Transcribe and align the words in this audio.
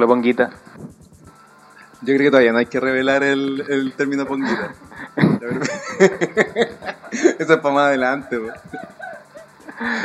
Hola, 0.00 0.06
Ponguita. 0.06 0.48
Yo 2.00 2.14
creo 2.14 2.20
que 2.20 2.30
todavía 2.30 2.52
no 2.52 2.58
hay 2.58 2.64
que 2.64 2.80
revelar 2.80 3.22
el, 3.22 3.62
el 3.68 3.92
término 3.92 4.24
ponguita. 4.24 4.72
Eso 7.38 7.52
es 7.52 7.56
para 7.58 7.74
más 7.74 7.88
adelante. 7.88 8.38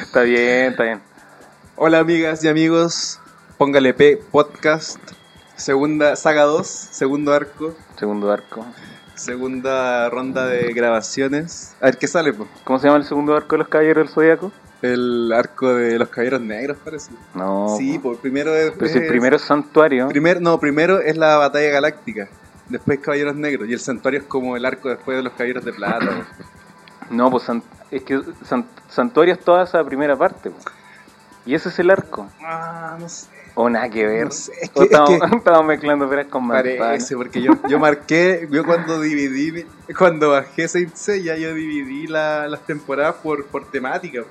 Está 0.01 0.23
bien, 0.23 0.71
está 0.71 0.83
bien. 0.83 1.01
Hola 1.77 1.99
amigas 1.99 2.43
y 2.43 2.49
amigos, 2.49 3.21
póngale 3.57 3.93
P 3.93 4.17
Podcast, 4.33 4.99
segunda 5.55 6.17
saga 6.17 6.43
2, 6.43 6.67
segundo 6.67 7.31
arco, 7.33 7.73
Segundo 7.97 8.33
arco. 8.33 8.65
segunda 9.15 10.09
ronda 10.09 10.45
de 10.45 10.73
grabaciones. 10.73 11.73
A 11.79 11.85
ver 11.85 11.97
qué 11.97 12.09
sale, 12.09 12.33
po? 12.33 12.49
¿Cómo 12.65 12.79
se 12.79 12.87
llama 12.87 12.97
el 12.99 13.05
segundo 13.05 13.33
arco 13.33 13.55
de 13.55 13.59
los 13.59 13.69
Caballeros 13.69 14.07
del 14.07 14.13
Zodíaco? 14.13 14.51
El 14.93 15.31
arco 15.33 15.73
de 15.73 15.97
los 15.99 16.09
caballeros 16.09 16.41
negros, 16.41 16.77
parece. 16.83 17.11
No. 17.33 17.75
sí, 17.77 17.99
pues 17.99 18.17
primero 18.19 18.53
es. 18.55 18.71
Pero 18.77 18.91
si 18.91 18.99
es- 18.99 19.07
primero 19.07 19.35
es 19.35 19.41
Santuario. 19.41 20.07
primer- 20.09 20.41
no, 20.41 20.59
primero 20.59 20.99
es 20.99 21.17
la 21.17 21.37
batalla 21.37 21.69
galáctica. 21.71 22.27
Después 22.69 22.99
Caballeros 22.99 23.35
Negros. 23.35 23.69
Y 23.69 23.73
el 23.73 23.79
santuario 23.79 24.19
es 24.21 24.25
como 24.25 24.57
el 24.57 24.65
arco 24.65 24.89
después 24.89 25.15
de 25.17 25.23
los 25.23 25.33
Caballeros 25.33 25.63
de 25.65 25.71
Plata. 25.73 26.25
No, 27.11 27.29
pues 27.29 27.43
San- 27.43 27.61
es 27.91 28.01
que 28.03 28.19
San- 28.43 28.65
Santuario 28.89 29.33
es 29.35 29.39
toda 29.39 29.63
esa 29.65 29.83
primera 29.83 30.15
parte. 30.17 30.51
Y 31.45 31.53
ese 31.53 31.69
es 31.69 31.77
el 31.77 31.91
arco. 31.91 32.27
Ah, 32.43 32.97
no 32.99 33.07
sé. 33.07 33.27
O 33.53 33.69
nada 33.69 33.87
que 33.89 34.05
ver. 34.05 34.25
No 34.25 34.31
sé, 34.31 34.51
es 34.59 34.69
O 34.73 34.79
que- 34.79 34.85
es 34.85 34.91
estamos, 34.91 35.09
que- 35.11 35.15
estamos 35.37 35.65
mezclando 35.65 36.09
peras 36.09 36.25
con. 36.25 36.47
Parece, 36.47 37.15
porque 37.15 37.39
yo, 37.41 37.53
yo 37.69 37.77
marqué, 37.77 38.47
yo 38.51 38.65
cuando 38.65 38.99
dividí, 38.99 39.63
cuando 39.97 40.31
bajé 40.31 40.67
Saint 40.67 40.93
Seiya, 40.95 41.37
yo 41.37 41.53
dividí 41.53 42.07
la- 42.07 42.47
las 42.47 42.61
temporadas 42.65 43.15
por, 43.21 43.45
por 43.45 43.69
temática. 43.69 44.23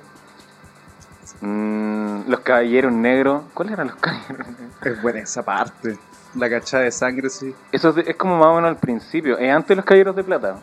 Mm, 1.41 2.29
los 2.29 2.39
Caballeros 2.41 2.91
Negros. 2.93 3.43
¿Cuáles 3.53 3.73
eran 3.73 3.87
los 3.87 3.95
Caballeros 4.01 4.47
Negros? 4.47 4.69
Es 4.83 5.01
buena 5.01 5.19
esa 5.19 5.43
parte. 5.43 5.97
La 6.35 6.49
cachada 6.49 6.83
de 6.83 6.91
sangre, 6.91 7.29
sí. 7.29 7.55
Eso 7.71 7.89
es, 7.89 7.95
de- 7.95 8.01
es 8.11 8.15
como 8.17 8.37
más 8.37 8.47
o 8.47 8.55
menos 8.55 8.69
al 8.69 8.77
principio. 8.77 9.37
Es 9.37 9.51
antes 9.53 9.69
de 9.69 9.75
los 9.77 9.85
Caballeros 9.85 10.15
de 10.15 10.23
Plata. 10.23 10.57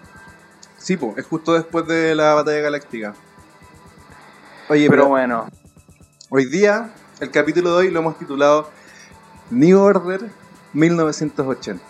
Sí, 0.77 0.97
po, 0.97 1.15
es 1.17 1.25
justo 1.27 1.55
después 1.55 1.87
de 1.87 2.15
la 2.15 2.35
batalla 2.35 2.61
galáctica. 2.61 3.15
Oye, 4.69 4.89
Pero 4.89 5.03
pero 5.05 5.09
bueno, 5.09 5.47
hoy 6.31 6.45
día, 6.47 6.91
el 7.21 7.31
capítulo 7.31 7.71
de 7.71 7.77
hoy 7.87 7.91
lo 7.91 8.01
hemos 8.01 8.19
titulado 8.19 8.71
New 9.51 9.79
Order 9.81 10.29
1980. 10.73 11.83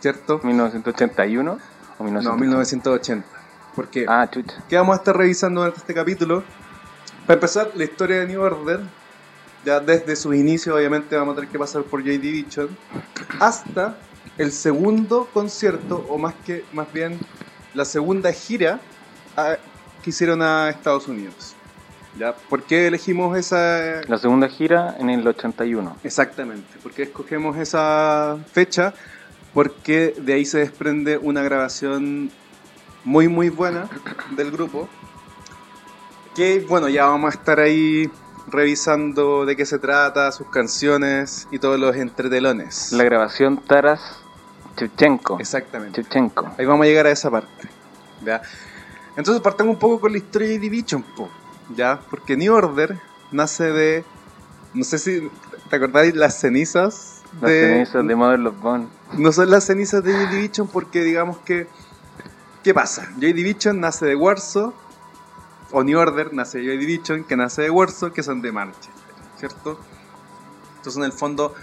¿Cierto? 0.00 0.40
1981 0.42 1.50
o 1.98 2.04
No, 2.04 2.36
1980. 2.36 2.36
1980. 2.36 3.26
¿Por 3.74 3.88
qué? 3.88 4.04
Ah, 4.08 4.28
chucha. 4.30 4.62
que 4.68 4.76
vamos 4.76 4.94
a 4.94 4.98
estar 4.98 5.16
revisando 5.16 5.60
durante 5.60 5.80
este 5.80 5.94
capítulo. 5.94 6.44
Para 7.28 7.34
empezar, 7.36 7.72
la 7.74 7.84
historia 7.84 8.20
de 8.20 8.26
New 8.26 8.40
Order, 8.40 8.80
ya 9.62 9.80
desde 9.80 10.16
sus 10.16 10.34
inicios, 10.34 10.74
obviamente, 10.74 11.14
vamos 11.14 11.32
a 11.32 11.36
tener 11.36 11.50
que 11.50 11.58
pasar 11.58 11.82
por 11.82 12.00
J 12.00 12.12
Division, 12.12 12.70
hasta 13.38 13.98
el 14.38 14.50
segundo 14.50 15.28
concierto, 15.34 16.06
o 16.08 16.16
más 16.16 16.32
que 16.46 16.64
más 16.72 16.90
bien 16.90 17.20
la 17.74 17.84
segunda 17.84 18.32
gira 18.32 18.80
a- 19.36 19.58
que 20.02 20.08
hicieron 20.08 20.40
a 20.40 20.70
Estados 20.70 21.06
Unidos. 21.06 21.54
¿Ya? 22.18 22.32
¿Por 22.34 22.62
qué 22.62 22.86
elegimos 22.86 23.36
esa, 23.36 24.00
La 24.08 24.16
segunda 24.16 24.48
gira 24.48 24.96
en 24.98 25.10
el 25.10 25.28
81. 25.28 25.98
Exactamente, 26.04 26.78
porque 26.82 27.02
escogemos 27.02 27.58
esa 27.58 28.38
fecha 28.54 28.94
porque 29.52 30.14
de 30.16 30.32
ahí 30.32 30.46
se 30.46 30.60
desprende 30.60 31.18
una 31.18 31.42
grabación 31.42 32.30
muy 33.04 33.28
muy 33.28 33.50
buena 33.50 33.86
del 34.30 34.50
grupo 34.50 34.88
que 36.38 36.64
bueno 36.68 36.88
ya 36.88 37.06
vamos 37.06 37.34
a 37.34 37.36
estar 37.36 37.58
ahí 37.58 38.08
revisando 38.46 39.44
de 39.44 39.56
qué 39.56 39.66
se 39.66 39.80
trata, 39.80 40.30
sus 40.30 40.46
canciones 40.46 41.48
y 41.50 41.58
todos 41.58 41.80
los 41.80 41.96
entretelones. 41.96 42.92
La 42.92 43.02
grabación 43.02 43.56
Taras 43.56 44.20
Chevchenko. 44.76 45.40
Exactamente. 45.40 46.00
Chevchenko. 46.00 46.52
Ahí 46.56 46.64
vamos 46.64 46.84
a 46.84 46.86
llegar 46.86 47.06
a 47.06 47.10
esa 47.10 47.28
parte. 47.28 47.68
¿ya? 48.24 48.40
Entonces 49.16 49.42
partamos 49.42 49.74
un 49.74 49.80
poco 49.80 49.98
con 50.02 50.12
la 50.12 50.18
historia 50.18 50.46
de 50.46 50.60
Division, 50.60 51.02
po, 51.02 51.28
¿ya? 51.74 51.98
Porque 52.08 52.36
New 52.36 52.54
Order 52.54 52.96
nace 53.32 53.72
de, 53.72 54.04
no 54.74 54.84
sé 54.84 54.98
si 55.00 55.28
te 55.68 55.74
acordáis, 55.74 56.14
las 56.14 56.38
cenizas 56.38 57.22
Las 57.40 57.50
de, 57.50 57.62
cenizas 57.62 58.06
de 58.06 58.14
Mother 58.14 58.38
Love 58.38 58.60
Bone. 58.60 58.86
no 59.14 59.32
son 59.32 59.50
las 59.50 59.64
cenizas 59.64 60.04
de 60.04 60.12
Joy 60.12 60.26
Division 60.26 60.68
porque 60.68 61.02
digamos 61.02 61.38
que 61.38 61.66
¿qué 62.62 62.72
pasa? 62.72 63.08
Joy 63.18 63.32
Division 63.32 63.80
nace 63.80 64.06
de 64.06 64.14
Warsaw 64.14 64.72
o 65.70 65.82
New 65.82 65.98
Order 65.98 66.32
nace 66.32 66.58
de 66.58 66.66
Joy 66.66 66.78
Division 66.78 67.24
que 67.24 67.36
nace 67.36 67.62
de 67.62 67.70
Warsaw 67.70 68.12
que 68.12 68.22
son 68.22 68.42
de 68.42 68.52
Manchester, 68.52 69.14
¿cierto? 69.36 69.78
Entonces 70.76 70.96
en 70.96 71.04
el 71.04 71.12
fondo 71.12 71.54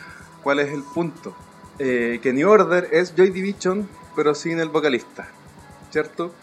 ¿cuál 0.43 0.59
es 0.59 0.71
el 0.73 0.83
punto? 0.83 1.35
Eh, 1.79 2.19
que 2.21 2.33
New 2.33 2.49
Order 2.49 2.89
es 2.91 3.15
Joy 3.15 3.31
Division 3.31 3.88
pero 4.15 4.33
sin 4.33 4.59
el 4.59 4.69
vocalista, 4.69 5.27
¿cierto? 5.91 6.33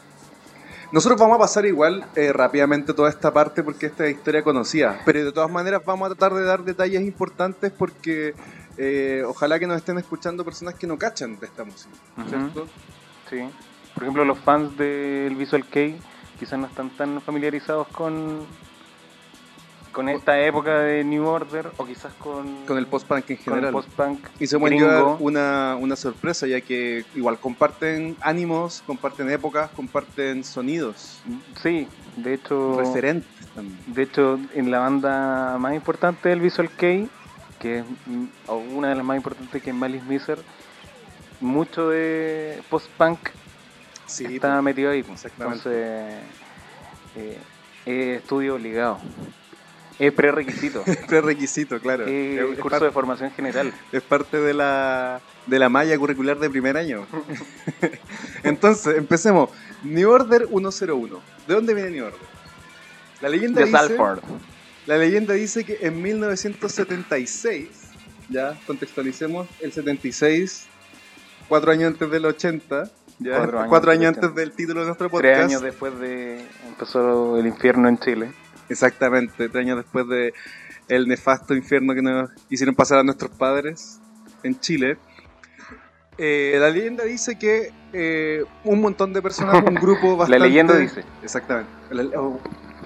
Nosotros 0.92 1.18
vamos 1.18 1.36
a 1.36 1.38
pasar 1.38 1.64
igual 1.64 2.04
eh, 2.16 2.34
rápidamente 2.34 2.92
toda 2.92 3.08
esta 3.08 3.32
parte 3.32 3.62
porque 3.62 3.86
esta 3.86 4.06
es 4.06 4.16
historia 4.16 4.42
conocida, 4.42 5.00
pero 5.06 5.24
de 5.24 5.32
todas 5.32 5.50
maneras 5.50 5.82
vamos 5.86 6.06
a 6.06 6.14
tratar 6.14 6.36
de 6.36 6.44
dar 6.44 6.64
detalles 6.64 7.00
importantes 7.00 7.72
porque 7.72 8.34
eh, 8.76 9.22
ojalá 9.26 9.58
que 9.58 9.66
nos 9.66 9.78
estén 9.78 9.96
escuchando 9.96 10.44
personas 10.44 10.74
que 10.74 10.86
no 10.86 10.98
cachan 10.98 11.38
de 11.38 11.46
esta 11.46 11.64
música. 11.64 11.94
¿cierto? 12.28 12.66
Sí. 13.30 13.38
Por 13.94 14.02
ejemplo, 14.02 14.24
los 14.26 14.38
fans 14.38 14.76
del 14.76 15.34
Visual 15.36 15.64
Kei 15.66 15.98
quizás 16.42 16.58
no 16.58 16.66
están 16.66 16.91
tan 16.91 17.20
familiarizados 17.20 17.86
con 17.86 18.41
con 19.92 20.08
esta 20.08 20.41
época 20.41 20.80
de 20.80 21.04
New 21.04 21.25
Order 21.25 21.70
o 21.76 21.86
quizás 21.86 22.12
con 22.14 22.64
Con 22.66 22.78
el 22.78 22.86
post-punk 22.88 23.30
en 23.30 23.36
general. 23.36 23.75
y 24.41 24.47
se 24.48 24.58
pueden 24.58 24.78
llevar 24.81 25.19
una, 25.20 25.76
una 25.78 25.94
sorpresa, 25.94 26.48
ya 26.48 26.60
que 26.60 27.04
igual 27.14 27.38
comparten 27.38 28.16
ánimos, 28.20 28.82
comparten 28.86 29.31
épocas, 29.31 29.70
comparten 29.70 30.42
sonidos, 30.42 31.20
Sí, 31.62 31.86
de 32.16 32.34
hecho 32.34 32.76
referentes 32.76 33.31
también. 33.54 33.78
De 33.86 34.02
hecho, 34.02 34.41
en 34.54 34.72
la 34.72 34.81
banda 34.81 35.58
más 35.58 35.75
importante 35.75 36.31
del 36.31 36.41
Visual 36.41 36.70
Kei, 36.70 37.08
que 37.60 37.81
es 37.81 37.84
una 38.75 38.88
de 38.88 38.97
las 38.97 39.04
más 39.04 39.16
importantes 39.16 39.62
que 39.62 39.70
es 39.70 39.76
Malice 39.76 40.04
Miser, 40.08 40.38
mucho 41.41 41.91
de 41.91 42.60
post-punk 42.69 43.19
Sí, 44.12 44.36
está 44.36 44.60
metido 44.62 44.90
ahí. 44.90 45.02
pues. 45.02 45.24
Entonces, 45.24 45.72
eh, 47.16 47.38
es 47.86 48.18
estudio 48.22 48.54
obligado. 48.56 48.98
Es 49.98 50.12
prerequisito. 50.12 50.82
es 50.86 50.96
prerequisito, 50.98 51.78
claro. 51.80 52.04
es 52.06 52.10
Es- 52.40 52.50
es 52.52 52.58
curso 52.58 52.84
de 52.84 52.90
formación 52.90 53.30
general. 53.32 53.72
es 53.92 54.02
parte 54.02 54.38
de 54.40 54.54
la, 54.54 55.20
de 55.46 55.58
la 55.58 55.68
malla 55.68 55.96
curricular 55.98 56.38
de 56.38 56.48
primer 56.50 56.76
año. 56.76 57.06
Entonces, 58.42 58.96
empecemos. 58.96 59.50
New 59.84 60.10
Order 60.10 60.46
101. 60.48 61.20
¿De 61.46 61.54
dónde 61.54 61.74
viene 61.74 61.90
New 61.90 62.04
Order? 62.06 62.20
La 63.20 63.28
leyenda 63.28 63.60
De 63.60 63.66
dice, 63.66 63.78
Salford. 63.78 64.20
La 64.86 64.96
leyenda 64.96 65.34
dice 65.34 65.64
que 65.64 65.78
en 65.82 66.02
1976, 66.02 67.68
ya 68.28 68.58
contextualicemos, 68.66 69.48
el 69.60 69.72
76, 69.72 70.66
cuatro 71.48 71.70
años 71.70 71.92
antes 71.92 72.10
del 72.10 72.24
80, 72.26 72.90
ya, 73.22 73.38
Cuatro 73.38 73.64
cuatro 73.68 73.92
años 73.92 74.14
antes 74.14 74.34
del 74.34 74.52
título 74.52 74.80
de 74.80 74.86
nuestro 74.86 75.08
Tres 75.08 75.20
podcast. 75.20 75.50
años 75.50 75.62
después 75.62 75.98
de 75.98 76.44
empezó 76.66 77.38
el 77.38 77.46
infierno 77.46 77.88
en 77.88 77.98
Chile. 77.98 78.32
Exactamente, 78.68 79.48
tres 79.48 79.56
años 79.56 79.76
después 79.78 80.08
de 80.08 80.32
el 80.88 81.08
nefasto 81.08 81.54
infierno 81.54 81.94
que 81.94 82.02
nos 82.02 82.30
hicieron 82.50 82.74
pasar 82.74 82.98
a 82.98 83.02
nuestros 83.02 83.30
padres 83.30 84.00
en 84.42 84.58
Chile. 84.58 84.98
Eh, 86.19 86.56
la 86.58 86.70
leyenda 86.70 87.04
dice 87.04 87.38
que 87.38 87.72
eh, 87.92 88.44
un 88.64 88.80
montón 88.80 89.12
de 89.12 89.22
personas, 89.22 89.62
un 89.66 89.75
grupo 89.80 90.16
bastante... 90.16 90.38
La 90.38 90.46
leyenda 90.46 90.76
dice. 90.76 91.04
Exactamente. 91.22 91.70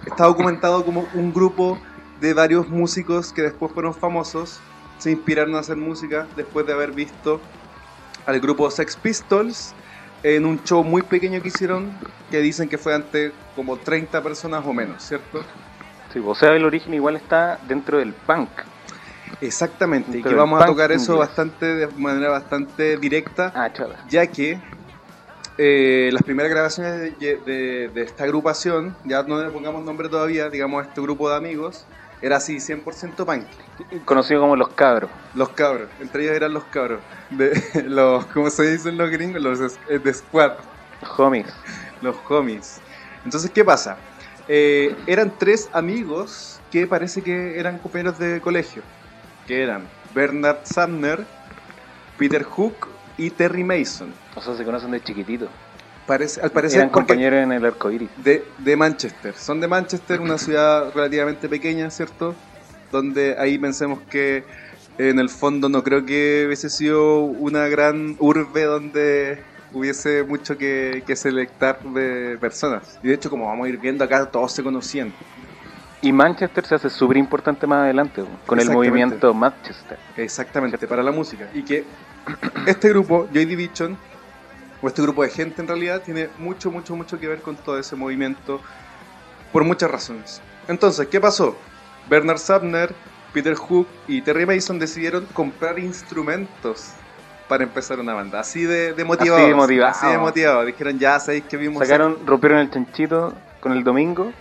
Está 0.06 0.24
documentado 0.24 0.84
como 0.84 1.08
un 1.14 1.32
grupo 1.32 1.78
de 2.20 2.32
varios 2.34 2.68
músicos 2.68 3.32
que 3.32 3.42
después 3.42 3.72
fueron 3.72 3.94
famosos, 3.94 4.60
se 4.98 5.10
inspiraron 5.10 5.54
a 5.56 5.60
hacer 5.60 5.76
música 5.76 6.26
después 6.36 6.66
de 6.66 6.72
haber 6.72 6.92
visto 6.92 7.40
al 8.24 8.40
grupo 8.40 8.70
Sex 8.70 8.96
Pistols 8.96 9.74
en 10.34 10.44
un 10.44 10.62
show 10.64 10.82
muy 10.82 11.02
pequeño 11.02 11.40
que 11.40 11.48
hicieron, 11.48 11.92
que 12.30 12.38
dicen 12.40 12.68
que 12.68 12.78
fue 12.78 12.94
ante 12.94 13.32
como 13.54 13.76
30 13.78 14.22
personas 14.22 14.64
o 14.66 14.72
menos, 14.72 15.02
¿cierto? 15.04 15.40
Sí, 16.12 16.20
o 16.24 16.34
sea, 16.34 16.52
el 16.54 16.64
origen 16.64 16.94
igual 16.94 17.14
está 17.16 17.60
dentro 17.68 17.98
del 17.98 18.12
punk. 18.12 18.50
Exactamente, 19.40 20.18
y 20.18 20.22
que 20.22 20.34
vamos 20.34 20.60
a 20.60 20.66
tocar 20.66 20.90
eso 20.90 21.12
inglés. 21.12 21.28
bastante 21.28 21.66
de 21.66 21.86
manera 21.88 22.30
bastante 22.30 22.96
directa, 22.96 23.52
Ah, 23.54 23.70
ya 24.08 24.26
que 24.26 24.58
eh, 25.58 26.10
las 26.12 26.22
primeras 26.22 26.50
grabaciones 26.50 27.18
de, 27.18 27.36
de- 27.36 27.88
de 27.88 28.02
esta 28.02 28.24
agrupación, 28.24 28.96
ya 29.04 29.22
no 29.22 29.42
le 29.42 29.50
pongamos 29.50 29.84
nombre 29.84 30.08
todavía, 30.08 30.50
digamos 30.50 30.86
este 30.86 31.00
grupo 31.00 31.30
de 31.30 31.36
amigos, 31.36 31.86
era 32.22 32.36
así 32.36 32.56
100% 32.56 33.24
punk. 33.24 33.44
Conocido 34.04 34.40
como 34.40 34.56
los 34.56 34.68
cabros. 34.70 35.10
Los 35.34 35.50
cabros, 35.50 35.88
entre 36.00 36.24
ellos 36.24 36.36
eran 36.36 36.52
los 36.54 36.64
cabros, 36.64 37.00
de, 37.30 37.62
los, 37.86 38.26
¿cómo 38.26 38.50
se 38.50 38.70
dicen 38.70 38.96
los 38.96 39.10
gringos? 39.10 39.42
Los 39.42 39.78
eh, 39.88 39.98
de 39.98 40.14
squad, 40.14 40.52
Los 41.02 41.20
homies. 41.20 41.46
los 42.00 42.16
homies. 42.28 42.80
Entonces, 43.24 43.50
¿qué 43.50 43.64
pasa? 43.64 43.96
Eh, 44.48 44.94
eran 45.06 45.32
tres 45.36 45.68
amigos 45.72 46.60
que 46.70 46.86
parece 46.86 47.22
que 47.22 47.58
eran 47.58 47.78
compañeros 47.78 48.18
de 48.18 48.40
colegio, 48.40 48.82
que 49.46 49.62
eran 49.62 49.88
Bernard 50.14 50.58
Sumner, 50.64 51.26
Peter 52.16 52.42
Hook 52.44 52.88
y 53.18 53.30
Terry 53.30 53.64
Mason. 53.64 54.14
O 54.34 54.40
sea, 54.40 54.54
se 54.56 54.64
conocen 54.64 54.90
de 54.92 55.02
chiquitito. 55.02 55.48
Parece, 56.06 56.40
al 56.40 56.50
parecer 56.50 56.78
Eran 56.78 56.90
compañeros 56.90 57.42
en 57.42 57.52
el 57.52 57.64
arco 57.64 57.90
iris. 57.90 58.08
de, 58.22 58.44
de 58.58 58.76
Manchester. 58.76 59.34
Son 59.34 59.60
de 59.60 59.66
Manchester, 59.66 60.20
una 60.20 60.38
ciudad 60.38 60.92
relativamente 60.94 61.48
pequeña, 61.48 61.90
¿cierto? 61.90 62.34
Donde 62.92 63.36
ahí 63.38 63.58
pensemos 63.58 63.98
que 64.08 64.44
en 64.98 65.18
el 65.18 65.28
fondo 65.28 65.68
no 65.68 65.82
creo 65.82 66.06
que 66.06 66.44
hubiese 66.46 66.70
sido 66.70 67.20
una 67.20 67.66
gran 67.68 68.16
urbe 68.20 68.64
donde 68.64 69.42
hubiese 69.72 70.22
mucho 70.22 70.56
que, 70.56 71.02
que 71.06 71.16
selectar 71.16 71.82
de 71.82 72.38
personas. 72.38 72.98
Y 73.02 73.08
de 73.08 73.14
hecho, 73.14 73.28
como 73.28 73.46
vamos 73.46 73.66
a 73.66 73.68
ir 73.68 73.78
viendo 73.78 74.04
acá, 74.04 74.26
todos 74.26 74.52
se 74.52 74.62
conocían. 74.62 75.12
Y 76.02 76.12
Manchester 76.12 76.64
se 76.64 76.74
hace 76.76 76.90
súper 76.90 77.16
importante 77.16 77.66
más 77.66 77.82
adelante, 77.82 78.22
con 78.46 78.60
el 78.60 78.70
movimiento 78.70 79.34
Manchester. 79.34 79.98
Exactamente, 80.16 80.86
para 80.86 81.02
la 81.02 81.10
música. 81.10 81.48
Y 81.52 81.62
que 81.62 81.84
este 82.66 82.90
grupo, 82.90 83.26
Joy 83.32 83.44
Division, 83.44 83.98
o 84.82 84.88
este 84.88 85.02
grupo 85.02 85.22
de 85.22 85.30
gente 85.30 85.60
en 85.60 85.68
realidad, 85.68 86.02
tiene 86.02 86.28
mucho, 86.38 86.70
mucho, 86.70 86.96
mucho 86.96 87.18
que 87.18 87.28
ver 87.28 87.40
con 87.40 87.56
todo 87.56 87.78
ese 87.78 87.96
movimiento 87.96 88.60
por 89.52 89.64
muchas 89.64 89.90
razones. 89.90 90.42
Entonces, 90.68 91.06
¿qué 91.08 91.20
pasó? 91.20 91.56
Bernard 92.08 92.38
Sapner, 92.38 92.94
Peter 93.32 93.54
Hook 93.54 93.86
y 94.08 94.22
Terry 94.22 94.46
Mason 94.46 94.78
decidieron 94.78 95.26
comprar 95.26 95.78
instrumentos 95.78 96.92
para 97.48 97.64
empezar 97.64 98.00
una 98.00 98.14
banda. 98.14 98.40
Así 98.40 98.64
de, 98.64 98.92
de 98.92 99.04
motivados. 99.04 99.42
Así 99.42 99.48
de 99.48 99.54
motivados. 99.54 99.96
Así 99.96 100.06
de 100.06 100.18
motivados. 100.18 100.66
Dijeron, 100.66 100.98
ya 100.98 101.20
sabéis 101.20 101.44
que 101.44 101.56
vimos... 101.56 101.86
Sacaron, 101.86 102.26
rompieron 102.26 102.58
el 102.58 102.70
chanchito 102.70 103.34
con 103.60 103.72
el 103.72 103.84
domingo. 103.84 104.32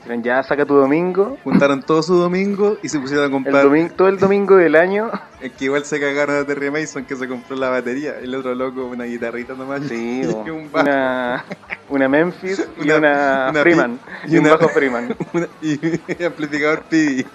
Dijeron, 0.00 0.22
ya 0.22 0.42
saca 0.42 0.64
tu 0.64 0.74
domingo. 0.74 1.36
Juntaron 1.44 1.82
todo 1.82 2.02
su 2.02 2.14
domingo 2.14 2.78
y 2.82 2.88
se 2.88 2.98
pusieron 2.98 3.24
a 3.24 3.26
El 3.26 3.32
comprar... 3.32 3.64
domingo, 3.64 3.94
todo 3.94 4.08
el 4.08 4.18
domingo 4.18 4.56
del 4.56 4.74
año. 4.76 5.10
Es 5.42 5.52
que 5.52 5.66
igual 5.66 5.84
se 5.84 6.00
cagaron 6.00 6.36
a 6.36 6.44
Terry 6.46 6.70
Mason 6.70 7.04
que 7.04 7.16
se 7.16 7.28
compró 7.28 7.54
la 7.56 7.68
batería. 7.68 8.14
El 8.18 8.34
otro 8.34 8.54
loco 8.54 8.86
una 8.86 9.04
guitarrita 9.04 9.52
nomás. 9.54 9.82
Sí, 9.88 10.22
y 10.46 10.50
un 10.50 10.72
bajo. 10.72 10.86
una, 10.88 11.44
una 11.90 12.08
Memphis 12.08 12.66
y 12.78 12.84
Una- 12.84 12.96
una, 12.96 13.48
una 13.50 13.60
Freeman. 13.60 14.00
Y, 14.26 14.34
y 14.34 14.38
un 14.38 14.46
una- 14.46 14.56
bajo 14.56 14.68
Freeman. 14.74 15.14
Y 15.60 16.24
amplificador 16.24 16.82
PIDI. 16.88 17.26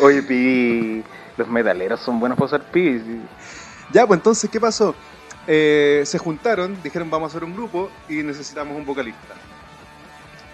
Oye, 0.00 0.22
Pibi, 0.22 1.02
los 1.36 1.48
metaleros 1.48 2.00
son 2.00 2.20
buenos 2.20 2.36
para 2.38 2.46
usar 2.46 2.62
Pibi. 2.70 2.98
sí. 3.00 3.20
Ya, 3.92 4.06
pues 4.06 4.18
entonces, 4.18 4.48
¿qué 4.48 4.60
pasó? 4.60 4.94
Eh, 5.48 6.02
se 6.06 6.16
juntaron, 6.18 6.80
dijeron 6.82 7.10
vamos 7.10 7.26
a 7.26 7.36
hacer 7.36 7.42
un 7.44 7.54
grupo 7.56 7.90
y 8.08 8.22
necesitamos 8.22 8.76
un 8.76 8.86
vocalista. 8.86 9.34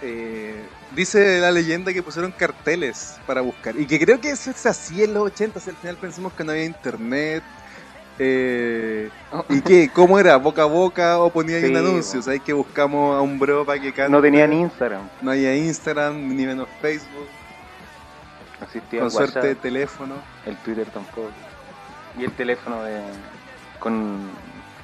Eh, 0.08 0.54
dice 0.94 1.40
la 1.40 1.50
leyenda 1.50 1.92
que 1.92 2.00
pusieron 2.02 2.30
carteles 2.30 3.16
para 3.26 3.40
buscar. 3.40 3.74
Y 3.76 3.86
que 3.86 3.98
creo 3.98 4.20
que 4.20 4.30
eso 4.30 4.52
se 4.54 4.68
hacía 4.68 5.04
en 5.04 5.14
los 5.14 5.24
80, 5.24 5.58
al 5.66 5.76
final 5.76 5.96
pensamos 5.96 6.32
que 6.32 6.44
no 6.44 6.52
había 6.52 6.64
internet. 6.64 7.42
Eh, 8.18 9.10
¿Y 9.50 9.60
qué? 9.62 9.90
¿Cómo 9.92 10.18
era? 10.18 10.36
¿Boca 10.36 10.62
a 10.62 10.66
boca 10.66 11.18
o 11.18 11.28
ponía 11.30 11.56
ahí 11.56 11.64
Sí, 11.64 11.70
un 11.70 11.76
anuncio? 11.76 12.14
bo. 12.14 12.20
O 12.20 12.22
sea, 12.22 12.32
hay 12.34 12.40
que 12.40 12.52
buscamos 12.52 13.16
a 13.16 13.20
un 13.20 13.38
bro 13.38 13.66
para 13.66 13.80
que 13.80 13.92
cante. 13.92 14.12
No 14.12 14.22
tenían 14.22 14.52
Instagram. 14.52 15.02
No 15.20 15.32
había 15.32 15.54
Instagram, 15.56 16.28
ni 16.36 16.46
menos 16.46 16.68
Facebook. 16.80 17.26
Con 18.90 19.00
WhatsApp, 19.02 19.10
suerte 19.10 19.54
teléfono. 19.56 20.14
el 20.46 20.56
Twitter 20.58 20.86
tampoco. 20.86 21.28
Y 22.18 22.24
el 22.24 22.32
teléfono 22.32 22.82
de 22.84 23.00
con 23.80 24.30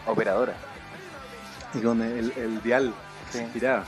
operadora. 0.06 0.54
Y 1.74 1.78
con 1.80 2.02
el, 2.02 2.32
el 2.36 2.62
dial 2.62 2.92
Sí. 3.30 3.46
giraba. 3.54 3.84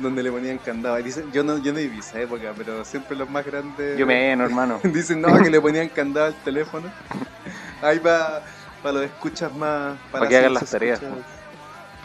Donde 0.00 0.22
le 0.22 0.30
ponían 0.30 0.58
candado. 0.58 0.98
Y 0.98 1.02
dicen, 1.02 1.30
yo 1.32 1.44
no, 1.44 1.58
yo 1.58 1.72
no 1.72 1.78
viví 1.78 1.98
esa 1.98 2.20
época, 2.20 2.52
pero 2.56 2.84
siempre 2.84 3.16
los 3.16 3.28
más 3.28 3.44
grandes. 3.44 3.98
Yo 3.98 4.06
menos, 4.06 4.48
hermano. 4.48 4.80
Dicen, 4.84 5.20
no, 5.20 5.42
que 5.42 5.50
le 5.50 5.60
ponían 5.60 5.88
candado 5.88 6.26
al 6.26 6.34
teléfono. 6.42 6.90
Ahí 7.82 7.98
va 7.98 8.42
para 8.82 8.94
los 8.94 9.04
escuchas 9.04 9.54
más. 9.54 9.98
Pa' 10.10 10.26
que 10.26 10.36
hagan 10.36 10.54
las 10.54 10.70
tareas, 10.70 11.00
escuchas. 11.02 11.40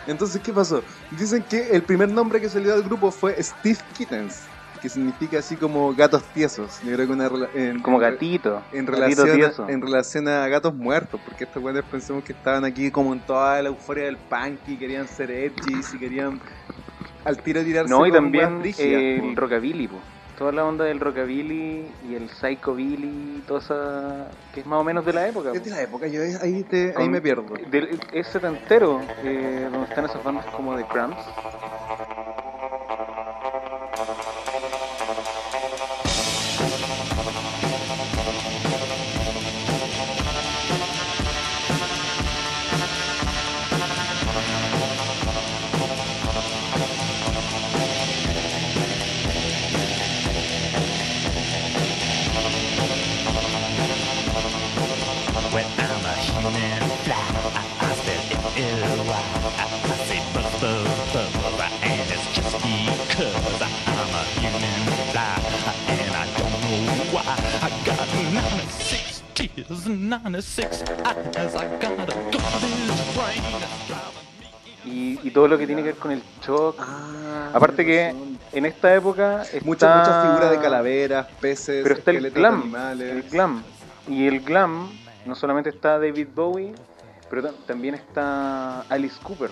Entonces, 0.08 0.42
¿qué 0.42 0.52
pasó? 0.52 0.84
Dicen 1.12 1.44
que 1.44 1.70
el 1.70 1.84
primer 1.84 2.10
nombre 2.10 2.42
que 2.42 2.50
salió 2.50 2.74
del 2.74 2.84
grupo 2.84 3.12
fue 3.12 3.42
Steve 3.42 3.80
Kittens, 3.94 4.42
que 4.84 4.90
significa 4.90 5.40
así 5.40 5.56
como 5.56 5.94
gatos 5.96 6.24
tiesos. 6.34 6.82
Yo 6.84 6.94
creo 6.94 7.08
que 7.08 7.14
una 7.14 7.30
en- 7.56 7.82
Como 7.82 8.00
gatito. 8.00 8.62
en 8.74 8.86
gatito 8.86 8.92
relación, 9.24 9.36
tieso. 9.38 9.70
en 9.70 9.82
relación 9.82 10.28
a 10.28 10.46
gatos 10.50 10.74
muertos, 10.76 11.22
porque 11.24 11.46
estos 11.46 11.64
güeyes 11.64 11.86
pensamos 11.90 12.22
que 12.26 12.34
estaban 12.34 12.66
aquí 12.66 12.92
como 12.92 13.14
en 13.14 13.22
toda 13.22 13.62
la 13.62 13.70
euforia 13.70 14.04
del 14.04 14.18
punk 14.18 14.60
y 14.68 14.76
querían 14.76 15.08
ser 15.08 15.32
edgy 15.32 15.82
y 15.94 15.98
querían 15.98 16.42
al 17.24 17.38
tiro 17.42 17.64
tirarse 17.64 17.90
No, 17.90 18.06
y 18.06 18.12
también 18.12 18.46
weas 18.50 18.60
brígidas, 18.60 19.02
eh, 19.02 19.18
po. 19.22 19.28
el 19.30 19.36
rockabilly, 19.38 19.88
po. 19.88 19.96
Toda 20.38 20.52
la 20.52 20.66
onda 20.66 20.84
del 20.84 21.00
rockabilly 21.00 21.86
y 22.10 22.16
el 22.16 22.28
psychobilly, 22.30 23.42
toda 23.48 23.60
esa... 23.62 24.28
que 24.54 24.60
es 24.60 24.66
más 24.66 24.80
o 24.82 24.84
menos 24.84 25.06
de 25.06 25.14
la 25.14 25.30
época. 25.30 25.52
po. 25.52 25.56
Es 25.56 25.64
de 25.64 25.72
la 25.72 25.82
época, 25.82 26.08
yo 26.08 26.22
ahí, 26.42 26.64
te- 26.64 26.94
ahí 26.98 27.08
me 27.08 27.22
pierdo. 27.22 27.46
Del, 27.72 28.02
es 28.12 28.28
setentero, 28.28 29.00
eh, 29.24 29.70
donde 29.72 29.88
están 29.88 30.04
esas 30.04 30.22
bandas 30.22 30.46
como 30.48 30.76
The 30.76 30.84
Cramps. 30.92 31.16
Y, 74.86 75.20
y 75.24 75.32
todo 75.32 75.48
lo 75.48 75.58
que 75.58 75.66
tiene 75.66 75.82
que 75.82 75.90
ver 75.90 75.98
con 75.98 76.12
el 76.12 76.22
shock. 76.46 76.76
Ah, 76.80 77.52
Aparte 77.54 77.86
que 77.86 78.08
razón. 78.08 78.38
en 78.52 78.66
esta 78.66 78.94
época 78.94 79.44
está... 79.44 79.66
Muchas, 79.66 79.98
muchas 80.08 80.26
figuras 80.28 80.52
de 80.52 80.60
calaveras, 80.60 81.28
peces, 81.40 81.84
Pero 81.84 81.96
está 81.96 82.12
el 82.12 82.30
glam, 82.32 82.62
animales. 82.64 83.12
el 83.12 83.24
glam. 83.24 83.64
Y 84.10 84.28
el 84.28 84.42
glam, 84.42 84.90
no 85.26 85.36
solamente 85.36 85.70
está 85.70 85.98
David 86.00 86.28
Bowie, 86.36 86.74
pero 87.30 87.44
ta- 87.44 87.54
también 87.66 87.96
está 87.96 88.82
Alice 88.90 89.16
Cooper. 89.24 89.52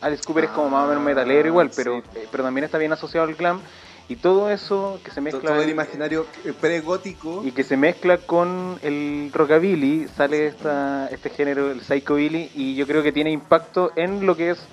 Alice 0.00 0.24
Cooper 0.24 0.44
es 0.44 0.50
como 0.50 0.70
más 0.70 0.84
o 0.84 0.88
menos 0.88 1.04
metalero 1.04 1.46
igual, 1.48 1.70
pero, 1.74 2.00
sí. 2.00 2.18
eh, 2.18 2.28
pero 2.30 2.42
también 2.42 2.64
está 2.64 2.76
bien 2.78 2.92
asociado 2.92 3.26
al 3.28 3.34
glam. 3.34 3.60
Y 4.08 4.16
todo 4.16 4.50
eso 4.50 5.00
que 5.02 5.10
se 5.10 5.20
mezcla 5.20 5.50
Todo 5.50 5.62
el 5.62 5.70
imaginario 5.70 6.26
eh, 6.44 6.52
pre-gótico. 6.52 7.42
y 7.44 7.50
que 7.50 7.64
se 7.64 7.76
mezcla 7.76 8.18
con 8.18 8.78
el 8.82 9.30
rockabilly, 9.32 10.06
sale 10.08 10.46
esta, 10.46 11.08
este 11.08 11.28
género, 11.30 11.72
el 11.72 11.80
psychobilly, 11.80 12.50
y 12.54 12.76
yo 12.76 12.86
creo 12.86 13.02
que 13.02 13.10
tiene 13.12 13.32
impacto 13.32 13.90
en 13.96 14.24
lo 14.24 14.36
que 14.36 14.50
es 14.50 14.68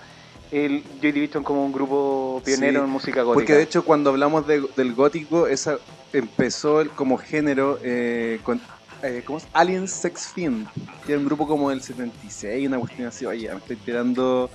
el 0.51 0.83
Joy 1.01 1.11
Division 1.13 1.43
como 1.43 1.65
un 1.65 1.71
grupo 1.71 2.41
pionero 2.45 2.79
Sí, 2.81 2.85
en 2.85 2.89
música 2.91 3.23
gótica. 3.23 3.33
Porque 3.39 3.53
de 3.55 3.63
hecho 3.63 3.83
cuando 3.83 4.11
hablamos 4.11 4.45
de- 4.45 4.63
del 4.77 4.93
gótico, 4.93 5.47
esa 5.47 5.79
empezó 6.11 6.81
el- 6.81 6.91
como 6.91 7.17
género 7.17 7.79
eh, 7.83 8.39
con 8.43 8.61
eh, 9.01 9.23
¿cómo 9.25 9.39
es? 9.39 9.47
Alien 9.51 9.87
Sex 9.87 10.31
Fiend, 10.33 10.67
que 11.03 11.11
era 11.13 11.19
un 11.19 11.25
grupo 11.25 11.47
como 11.47 11.71
del 11.71 11.81
76, 11.81 12.67
una 12.67 12.79
cuestión 12.79 13.07
así, 13.07 13.25
oye, 13.25 13.49
me 13.49 13.57
estoy 13.57 13.77
tirando 13.77 14.49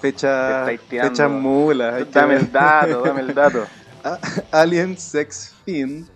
fecha, 0.00 0.64
fechas 0.64 1.30
mulas. 1.30 1.94
hay 1.94 2.04
que 2.06 2.10
Dame 2.10 2.34
el 2.36 2.50
dato, 2.50 3.02
dame 3.02 3.20
el 3.20 3.34
dato. 3.34 3.66
Alien 4.52 4.96
Sex 4.98 5.52
Fiend. 5.64 6.06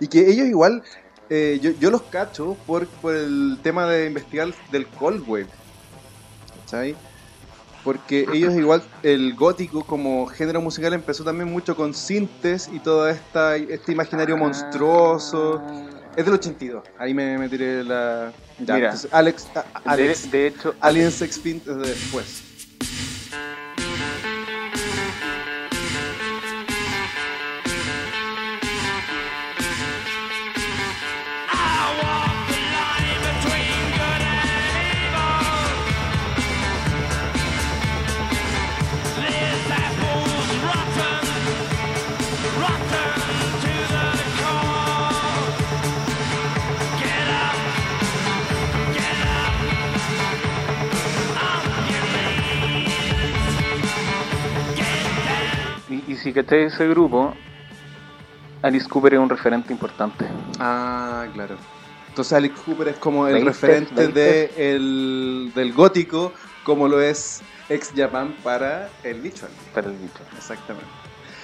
Y 0.00 0.06
que 0.08 0.28
ellos 0.30 0.46
igual, 0.46 0.82
eh, 1.28 1.58
yo, 1.62 1.70
yo 1.72 1.90
los 1.90 2.02
cacho 2.02 2.56
por, 2.66 2.86
por 2.86 3.14
el 3.14 3.58
tema 3.62 3.86
de 3.86 4.06
investigar 4.06 4.48
del 4.70 4.86
Cold 4.86 5.22
Wave. 5.28 5.46
¿Cachai? 6.64 6.94
Porque 7.84 8.26
ellos 8.32 8.54
igual, 8.56 8.82
el 9.02 9.34
gótico 9.34 9.84
como 9.84 10.26
género 10.26 10.60
musical 10.60 10.92
empezó 10.92 11.24
también 11.24 11.50
mucho 11.50 11.74
con 11.76 11.94
sintes 11.94 12.68
y 12.72 12.78
todo 12.78 13.08
esta, 13.08 13.56
este 13.56 13.92
imaginario 13.92 14.36
monstruoso. 14.36 15.62
Es 16.16 16.24
del 16.24 16.34
82, 16.34 16.82
ahí 16.98 17.14
me, 17.14 17.38
me 17.38 17.48
tiré 17.48 17.84
la... 17.84 18.32
Ya, 18.58 18.74
Mira. 18.74 18.86
entonces, 18.88 19.08
Alex, 19.12 19.46
a- 19.54 19.64
a- 19.72 19.96
De, 19.96 20.02
Alex. 20.04 20.30
de 20.30 20.46
hecho, 20.48 20.74
Alien 20.80 21.10
Sex 21.12 21.38
Fiend 21.40 21.60
es 21.68 21.76
de 21.76 21.88
después. 21.88 22.42
Si 56.16 56.32
cachai 56.32 56.64
ese 56.64 56.86
grupo, 56.88 57.34
Alice 58.62 58.88
Cooper 58.88 59.14
es 59.14 59.20
un 59.20 59.28
referente 59.28 59.72
importante. 59.72 60.26
Ah, 60.58 61.26
claro. 61.32 61.56
Entonces 62.08 62.32
Alex 62.32 62.58
Cooper 62.60 62.88
es 62.88 62.96
como 62.96 63.28
el 63.28 63.44
referente 63.44 64.08
de 64.08 64.50
el- 64.56 65.52
del 65.54 65.72
gótico, 65.72 66.32
como 66.64 66.88
lo 66.88 67.00
es 67.00 67.40
ex 67.68 67.92
Japan 67.96 68.34
para 68.42 68.88
el 69.04 69.20
Visual. 69.20 69.50
Para 69.72 69.86
el 69.88 69.96
bicho. 69.96 70.18
Exactamente. 70.36 70.88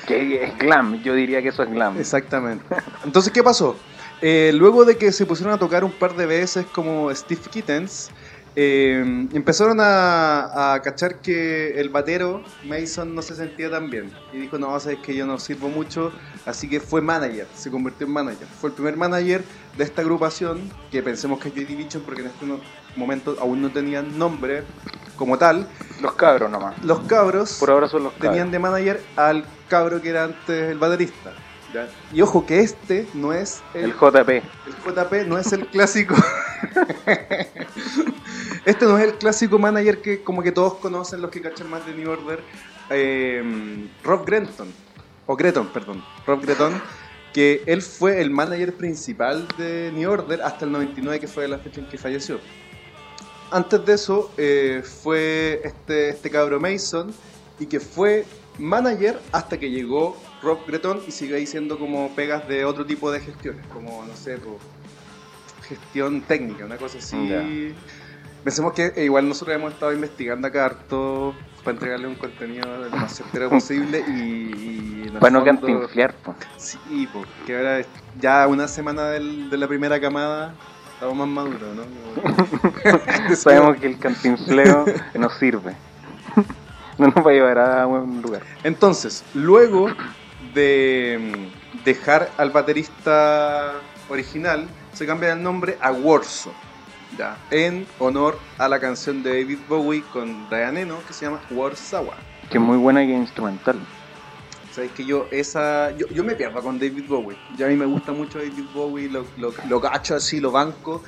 Que 0.06 0.44
es 0.44 0.58
glam, 0.58 1.00
yo 1.02 1.14
diría 1.14 1.40
que 1.40 1.48
eso 1.48 1.62
es 1.62 1.70
glam. 1.70 1.96
Exactamente. 1.98 2.64
Entonces, 3.04 3.32
¿qué 3.32 3.42
pasó? 3.42 3.76
Eh, 4.20 4.50
luego 4.54 4.84
de 4.84 4.96
que 4.96 5.12
se 5.12 5.24
pusieron 5.24 5.54
a 5.54 5.58
tocar 5.58 5.84
un 5.84 5.92
par 5.92 6.14
de 6.16 6.26
veces 6.26 6.66
como 6.66 7.14
Steve 7.14 7.40
Kittens, 7.50 8.10
eh, 8.56 9.28
empezaron 9.32 9.78
a, 9.80 10.72
a 10.74 10.80
cachar 10.82 11.20
que 11.20 11.78
el 11.78 11.90
batero 11.90 12.42
Mason 12.64 13.14
no 13.14 13.20
se 13.22 13.36
sentía 13.36 13.70
tan 13.70 13.90
bien. 13.90 14.10
Y 14.32 14.38
dijo, 14.38 14.58
no, 14.58 14.78
sabes 14.80 14.98
que 15.00 15.14
yo 15.14 15.26
no 15.26 15.38
sirvo 15.38 15.68
mucho, 15.68 16.10
así 16.46 16.68
que 16.68 16.80
fue 16.80 17.00
manager, 17.02 17.46
se 17.54 17.70
convirtió 17.70 18.06
en 18.06 18.12
manager. 18.14 18.46
Fue 18.60 18.70
el 18.70 18.74
primer 18.74 18.96
manager 18.96 19.44
de 19.76 19.84
esta 19.84 20.00
agrupación, 20.02 20.70
que 20.90 21.02
pensemos 21.02 21.38
que 21.38 21.48
es 21.50 21.54
Joy 21.54 21.64
Division, 21.66 22.02
porque 22.02 22.22
en 22.22 22.28
este 22.28 22.46
momento 22.96 23.36
aún 23.40 23.60
no 23.60 23.70
tenían 23.70 24.18
nombre 24.18 24.62
como 25.16 25.36
tal. 25.36 25.66
Los 26.00 26.14
cabros 26.14 26.50
nomás. 26.50 26.82
Los 26.82 27.00
cabros 27.00 27.54
Por 27.60 27.70
ahora 27.70 27.88
son 27.88 28.04
los 28.04 28.12
cabros. 28.14 28.30
tenían 28.30 28.50
de 28.50 28.58
manager 28.58 29.02
al 29.16 29.44
cabro 29.68 30.00
que 30.00 30.08
era 30.10 30.24
antes 30.24 30.70
el 30.70 30.78
baterista. 30.78 31.32
¿ya? 31.74 31.88
Y 32.12 32.22
ojo 32.22 32.46
que 32.46 32.60
este 32.60 33.06
no 33.12 33.32
es 33.34 33.62
el, 33.74 33.84
El 33.84 33.92
JP. 33.92 34.28
el 34.30 34.42
JP, 34.94 35.12
no 35.28 35.36
es 35.38 35.52
el 35.52 35.66
clásico. 35.66 36.14
este 38.66 38.84
no 38.84 38.98
es 38.98 39.04
el 39.04 39.14
clásico 39.14 39.58
manager 39.58 40.02
que 40.02 40.22
como 40.22 40.42
que 40.42 40.52
todos 40.52 40.74
conocen 40.74 41.22
los 41.22 41.30
que 41.30 41.40
cachan 41.40 41.70
más 41.70 41.86
de 41.86 41.94
New 41.94 42.10
Order. 42.10 42.40
eh, 42.90 43.88
Rob 44.04 44.26
Grenton, 44.26 44.68
o 45.26 45.36
Greton, 45.36 45.68
perdón. 45.68 46.04
Rob 46.26 46.42
Greton, 46.42 46.80
que 47.32 47.62
él 47.66 47.80
fue 47.82 48.20
el 48.20 48.30
manager 48.30 48.74
principal 48.74 49.46
de 49.56 49.92
New 49.94 50.10
Order 50.10 50.42
hasta 50.42 50.64
el 50.64 50.72
99, 50.72 51.20
que 51.20 51.28
fue 51.28 51.48
la 51.48 51.58
fecha 51.58 51.80
en 51.80 51.88
que 51.88 51.96
falleció. 51.98 52.40
Antes 53.50 53.84
de 53.86 53.92
eso 53.94 54.32
eh, 54.36 54.82
fue 54.82 55.60
este, 55.64 56.10
este 56.10 56.30
cabro 56.30 56.58
Mason 56.60 57.12
y 57.60 57.66
que 57.66 57.78
fue 57.78 58.24
manager 58.58 59.20
hasta 59.32 59.58
que 59.58 59.70
llegó 59.70 60.16
Rob 60.42 60.66
Greton 60.66 61.00
y 61.06 61.12
sigue 61.12 61.36
ahí 61.36 61.46
siendo 61.46 61.78
como 61.78 62.14
pegas 62.16 62.48
de 62.48 62.64
otro 62.64 62.84
tipo 62.84 63.12
de 63.12 63.20
gestiones, 63.20 63.64
como 63.68 64.04
no 64.04 64.16
sé, 64.16 64.38
gestión 65.68 66.20
técnica, 66.22 66.64
una 66.64 66.76
cosa 66.76 66.98
así. 66.98 67.16
Pensemos 68.46 68.72
que 68.74 68.92
eh, 68.94 69.04
igual 69.04 69.28
nosotros 69.28 69.56
hemos 69.56 69.72
estado 69.72 69.92
investigando 69.92 70.46
acá 70.46 70.66
harto 70.66 71.34
para 71.64 71.72
entregarle 71.74 72.06
un 72.06 72.14
contenido 72.14 72.64
lo 72.78 72.96
más 72.96 73.12
certero 73.16 73.50
posible 73.50 74.04
y, 74.06 74.12
y 74.12 75.02
en 75.08 75.14
el 75.14 75.18
Para 75.18 75.32
no 75.32 75.44
fondo- 75.44 75.60
cantinflear, 75.62 76.14
po. 76.14 76.32
Sí, 76.56 77.08
porque 77.12 77.56
ahora 77.56 77.84
ya 78.20 78.46
una 78.46 78.68
semana 78.68 79.08
del- 79.10 79.50
de 79.50 79.56
la 79.56 79.66
primera 79.66 80.00
camada 80.00 80.54
estamos 80.94 81.16
más 81.16 81.26
maduros, 81.28 81.74
¿no? 81.74 83.34
Sabemos 83.36 83.78
que 83.78 83.88
el 83.88 83.98
cantinfleo 83.98 84.84
no 85.14 85.28
sirve. 85.30 85.74
No 86.98 87.08
nos 87.08 87.16
va 87.26 87.30
a 87.30 87.34
llevar 87.34 87.58
a 87.58 87.84
buen 87.84 88.22
lugar. 88.22 88.40
Entonces, 88.64 89.22
luego 89.34 89.88
de 90.54 91.18
mm, 91.20 91.84
dejar 91.84 92.30
al 92.38 92.48
baterista 92.52 93.72
original, 94.08 94.66
se 94.94 95.04
cambia 95.04 95.34
el 95.34 95.42
nombre 95.42 95.76
a 95.82 95.92
Warsaw, 95.92 96.54
ya, 97.18 97.36
en 97.50 97.86
honor 97.98 98.38
a 98.58 98.68
la 98.68 98.78
canción 98.80 99.22
de 99.22 99.40
David 99.42 99.58
Bowie 99.68 100.02
con 100.12 100.48
Ryan 100.50 100.76
Eno 100.78 100.98
que 101.06 101.12
se 101.12 101.24
llama 101.26 101.40
Warsaw. 101.50 102.06
Que 102.50 102.58
es 102.58 102.64
muy 102.64 102.76
buena 102.76 103.02
y 103.04 103.12
es 103.12 103.18
instrumental. 103.18 103.76
Sabéis 104.72 104.92
que 104.92 105.04
yo 105.06 105.26
esa 105.30 105.90
yo, 105.96 106.06
yo 106.08 106.22
me 106.22 106.34
pierdo 106.34 106.60
con 106.62 106.78
David 106.78 107.04
Bowie. 107.08 107.36
Ya 107.56 107.66
a 107.66 107.68
mí 107.68 107.76
me 107.76 107.86
gusta 107.86 108.12
mucho 108.12 108.38
David 108.38 108.64
Bowie, 108.74 109.08
lo, 109.08 109.24
lo, 109.38 109.52
lo 109.68 109.80
cacho 109.80 110.14
así, 110.14 110.38
lo 110.38 110.50
banco, 110.52 111.02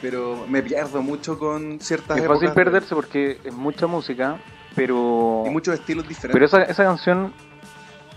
pero 0.00 0.46
me 0.48 0.62
pierdo 0.62 1.02
mucho 1.02 1.38
con 1.38 1.78
ciertas 1.80 2.18
Es 2.18 2.26
fácil 2.26 2.48
de- 2.48 2.54
perderse 2.54 2.94
porque 2.94 3.38
es 3.44 3.52
mucha 3.52 3.86
música, 3.86 4.38
pero. 4.74 5.44
y 5.46 5.50
muchos 5.50 5.74
estilos 5.74 6.08
diferentes. 6.08 6.32
Pero 6.32 6.46
esa, 6.46 6.62
esa 6.70 6.82
canción, 6.84 7.34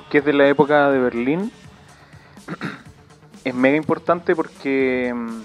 que 0.10 0.20
es 0.20 0.26
de 0.26 0.32
la 0.34 0.48
época 0.48 0.90
de 0.90 1.00
Berlín, 1.00 1.52
es 3.44 3.54
mega 3.54 3.76
importante 3.76 4.36
porque 4.36 5.12
mm, 5.14 5.42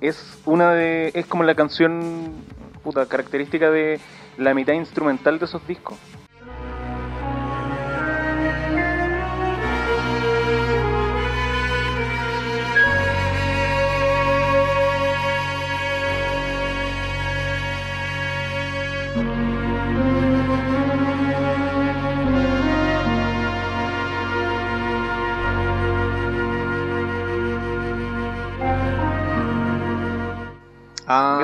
es 0.00 0.38
una 0.44 0.72
de. 0.72 1.10
es 1.14 1.26
como 1.26 1.42
la 1.42 1.54
canción 1.54 2.32
puta, 2.82 3.06
característica 3.06 3.70
de 3.70 4.00
la 4.36 4.54
mitad 4.54 4.72
instrumental 4.72 5.38
de 5.38 5.44
esos 5.44 5.66
discos. 5.66 5.98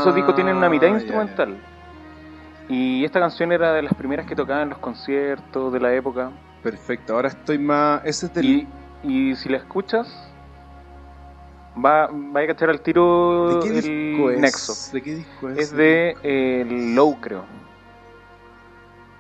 Esos 0.05 0.15
discos 0.17 0.35
tienen 0.35 0.57
una 0.57 0.69
mitad 0.69 0.89
ya. 0.89 0.95
instrumental. 0.95 1.57
Y 2.69 3.05
esta 3.05 3.21
canción 3.21 3.53
era 3.53 3.73
de 3.73 3.83
las 3.83 3.95
primeras 3.95 4.27
que 4.27 4.37
tocaban 4.37 4.65
en 4.65 4.69
los 4.71 4.79
conciertos 4.79 5.73
de 5.73 5.81
la 5.81 5.95
época. 5.95 6.31
Perfecto, 6.63 7.15
ahora 7.15 7.29
estoy 7.29 7.59
más. 7.59 8.03
Ese 8.05 8.27
es 8.27 8.35
del. 8.35 8.45
Y, 8.45 8.69
y 9.03 9.35
si 9.37 9.49
la 9.49 9.57
escuchas, 9.57 10.31
va, 11.83 12.07
va 12.09 12.41
a 12.41 12.47
cachar 12.47 12.69
al 12.69 12.81
tiro 12.83 13.61
¿De 13.61 13.61
qué 13.61 13.79
el 13.79 13.83
disco 13.83 14.31
es? 14.31 14.41
nexo. 14.41 14.93
¿De 14.93 15.03
qué 15.03 15.15
disco 15.15 15.49
es? 15.49 15.59
Es 15.59 15.73
de 15.73 16.17
eh, 16.23 16.93
Low, 16.95 17.19
creo. 17.21 17.45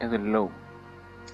Es 0.00 0.10
del 0.10 0.30
Low. 0.32 0.50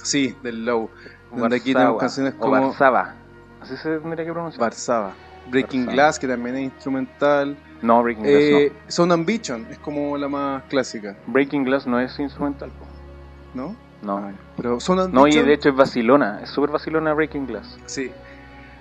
Sí, 0.03 0.37
del 0.43 0.65
Low. 0.65 0.91
Donde 1.35 1.57
aquí 1.57 1.73
tenemos 1.73 1.99
canciones 1.99 2.35
como 2.35 2.53
Warszawa. 2.53 3.15
Así 3.61 3.77
se 3.77 3.99
tendría 3.99 4.25
que 4.25 4.33
pronunciar. 4.33 4.61
Barzaba. 4.61 5.13
Breaking. 5.51 5.87
Glass, 5.87 6.19
que 6.19 6.27
también 6.29 6.57
es 6.57 6.63
instrumental. 6.63 7.57
no, 7.83 8.03
Breaking 8.03 8.25
Glass 8.25 8.43
Eh, 8.43 8.73
Sound 8.89 9.13
Ambition 9.13 9.67
es 9.71 9.79
como 9.79 10.17
la 10.17 10.29
más 10.29 10.63
clásica, 10.65 11.17
no. 11.27 11.33
Breaking 11.33 11.65
Glass 11.65 11.87
no 11.87 11.99
es 12.01 12.19
instrumental. 12.19 12.71
po. 12.71 12.87
¿no? 13.55 13.75
No. 14.03 14.33
Pero 14.57 14.79
Sound 14.81 15.13
No, 15.13 15.27
y 15.27 15.33
Ambition- 15.33 15.45
de 15.47 15.53
hecho 15.55 15.69
es 15.71 15.77
vacilona. 15.77 16.41
Es 16.43 16.51
súper 16.51 16.71
vacilona 16.71 17.13
Breaking 17.15 17.47
Glass. 17.47 17.79
Sí. 17.87 18.11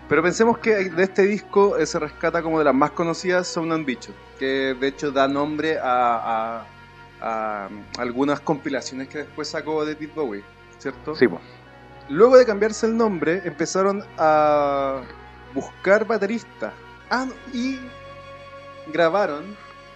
Pero 0.07 0.23
pensemos 0.23 0.57
que 0.57 0.89
de 0.89 1.03
este 1.03 1.23
disco 1.23 1.77
eh, 1.77 1.85
se 1.85 1.99
rescata 1.99 2.41
como 2.41 2.57
de 2.59 2.65
las 2.65 2.73
más 2.73 2.91
conocidas 2.91 3.47
Sound 3.47 3.71
Ambition, 3.73 4.15
que 4.39 4.75
de 4.79 4.87
hecho 4.87 5.11
da 5.11 5.27
nombre 5.27 5.77
a, 5.79 6.61
a- 6.61 6.65
a 7.21 7.69
algunas 7.97 8.39
compilaciones 8.39 9.07
que 9.09 9.19
después 9.19 9.47
sacó 9.49 9.85
David 9.85 10.09
Bowie, 10.15 10.43
¿cierto? 10.77 11.15
Sí, 11.15 11.27
po. 11.27 11.39
Luego 12.09 12.37
de 12.37 12.45
cambiarse 12.45 12.85
el 12.87 12.95
nombre, 12.97 13.41
empezaron 13.45 14.03
a 14.17 15.01
buscar 15.53 16.05
bateristas. 16.05 16.73
Ah, 17.09 17.27
y 17.53 17.79
grabaron 18.91 19.43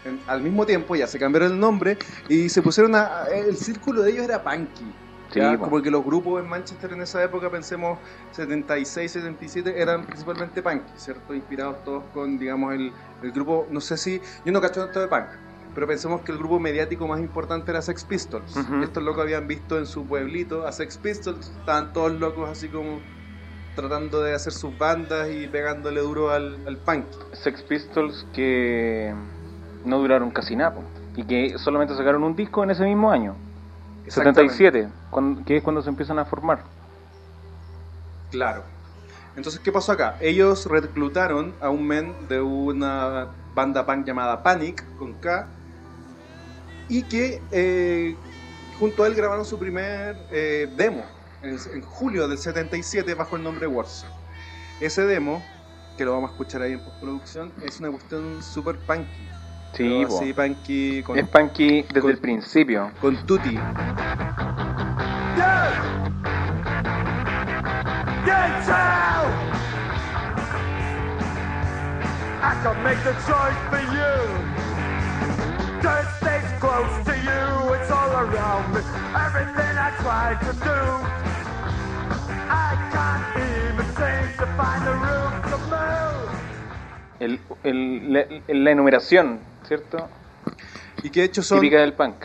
en- 0.05 0.19
al 0.27 0.41
mismo 0.41 0.65
tiempo, 0.65 0.95
ya 0.95 1.07
se 1.07 1.17
cambiaron 1.19 1.53
el 1.53 1.59
nombre 1.59 1.97
y 2.27 2.49
se 2.49 2.61
pusieron 2.61 2.95
a. 2.95 3.25
El 3.31 3.55
círculo 3.57 4.01
de 4.01 4.11
ellos 4.11 4.23
era 4.25 4.43
punky. 4.43 4.85
Sí, 5.31 5.39
po. 5.57 5.63
como 5.63 5.81
que 5.81 5.89
los 5.89 6.05
grupos 6.05 6.43
en 6.43 6.47
Manchester 6.47 6.93
en 6.93 7.01
esa 7.01 7.23
época, 7.23 7.49
pensemos 7.49 7.97
76, 8.33 9.11
77, 9.13 9.81
eran 9.81 10.05
principalmente 10.05 10.61
punky, 10.61 10.91
¿cierto? 10.95 11.33
Inspirados 11.33 11.83
todos 11.83 12.03
con, 12.13 12.37
digamos, 12.37 12.71
el, 12.75 12.93
el 13.23 13.31
grupo, 13.31 13.65
no 13.71 13.81
sé 13.81 13.97
si, 13.97 14.21
yo 14.45 14.51
no 14.51 14.61
cacho 14.61 14.83
tanto 14.83 14.99
de 14.99 15.07
punk, 15.07 15.25
pero 15.73 15.87
pensemos 15.87 16.21
que 16.21 16.31
el 16.31 16.37
grupo 16.37 16.59
mediático 16.59 17.07
más 17.07 17.19
importante 17.19 17.71
era 17.71 17.81
Sex 17.81 18.03
Pistols. 18.03 18.55
Ujú. 18.55 18.83
Estos 18.83 19.01
locos 19.01 19.23
habían 19.23 19.47
visto 19.47 19.79
en 19.79 19.87
su 19.87 20.05
pueblito 20.05 20.67
a 20.67 20.71
Sex 20.71 20.99
Pistols, 20.99 21.51
estaban 21.57 21.93
todos 21.93 22.11
locos 22.11 22.47
así 22.51 22.67
como 22.67 22.99
tratando 23.75 24.21
de 24.21 24.33
hacer 24.33 24.53
sus 24.53 24.77
bandas 24.77 25.29
y 25.31 25.47
pegándole 25.47 26.01
duro 26.01 26.31
al, 26.31 26.57
al 26.67 26.77
punk. 26.77 27.05
Sex 27.33 27.61
Pistols 27.63 28.25
que 28.33 29.13
no 29.85 29.99
duraron 29.99 30.31
casi 30.31 30.55
nada. 30.55 30.75
Y 31.15 31.23
que 31.23 31.57
solamente 31.57 31.95
sacaron 31.95 32.23
un 32.23 32.35
disco 32.35 32.63
en 32.63 32.71
ese 32.71 32.83
mismo 32.85 33.11
año. 33.11 33.35
Exactamente. 34.05 34.53
77, 34.53 34.89
cuando- 35.09 35.45
que 35.45 35.57
es 35.57 35.63
cuando 35.63 35.81
se 35.81 35.89
empiezan 35.89 36.19
a 36.19 36.25
formar. 36.25 36.63
Claro. 38.31 38.63
Entonces, 39.35 39.59
¿qué 39.61 39.71
pasó 39.71 39.91
acá? 39.91 40.15
Ellos 40.21 40.65
reclutaron 40.67 41.53
a 41.61 41.69
un 41.69 41.87
men 41.87 42.13
de 42.27 42.41
una 42.41 43.27
banda 43.55 43.85
punk 43.85 44.05
llamada 44.05 44.43
Panic, 44.43 44.83
con 44.97 45.13
K, 45.13 45.47
y 46.89 47.03
que 47.03 47.41
eh, 47.51 48.15
junto 48.79 49.03
a 49.03 49.07
él 49.07 49.15
grabaron 49.15 49.45
su 49.45 49.57
primer 49.57 50.17
eh, 50.31 50.71
demo 50.75 51.03
en, 51.43 51.57
en 51.73 51.81
julio 51.81 52.27
del 52.27 52.37
77 52.37 53.13
bajo 53.13 53.35
el 53.35 53.43
nombre 53.43 53.67
Warsaw. 53.67 54.09
Ese 54.81 55.05
demo, 55.05 55.43
que 55.97 56.05
lo 56.05 56.13
vamos 56.13 56.29
a 56.29 56.33
escuchar 56.33 56.61
ahí 56.61 56.73
en 56.73 56.79
postproducción, 56.83 57.51
es 57.63 57.79
una 57.79 57.91
cuestión 57.91 58.41
súper 58.41 58.77
punky. 58.79 59.29
Sí, 59.73 60.03
así 60.03 60.33
punky 60.33 61.03
con, 61.03 61.17
es 61.17 61.27
punky 61.27 61.81
desde 61.83 62.01
con- 62.01 62.11
el 62.11 62.17
principio. 62.19 62.91
con 63.01 63.25
tutti. 63.25 63.57
tell. 68.65 69.25
I 72.41 72.51
can 72.63 72.83
make 72.83 73.01
the 73.03 73.15
choice 73.27 73.59
for 73.71 73.83
you. 73.95 74.13
Dirt 75.81 76.07
stays 76.19 76.47
close 76.59 76.93
to 77.05 77.15
you, 77.27 77.73
it's 77.75 77.91
all 77.91 78.11
around 78.11 78.73
me. 78.73 78.79
Everything 79.25 79.73
I 79.75 79.89
try 80.03 80.29
to 80.47 80.51
do, 80.69 80.79
El, 87.19 87.39
el- 87.63 88.13
la, 88.13 88.25
la 88.47 88.71
enumeración, 88.71 89.39
¿cierto? 89.67 90.09
Y 91.03 91.09
que 91.09 91.21
de 91.21 91.25
hecho 91.27 91.41
son... 91.43 91.59
Típica 91.61 91.79
del 91.81 91.93
punk. 91.93 92.15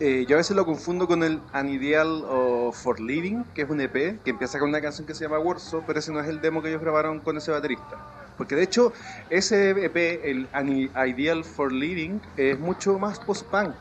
Eh, 0.00 0.26
yo 0.28 0.36
a 0.36 0.38
veces 0.38 0.56
lo 0.56 0.64
confundo 0.64 1.08
con 1.08 1.24
el 1.24 1.40
An 1.52 1.68
Ideal 1.68 2.22
o 2.28 2.72
For 2.72 3.00
Living, 3.00 3.42
que 3.54 3.62
es 3.62 3.70
un 3.70 3.80
EP, 3.80 4.20
que 4.22 4.30
empieza 4.30 4.58
con 4.58 4.68
una 4.68 4.80
canción 4.80 5.06
que 5.06 5.14
se 5.14 5.24
llama 5.24 5.40
Warsaw, 5.40 5.82
pero 5.86 5.98
ese 5.98 6.12
no 6.12 6.20
es 6.20 6.28
el 6.28 6.40
demo 6.40 6.62
que 6.62 6.68
ellos 6.68 6.80
grabaron 6.80 7.18
con 7.20 7.36
ese 7.36 7.50
baterista. 7.50 7.96
Porque 8.36 8.54
de 8.54 8.62
hecho, 8.62 8.92
ese 9.28 9.70
EP, 9.70 10.20
el 10.30 10.48
An 10.52 10.68
Ideal 11.08 11.42
for 11.42 11.72
Living, 11.72 12.20
es 12.36 12.58
mucho 12.60 12.96
más 13.00 13.18
post-punk, 13.18 13.74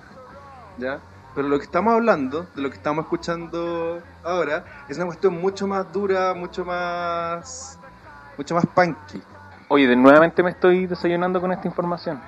¿ya? 0.78 1.00
Pero 1.38 1.50
lo 1.50 1.60
que 1.60 1.66
estamos 1.66 1.94
hablando, 1.94 2.48
de 2.56 2.64
lo 2.64 2.72
que 2.72 2.78
estamos 2.78 3.06
escuchando 3.06 4.02
ahora, 4.24 4.66
es 4.90 4.98
una 4.98 5.06
cuestión 5.06 5.40
mucho 5.40 5.68
más 5.68 5.94
dura, 5.94 6.34
mucho 6.34 6.66
más... 6.66 7.78
mucho 8.36 8.56
más 8.56 8.66
punky. 8.66 9.22
Oye, 9.68 9.86
de 9.86 9.96
nuevamente 9.96 10.42
me 10.42 10.50
estoy 10.50 10.88
desayunando 10.88 11.40
con 11.40 11.52
esta 11.52 11.68
información. 11.68 12.20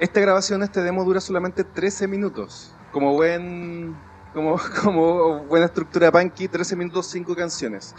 Esta 0.00 0.18
grabación, 0.18 0.64
este 0.64 0.82
demo 0.82 1.04
dura 1.04 1.20
solamente 1.20 1.62
13 1.62 2.08
minutos. 2.08 2.74
Como 2.90 3.12
buen 3.12 3.94
como, 4.34 4.58
como 4.82 5.44
buena 5.44 5.66
estructura 5.66 6.10
punky, 6.10 6.48
13 6.48 6.74
minutos, 6.74 7.06
5 7.06 7.36
canciones. 7.36 7.94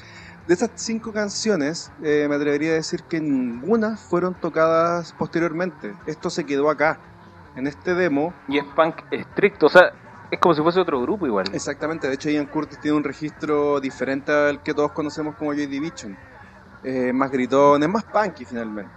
De 0.45 0.53
esas 0.53 0.69
5 0.75 1.13
canciones, 1.13 1.93
eh, 2.03 2.25
me 2.27 2.35
atrevería 2.35 2.71
a 2.71 2.73
decir 2.73 3.03
que 3.03 3.21
ninguna 3.21 3.95
fueron 3.95 4.33
tocadas 4.33 5.13
posteriormente. 5.13 5.93
Esto 6.07 6.29
se 6.29 6.45
quedó 6.45 6.69
acá, 6.69 6.99
en 7.55 7.67
este 7.67 7.95
demo. 7.95 8.33
Y 8.49 8.57
es 8.57 8.65
punk 8.75 8.95
estricto, 9.11 9.67
o 9.67 9.69
sea, 9.69 9.93
es 10.31 10.39
como 10.39 10.53
si 10.53 10.61
fuese 10.61 10.79
otro 10.79 11.01
grupo 11.01 11.25
igual. 11.25 11.47
Exactamente, 11.53 12.07
de 12.07 12.13
hecho 12.15 12.29
Ian 12.29 12.45
Curtis 12.45 12.79
tiene 12.79 12.97
un 12.97 13.03
registro 13.03 13.79
diferente 13.79 14.31
al 14.31 14.61
que 14.61 14.73
todos 14.73 14.91
conocemos 14.91 15.35
como 15.35 15.53
Joy 15.53 15.65
Division. 15.65 16.17
Eh, 16.83 17.11
más 17.13 17.31
gritón, 17.31 17.83
es 17.83 17.89
más 17.89 18.03
punky 18.05 18.45
finalmente. 18.45 18.91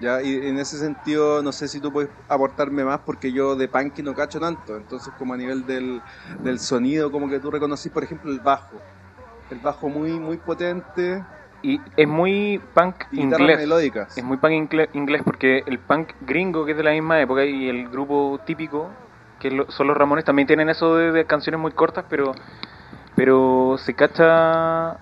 ¿ya? 0.00 0.22
Y 0.22 0.48
en 0.48 0.58
ese 0.58 0.78
sentido, 0.78 1.42
no 1.42 1.52
sé 1.52 1.68
si 1.68 1.80
tú 1.80 1.92
puedes 1.92 2.10
aportarme 2.28 2.84
más 2.84 3.00
porque 3.00 3.32
yo 3.32 3.54
de 3.56 3.68
punky 3.68 4.02
no 4.02 4.14
cacho 4.14 4.40
tanto. 4.40 4.76
Entonces, 4.76 5.12
como 5.18 5.34
a 5.34 5.36
nivel 5.36 5.66
del, 5.66 6.00
del 6.42 6.58
sonido, 6.58 7.10
como 7.10 7.28
que 7.28 7.38
tú 7.38 7.50
reconocís, 7.50 7.92
por 7.92 8.02
ejemplo, 8.02 8.30
el 8.30 8.40
bajo. 8.40 8.80
El 9.50 9.58
bajo 9.60 9.88
muy, 9.88 10.12
muy 10.18 10.36
potente 10.36 11.22
Y 11.62 11.80
es 11.96 12.06
muy 12.08 12.60
punk 12.74 12.94
inglés. 13.12 13.58
melódicas. 13.58 14.16
Es 14.18 14.24
muy 14.24 14.36
punk 14.36 14.72
inglés 14.92 15.22
porque 15.24 15.62
el 15.66 15.78
punk 15.78 16.10
gringo, 16.20 16.64
que 16.64 16.72
es 16.72 16.76
de 16.76 16.84
la 16.84 16.92
misma 16.92 17.20
época, 17.20 17.44
y 17.44 17.68
el 17.68 17.88
grupo 17.88 18.40
típico, 18.44 18.90
que 19.38 19.50
lo- 19.50 19.70
son 19.70 19.86
los 19.86 19.96
Ramones, 19.96 20.24
también 20.24 20.46
tienen 20.48 20.68
eso 20.68 20.96
de, 20.96 21.12
de 21.12 21.24
canciones 21.26 21.60
muy 21.60 21.72
cortas, 21.72 22.04
pero 22.08 22.32
pero 23.14 23.76
se 23.78 23.94
cacha 23.94 24.96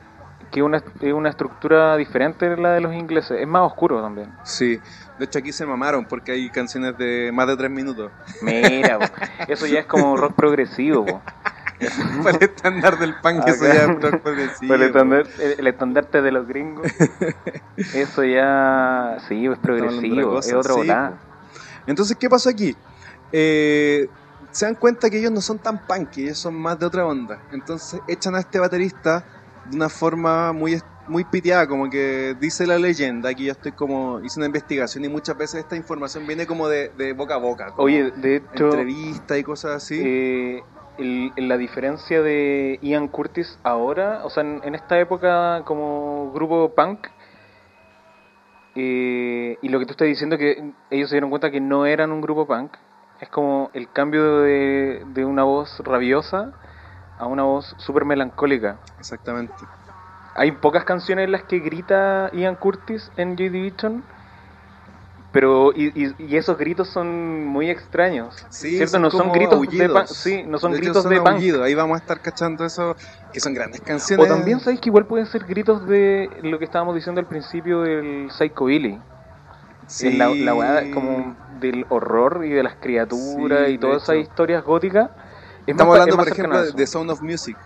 que 0.51 0.62
una, 0.62 0.79
es 1.01 1.12
una 1.12 1.29
estructura 1.29 1.96
diferente 1.96 2.49
de 2.49 2.57
la 2.57 2.72
de 2.72 2.81
los 2.81 2.94
ingleses. 2.94 3.38
Es 3.40 3.46
más 3.46 3.62
oscuro 3.62 4.01
también. 4.01 4.31
Sí, 4.44 4.81
de 5.18 5.25
hecho 5.25 5.38
aquí 5.38 5.53
se 5.53 5.66
mamaron 5.66 6.07
porque 6.07 6.33
hay 6.33 6.49
canciones 6.51 6.96
de 6.96 7.31
más 7.35 7.46
de 7.46 7.57
3 7.57 7.70
minutos. 7.70 8.11
Mira, 8.42 8.99
eso 9.49 9.66
ya 9.66 9.81
es 9.81 9.87
como 9.87 10.16
rock 10.16 10.35
progresivo. 10.35 11.05
po. 11.05 11.20
Para 12.25 12.38
el 12.38 12.42
estándar 12.44 12.99
del 12.99 13.14
punk, 13.20 13.46
eso 13.46 13.64
Acá. 13.66 13.75
ya 13.75 13.83
es 13.85 14.01
rock 14.01 14.22
progresivo. 14.22 14.72
Pero 14.75 14.85
el, 14.85 14.92
estandar- 14.94 15.29
el- 15.59 15.66
estandarte 15.66 16.22
de 16.22 16.33
los 16.33 16.46
gringos, 16.49 16.87
eso 17.77 18.25
ya, 18.25 19.18
sí, 19.29 19.46
es 19.46 19.59
progresivo, 19.59 20.38
es 20.38 20.55
otra 20.55 20.72
sí. 20.75 20.90
Entonces, 21.87 22.16
¿qué 22.18 22.31
pasó 22.31 22.49
aquí? 22.49 22.75
Eh, 23.31 24.09
se 24.57 24.64
dan 24.64 24.75
cuenta 24.77 25.11
que 25.11 25.19
ellos 25.19 25.33
no 25.33 25.40
son 25.42 25.59
tan 25.59 25.79
punky, 25.87 26.23
ellos 26.25 26.38
son 26.38 26.55
más 26.55 26.79
de 26.79 26.87
otra 26.87 27.07
onda. 27.07 27.42
Entonces 27.51 28.03
echan 28.07 28.35
a 28.35 28.40
este 28.40 28.59
baterista 28.59 29.27
de 29.64 29.77
una 29.77 29.88
forma 29.88 30.53
muy, 30.53 30.81
muy 31.07 31.25
piteada, 31.25 31.66
como 31.69 31.90
que 31.90 32.35
dice 32.40 32.66
la 32.66 32.79
leyenda, 32.79 33.29
aquí 33.29 33.45
yo 33.45 33.53
estoy 33.53 33.73
como, 33.73 34.21
hice 34.23 34.38
una 34.40 34.47
investigación 34.47 35.05
y 35.05 35.09
muchas 35.09 35.37
veces 35.37 35.61
esta 35.61 35.77
información 35.77 36.27
viene 36.27 36.47
como 36.47 36.69
de, 36.69 36.88
de 36.97 37.12
boca 37.12 37.35
a 37.35 37.38
boca, 37.38 37.73
Oye, 37.77 38.12
de 38.12 38.37
hecho, 38.37 38.64
entrevistas 38.64 39.38
y 39.38 39.42
cosas 39.42 39.73
así. 39.77 40.01
eh, 40.03 40.64
el- 40.97 41.35
la 41.37 41.59
diferencia 41.59 42.23
de 42.23 42.79
Ian 42.83 43.09
Curtis 43.09 43.59
ahora, 43.62 44.25
o 44.25 44.31
sea, 44.31 44.42
en, 44.42 44.62
en 44.64 44.75
esta 44.75 44.99
época 44.99 45.62
como 45.66 46.33
grupo 46.33 46.75
punk, 46.75 47.09
eh, 48.75 49.59
y 49.62 49.69
lo 49.69 49.79
que 49.79 49.87
tú 49.87 49.92
estás 49.92 50.09
diciendo 50.09 50.38
que 50.38 50.75
ellos 50.90 51.09
se 51.11 51.16
dieron 51.16 51.31
cuenta 51.31 51.51
que 51.51 51.61
no 51.61 51.87
eran 51.87 52.12
un 52.12 52.21
grupo 52.21 52.47
punk, 52.47 52.77
es 53.20 53.29
como 53.29 53.70
el 53.74 53.88
cambio 53.90 54.40
de, 54.40 55.02
de 55.07 55.24
una 55.24 55.44
voz 55.44 55.79
rabiosa 55.81 56.50
a 57.18 57.26
una 57.26 57.44
voz 57.44 57.74
súper 57.79 58.05
melancólica. 58.05 58.79
Exactamente. 58.98 59.52
Hay 60.35 60.52
pocas 60.52 60.85
canciones 60.85 61.24
en 61.24 61.33
las 61.33 61.44
que 61.44 61.61
grita 61.61 62.31
Ian 62.35 62.57
Curtis 62.57 63.11
en 63.16 63.37
Joy 63.37 63.48
Division, 63.48 64.05
pero 65.33 65.72
y, 65.74 65.87
y- 65.94 66.14
y 66.18 66.37
esos 66.37 66.57
gritos 66.59 66.88
son 66.88 67.44
muy 67.46 67.70
extraños. 67.70 68.35
Sí, 68.50 68.76
¿Cierto? 68.76 68.98
No 68.98 69.11
son 69.11 69.33
gritos 69.33 69.61
de 69.70 69.88
punk, 69.88 70.07
sí, 70.07 70.42
no 70.46 70.59
son 70.59 70.72
De 70.72 70.79
gritos 70.79 71.02
son 71.02 71.12
de 71.12 71.16
aullidos. 71.18 71.62
Ahí 71.62 71.74
vamos 71.74 71.96
a 71.96 72.00
estar 72.00 72.20
cachando 72.20 72.64
eso, 72.64 72.96
que 73.33 73.40
son 73.40 73.55
grandes 73.55 73.81
canciones. 73.81 74.26
O 74.31 74.35
también 74.35 74.61
sabéis 74.61 74.81
que 74.81 74.88
igual 74.88 75.07
pueden 75.07 75.26
ser 75.26 75.44
gritos 75.44 75.87
de 75.87 76.31
lo 76.42 76.59
que 76.59 76.64
estábamos 76.64 76.94
diciendo 76.94 77.20
al 77.20 77.26
principio 77.26 77.81
del 77.83 78.31
Psychobilly. 78.31 78.98
Sí. 79.87 80.12
La, 80.16 80.29
la 80.29 80.55
weá 80.55 80.90
como 80.92 81.37
del 81.61 81.87
horror 81.88 82.42
y 82.44 82.51
de 82.51 82.62
las 82.62 82.75
criaturas 82.77 83.66
Sí, 83.66 83.72
y 83.75 83.79
todas 83.79 84.03
esas 84.03 84.16
historias 84.16 84.64
góticas. 84.64 85.11
Es 85.66 85.72
Estamos 85.72 85.94
más- 85.94 86.01
hablando, 86.03 86.22
es 86.22 86.29
por 86.29 86.33
ejemplo, 86.38 86.72
de 86.72 86.87
Sound 86.87 87.11
of 87.11 87.22
Music. 87.22 87.57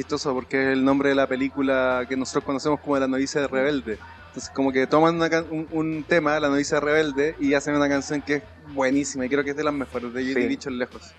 Chistoso 0.00 0.32
porque 0.34 0.56
es 0.62 0.72
el 0.72 0.84
nombre 0.84 1.10
de 1.10 1.14
la 1.14 1.26
película 1.26 2.04
que 2.08 2.16
nosotros 2.16 2.44
conocemos 2.44 2.80
como 2.80 2.98
La 2.98 3.06
novicia 3.08 3.40
de 3.40 3.48
rebelde. 3.48 3.98
Entonces 4.26 4.50
como 4.50 4.72
que 4.72 4.86
toman 4.86 5.16
una 5.16 5.28
un, 5.50 5.66
un 5.70 6.04
tema, 6.04 6.38
La 6.40 6.48
novicia 6.48 6.80
rebelde, 6.80 7.36
y 7.40 7.54
hacen 7.54 7.74
una 7.74 7.88
canción 7.88 8.22
que 8.22 8.34
es 8.36 8.42
buenísima 8.72 9.26
y 9.26 9.28
creo 9.28 9.42
que 9.44 9.50
es 9.50 9.56
de 9.56 9.64
las 9.64 9.74
mejores 9.74 10.12
de 10.12 10.22
Joy 10.22 10.58
Sí. 10.60 10.70
Lejos. 10.70 11.14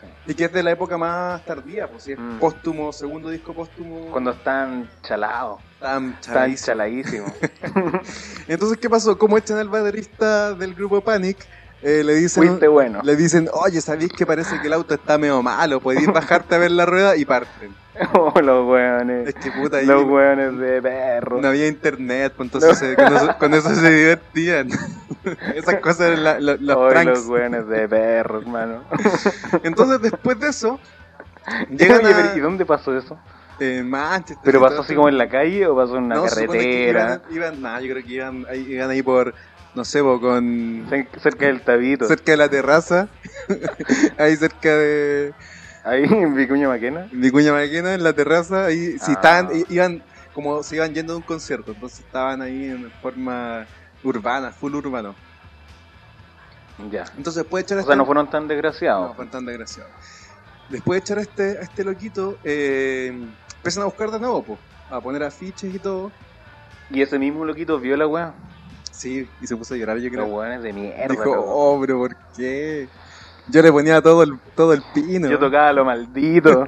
sí. 0.00 0.06
Y 0.26 0.34
que 0.34 0.44
es 0.44 0.52
de 0.52 0.62
la 0.62 0.72
época 0.72 0.98
más 0.98 1.44
tardía, 1.44 1.88
pues 1.88 2.02
si 2.04 2.12
es 2.12 2.18
Mm. 2.18 2.38
póstumo, 2.38 2.92
segundo 2.92 3.30
disco 3.30 3.54
póstumo. 3.54 4.10
cuando 4.10 4.32
están 4.32 4.90
chalados, 5.02 5.60
tan 5.78 6.18
chaladísimos. 6.20 7.32
Entonces, 8.48 8.78
¿qué 8.78 8.90
pasó? 8.90 9.16
¿Cómo 9.16 9.38
echan 9.38 9.58
al 9.58 9.68
baterista 9.68 10.54
del 10.54 10.74
grupo 10.74 11.02
Panic? 11.02 11.48
Eh, 11.88 12.02
le 12.02 12.14
dicen, 12.16 12.42
Fuiste 12.48 12.66
bueno. 12.66 13.00
le 13.04 13.14
dicen, 13.14 13.48
oye, 13.52 13.80
¿sabéis 13.80 14.10
que 14.12 14.26
parece 14.26 14.60
que 14.60 14.66
el 14.66 14.72
auto 14.72 14.94
está 14.94 15.18
medio 15.18 15.40
malo? 15.40 15.80
Podéis 15.80 16.06
bajarte 16.12 16.56
a 16.56 16.58
ver 16.58 16.72
la 16.72 16.84
rueda 16.84 17.16
y 17.16 17.24
parten. 17.24 17.74
Oh, 18.12 18.38
los 18.42 18.66
weones. 18.68 19.28
Es 19.28 19.34
que 19.36 19.50
puta, 19.52 19.78
ahí 19.78 19.86
Los 19.86 20.04
weones 20.04 20.58
de 20.58 20.82
perro. 20.82 21.40
no 21.40 21.48
había 21.48 21.66
internet, 21.68 22.34
pues 22.36 22.48
entonces 22.48 22.76
se- 22.78 22.94
con, 22.96 23.16
eso, 23.16 23.38
con 23.38 23.54
eso 23.54 23.74
se 23.74 23.90
divertían. 23.94 24.68
Esas 25.54 25.76
cosas 25.76 26.00
eran 26.08 26.24
la- 26.24 26.40
la- 26.40 26.56
los 26.60 26.90
pranks. 26.92 27.06
los 27.20 27.26
weones 27.28 27.66
de 27.68 27.88
perro, 27.88 28.40
hermano. 28.40 28.82
Entonces, 29.62 30.02
después 30.02 30.38
de 30.40 30.48
eso, 30.48 30.78
llegan 31.70 32.04
Oye, 32.04 32.12
a 32.12 32.16
pero 32.16 32.36
¿Y 32.36 32.40
dónde 32.40 32.66
pasó 32.66 32.94
eso? 32.98 33.16
en 33.60 33.88
Manchester. 33.88 34.42
¿Pero 34.44 34.60
pasó 34.60 34.82
así 34.82 34.94
como 34.94 35.08
en 35.08 35.16
la 35.16 35.28
calle 35.30 35.66
o 35.66 35.74
pasó 35.74 35.96
en 35.96 36.04
una 36.04 36.16
No, 36.16 36.24
carretera? 36.24 37.22
Iban, 37.30 37.54
iban, 37.64 37.82
yo 37.82 37.92
creo 37.94 38.04
que 38.04 38.12
iban, 38.12 38.46
iban 38.68 38.90
ahí 38.90 39.02
por, 39.02 39.32
no 39.76 39.84
sé, 39.84 40.02
po, 40.02 40.20
con... 40.20 40.88
Cer- 40.90 41.06
Cerca 41.20 41.46
del 41.46 41.60
tabito. 41.60 42.06
cerca 42.08 42.32
de 42.32 42.36
la 42.38 42.48
terraza, 42.48 43.08
ahí 44.18 44.34
cerca 44.36 44.74
de 44.76 45.32
Ahí 45.84 46.02
en 46.02 46.34
Vicuña 46.34 46.66
Maquena. 46.68 47.08
Vicuña 47.12 47.52
Maquena, 47.52 47.94
en 47.94 48.02
la 48.02 48.12
terraza, 48.12 48.64
ahí 48.66 48.98
si 48.98 49.12
Ah. 49.12 49.14
estaban, 49.14 49.48
iban 49.68 50.02
como 50.34 50.62
se 50.64 50.74
iban 50.76 50.92
yendo 50.92 51.12
de 51.12 51.18
un 51.18 51.22
concierto, 51.22 51.70
entonces 51.72 52.00
estaban 52.00 52.42
ahí 52.42 52.64
en 52.70 52.90
forma 53.00 53.66
urbana, 54.02 54.50
full 54.50 54.74
urbano. 54.74 55.14
Ya. 56.90 57.04
Entonces 57.16 57.36
después 57.42 57.62
de 57.62 57.66
echar 57.66 57.78
O 57.78 57.80
este... 57.80 57.90
sea, 57.90 57.96
no 57.96 58.04
fueron 58.04 58.28
tan 58.28 58.48
desgraciados. 58.48 59.08
No, 59.08 59.14
fueron 59.14 59.30
tan 59.30 59.46
desgraciados. 59.46 59.92
Después 60.68 60.96
de 60.96 61.04
echar 61.04 61.18
a 61.18 61.22
este, 61.22 61.58
a 61.58 61.62
este 61.62 61.84
loquito, 61.84 62.36
eh, 62.44 63.12
empiezan 63.56 63.82
a 63.82 63.86
buscar 63.86 64.10
de 64.10 64.18
nuevo, 64.18 64.42
po, 64.42 64.58
a 64.90 65.00
poner 65.00 65.22
afiches 65.22 65.74
y 65.74 65.78
todo. 65.78 66.10
Y 66.90 67.00
ese 67.00 67.18
mismo 67.18 67.44
loquito 67.44 67.78
vio 67.78 67.96
la 67.96 68.06
weá. 68.06 68.34
Sí, 68.96 69.28
y 69.40 69.46
se 69.46 69.56
puso 69.56 69.74
a 69.74 69.76
llorar, 69.76 69.98
yo 69.98 70.04
Los 70.04 70.12
creo. 70.12 70.26
weones 70.26 70.62
de 70.62 70.72
mierda. 70.72 71.08
Dijo, 71.08 71.24
loco. 71.24 71.44
oh, 71.46 71.80
pero 71.80 71.98
¿por 71.98 72.16
qué? 72.36 72.88
Yo 73.48 73.62
le 73.62 73.70
ponía 73.70 74.00
todo 74.02 74.22
el, 74.22 74.38
todo 74.56 74.72
el 74.72 74.82
pino. 74.94 75.28
Yo 75.28 75.38
tocaba 75.38 75.72
lo 75.72 75.84
maldito. 75.84 76.64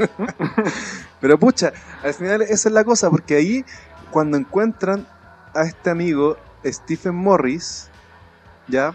Pero 1.20 1.36
pucha, 1.38 1.72
al 2.04 2.14
final 2.14 2.42
esa 2.42 2.68
es 2.68 2.72
la 2.72 2.84
cosa, 2.84 3.10
porque 3.10 3.34
ahí 3.34 3.64
cuando 4.10 4.36
encuentran 4.36 5.04
a 5.54 5.62
este 5.64 5.90
amigo 5.90 6.36
Stephen 6.64 7.16
Morris, 7.16 7.88
¿ya? 8.68 8.94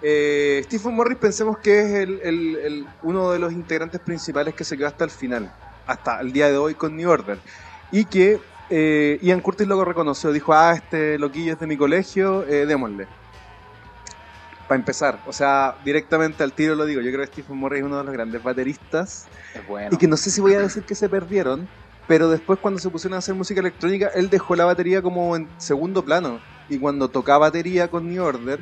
Eh, 0.00 0.62
Stephen 0.64 0.94
Morris 0.94 1.18
pensemos 1.18 1.58
que 1.58 1.80
es 1.80 1.86
el, 1.94 2.20
el- 2.22 2.56
el- 2.56 2.86
uno 3.02 3.30
de 3.32 3.38
los 3.38 3.52
integrantes 3.52 4.00
principales 4.00 4.54
que 4.54 4.64
se 4.64 4.78
quedó 4.78 4.86
hasta 4.86 5.04
el 5.04 5.10
final, 5.10 5.52
hasta 5.86 6.20
el 6.20 6.32
día 6.32 6.48
de 6.48 6.56
hoy 6.56 6.74
con 6.74 6.96
New 6.96 7.10
Order, 7.10 7.38
y 7.92 8.06
que 8.06 8.40
eh, 8.70 9.18
Ian 9.22 9.40
Curtis 9.40 9.66
lo 9.66 9.84
reconoció, 9.84 10.32
dijo, 10.32 10.52
ah, 10.54 10.72
este 10.74 11.18
loquillo 11.18 11.52
es 11.52 11.60
de 11.60 11.66
mi 11.66 11.76
colegio, 11.76 12.44
eh, 12.46 12.66
démosle. 12.66 13.06
Para 14.68 14.78
empezar, 14.78 15.18
o 15.26 15.32
sea, 15.32 15.74
directamente 15.84 16.44
al 16.44 16.52
tiro 16.52 16.76
lo 16.76 16.86
digo, 16.86 17.00
yo 17.00 17.10
creo 17.10 17.22
que 17.26 17.32
Stephen 17.32 17.56
Morris 17.56 17.80
es 17.80 17.86
uno 17.86 17.98
de 17.98 18.04
los 18.04 18.12
grandes 18.12 18.40
bateristas 18.40 19.26
es 19.52 19.66
bueno. 19.66 19.88
y 19.90 19.96
que 19.96 20.06
no 20.06 20.16
sé 20.16 20.30
si 20.30 20.40
voy 20.40 20.54
a 20.54 20.60
decir 20.60 20.84
que 20.84 20.94
se 20.94 21.08
perdieron, 21.08 21.68
pero 22.06 22.28
después 22.28 22.58
cuando 22.60 22.78
se 22.78 22.88
pusieron 22.88 23.16
a 23.16 23.18
hacer 23.18 23.34
música 23.34 23.58
electrónica, 23.60 24.10
él 24.14 24.30
dejó 24.30 24.54
la 24.54 24.64
batería 24.64 25.02
como 25.02 25.34
en 25.34 25.48
segundo 25.58 26.04
plano. 26.04 26.40
Y 26.68 26.78
cuando 26.78 27.08
toca 27.08 27.36
batería 27.36 27.88
con 27.88 28.08
New 28.08 28.22
Order, 28.22 28.60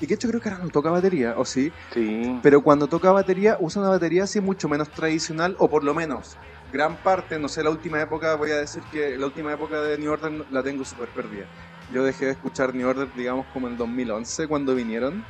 y 0.00 0.06
que 0.06 0.14
hecho 0.14 0.28
creo 0.28 0.40
que 0.40 0.48
ahora 0.50 0.62
no 0.62 0.70
toca 0.70 0.88
batería, 0.90 1.34
o 1.36 1.44
sí, 1.44 1.72
Sí. 1.92 2.38
pero 2.44 2.62
cuando 2.62 2.86
toca 2.86 3.10
batería 3.10 3.56
usa 3.60 3.82
una 3.82 3.90
batería 3.90 4.24
así 4.24 4.40
mucho 4.40 4.68
menos 4.68 4.88
tradicional, 4.90 5.56
o 5.58 5.68
por 5.68 5.82
lo 5.82 5.94
menos 5.94 6.36
gran 6.72 6.96
parte, 6.96 7.38
no 7.38 7.48
sé, 7.48 7.62
la 7.62 7.70
última 7.70 8.00
época, 8.00 8.34
voy 8.36 8.50
a 8.50 8.56
decir 8.56 8.82
que 8.90 9.16
la 9.16 9.26
última 9.26 9.52
época 9.52 9.80
de 9.80 9.98
New 9.98 10.12
Order 10.12 10.46
la 10.50 10.62
tengo 10.62 10.84
súper 10.84 11.08
perdida. 11.08 11.46
Yo 11.92 12.04
dejé 12.04 12.26
de 12.26 12.32
escuchar 12.32 12.74
New 12.74 12.88
Order, 12.88 13.08
digamos, 13.14 13.46
como 13.52 13.68
en 13.68 13.76
2011, 13.76 14.46
cuando 14.46 14.74
vinieron, 14.74 15.24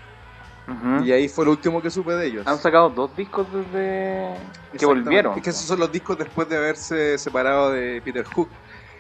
Ujú. 0.68 1.05
y 1.05 1.12
ahí 1.12 1.29
fue 1.29 1.44
lo 1.44 1.53
último 1.53 1.81
que 1.81 1.90
supe 1.90 2.12
de 2.12 2.26
ellos. 2.26 2.46
Han 2.46 2.59
sacado 2.59 2.90
dos 2.90 3.16
discos 3.16 3.46
desde 3.53 4.35
que 4.79 4.87
volvieron. 4.87 5.37
Es 5.37 5.42
que 5.42 5.50
esos 5.50 5.64
son 5.64 5.81
los 5.81 5.90
discos 5.90 6.18
después 6.18 6.48
de 6.48 6.57
haberse 6.57 7.18
separado 7.18 7.72
de 7.72 8.00
Peter 8.05 8.24
Hook. 8.24 8.50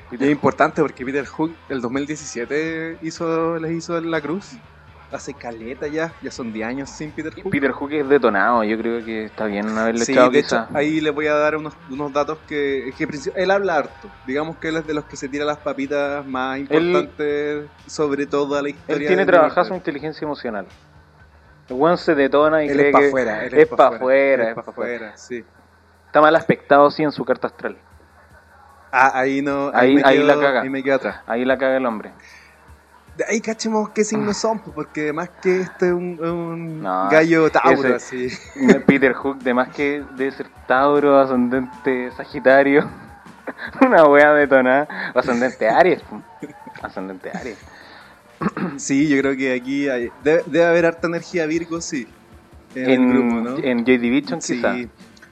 Y 0.06 0.10
Peter 0.12 0.28
es 0.28 0.32
importante 0.32 0.82
porque 0.82 1.04
Peter 1.04 1.24
Hook 1.24 1.54
el 1.68 1.80
2017 1.80 2.98
hizo, 3.02 3.58
les 3.58 3.72
hizo 3.72 4.00
la 4.00 4.20
cruz. 4.20 4.56
Hace 5.12 5.34
caleta 5.34 5.88
ya, 5.88 6.12
ya 6.22 6.30
son 6.30 6.52
10 6.52 6.66
años 6.68 6.88
sin 6.90 7.10
Peter 7.10 7.32
Hook. 7.34 7.50
Peter 7.50 7.72
Hook 7.72 7.92
es 7.92 8.08
detonado, 8.08 8.62
yo 8.62 8.78
creo 8.78 9.04
que 9.04 9.24
está 9.24 9.46
bien 9.46 9.66
haberle 9.76 10.04
Sí, 10.04 10.12
echado 10.12 10.30
de 10.30 10.38
hecho, 10.38 10.68
ahí 10.72 11.00
les 11.00 11.12
voy 11.12 11.26
a 11.26 11.34
dar 11.34 11.56
unos, 11.56 11.74
unos 11.90 12.12
datos 12.12 12.38
que, 12.46 12.92
que 12.96 13.08
él 13.34 13.50
habla 13.50 13.76
harto. 13.78 14.08
Digamos 14.24 14.56
que 14.58 14.68
él 14.68 14.76
es 14.76 14.86
de 14.86 14.94
los 14.94 15.04
que 15.06 15.16
se 15.16 15.28
tira 15.28 15.44
las 15.44 15.58
papitas 15.58 16.24
más 16.24 16.58
importantes 16.60 17.66
sobre 17.86 18.26
toda 18.26 18.62
la 18.62 18.68
historia. 18.68 18.96
Él 19.02 19.06
tiene 19.08 19.24
de 19.24 19.32
trabajada 19.32 19.66
su 19.66 19.74
inteligencia 19.74 20.24
emocional. 20.24 20.66
El 21.68 21.76
weón 21.76 21.98
se 21.98 22.14
detona 22.14 22.62
y 22.64 22.68
Él 22.68 22.74
cree 22.76 22.86
es 22.88 22.92
para 22.92 23.02
que 23.02 23.08
afuera. 23.08 23.44
él 23.44 23.54
es 23.58 23.66
pa' 23.68 23.76
pa' 23.76 23.86
afuera, 23.96 24.42
él 24.44 24.48
es 24.50 24.54
pa' 24.54 24.62
pa' 24.62 24.70
afuera, 24.70 25.16
sí. 25.16 25.44
está 26.06 26.20
mal 26.20 26.36
aspectado 26.36 26.88
sí 26.90 27.02
en 27.02 27.10
su 27.12 27.24
carta 27.24 27.48
astral. 27.48 27.76
Ah, 28.92 29.12
ahí 29.20 29.40
no. 29.42 29.70
Ahí- 29.74 29.94
me 29.96 30.02
ahí 30.04 30.18
quedo- 30.18 30.26
la 30.26 30.34
caga. 30.40 30.60
Ahí 30.62 30.68
me 30.70 30.82
quedo 30.82 30.96
atrás. 30.96 31.20
Ahí 31.26 31.44
la 31.44 31.58
caga 31.58 31.76
el 31.76 31.86
hombre. 31.86 32.12
De 33.16 33.24
ahí 33.28 33.40
cachemos 33.40 33.90
qué 33.90 34.02
signos 34.04 34.36
son, 34.36 34.60
porque 34.60 35.12
más 35.12 35.28
que 35.42 35.60
este 35.60 35.88
es 35.88 35.92
un, 35.92 36.18
un 36.24 36.82
No, 36.82 37.08
gallo 37.10 37.50
Tauro, 37.50 37.94
ese- 37.94 37.94
así. 37.94 38.28
Peter 38.86 39.12
Hook, 39.12 39.38
de 39.40 39.52
más 39.54 39.68
que 39.68 40.02
debe 40.16 40.30
ser 40.32 40.46
Tauro, 40.66 41.18
ascendente 41.18 42.10
Sagitario. 42.16 42.88
Una 43.84 44.04
wea 44.06 44.32
detonada. 44.32 45.12
Ascendente 45.14 45.68
Aries. 45.68 46.02
Ascendente 46.82 47.30
Aries. 47.30 47.58
Sí, 48.78 49.06
yo 49.08 49.18
creo 49.20 49.36
que 49.36 49.52
aquí 49.54 49.88
hay, 49.88 50.10
debe, 50.24 50.42
debe 50.46 50.64
haber 50.64 50.86
harta 50.86 51.06
energía 51.08 51.44
Virgo, 51.44 51.80
sí. 51.82 52.08
En, 52.74 52.84
el 52.84 52.90
En, 52.92 53.08
grupo, 53.10 53.34
¿no? 53.50 53.58
en 53.58 53.84
Joy 53.84 53.98
Division 53.98 54.40
sí, 54.40 54.56
quizá. 54.56 54.74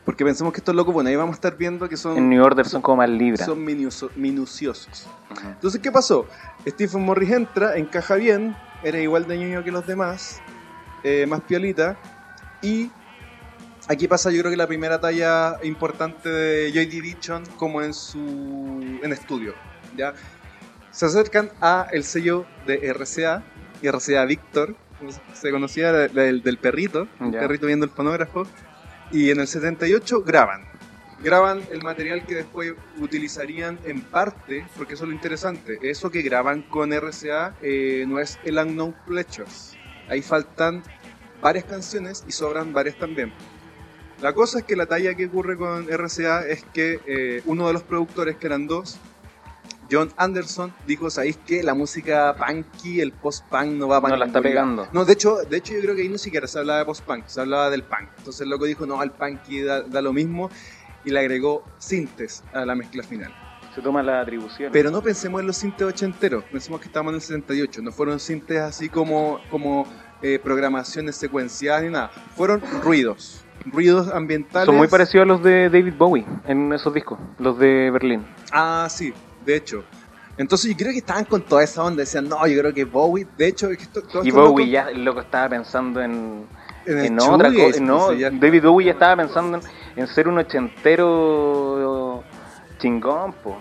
Porque 0.09 0.25
pensemos 0.25 0.55
que 0.55 0.61
estos 0.61 0.75
locos, 0.75 0.95
bueno, 0.95 1.11
ahí 1.11 1.17
vamos 1.17 1.35
a 1.35 1.37
estar 1.37 1.59
viendo 1.59 1.87
que 1.87 1.99
son, 1.99 2.17
En 2.17 2.31
New 2.31 2.43
Order 2.43 2.65
son 2.67 2.81
como 2.81 2.97
más 2.97 3.11
libras. 3.11 3.45
son 3.45 3.63
minucio- 3.63 4.11
minuciosos. 4.17 5.07
Ujú. 5.31 5.47
Entonces, 5.49 5.83
¿qué 5.83 5.93
pasó? 5.93 6.27
Stephen 6.67 7.03
Morris 7.03 7.31
entra, 7.31 7.77
encaja 7.77 8.15
bien, 8.15 8.57
era 8.83 8.99
igual 8.99 9.27
de 9.29 9.37
ñoño 9.37 9.63
que 9.63 9.71
los 9.71 9.87
demás, 9.87 10.41
eh, 11.05 11.27
más 11.29 11.43
piolita, 11.43 11.99
y 12.63 12.91
aquí 13.87 14.09
pasa 14.09 14.31
yo 14.31 14.39
creo 14.41 14.51
que 14.51 14.57
la 14.57 14.67
primera 14.67 14.99
talla 14.99 15.59
importante 15.63 16.31
de 16.31 16.73
Joy 16.73 16.87
Division 16.87 17.45
como 17.59 17.83
en 17.83 17.93
su 17.93 18.99
en 19.03 19.13
estudio, 19.13 19.53
¿ya? 19.95 20.15
Se 20.91 21.05
acercan 21.05 21.51
a 21.61 21.87
el 21.93 22.03
sello 22.03 22.47
de 22.67 22.77
RCA, 22.95 23.43
RCA 23.83 24.25
Victor, 24.25 24.75
se 25.35 25.51
conocía 25.51 25.93
del, 25.93 26.43
del 26.43 26.57
perrito, 26.57 27.07
el 27.21 27.31
Ya. 27.33 27.41
perrito 27.41 27.67
viendo 27.67 27.85
el 27.85 27.91
fonógrafo, 27.93 28.47
y 29.11 29.31
en 29.31 29.41
el 29.41 29.47
78 29.47 30.23
graban. 30.23 30.65
Graban 31.21 31.63
el 31.73 31.83
material 31.83 32.25
que 32.25 32.37
después 32.37 32.75
utilizarían 32.99 33.79
en 33.85 34.03
parte, 34.03 34.67
porque 34.77 34.95
eso 34.95 35.05
es 35.05 35.09
lo 35.09 35.15
interesante, 35.15 35.79
eso 35.83 36.11
que 36.11 36.23
graban 36.23 36.63
con 36.63 36.93
RCA 36.93 37.57
eh, 37.61 38.05
no 38.07 38.21
es 38.21 38.39
el 38.45 38.59
Unknown 38.59 38.95
Pleasures. 39.05 39.77
Ahí 40.09 40.23
faltan 40.23 40.83
varias 41.43 41.65
canciones 41.65 42.25
y 42.27 42.33
sobran 42.33 42.73
varias 42.73 42.97
también. 42.99 43.33
La 44.21 44.33
cosa 44.33 44.59
es 44.59 44.65
que 44.65 44.77
la 44.77 44.87
talla 44.87 45.15
que 45.15 45.27
ocurre 45.27 45.57
con 45.57 45.87
RCA 45.89 46.47
es 46.47 46.65
que 46.73 47.01
eh, 47.07 47.43
uno 47.47 47.67
de 47.67 47.73
los 47.73 47.83
productores, 47.83 48.37
que 48.37 48.47
eran 48.47 48.67
dos, 48.67 48.99
John 49.91 50.11
Anderson, 50.17 50.73
dijo, 50.87 51.09
¿sabéis 51.11 51.39
que 51.47 51.63
la 51.63 51.75
música 51.75 52.35
punky, 52.37 53.01
el 53.01 53.13
post-punk 53.13 53.69
no 53.73 53.89
va 53.89 54.01
para 54.01 54.15
No 54.15 54.19
la 54.21 54.27
está 54.27 54.41
ningún 54.41 54.55
lado?". 54.55 54.67
pegando. 54.77 54.89
No, 54.93 55.05
de 55.05 55.13
hecho, 55.15 55.37
de 55.49 55.57
hecho 55.57 55.73
yo 55.75 55.81
creo 55.81 55.95
que 55.97 56.03
ahí 56.03 56.09
ni 56.09 56.19
siquiera 56.19 56.47
se 56.47 56.59
hablaba 56.59 56.81
de 56.81 56.85
post-punk, 56.85 57.27
se 57.27 57.41
hablaba 57.41 57.71
del 57.71 57.83
punk. 57.83 58.09
Entonces 58.19 58.43
el 58.43 58.51
loco 58.51 58.67
dijo, 58.67 58.85
no, 58.87 59.01
al 59.01 59.13
punky 59.13 59.63
da, 59.63 59.83
da 59.83 60.03
lo 60.03 60.13
mismo 60.13 60.51
y 61.05 61.11
le 61.11 61.21
agregó 61.21 61.65
sintes 61.79 62.45
a 62.53 62.65
la 62.67 62.75
mezcla 62.75 63.03
final. 63.03 63.33
Se 63.75 63.81
toma 63.81 64.03
la 64.03 64.21
atribución. 64.21 64.73
Pero 64.73 64.91
no 64.91 65.01
pensemos 65.03 65.41
en 65.41 65.47
los 65.47 65.57
sintes 65.57 65.87
ochenteros, 65.87 66.45
pensemos 66.45 66.81
que 66.81 66.87
estamos 66.89 67.11
en 67.13 67.15
el 67.17 67.21
78, 67.23 67.81
no 67.83 67.93
fueron 67.93 68.19
sintes 68.19 68.59
así 68.59 68.89
como, 68.89 69.39
como 69.51 69.87
eh, 70.21 70.41
programaciones 70.43 71.15
secuenciadas 71.17 71.83
ni 71.85 71.91
nada, 71.91 72.11
fueron 72.37 72.61
ruidos, 72.83 73.45
ruidos 73.65 74.09
ambientales. 74.09 74.67
Son 74.67 74.77
muy 74.77 74.89
parecidos 74.89 75.25
a 75.25 75.29
los 75.29 75.43
de 75.43 75.71
David 75.71 75.95
Bowie 75.97 76.27
en 76.47 76.73
esos 76.73 76.93
discos, 76.93 77.19
los 77.39 77.59
de 77.59 77.91
Berlín. 77.93 78.27
Ah, 78.51 78.89
sí, 78.91 79.13
de 79.49 79.57
hecho. 79.57 79.83
Entonces 80.37 80.71
yo 80.71 80.77
creo 80.77 80.93
que 80.93 80.99
estaban 80.99 81.25
con 81.25 81.43
toda 81.43 81.65
esa 81.65 81.83
onda, 81.83 82.01
decían, 82.01 82.29
no, 82.29 82.47
yo 82.47 82.61
creo 82.61 82.73
que 82.73 82.85
Bowie, 82.85 83.27
de 83.37 83.49
hecho, 83.49 83.71
es 83.71 83.79
que 83.79 83.85
esto- 83.85 84.03
todos 84.03 84.25
Y 84.27 84.31
Bowie 84.31 84.69
ya, 84.69 84.89
el 84.91 85.05
loco 85.05 85.21
estaba 85.21 85.49
pensando 85.49 86.01
en, 86.01 86.47
en, 86.87 87.19
otra 87.19 87.51
cosa. 87.53 87.81
No, 87.81 88.13
ya- 88.13 88.31
David 88.31 88.63
Bowie 88.63 88.87
ya 88.87 88.93
estaba 88.93 89.17
pensando 89.17 89.57
en, 89.59 89.63
en 89.97 90.07
ser 90.07 90.29
un 90.29 90.39
ochentero 90.39 92.23
chingón, 92.79 93.33
po. 93.33 93.61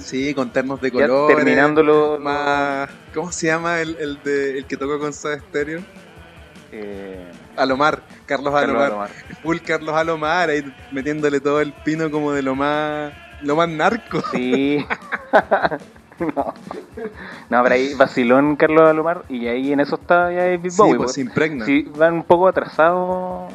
Sí, 0.00 0.34
con 0.34 0.50
ternos 0.52 0.80
de 0.82 0.90
color. 0.92 1.34
terminándolo. 1.34 2.18
Más, 2.20 2.90
¿Cómo 3.14 3.32
se 3.32 3.46
llama 3.46 3.80
el, 3.80 3.96
el, 3.98 4.22
de, 4.22 4.58
el 4.58 4.66
que 4.66 4.76
tocó 4.76 4.98
con 4.98 5.14
Soda 5.14 5.38
Stereo? 5.38 5.80
eh, 6.72 7.24
Alomar, 7.56 8.02
Carlos 8.26 8.52
Carlos 8.52 8.54
Alomar. 8.64 8.86
Alomar. 8.86 9.10
Full 9.42 9.58
Carlos 9.58 9.94
Alomar, 9.94 10.50
ahí 10.50 10.62
metiéndole 10.90 11.40
todo 11.40 11.60
el 11.60 11.72
pino 11.72 12.10
como 12.10 12.32
de 12.32 12.42
lo 12.42 12.54
más, 12.54 13.12
lo 13.42 13.56
más 13.56 13.68
narco. 13.68 14.22
Sí. 14.32 14.84
no. 16.18 16.54
no, 17.50 17.62
pero 17.62 17.74
ahí 17.74 17.94
vacilón 17.94 18.56
Carlos 18.56 18.88
Alomar 18.88 19.24
y 19.28 19.46
ahí 19.46 19.72
en 19.72 19.80
eso 19.80 19.96
está 19.96 20.32
ya 20.32 20.44
David 20.44 20.70
Sí, 20.70 20.76
Bowie. 20.78 20.96
pues 20.96 21.06
po. 21.08 21.12
se 21.14 21.20
impregna. 21.20 21.64
Sí, 21.64 21.88
van 21.96 22.14
un 22.14 22.24
poco 22.24 22.48
atrasados. 22.48 23.52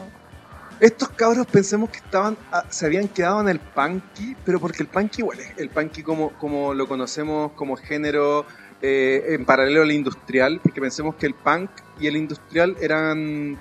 Estos 0.80 1.10
cabros 1.10 1.48
pensemos 1.48 1.90
que 1.90 1.98
estaban, 1.98 2.38
ah, 2.52 2.64
se 2.70 2.86
habían 2.86 3.08
quedado 3.08 3.42
en 3.42 3.50
el 3.50 3.60
punky, 3.60 4.36
pero 4.46 4.60
porque 4.60 4.84
el 4.84 4.88
punky 4.88 5.22
igual 5.22 5.40
es 5.40 5.52
el 5.58 5.70
punky 5.70 6.04
como, 6.04 6.30
como 6.34 6.76
lo 6.76 6.88
conocemos 6.88 7.52
como 7.54 7.76
género 7.78 8.46
eh, 8.84 9.26
en 9.30 9.44
paralelo 9.44 9.82
al 9.82 9.92
industrial, 9.92 10.60
porque 10.62 10.80
pensemos 10.80 11.16
que 11.16 11.26
el 11.26 11.34
punk 11.34 11.72
y 12.00 12.06
el 12.06 12.16
industrial 12.16 12.76
eran 12.80 13.58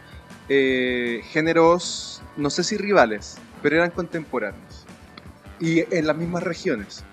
eh, 0.51 1.23
géneros, 1.31 2.23
no 2.37 2.51
sé 2.51 2.62
si 2.62 2.77
rivales, 2.77 3.39
pero 3.62 3.77
eran 3.77 3.91
contemporáneos 3.93 4.65
y 5.61 5.81
en 5.95 6.07
las 6.07 6.16
mismas 6.16 6.42
regiones. 6.42 7.05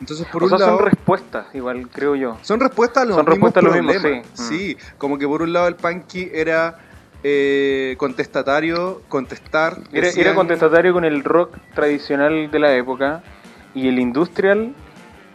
Entonces, 0.00 0.26
por 0.26 0.42
o 0.42 0.46
un 0.46 0.50
sea, 0.50 0.58
lado, 0.58 0.78
son 0.78 0.86
respuestas, 0.86 1.46
igual 1.54 1.88
creo 1.88 2.16
yo. 2.16 2.36
son 2.42 2.58
respuestas 2.58 3.04
a 3.04 3.06
los 3.06 3.14
Son 3.16 3.24
mismos 3.26 3.52
respuestas 3.52 3.62
a 3.62 3.66
lo 3.66 3.72
mismo, 3.82 4.00
problemas. 4.00 4.26
sí. 4.34 4.42
Sí, 4.74 4.76
como 4.98 5.16
que 5.18 5.26
por 5.28 5.42
un 5.42 5.52
lado 5.52 5.68
el 5.68 5.76
punky 5.76 6.28
era 6.32 6.76
eh, 7.22 7.94
contestatario, 7.98 9.02
contestar. 9.08 9.78
Era, 9.92 10.08
decían- 10.08 10.26
era 10.26 10.34
contestatario 10.34 10.92
con 10.92 11.04
el 11.04 11.22
rock 11.22 11.56
tradicional 11.74 12.50
de 12.50 12.58
la 12.58 12.74
época 12.74 13.22
y 13.74 13.86
el 13.86 13.98
industrial 14.00 14.74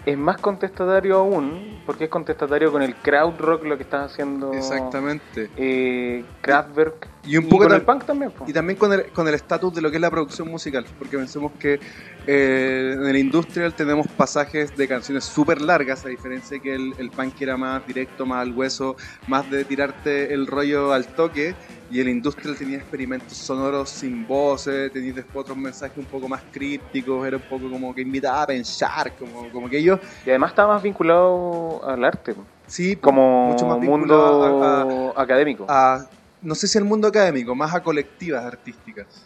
es 0.07 0.17
más 0.17 0.37
contestatario 0.37 1.17
aún, 1.17 1.81
porque 1.85 2.05
es 2.05 2.09
contestatario 2.09 2.71
con 2.71 2.81
el 2.81 2.95
crowd 2.95 3.37
rock 3.37 3.65
lo 3.65 3.75
que 3.75 3.83
están 3.83 4.03
haciendo 4.05 4.53
Exactamente. 4.53 5.49
eh, 5.57 6.23
Kraftwerk 6.39 7.09
Y 7.25 7.35
un 7.35 7.49
poco 7.49 7.65
con 7.65 7.73
el 7.73 7.81
punk 7.81 8.05
también. 8.05 8.31
po. 8.31 8.45
Y 8.47 8.53
también 8.53 8.79
con 8.79 8.93
el 8.93 9.07
con 9.11 9.27
el 9.27 9.33
estatus 9.33 9.73
de 9.73 9.81
lo 9.81 9.89
que 9.89 9.97
es 9.97 10.01
la 10.01 10.09
producción 10.09 10.47
musical, 10.49 10.85
porque 10.97 11.17
pensemos 11.17 11.51
que 11.59 11.81
eh, 12.25 12.93
en 12.95 13.05
el 13.05 13.17
industrial 13.17 13.73
tenemos 13.73 14.07
pasajes 14.07 14.77
de 14.77 14.87
canciones 14.87 15.25
súper 15.25 15.61
largas, 15.61 16.05
a 16.05 16.07
diferencia 16.07 16.55
de 16.55 16.61
que 16.61 16.73
el, 16.73 16.93
el 16.99 17.11
punk 17.11 17.41
era 17.41 17.57
más 17.57 17.85
directo, 17.85 18.25
más 18.25 18.43
al 18.43 18.53
hueso, 18.53 18.95
más 19.27 19.51
de 19.51 19.65
tirarte 19.65 20.33
el 20.33 20.47
rollo 20.47 20.93
al 20.93 21.05
toque, 21.05 21.53
y 21.89 21.99
el 22.01 22.09
industrial 22.09 22.57
tenía 22.57 22.77
experimentos 22.77 23.37
sonoros 23.37 23.89
sin 23.89 24.25
voces, 24.27 24.91
tenía 24.91 25.13
después 25.13 25.43
otros 25.43 25.57
mensajes 25.57 25.97
un 25.97 26.05
poco 26.05 26.27
más 26.27 26.43
crípticos, 26.51 27.25
era 27.25 27.37
un 27.37 27.43
poco 27.43 27.69
como 27.69 27.93
que 27.95 28.01
invitaba 28.01 28.41
a 28.43 28.47
pensar, 28.47 29.15
como, 29.17 29.49
como 29.51 29.69
que 29.69 29.77
ellos, 29.77 29.99
Y 30.25 30.29
además 30.29 30.49
está 30.51 30.67
más 30.67 30.81
vinculado 30.83 31.81
al 31.87 32.03
arte, 32.03 32.35
sí, 32.67 32.95
como 32.97 33.47
mucho 33.51 33.65
más 33.67 33.79
mundo 33.79 34.43
a- 34.43 34.81
a- 35.17 35.21
académico. 35.21 35.65
a, 35.69 36.05
no 36.41 36.55
sé 36.55 36.67
si 36.67 36.77
al 36.77 36.83
mundo 36.83 37.07
académico, 37.07 37.55
más 37.55 37.73
a 37.73 37.81
colectivas 37.81 38.43
artísticas. 38.43 39.25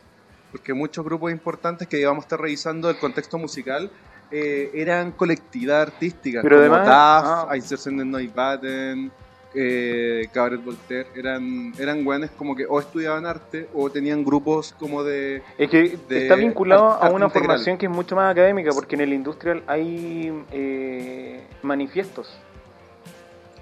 Porque 0.51 0.73
muchos 0.73 1.03
grupos 1.05 1.31
importantes 1.31 1.87
que 1.87 1.99
íbamos 1.99 2.23
a 2.23 2.25
estar 2.25 2.39
revisando 2.41 2.89
el 2.89 2.97
contexto 2.97 3.37
musical 3.37 3.89
eh, 4.29 4.69
eran 4.73 5.11
colectivas 5.11 5.87
artísticas, 5.87 6.41
Pero 6.43 6.57
como 6.57 6.75
además- 6.75 6.87
DAF, 6.87 7.25
ah. 7.25 7.47
Einstein 7.53 7.97
de 7.97 8.05
Neubaden, 8.05 9.11
eh, 9.53 10.27
Cabaret 10.33 10.63
Voltaire, 10.63 11.07
eran, 11.15 11.73
eran 11.77 12.03
güeyes 12.03 12.31
como 12.31 12.55
que 12.55 12.65
o 12.65 12.79
estudiaban 12.79 13.25
arte 13.25 13.67
o 13.73 13.89
tenían 13.89 14.23
grupos 14.23 14.73
como 14.79 15.03
de... 15.03 15.41
Es 15.57 15.69
que 15.69 15.97
de 16.07 16.23
está 16.23 16.35
vinculado 16.35 16.89
a 16.91 17.09
una 17.09 17.25
integral. 17.25 17.31
formación 17.31 17.77
que 17.77 17.85
es 17.87 17.91
mucho 17.91 18.15
más 18.15 18.31
académica, 18.31 18.71
porque 18.73 18.95
en 18.95 19.01
el 19.01 19.13
industrial 19.13 19.63
hay 19.67 20.31
eh, 20.51 21.43
manifiestos. 21.61 22.37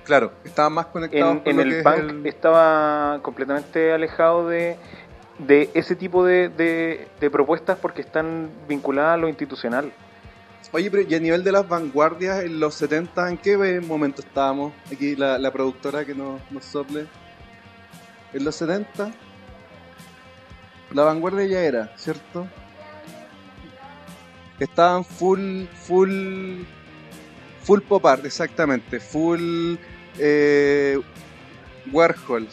Claro, 0.04 0.32
estaban 0.44 0.74
más 0.74 0.88
conectados 0.88 1.38
En, 1.38 1.40
con 1.40 1.50
en 1.52 1.56
lo 1.58 1.62
el 1.64 1.70
que 1.70 1.78
es 1.78 1.84
punk 1.84 1.98
el- 1.98 2.26
estaba 2.26 3.20
completamente 3.22 3.92
alejado 3.94 4.48
de, 4.50 4.76
de 5.38 5.70
ese 5.76 5.96
tipo 5.96 6.26
de, 6.26 6.50
de- 6.50 7.08
de 7.20 7.30
propuestas 7.30 7.78
porque 7.80 8.02
están 8.02 8.50
vinculadas 8.68 9.14
a 9.14 9.18
lo 9.18 9.28
institucional. 9.28 9.92
Oye, 10.72 10.92
pero 10.92 11.04
y 11.10 11.16
a 11.16 11.20
nivel 11.20 11.44
de 11.44 11.52
las 11.52 11.68
vanguardias, 11.68 12.44
en 12.44 12.60
los 12.60 12.76
70, 12.76 13.30
¿en 13.30 13.38
qué 13.38 13.80
momento 13.80 14.22
estábamos? 14.22 14.72
Aquí 14.92 15.16
la, 15.16 15.40
la 15.40 15.52
productora 15.52 16.06
que 16.06 16.14
nos, 16.14 16.40
nos 16.52 16.64
sople. 16.64 17.08
En 18.34 18.46
los 18.46 18.56
70, 18.56 19.12
la 20.94 21.04
vanguardia 21.04 21.46
ya 21.46 21.64
era, 21.64 21.94
¿cierto? 21.98 22.48
Estaban 24.60 25.04
full, 25.04 25.66
full, 25.74 26.62
full 27.64 27.82
pop 27.82 28.06
art, 28.06 28.26
exactamente, 28.26 29.00
full 29.00 29.76
eh, 30.20 31.00
Warhol. 31.92 32.48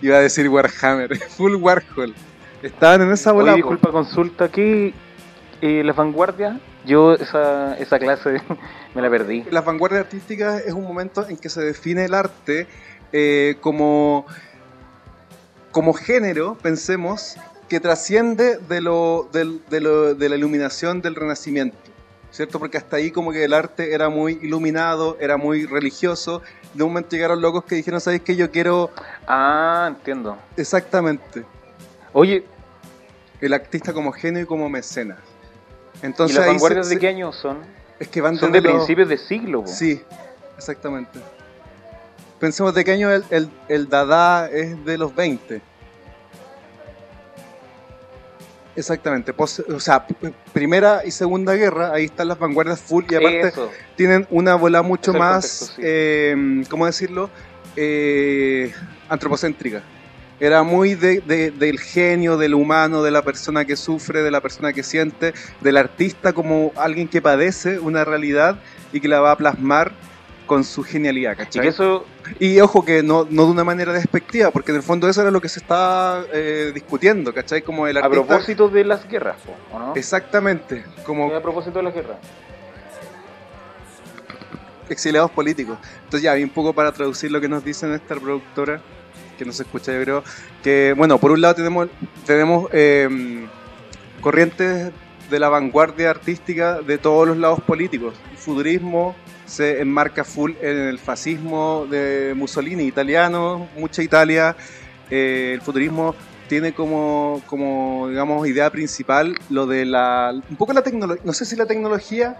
Iba 0.00 0.16
a 0.16 0.20
decir 0.20 0.48
Warhammer, 0.48 1.18
full 1.36 1.56
Warhol. 1.56 2.14
Estaban 2.62 3.02
en 3.02 3.12
esa 3.12 3.32
bola. 3.32 3.52
Oye, 3.52 3.62
disculpa, 3.62 3.90
consulta 3.90 4.44
aquí. 4.44 4.94
Eh, 5.60 5.82
las 5.84 5.96
vanguardias, 5.96 6.56
yo 6.84 7.14
esa, 7.14 7.76
esa 7.78 7.98
clase 7.98 8.40
me 8.94 9.02
la 9.02 9.10
perdí. 9.10 9.44
Las 9.50 9.64
vanguardias 9.64 10.02
artísticas 10.04 10.62
es 10.64 10.72
un 10.72 10.84
momento 10.84 11.26
en 11.28 11.36
que 11.36 11.48
se 11.48 11.60
define 11.62 12.04
el 12.04 12.14
arte 12.14 12.68
eh, 13.12 13.56
como, 13.60 14.24
como 15.72 15.92
género, 15.94 16.56
pensemos, 16.62 17.36
que 17.68 17.80
trasciende 17.80 18.58
de, 18.68 18.80
lo, 18.80 19.28
del- 19.32 19.60
de, 19.68 19.80
lo- 19.80 20.14
de 20.14 20.28
la 20.28 20.36
iluminación 20.36 21.02
del 21.02 21.14
Renacimiento. 21.16 21.76
¿Cierto? 22.30 22.58
Porque 22.58 22.76
hasta 22.76 22.96
ahí 22.98 23.10
como 23.10 23.32
que 23.32 23.42
el 23.42 23.54
arte 23.54 23.94
era 23.94 24.10
muy 24.10 24.38
iluminado, 24.42 25.16
era 25.18 25.38
muy 25.38 25.64
religioso. 25.64 26.42
De 26.74 26.82
un 26.84 26.90
momento 26.90 27.16
llegaron 27.16 27.40
locos 27.40 27.64
que 27.64 27.74
dijeron, 27.74 28.00
¿sabes 28.02 28.20
qué? 28.20 28.36
Yo 28.36 28.50
quiero 28.50 28.90
Ah, 29.26 29.86
entiendo. 29.88 30.36
exactamente 30.56 31.44
Oye, 32.12 32.44
el 33.40 33.54
artista 33.54 33.92
como 33.94 34.12
genio 34.12 34.42
y 34.42 34.46
como 34.46 34.68
mecenas. 34.68 35.18
¿Y 36.02 36.06
Entonces 36.06 36.36
las 36.36 36.44
ahí 36.46 36.52
vanguardias 36.52 36.88
se- 36.88 36.94
de 36.94 37.00
qué 37.00 37.08
año 37.08 37.32
son? 37.32 37.58
Es 37.98 38.08
que 38.08 38.20
van 38.20 38.36
Son 38.36 38.52
de 38.52 38.60
los- 38.60 38.72
principios 38.74 39.08
de 39.08 39.18
siglo. 39.18 39.62
po. 39.62 39.68
Sí, 39.68 40.00
exactamente. 40.56 41.18
Pensemos 42.38 42.72
de 42.74 42.84
qué 42.84 42.92
año 42.92 43.10
el, 43.10 43.24
el, 43.30 43.50
el 43.68 43.88
Dada 43.88 44.48
es 44.48 44.84
de 44.84 44.96
los 44.98 45.14
20. 45.14 45.60
Exactamente, 48.76 49.32
pos- 49.32 49.58
o 49.74 49.80
sea, 49.80 50.06
primera 50.52 51.02
y 51.04 51.10
segunda 51.10 51.54
guerra, 51.54 51.92
ahí 51.92 52.04
están 52.04 52.28
las 52.28 52.38
vanguardias 52.38 52.80
full 52.80 53.04
y 53.10 53.16
aparte 53.16 53.48
Eso. 53.48 53.70
tienen 53.96 54.24
una 54.30 54.54
bola 54.54 54.82
mucho 54.82 55.12
más, 55.12 55.44
contexto, 55.44 55.74
sí. 55.74 55.82
eh, 55.84 56.64
¿cómo 56.70 56.86
decirlo? 56.86 57.28
Eh, 57.74 58.72
antropocéntrica. 59.08 59.82
Era 60.40 60.62
muy 60.62 60.94
de- 60.94 61.20
de- 61.20 61.50
del 61.50 61.80
genio, 61.80 62.36
del 62.36 62.54
humano, 62.54 63.02
de 63.02 63.10
la 63.10 63.22
persona 63.22 63.64
que 63.64 63.74
sufre, 63.76 64.22
de 64.22 64.30
la 64.30 64.40
persona 64.40 64.72
que 64.72 64.82
siente, 64.82 65.34
del 65.60 65.76
artista 65.76 66.32
como 66.32 66.72
alguien 66.76 67.08
que 67.08 67.20
padece 67.20 67.78
una 67.80 68.04
realidad 68.04 68.56
y 68.92 69.00
que 69.00 69.08
la 69.08 69.20
va 69.20 69.32
a 69.32 69.36
plasmar 69.36 69.92
con 70.46 70.64
su 70.64 70.82
genialidad, 70.82 71.36
¿cachai? 71.36 71.66
eso, 71.68 72.06
Y 72.38 72.58
ojo 72.60 72.82
que 72.82 73.02
no, 73.02 73.26
no 73.28 73.44
de 73.44 73.50
una 73.50 73.64
manera 73.64 73.92
despectiva, 73.92 74.50
porque 74.50 74.70
en 74.70 74.76
el 74.78 74.82
fondo 74.82 75.06
eso 75.08 75.20
era 75.20 75.30
lo 75.30 75.42
que 75.42 75.48
se 75.50 75.58
estaba 75.58 76.24
eh, 76.32 76.70
discutiendo, 76.72 77.34
¿cachai? 77.34 77.60
Como 77.60 77.86
el 77.86 77.98
a 77.98 78.00
artista... 78.00 78.26
propósito 78.26 78.68
de 78.70 78.84
las 78.84 79.06
guerras, 79.06 79.36
¿o 79.72 79.78
no? 79.78 79.92
Exactamente, 79.94 80.84
como 81.04 81.34
A 81.34 81.42
propósito 81.42 81.78
de 81.80 81.82
las 81.82 81.94
guerras. 81.94 82.16
exiliados 84.88 85.30
políticos. 85.32 85.76
Entonces 86.04 86.22
ya, 86.22 86.32
un 86.34 86.48
poco 86.48 86.72
para 86.72 86.92
traducir 86.92 87.30
lo 87.30 87.40
que 87.42 87.48
nos 87.48 87.62
dice 87.62 87.86
nuestra 87.86 88.18
productora, 88.18 88.80
que 89.38 89.44
nos 89.44 89.58
escucha 89.58 89.92
yo 89.92 90.02
creo, 90.02 90.24
que 90.62 90.94
bueno, 90.96 91.18
por 91.18 91.30
un 91.30 91.40
lado 91.40 91.54
tenemos, 91.54 91.88
tenemos 92.26 92.68
eh, 92.72 93.46
corrientes 94.20 94.92
de 95.30 95.38
la 95.38 95.48
vanguardia 95.48 96.10
artística 96.10 96.80
de 96.80 96.98
todos 96.98 97.28
los 97.28 97.36
lados 97.36 97.60
políticos. 97.60 98.14
El 98.30 98.36
futurismo 98.36 99.14
se 99.46 99.80
enmarca 99.80 100.24
full 100.24 100.52
en 100.60 100.76
el 100.76 100.98
fascismo 100.98 101.86
de 101.90 102.34
Mussolini, 102.36 102.84
italiano, 102.84 103.68
mucha 103.76 104.02
Italia. 104.02 104.56
Eh, 105.10 105.52
el 105.54 105.60
futurismo 105.62 106.14
tiene 106.48 106.72
como, 106.72 107.42
como, 107.46 108.08
digamos, 108.08 108.46
idea 108.48 108.70
principal 108.70 109.38
lo 109.50 109.66
de 109.66 109.84
la... 109.84 110.32
Un 110.48 110.56
poco 110.56 110.72
la 110.72 110.82
tecnología, 110.82 111.22
no 111.24 111.32
sé 111.32 111.44
si 111.44 111.56
la 111.56 111.66
tecnología 111.66 112.36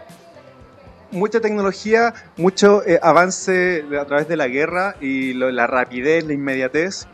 mucha 1.10 1.40
tecnología, 1.40 2.14
mucho 2.36 2.82
eh, 2.86 2.98
avance 3.02 3.84
a 4.00 4.04
través 4.04 4.28
de 4.28 4.36
la 4.36 4.48
guerra 4.48 4.96
y 5.00 5.32
lo- 5.32 5.50
la 5.50 5.66
rapidez, 5.66 6.24
la 6.24 6.32
inmediatez. 6.34 7.06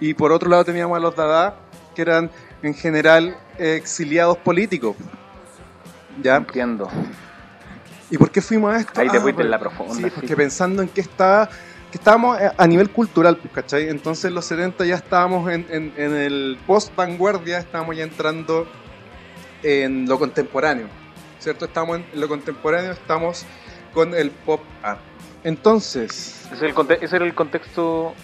Y 0.00 0.14
por 0.14 0.32
otro 0.32 0.48
lado 0.48 0.64
teníamos 0.64 0.96
a 0.96 1.00
los 1.00 1.14
Dada, 1.16 1.56
que 1.94 2.02
eran 2.02 2.30
en 2.62 2.74
general 2.74 3.36
exiliados 3.58 4.36
políticos. 4.38 4.96
¿Ya? 6.22 6.36
Entiendo. 6.36 6.88
¿Y 8.10 8.16
por 8.18 8.30
qué 8.30 8.40
fuimos 8.40 8.74
a 8.74 8.78
esto? 8.78 9.00
Ahí 9.00 9.08
te 9.08 9.18
Ah, 9.18 9.20
fuiste 9.20 9.42
en 9.42 9.50
la 9.50 9.58
profunda. 9.58 9.94
Sí, 9.94 10.02
sí. 10.04 10.10
porque 10.14 10.36
pensando 10.36 10.82
en 10.82 10.88
que 10.88 11.00
está 11.00 11.48
que 11.90 11.96
estábamos 11.96 12.38
eh, 12.38 12.50
a 12.54 12.66
nivel 12.66 12.90
cultural, 12.90 13.38
pues, 13.38 13.50
¿cachai? 13.54 13.88
Entonces 13.88 14.26
en 14.26 14.34
los 14.34 14.44
70 14.44 14.84
ya 14.84 14.96
estábamos 14.96 15.50
en, 15.50 15.64
en- 15.70 15.92
en 15.96 16.14
el 16.14 16.58
post-vanguardia, 16.66 17.58
estábamos 17.58 17.96
ya 17.96 18.02
entrando 18.04 18.66
en 19.62 20.06
lo 20.06 20.18
contemporáneo, 20.18 20.86
¿cierto? 21.38 21.66
Estamos 21.66 22.00
en 22.12 22.20
lo 22.20 22.28
contemporáneo, 22.28 22.92
estamos 22.92 23.44
con 23.92 24.14
el 24.14 24.30
pop 24.30 24.60
art. 24.82 25.00
Entonces, 25.44 26.48
Ese, 26.52 26.66
es 26.68 26.76
el 26.76 26.98
ese 27.00 27.16
era 27.16 27.24
el 27.24 27.34
contexto 27.34 28.14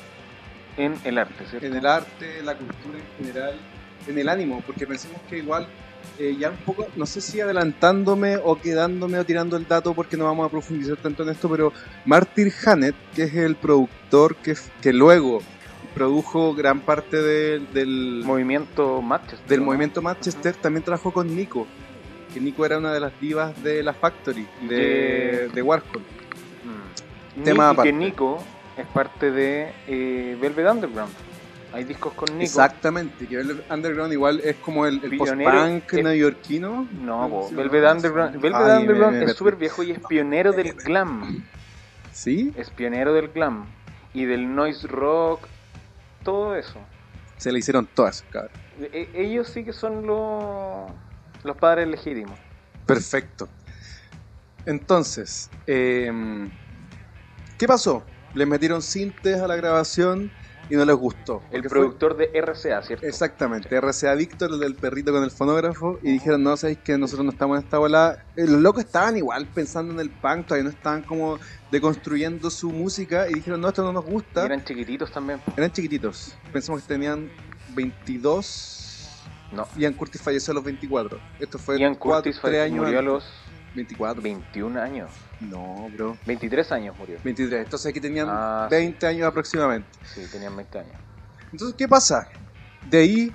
en 0.76 0.94
el 1.04 1.18
arte, 1.18 1.46
¿cierto? 1.48 1.66
en 1.66 1.76
el 1.76 1.86
arte, 1.86 2.42
la 2.42 2.56
cultura 2.56 2.98
en 2.98 3.24
general, 3.24 3.58
en 4.06 4.18
el 4.18 4.28
ánimo, 4.28 4.62
porque 4.66 4.86
pensemos 4.86 5.20
que 5.30 5.38
igual, 5.38 5.66
eh, 6.18 6.36
ya 6.38 6.50
un 6.50 6.56
poco, 6.58 6.86
no 6.96 7.06
sé 7.06 7.20
si 7.20 7.40
adelantándome 7.40 8.36
o 8.36 8.60
quedándome 8.60 9.18
o 9.18 9.24
tirando 9.24 9.56
el 9.56 9.66
dato 9.66 9.94
porque 9.94 10.16
no 10.16 10.24
vamos 10.24 10.46
a 10.46 10.50
profundizar 10.50 10.96
tanto 10.96 11.22
en 11.22 11.30
esto, 11.30 11.48
pero 11.48 11.72
Martin 12.04 12.52
Hannett, 12.64 12.96
que 13.14 13.24
es 13.24 13.34
el 13.34 13.56
productor 13.56 14.36
que, 14.36 14.56
que 14.82 14.92
luego 14.92 15.40
produjo 15.94 16.54
gran 16.54 16.80
parte 16.80 17.22
del, 17.22 17.72
del, 17.72 18.22
Movimiento 18.24 19.00
Manchester. 19.00 19.48
del 19.48 19.60
¿no? 19.60 19.66
movimiento 19.66 20.02
Manchester, 20.02 20.54
también 20.56 20.82
trabajó 20.82 21.12
con 21.12 21.34
Nico, 21.34 21.66
que 22.34 22.40
Nico 22.40 22.66
era 22.66 22.76
una 22.78 22.92
de 22.92 23.00
las 23.00 23.18
divas 23.20 23.62
de 23.62 23.82
la 23.82 23.94
Factory, 23.94 24.46
de, 24.68 24.76
De- 24.76 25.48
de 25.48 25.62
Warhol. 25.62 26.02
Mm. 27.38 27.42
Tema 27.44 27.74
y 27.78 27.82
que 27.82 27.92
Nico 27.92 28.42
es 28.76 28.86
parte 28.88 29.30
de 29.30 29.72
eh, 29.86 30.36
Velvet 30.40 30.68
Underground. 30.70 31.12
Hay 31.72 31.84
discos 31.84 32.12
con 32.12 32.26
Nico. 32.32 32.42
Exactamente, 32.42 33.26
que 33.26 33.36
el 33.36 33.64
Underground 33.70 34.12
igual 34.12 34.40
es 34.44 34.56
como 34.56 34.86
el, 34.86 35.00
post-punk 35.16 35.92
es- 35.92 36.04
neoyorquino. 36.04 36.86
No, 37.00 37.46
Sí, 37.48 37.54
Velvet 37.54 37.82
no, 37.84 37.92
Underground. 37.92 38.32
Velvet 38.40 38.54
Ay, 38.54 38.80
Underground 38.82 39.16
me- 39.18 39.24
me- 39.24 39.30
es 39.30 39.36
súper 39.36 39.56
viejo 39.56 39.82
y 39.82 39.90
es 39.92 39.98
pionero 40.08 40.52
del 40.52 40.72
glam. 40.74 41.44
¿Sí? 42.12 42.52
Es 42.56 42.70
pionero 42.70 43.12
del 43.12 43.28
glam. 43.28 43.66
Y 44.12 44.24
del 44.24 44.54
noise 44.54 44.86
rock, 44.86 45.40
todo 46.22 46.54
eso. 46.54 46.78
Se 47.38 47.50
le 47.50 47.58
hicieron 47.58 47.86
todas, 47.92 48.24
cabrón. 48.30 48.52
E- 48.92 49.08
ellos 49.14 49.48
sí 49.48 49.64
que 49.64 49.72
son 49.72 50.06
los, 50.06 50.88
los 51.44 51.56
padres 51.56 51.86
legítimos. 51.88 52.38
Perfecto. 52.86 53.48
Entonces, 54.66 55.50
em, 55.66 56.50
¿qué 57.58 57.66
pasó? 57.66 58.04
Les 58.34 58.48
metieron 58.48 58.82
sintes 58.82 59.40
a 59.40 59.46
la 59.46 59.56
grabación 59.56 60.30
y 60.70 60.76
no 60.76 60.84
les 60.86 60.96
gustó. 60.96 61.42
El 61.50 61.60
fue- 61.62 61.68
productor 61.70 62.16
de 62.16 62.30
RCA, 62.32 62.82
¿cierto? 62.82 63.06
Exactamente, 63.06 63.68
RCA 63.76 64.14
Víctor, 64.14 64.50
el 64.52 64.58
del 64.60 64.74
perrito 64.74 65.12
con 65.12 65.22
el 65.22 65.30
fonógrafo, 65.30 65.98
y 66.02 66.12
dijeron, 66.12 66.42
no, 66.42 66.56
sabéis 66.56 66.78
que 66.78 66.96
nosotros 66.96 67.26
no 67.26 67.32
estamos 67.32 67.58
en 67.58 67.64
esta 67.64 67.76
bola. 67.78 68.24
Eh, 68.36 68.46
Los 68.46 68.62
locos 68.62 68.84
estaban 68.84 69.16
igual 69.18 69.46
pensando 69.46 69.92
en 69.92 70.00
el 70.00 70.08
punk, 70.10 70.46
todavía 70.46 70.64
no 70.64 70.70
estaban 70.70 71.02
como 71.02 71.38
deconstruyendo 71.70 72.48
su 72.48 72.70
música, 72.70 73.28
y 73.28 73.34
dijeron, 73.34 73.60
no, 73.60 73.68
esto 73.68 73.82
no 73.82 73.92
nos 73.92 74.06
Y 74.08 74.10
gusta. 74.10 74.46
eran 74.46 74.64
chiquititos 74.64 75.12
también. 75.12 75.40
Eran 75.54 75.70
chiquititos, 75.70 76.34
pensamos 76.50 76.80
que 76.82 76.88
tenían 76.88 77.30
22, 77.74 78.83
No. 79.54 79.66
Ian 79.76 79.94
Curtis 79.94 80.20
falleció 80.20 80.52
a 80.52 80.54
los 80.54 80.64
24. 80.64 81.18
Esto 81.40 81.58
fue 81.58 81.78
Ian 81.78 81.94
4, 81.94 82.22
Curtis 82.32 82.40
3 82.42 82.62
años 82.62 82.84
murió 82.84 82.98
a 82.98 83.02
los 83.02 83.24
24. 83.74 84.22
21 84.22 84.80
años. 84.80 85.10
No, 85.40 85.88
bro. 85.94 86.16
23 86.26 86.72
años 86.72 86.96
murió. 86.98 87.18
23. 87.22 87.64
Entonces 87.64 87.90
aquí 87.90 88.00
tenían 88.00 88.28
Ah, 88.30 88.66
sí. 88.70 88.76
20 88.76 89.06
años 89.06 89.26
aproximadamente. 89.26 89.88
Sí, 90.04 90.22
tenían 90.30 90.54
20 90.56 90.78
años. 90.78 90.94
Entonces, 91.52 91.74
¿qué 91.76 91.86
pasa? 91.88 92.28
De 92.88 92.98
ahí 92.98 93.32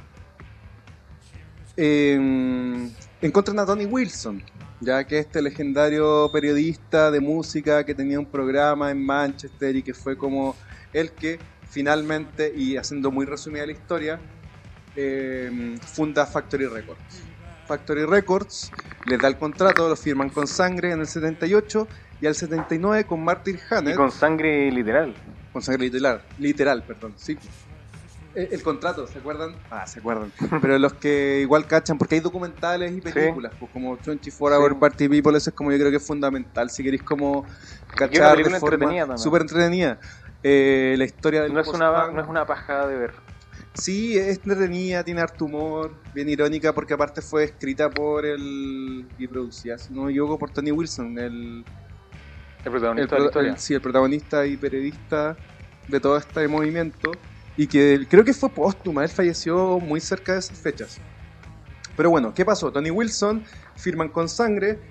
eh, 1.78 2.90
encuentran 3.22 3.60
a 3.60 3.66
Tony 3.66 3.86
Wilson, 3.86 4.44
ya 4.82 5.04
que 5.06 5.20
este 5.20 5.42
legendario 5.42 6.30
periodista 6.32 7.12
de 7.12 7.20
música 7.20 7.86
que 7.86 7.96
tenía 7.96 8.20
un 8.20 8.26
programa 8.26 8.92
en 8.92 9.06
Manchester 9.06 9.76
y 9.76 9.84
que 9.84 9.94
fue 9.94 10.18
como 10.18 10.56
el 10.94 11.12
que 11.12 11.40
finalmente, 11.70 12.52
y 12.56 12.78
haciendo 12.78 13.12
muy 13.12 13.26
resumida 13.26 13.66
la 13.66 13.72
historia, 13.72 14.20
eh, 14.96 15.76
funda 15.86 16.26
Factory 16.26 16.66
Records. 16.68 17.24
Factory 17.66 18.06
Records 18.06 18.72
les 19.06 19.20
da 19.22 19.28
el 19.28 19.38
contrato, 19.38 19.88
lo 19.88 19.96
firman 19.96 20.30
con 20.30 20.48
sangre 20.48 20.92
en 20.92 21.02
el 21.02 21.08
78 21.08 21.88
y 22.22 22.28
al 22.28 22.36
79 22.36 23.06
con 23.06 23.24
Martin 23.24 23.56
Y 23.58 23.74
Hannett 23.74 23.96
con 23.96 24.12
sangre 24.12 24.72
literal. 24.72 25.14
con 25.54 25.62
sangre 25.62 25.86
literal, 25.86 26.22
literal, 26.38 26.84
perdón, 26.84 27.14
sí. 27.16 27.38
El, 28.36 28.48
el 28.52 28.64
contrato, 28.64 29.08
¿se 29.08 29.18
acuerdan? 29.20 29.56
Ah, 29.72 29.86
se 29.88 30.00
acuerdan. 30.00 30.32
Pero 30.62 30.78
los 30.80 30.94
que 30.94 31.40
igual 31.42 31.66
cachan, 31.68 31.98
porque 31.98 32.16
hay 32.16 32.22
documentales 32.22 32.92
y 32.92 33.02
películas, 33.02 33.54
pues 33.60 33.72
como 33.72 33.98
24 33.98 34.60
Hour 34.60 34.72
Sí. 34.74 34.78
Party 34.80 35.10
People, 35.10 35.38
eso 35.38 35.50
es 35.50 35.56
como 35.56 35.72
yo 35.72 35.78
creo 35.80 35.90
que 35.92 35.98
es 35.98 36.06
fundamental, 36.06 36.70
si 36.70 36.84
queréis 36.84 37.04
como 37.04 37.46
cachar 37.96 38.38
de 38.38 38.44
forma 38.44 38.58
entretenida 38.58 39.18
súper 39.18 39.42
entretenida. 39.42 40.00
Eh, 40.42 40.96
la 40.98 41.04
historia 41.04 41.42
del 41.44 41.54
No 41.54 41.60
es, 41.60 41.68
una, 41.68 42.12
no 42.12 42.22
es 42.22 42.28
una 42.28 42.46
paja 42.46 42.88
de 42.88 42.96
ver. 42.98 43.14
Sí, 43.74 44.18
es 44.18 44.38
entretenida, 44.38 45.04
tiene 45.04 45.22
harto 45.22 45.46
humor, 45.46 46.04
bien 46.14 46.28
irónica, 46.30 46.74
porque 46.74 46.94
aparte 46.94 47.22
fue 47.22 47.46
escrita 47.46 47.94
por 47.94 48.26
el... 48.26 49.14
y 49.18 49.28
producida, 49.28 49.78
si 49.78 49.94
no 49.94 50.04
me 50.04 50.12
equivoco, 50.12 50.38
por 50.38 50.52
Tony 50.52 50.72
Wilson, 50.72 51.18
el, 51.18 51.66
El 52.64 52.72
el, 52.96 53.10
protagonista 53.10 53.16
de 53.16 53.22
la 53.22 53.26
historia. 53.26 53.54
el- 53.54 53.58
sí, 53.58 53.74
el 53.74 53.82
protagonista 53.82 54.46
y 54.46 54.58
periodista 54.58 55.40
de 55.88 56.00
todo 56.00 56.18
este 56.18 56.48
movimiento 56.48 57.22
y 57.56 57.68
que 57.68 58.08
creo 58.10 58.24
que 58.24 58.34
fue 58.34 58.54
póstuma, 58.54 59.04
él 59.04 59.10
falleció 59.10 59.80
muy 59.80 60.02
cerca 60.02 60.34
de 60.34 60.40
esas 60.40 60.60
fechas. 60.62 61.02
Pero 61.96 62.10
bueno, 62.12 62.34
¿qué 62.34 62.46
pasó? 62.46 62.72
Tony 62.72 62.92
Wilson 62.92 63.46
firman 63.76 64.10
con 64.10 64.30
sangre 64.30 64.82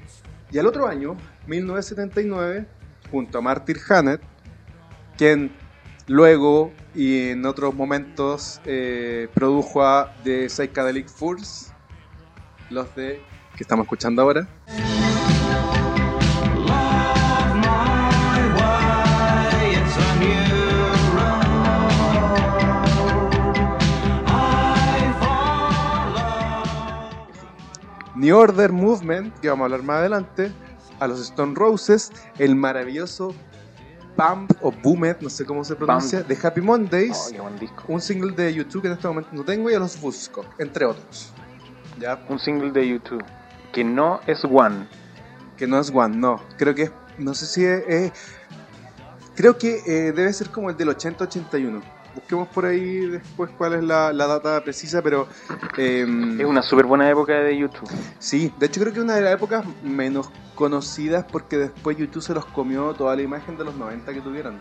y 0.51 0.59
al 0.59 0.67
otro 0.67 0.87
año, 0.87 1.21
1979, 1.47 2.69
junto 3.11 3.39
a 3.39 3.43
Martin 3.43 3.77
Hannett, 3.89 4.23
quien 5.17 5.58
luego 6.09 6.73
y 6.95 7.29
en 7.29 7.47
otros 7.47 7.75
momentos 7.75 8.61
eh, 8.65 9.29
produjo 9.35 9.85
a 9.85 10.15
The 10.25 10.49
Psychedelic 10.49 11.09
Furs, 11.09 11.73
los 12.71 12.95
de 12.97 13.23
que 13.57 13.63
estamos 13.63 13.85
escuchando 13.85 14.23
ahora. 14.23 14.49
New 28.17 28.37
Order 28.37 28.73
Movement, 28.73 29.39
que 29.39 29.49
vamos 29.49 29.63
a 29.63 29.65
hablar 29.67 29.83
más 29.85 29.99
adelante, 29.99 30.51
a 30.99 31.07
los 31.07 31.21
Stone 31.21 31.55
Roses, 31.55 32.11
el 32.39 32.57
maravilloso 32.57 33.33
Bump 34.19 34.51
o 34.61 34.73
Boomet, 34.73 35.21
no 35.21 35.31
sé 35.31 35.45
cómo 35.45 35.63
se 35.63 35.77
pronuncia, 35.77 36.23
de 36.23 36.37
Happy 36.43 36.61
Mondays, 36.61 37.17
Oh, 37.29 37.33
qué 37.33 37.41
buen 37.41 37.57
disco. 37.59 37.85
un 37.87 38.01
single 38.01 38.33
de 38.33 38.53
YouTube 38.53 38.83
que 38.83 38.89
en 38.89 38.95
este 38.95 39.07
momento 39.07 39.31
no 39.33 39.45
tengo 39.45 39.71
y 39.71 39.75
a 39.75 39.79
los 39.79 40.01
busco, 40.01 40.45
entre 40.59 40.85
otros. 40.85 41.33
Ya, 42.01 42.19
Un 42.29 42.39
single 42.41 42.73
de 42.73 42.89
YouTube. 42.89 43.25
Que 43.73 43.85
no 43.85 44.21
es 44.27 44.45
One. 44.45 44.89
que 45.57 45.67
no 45.69 45.79
es 45.79 45.91
One, 45.95 46.17
no, 46.17 46.41
creo 46.57 46.75
que 46.75 46.83
es, 46.85 46.93
no 47.19 47.33
sé 47.35 47.47
si 47.47 47.65
es, 47.65 47.83
es- 47.89 48.13
creo 49.37 49.57
que 49.57 49.83
eh, 49.87 50.13
debe 50.13 50.33
ser 50.33 50.51
como 50.51 50.71
el 50.71 50.77
del 50.77 50.89
80-81. 50.89 51.81
Busquemos 52.15 52.49
por 52.49 52.67
ahí 52.67 53.07
después 53.07 53.51
cuál 53.57 53.75
es 53.75 53.85
la, 53.85 54.13
la 54.13 54.27
data 54.27 54.63
precisa, 54.63 55.03
pero... 55.03 55.29
em, 55.77 56.41
Es 56.41 56.47
una 56.47 56.63
súper 56.63 56.87
buena 56.87 57.09
época 57.09 57.35
de 57.35 57.57
YouTube. 57.57 57.89
Sí, 58.19 58.53
de 58.59 58.67
hecho 58.67 58.81
creo 58.81 58.93
que 58.93 59.01
una 59.01 59.15
de 59.15 59.23
las 59.23 59.35
épocas 59.35 59.65
menos 59.83 60.31
conocidas 60.55 61.25
porque 61.31 61.57
después 61.59 61.97
YouTube 61.97 62.23
se 62.23 62.35
los 62.35 62.45
comió 62.47 62.93
toda 62.95 63.15
la 63.15 63.23
imagen 63.23 63.57
de 63.57 63.65
los 63.65 63.77
90 63.77 64.13
que 64.13 64.21
tuvieron. 64.21 64.59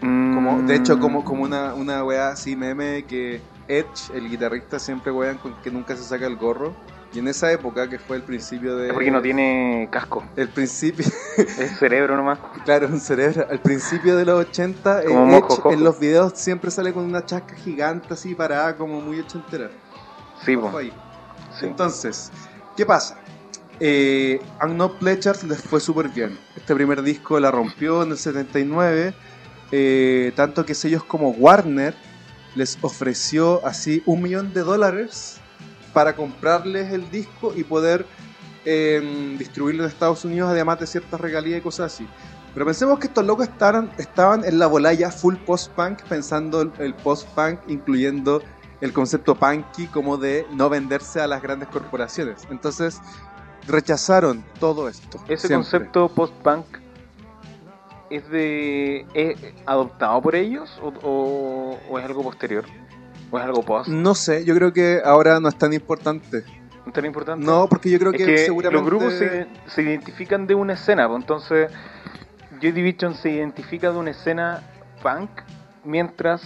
Como, 0.00 0.62
de 0.62 0.74
hecho, 0.76 0.98
como, 1.00 1.24
como 1.24 1.42
una, 1.44 1.74
una 1.74 2.04
weá 2.04 2.28
así 2.28 2.54
meme 2.54 3.04
que 3.04 3.40
Edge, 3.66 4.10
el 4.14 4.28
guitarrista, 4.28 4.78
siempre 4.78 5.10
wean 5.10 5.38
con 5.38 5.54
que 5.62 5.70
nunca 5.70 5.96
se 5.96 6.04
saca 6.04 6.26
el 6.26 6.36
gorro. 6.36 6.74
Y 7.12 7.20
en 7.20 7.28
esa 7.28 7.50
época, 7.52 7.88
que 7.88 7.98
fue 7.98 8.16
el 8.16 8.22
principio 8.22 8.76
de... 8.76 8.88
Es 8.88 8.92
porque 8.92 9.10
no 9.10 9.22
tiene 9.22 9.88
casco. 9.90 10.24
El 10.36 10.48
principio, 10.48 11.06
Es 11.36 11.78
cerebro 11.78 12.16
nomás. 12.16 12.38
claro, 12.64 12.88
un 12.88 13.00
cerebro. 13.00 13.46
Al 13.48 13.60
principio 13.60 14.16
de 14.16 14.24
los 14.24 14.40
80, 14.48 15.02
eh, 15.02 15.04
Como 15.06 15.26
Edge 15.36 15.40
Mojo 15.48 15.72
en 15.72 15.84
los 15.84 15.98
videos 15.98 16.32
siempre 16.36 16.70
sale 16.70 16.92
con 16.92 17.04
una 17.04 17.24
chasca 17.24 17.54
gigante 17.54 18.12
así 18.12 18.34
parada, 18.34 18.76
como 18.76 19.00
muy 19.00 19.20
ochentera. 19.20 19.70
Sí. 20.44 20.56
Sí. 21.58 21.66
Entonces, 21.66 22.30
¿qué 22.76 22.84
pasa? 22.84 23.18
Eh, 23.80 24.40
Unknown 24.62 24.98
Pletchers 24.98 25.44
les 25.44 25.62
fue 25.62 25.80
súper 25.80 26.08
bien. 26.08 26.38
Este 26.56 26.74
primer 26.74 27.02
disco 27.02 27.38
la 27.40 27.50
rompió 27.50 28.02
en 28.02 28.10
el 28.10 28.18
79, 28.18 29.14
eh, 29.72 30.32
tanto 30.36 30.64
que 30.66 30.74
sellos 30.74 31.04
como 31.04 31.30
Warner 31.30 31.94
les 32.54 32.78
ofreció 32.82 33.64
así 33.66 34.02
un 34.06 34.22
millón 34.22 34.52
de 34.54 34.60
dólares 34.62 35.40
para 35.96 36.14
comprarles 36.14 36.92
el 36.92 37.10
disco 37.10 37.54
y 37.56 37.64
poder 37.64 38.04
eh, 38.66 39.34
distribuirlo 39.38 39.84
en 39.84 39.88
Estados 39.88 40.26
Unidos, 40.26 40.50
además 40.50 40.78
de 40.78 40.86
ciertas 40.86 41.18
regalías 41.18 41.60
y 41.60 41.62
cosas 41.62 41.90
así. 41.94 42.06
Pero 42.52 42.66
pensemos 42.66 42.98
que 42.98 43.06
estos 43.06 43.24
locos 43.24 43.48
estaban, 43.48 43.90
estaban 43.96 44.44
en 44.44 44.58
la 44.58 44.66
bolaya 44.66 45.10
full 45.10 45.36
post-punk, 45.36 46.02
pensando 46.02 46.60
el, 46.60 46.70
el 46.80 46.92
post-punk, 46.92 47.60
incluyendo 47.68 48.42
el 48.82 48.92
concepto 48.92 49.36
punky 49.36 49.86
como 49.86 50.18
de 50.18 50.46
no 50.52 50.68
venderse 50.68 51.18
a 51.22 51.26
las 51.26 51.40
grandes 51.40 51.70
corporaciones. 51.70 52.46
Entonces 52.50 53.00
rechazaron 53.66 54.44
todo 54.60 54.90
esto. 54.90 55.16
Ese 55.28 55.48
siempre. 55.48 55.54
concepto 55.56 56.08
post-punk 56.10 56.66
es 58.10 58.28
de. 58.28 59.06
¿Es 59.14 59.38
adoptado 59.64 60.20
por 60.20 60.34
ellos 60.36 60.78
o, 60.82 60.88
o- 61.02 61.78
o 61.88 61.98
es 61.98 62.04
algo 62.04 62.22
posterior? 62.22 62.66
¿O 63.30 63.38
es 63.38 63.44
algo 63.44 63.62
post? 63.62 63.88
No 63.88 64.14
sé, 64.14 64.44
yo 64.44 64.54
creo 64.54 64.72
que 64.72 65.00
ahora 65.04 65.40
no 65.40 65.48
es 65.48 65.56
tan 65.56 65.72
importante. 65.72 66.44
¿No 66.84 66.88
es 66.88 66.92
tan 66.92 67.04
importante? 67.04 67.44
No, 67.44 67.68
porque 67.68 67.90
yo 67.90 67.98
creo 67.98 68.12
es 68.12 68.18
que, 68.18 68.24
que 68.26 68.38
seguramente... 68.38 68.78
los 68.78 68.86
grupos 68.86 69.14
se, 69.14 69.46
se 69.66 69.82
identifican 69.82 70.46
de 70.46 70.54
una 70.54 70.74
escena, 70.74 71.08
pues, 71.08 71.20
entonces 71.20 71.70
Joy 72.60 72.72
Division 72.72 73.14
se 73.14 73.30
identifica 73.30 73.90
de 73.90 73.98
una 73.98 74.10
escena 74.10 74.62
punk, 75.02 75.30
mientras 75.84 76.42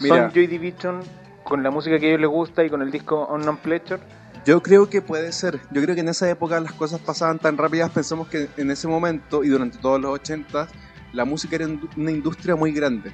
Mira. 0.00 0.16
son 0.16 0.32
Joy 0.32 0.46
Division 0.46 1.00
con 1.42 1.62
la 1.62 1.70
música 1.70 1.98
que 1.98 2.06
a 2.06 2.08
ellos 2.10 2.20
les 2.20 2.30
gusta 2.30 2.64
y 2.64 2.70
con 2.70 2.82
el 2.82 2.90
disco 2.90 3.26
Unknown 3.30 3.56
Pleasure. 3.58 4.00
Yo 4.44 4.62
creo 4.62 4.88
que 4.88 5.02
puede 5.02 5.32
ser. 5.32 5.60
Yo 5.70 5.82
creo 5.82 5.94
que 5.94 6.02
en 6.02 6.08
esa 6.08 6.28
época 6.30 6.60
las 6.60 6.72
cosas 6.72 7.00
pasaban 7.00 7.38
tan 7.38 7.56
rápidas. 7.56 7.90
Pensamos 7.90 8.28
que 8.28 8.48
en 8.56 8.70
ese 8.70 8.86
momento 8.86 9.42
y 9.42 9.48
durante 9.48 9.78
todos 9.78 10.00
los 10.00 10.12
80 10.12 10.68
la 11.12 11.24
música 11.24 11.56
era 11.56 11.66
una 11.96 12.10
industria 12.10 12.54
muy 12.54 12.72
grande. 12.72 13.12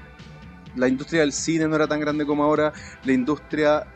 La 0.76 0.88
industria 0.88 1.20
del 1.20 1.32
cine 1.32 1.68
no 1.68 1.76
era 1.76 1.86
tan 1.86 2.00
grande 2.00 2.24
como 2.26 2.44
ahora. 2.44 2.72
La 3.04 3.12
industria 3.12 3.86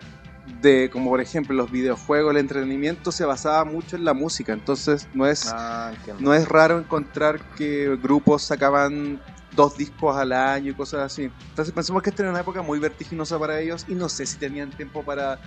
de, 0.60 0.90
como 0.90 1.10
por 1.10 1.20
ejemplo, 1.20 1.54
los 1.54 1.70
videojuegos, 1.70 2.30
el 2.32 2.36
entretenimiento 2.38 3.10
se 3.10 3.24
basaba 3.24 3.64
mucho 3.64 3.96
en 3.96 4.04
la 4.04 4.14
música. 4.14 4.52
Entonces 4.52 5.08
no 5.14 5.26
es, 5.26 5.50
Ah, 5.52 5.92
no 6.18 6.34
es 6.34 6.48
raro 6.48 6.78
encontrar 6.78 7.40
que 7.56 7.96
grupos 8.00 8.42
sacaban 8.42 9.20
dos 9.54 9.76
discos 9.76 10.16
al 10.16 10.32
año 10.32 10.70
y 10.70 10.74
cosas 10.74 11.00
así. 11.00 11.30
Entonces 11.50 11.72
pensamos 11.74 12.02
que 12.02 12.10
esta 12.10 12.22
era 12.22 12.30
una 12.30 12.40
época 12.40 12.62
muy 12.62 12.78
vertiginosa 12.78 13.38
para 13.38 13.58
ellos 13.58 13.86
y 13.88 13.94
no 13.94 14.08
sé 14.08 14.26
si 14.26 14.36
tenían 14.36 14.70
tiempo 14.70 15.02
para, 15.02 15.38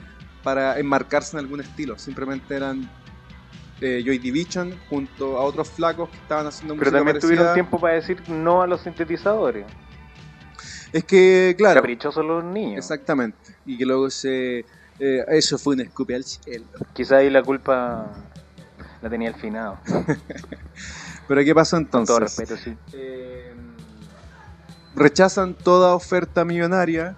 para 0.44 0.80
enmarcarse 0.80 1.36
en 1.38 1.40
algún 1.42 1.62
estilo. 1.62 1.98
Simplemente 2.00 2.56
eran 2.56 2.90
eh, 3.82 4.02
Joy 4.04 4.18
Division 4.18 4.74
junto 4.90 5.38
a 5.38 5.42
otros 5.44 5.70
flacos 5.70 6.10
que 6.10 6.18
estaban 6.18 6.48
haciendo 6.48 6.74
Pero 6.76 6.86
música 6.92 6.98
también 6.98 7.14
parecida. 7.16 7.30
tuvieron 7.30 7.54
tiempo 7.54 7.80
para 7.80 7.94
decir 7.94 8.22
no 8.28 8.62
a 8.64 8.68
los 8.68 8.82
sintetizadores. 8.82 9.66
Es 10.92 11.04
que, 11.04 11.56
claro, 11.58 11.82
Caprichosos 11.82 12.26
los 12.26 12.44
niños. 12.44 12.78
exactamente. 12.78 13.38
Y 13.66 13.78
que 13.78 13.86
luego 13.86 14.10
se... 14.10 14.66
eh, 15.00 15.26
eso 15.30 15.58
fue 15.58 15.76
un 15.76 15.82
escupe 15.82 16.16
al 16.16 16.24
cielo. 16.24 16.66
Quizá 16.94 17.18
ahí 17.18 17.30
la 17.30 17.44
culpa. 17.44 18.08
La 19.02 19.10
tenía 19.10 19.30
el 19.30 19.36
finado. 19.36 19.80
Pero 21.28 21.44
¿qué 21.44 21.54
pasó 21.56 21.76
Con 21.78 21.86
entonces? 21.86 22.08
todo 22.08 22.20
respeto, 22.20 22.58
sí. 22.58 22.76
Eh, 22.94 23.54
rechazan 24.96 25.54
toda 25.54 25.94
oferta 25.94 26.44
millonaria 26.44 27.16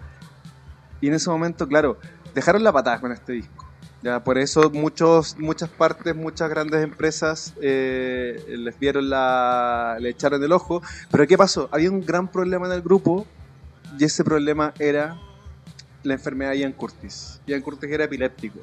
y 0.99 1.07
en 1.07 1.13
ese 1.15 1.29
momento, 1.29 1.67
claro, 1.67 1.97
dejaron 2.35 2.63
la 2.63 2.71
patada 2.71 2.99
con 2.99 3.11
este 3.11 3.33
disco. 3.33 3.67
Ya, 4.03 4.23
por 4.23 4.37
eso 4.37 4.69
muchos, 4.71 5.37
muchas 5.39 5.69
partes, 5.69 6.15
muchas 6.15 6.49
grandes 6.49 6.83
empresas 6.83 7.53
eh, 7.61 8.43
les 8.47 8.77
vieron 8.79 9.09
la, 9.09 9.97
le 9.99 10.09
echaron 10.09 10.43
el 10.43 10.51
ojo. 10.51 10.81
Pero 11.11 11.25
¿qué 11.27 11.37
pasó? 11.37 11.69
Había 11.71 11.89
un 11.91 12.01
gran 12.05 12.27
problema 12.29 12.65
en 12.67 12.73
el 12.73 12.81
grupo 12.81 13.25
y 13.97 14.03
ese 14.03 14.23
problema 14.23 14.73
era 14.79 15.17
la 16.03 16.13
enfermedad 16.13 16.51
de 16.51 16.59
Ian 16.59 16.73
Curtis. 16.73 17.41
Ian 17.45 17.61
Curtis 17.61 17.89
era 17.89 18.05
epiléptico 18.05 18.59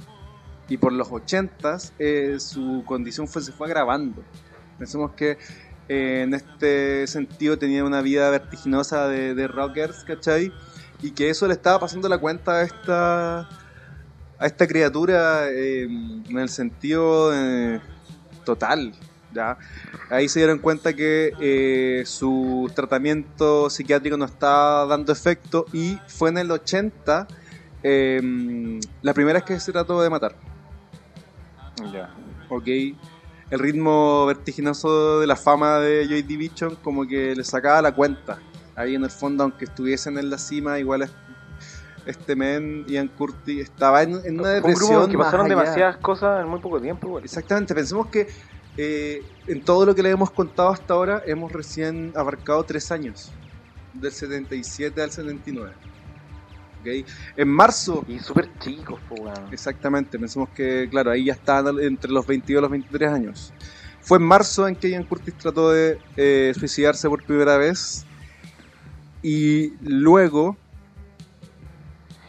y 0.69 0.77
por 0.77 0.93
los 0.93 1.09
80s 1.09 1.93
eh, 1.99 2.37
su 2.39 2.83
condición 2.87 3.29
fue, 3.29 3.43
se 3.43 3.53
fue 3.53 3.67
agravando. 3.67 4.23
Pensemos 4.79 5.13
que 5.13 5.39
eh, 5.89 6.23
en 6.23 6.35
este 6.35 7.07
sentido 7.07 7.59
tenía 7.59 7.85
una 7.85 8.03
vida 8.03 8.31
vertiginosa 8.31 9.09
de, 9.09 9.35
de 9.35 9.49
rockers, 9.49 10.05
¿cachai? 10.05 10.53
Y 11.01 11.13
que 11.13 11.31
eso 11.31 11.47
le 11.47 11.55
estaba 11.55 11.81
pasando 11.81 12.09
la 12.09 12.19
cuenta 12.19 12.59
a 12.59 12.63
esta, 12.63 13.41
a 14.39 14.47
esta 14.47 14.67
criatura 14.67 15.49
eh, 15.49 15.85
en 15.85 16.39
el 16.39 16.49
sentido 16.49 17.33
eh, 17.35 17.81
total. 18.45 18.93
¿Ya? 19.33 19.57
Ahí 20.11 20.29
se 20.29 20.41
dieron 20.41 20.59
cuenta 20.59 20.95
que 20.95 21.33
eh, 21.41 22.03
su 22.07 22.71
tratamiento 22.75 23.69
psiquiátrico 23.71 24.17
no 24.17 24.25
estaba 24.25 24.87
dando 24.87 25.13
efecto 25.13 25.67
y 25.73 25.99
fue 26.07 26.31
en 26.31 26.39
el 26.39 26.51
80 26.51 27.27
eh, 27.83 28.81
la 29.03 29.15
primera 29.15 29.39
vez 29.41 29.45
que 29.45 29.61
se 29.61 29.73
trató 29.73 30.01
de 30.03 30.11
matar. 30.11 30.35
Ya. 31.93 32.11
¿ok? 32.49 32.67
El 33.51 33.59
ritmo 33.59 34.27
vertiginoso 34.27 35.21
de 35.21 35.27
la 35.27 35.37
fama 35.37 35.79
de 35.79 36.07
Joy 36.09 36.23
Division 36.23 36.77
como 36.77 37.07
que 37.07 37.35
le 37.35 37.45
sacaba 37.45 37.81
la 37.83 37.93
cuenta. 37.93 38.39
Ahí 38.77 38.95
en 38.95 39.05
el 39.05 39.11
fondo, 39.11 39.45
aunque 39.45 39.65
estuviesen 39.65 40.19
en 40.19 40.31
la 40.31 40.39
cima, 40.39 40.79
igual 40.79 41.03
es- 41.03 41.11
este 42.07 42.37
men, 42.37 42.85
Ian 42.87 43.09
Curtis, 43.09 43.61
estaba 43.65 44.03
en, 44.03 44.13
en 44.25 44.41
una 44.41 44.61
Fue 44.61 44.71
un 44.71 44.75
grupo 44.75 44.79
depresión. 44.79 45.11
que 45.11 45.19
pasaron 45.19 45.49
demasiadas 45.49 45.97
cosas 45.99 46.41
en 46.43 46.49
muy 46.49 46.59
poco 46.61 46.81
tiempo. 46.81 47.07
igual. 47.07 47.25
Exactamente, 47.25 47.75
pensemos 47.75 48.07
que 48.07 48.29
eh, 48.81 49.25
en 49.49 49.61
todo 49.65 49.85
lo 49.85 49.95
que 49.95 50.05
le 50.05 50.11
hemos 50.11 50.31
contado 50.31 50.69
hasta 50.69 50.95
ahora, 50.95 51.21
hemos 51.27 51.51
recién 51.51 52.13
abarcado 52.15 52.63
tres 52.63 52.93
años, 52.93 53.33
del 53.93 54.13
77 54.13 55.03
al 55.03 55.11
79. 55.11 55.73
¿ok? 56.81 57.09
En 57.37 57.49
marzo 57.49 58.05
Y 58.07 58.21
súper 58.21 58.49
chicos. 58.61 59.01
Exactamente, 59.51 60.17
pensemos 60.17 60.49
que, 60.51 60.89
claro, 60.89 61.11
ahí 61.11 61.25
ya 61.25 61.33
estaban 61.33 61.81
entre 61.81 62.13
los 62.13 62.25
22 62.25 62.61
y 62.61 62.63
los 62.63 62.71
23 62.71 63.11
años. 63.11 63.53
Fue 64.01 64.19
en 64.19 64.25
marzo 64.25 64.69
en 64.69 64.77
que 64.77 64.91
Ian 64.91 65.03
Curtis 65.03 65.35
trató 65.35 65.73
de 65.73 65.99
eh, 66.17 66.53
suicidarse 66.57 67.09
por 67.09 67.25
primera 67.25 67.57
vez. 67.57 68.07
Y 69.23 69.73
luego, 69.83 70.57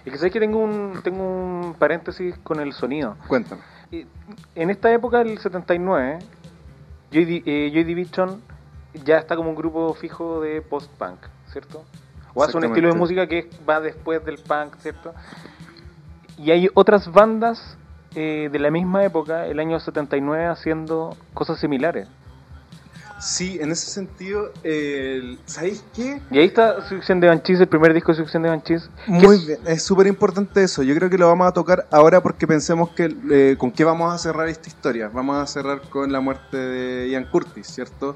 Y 0.03 0.09
que 0.09 0.17
sabes 0.17 0.33
que 0.33 0.39
tengo 0.39 0.57
un, 0.57 0.99
tengo 1.03 1.21
un 1.23 1.75
paréntesis 1.77 2.35
con 2.39 2.59
el 2.59 2.73
sonido. 2.73 3.15
cuéntame. 3.27 3.61
En 4.55 4.69
esta 4.69 4.93
época, 4.93 5.21
el 5.21 5.37
79, 5.39 6.19
Joy, 7.11 7.43
eh, 7.45 7.71
Joy 7.73 7.83
Division 7.83 8.41
ya 9.05 9.17
está 9.17 9.35
como 9.35 9.49
un 9.49 9.55
grupo 9.55 9.93
fijo 9.93 10.41
de 10.41 10.61
post-punk, 10.61 11.19
¿cierto? 11.51 11.83
O 12.33 12.43
hace 12.43 12.57
un 12.57 12.65
estilo 12.65 12.89
de 12.89 12.95
música 12.95 13.27
que 13.27 13.49
va 13.67 13.79
después 13.79 14.23
del 14.23 14.37
punk, 14.37 14.75
¿cierto? 14.77 15.13
Y 16.37 16.51
hay 16.51 16.69
otras 16.73 17.11
bandas 17.11 17.77
eh, 18.15 18.49
de 18.51 18.59
la 18.59 18.71
misma 18.71 19.03
época, 19.03 19.45
el 19.45 19.59
año 19.59 19.79
79, 19.79 20.45
haciendo 20.45 21.15
cosas 21.33 21.59
similares. 21.59 22.07
Sí, 23.19 23.57
en 23.61 23.71
ese 23.71 23.91
sentido, 23.91 24.49
eh, 24.63 25.37
¿sabéis 25.45 25.83
qué? 25.93 26.21
Y 26.31 26.37
ahí 26.39 26.45
está 26.45 26.87
Succión 26.87 27.19
de 27.19 27.27
Banshees, 27.27 27.59
el 27.59 27.67
primer 27.67 27.93
disco 27.93 28.11
de 28.13 28.17
Succión 28.17 28.43
de 28.43 28.49
Banshees. 28.49 28.89
Muy 29.07 29.35
es- 29.35 29.45
bien, 29.45 29.59
es 29.67 29.83
súper 29.83 30.07
importante 30.07 30.63
eso. 30.63 30.83
Yo 30.83 30.95
creo 30.95 31.09
que 31.09 31.17
lo 31.17 31.27
vamos 31.27 31.47
a 31.47 31.51
tocar 31.51 31.85
ahora 31.91 32.21
porque 32.23 32.47
pensemos 32.47 32.91
que 32.95 33.13
eh, 33.31 33.55
con 33.59 33.71
qué 33.71 33.83
vamos 33.83 34.13
a 34.13 34.17
cerrar 34.17 34.47
esta 34.47 34.69
historia. 34.69 35.09
Vamos 35.09 35.37
a 35.37 35.45
cerrar 35.47 35.81
con 35.89 36.11
la 36.11 36.21
muerte 36.21 36.55
de 36.57 37.09
Ian 37.09 37.25
Curtis, 37.25 37.67
¿cierto? 37.67 38.15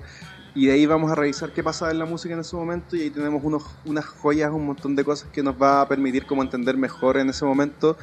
Y 0.56 0.68
de 0.68 0.74
ahí 0.74 0.86
vamos 0.86 1.12
a 1.12 1.16
revisar 1.16 1.51
qué 1.51 1.64
pasaba 1.64 1.91
en 1.91 1.99
la 1.99 2.06
música 2.06 2.34
en 2.36 2.39
ese 2.39 2.56
momento 2.56 2.95
y 2.95 3.01
ahí 3.01 3.10
tenemos 3.10 3.41
unos, 3.43 3.64
unas 3.86 4.06
joyas, 4.06 4.51
un 4.51 4.66
montón 4.68 4.95
de 4.95 5.04
cosas 5.04 5.30
que 5.34 5.43
nos 5.43 5.56
va 5.62 5.82
a 5.82 5.88
permitir 5.88 6.26
como 6.26 6.43
entender 6.43 6.78
mejor 6.78 7.18
en 7.18 7.30
ese 7.30 7.43
momento 7.43 7.97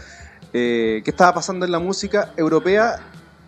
eh, 0.53 1.01
qué 1.05 1.11
estaba 1.13 1.33
pasando 1.35 1.65
en 1.65 1.71
la 1.73 1.79
música 1.79 2.33
europea 2.37 2.97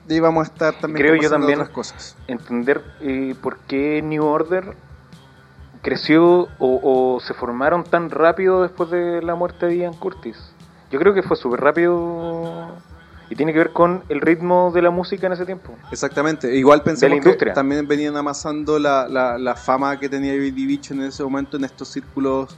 y 0.08 0.20
vamos 0.20 0.48
a 0.48 0.52
estar 0.52 0.74
también 0.74 1.06
Creo 1.06 1.20
yo 1.22 1.30
también. 1.30 1.58
otras 1.60 1.70
cosas. 1.74 2.16
entender 2.26 2.82
eh, 3.00 3.34
por 3.40 3.58
qué 3.60 4.02
New 4.02 4.24
Order 4.24 4.76
creció 5.82 6.48
o, 6.58 6.80
o 7.14 7.20
se 7.20 7.34
formaron 7.34 7.84
tan 7.84 8.10
rápido 8.10 8.62
después 8.62 8.90
de 8.90 9.22
la 9.22 9.34
muerte 9.34 9.66
de 9.66 9.78
Ian 9.78 9.94
Curtis. 9.94 10.36
Yo 10.90 10.98
creo 10.98 11.14
que 11.14 11.22
fue 11.22 11.36
súper 11.36 11.60
rápido 11.60 12.76
y 13.30 13.34
tiene 13.34 13.52
que 13.52 13.58
ver 13.58 13.72
con 13.72 14.02
el 14.10 14.20
ritmo 14.20 14.70
de 14.74 14.82
la 14.82 14.90
música 14.90 15.26
en 15.26 15.32
ese 15.32 15.46
tiempo. 15.46 15.74
Exactamente, 15.90 16.54
igual 16.54 16.82
pensemos 16.82 17.18
que 17.24 17.46
también 17.46 17.88
venían 17.88 18.16
amasando 18.16 18.78
la, 18.78 19.08
la, 19.08 19.38
la 19.38 19.54
fama 19.56 19.98
que 19.98 20.08
tenía 20.08 20.34
Joy 20.34 20.50
Division 20.50 21.00
en 21.00 21.06
ese 21.06 21.22
momento 21.24 21.56
en 21.56 21.64
estos 21.64 21.88
círculos 21.88 22.56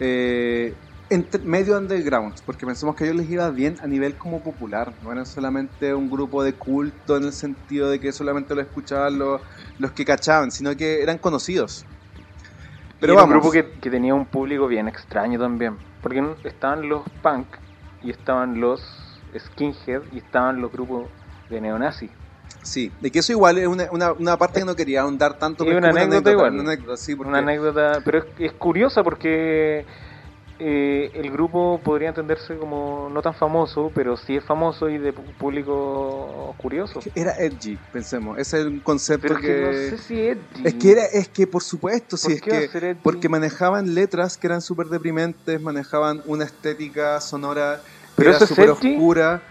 eh, 0.00 0.74
entre- 1.08 1.42
medio 1.42 1.76
underground, 1.78 2.34
porque 2.44 2.66
pensemos 2.66 2.94
que 2.96 3.04
a 3.04 3.06
ellos 3.06 3.18
les 3.20 3.30
iba 3.30 3.50
bien 3.50 3.76
a 3.82 3.86
nivel 3.86 4.16
como 4.18 4.42
popular, 4.42 4.96
no 5.02 5.12
eran 5.12 5.26
solamente 5.26 5.94
un 5.94 6.08
grupo 6.10 6.42
de 6.42 6.54
culto 6.54 7.16
en 7.16 7.24
el 7.24 7.32
sentido 7.32 7.90
de 7.90 8.00
que 8.00 8.12
solamente 8.12 8.54
lo 8.54 8.60
escuchaban 8.60 9.18
los, 9.18 9.40
los 9.78 9.92
que 9.92 10.04
cachaban, 10.04 10.50
sino 10.50 10.76
que 10.76 11.02
eran 11.02 11.18
conocidos. 11.18 11.86
Pero 12.98 13.12
era 13.12 13.22
un 13.24 13.30
vamos, 13.30 13.42
grupo 13.42 13.52
que, 13.52 13.78
que 13.80 13.90
tenía 13.90 14.14
un 14.14 14.26
público 14.26 14.66
bien 14.66 14.88
extraño 14.88 15.38
también. 15.38 15.78
Porque 16.00 16.22
estaban 16.44 16.88
los 16.88 17.04
punk 17.22 17.56
y 18.00 18.10
estaban 18.10 18.60
los 18.60 18.80
skinhead 19.36 20.02
y 20.12 20.18
estaban 20.18 20.60
los 20.60 20.72
grupos 20.72 21.10
de 21.48 21.60
neonazi. 21.60 22.10
sí, 22.62 22.92
de 23.00 23.12
que 23.12 23.18
eso 23.20 23.32
igual 23.32 23.58
es 23.58 23.66
una, 23.68 23.88
una, 23.90 24.12
una 24.12 24.36
parte 24.38 24.60
que 24.60 24.66
no 24.66 24.74
quería 24.74 25.02
ahondar 25.02 25.38
tanto, 25.38 25.64
Es 25.64 25.70
una 25.76 25.90
como 25.90 26.00
anécdota 26.02 26.30
igual. 26.32 26.54
una 26.60 26.70
anécdota, 26.72 26.96
sí, 26.96 27.14
porque- 27.14 27.28
Una 27.28 27.38
anécdota, 27.38 28.00
pero 28.04 28.18
es, 28.18 28.24
es 28.38 28.52
curiosa 28.54 29.02
porque 29.04 29.86
eh, 30.58 31.10
el 31.14 31.30
grupo 31.30 31.80
podría 31.84 32.08
entenderse 32.08 32.56
como 32.56 33.08
no 33.12 33.20
tan 33.22 33.34
famoso, 33.34 33.90
pero 33.94 34.16
sí 34.16 34.36
es 34.36 34.44
famoso 34.44 34.88
y 34.88 34.98
de 34.98 35.12
público 35.12 36.54
curioso. 36.56 37.00
Era 37.14 37.32
edgy, 37.38 37.78
pensemos. 37.92 38.38
Ese 38.38 38.60
es 38.60 38.66
un 38.66 38.80
concepto 38.80 39.28
Pero 39.28 39.40
que... 39.40 39.46
que 39.46 39.60
no 39.60 39.72
sé 39.72 39.98
si 39.98 40.20
es 40.20 40.38
Es 40.64 40.74
que 40.74 40.92
era, 40.92 41.04
es 41.04 41.28
que 41.28 41.46
por 41.46 41.62
supuesto, 41.62 42.16
¿Por 42.16 42.18
sí, 42.18 42.32
es 42.32 42.42
que 42.42 42.64
edgy? 42.64 42.98
porque 43.02 43.28
manejaban 43.28 43.94
letras 43.94 44.36
que 44.38 44.46
eran 44.46 44.62
súper 44.62 44.86
deprimentes, 44.86 45.60
manejaban 45.60 46.22
una 46.26 46.44
estética 46.44 47.20
sonora 47.20 47.80
que 47.84 48.12
¿Pero 48.16 48.30
era 48.30 48.46
súper 48.46 48.70
edgy? 48.70 48.94
oscura. 48.94 49.42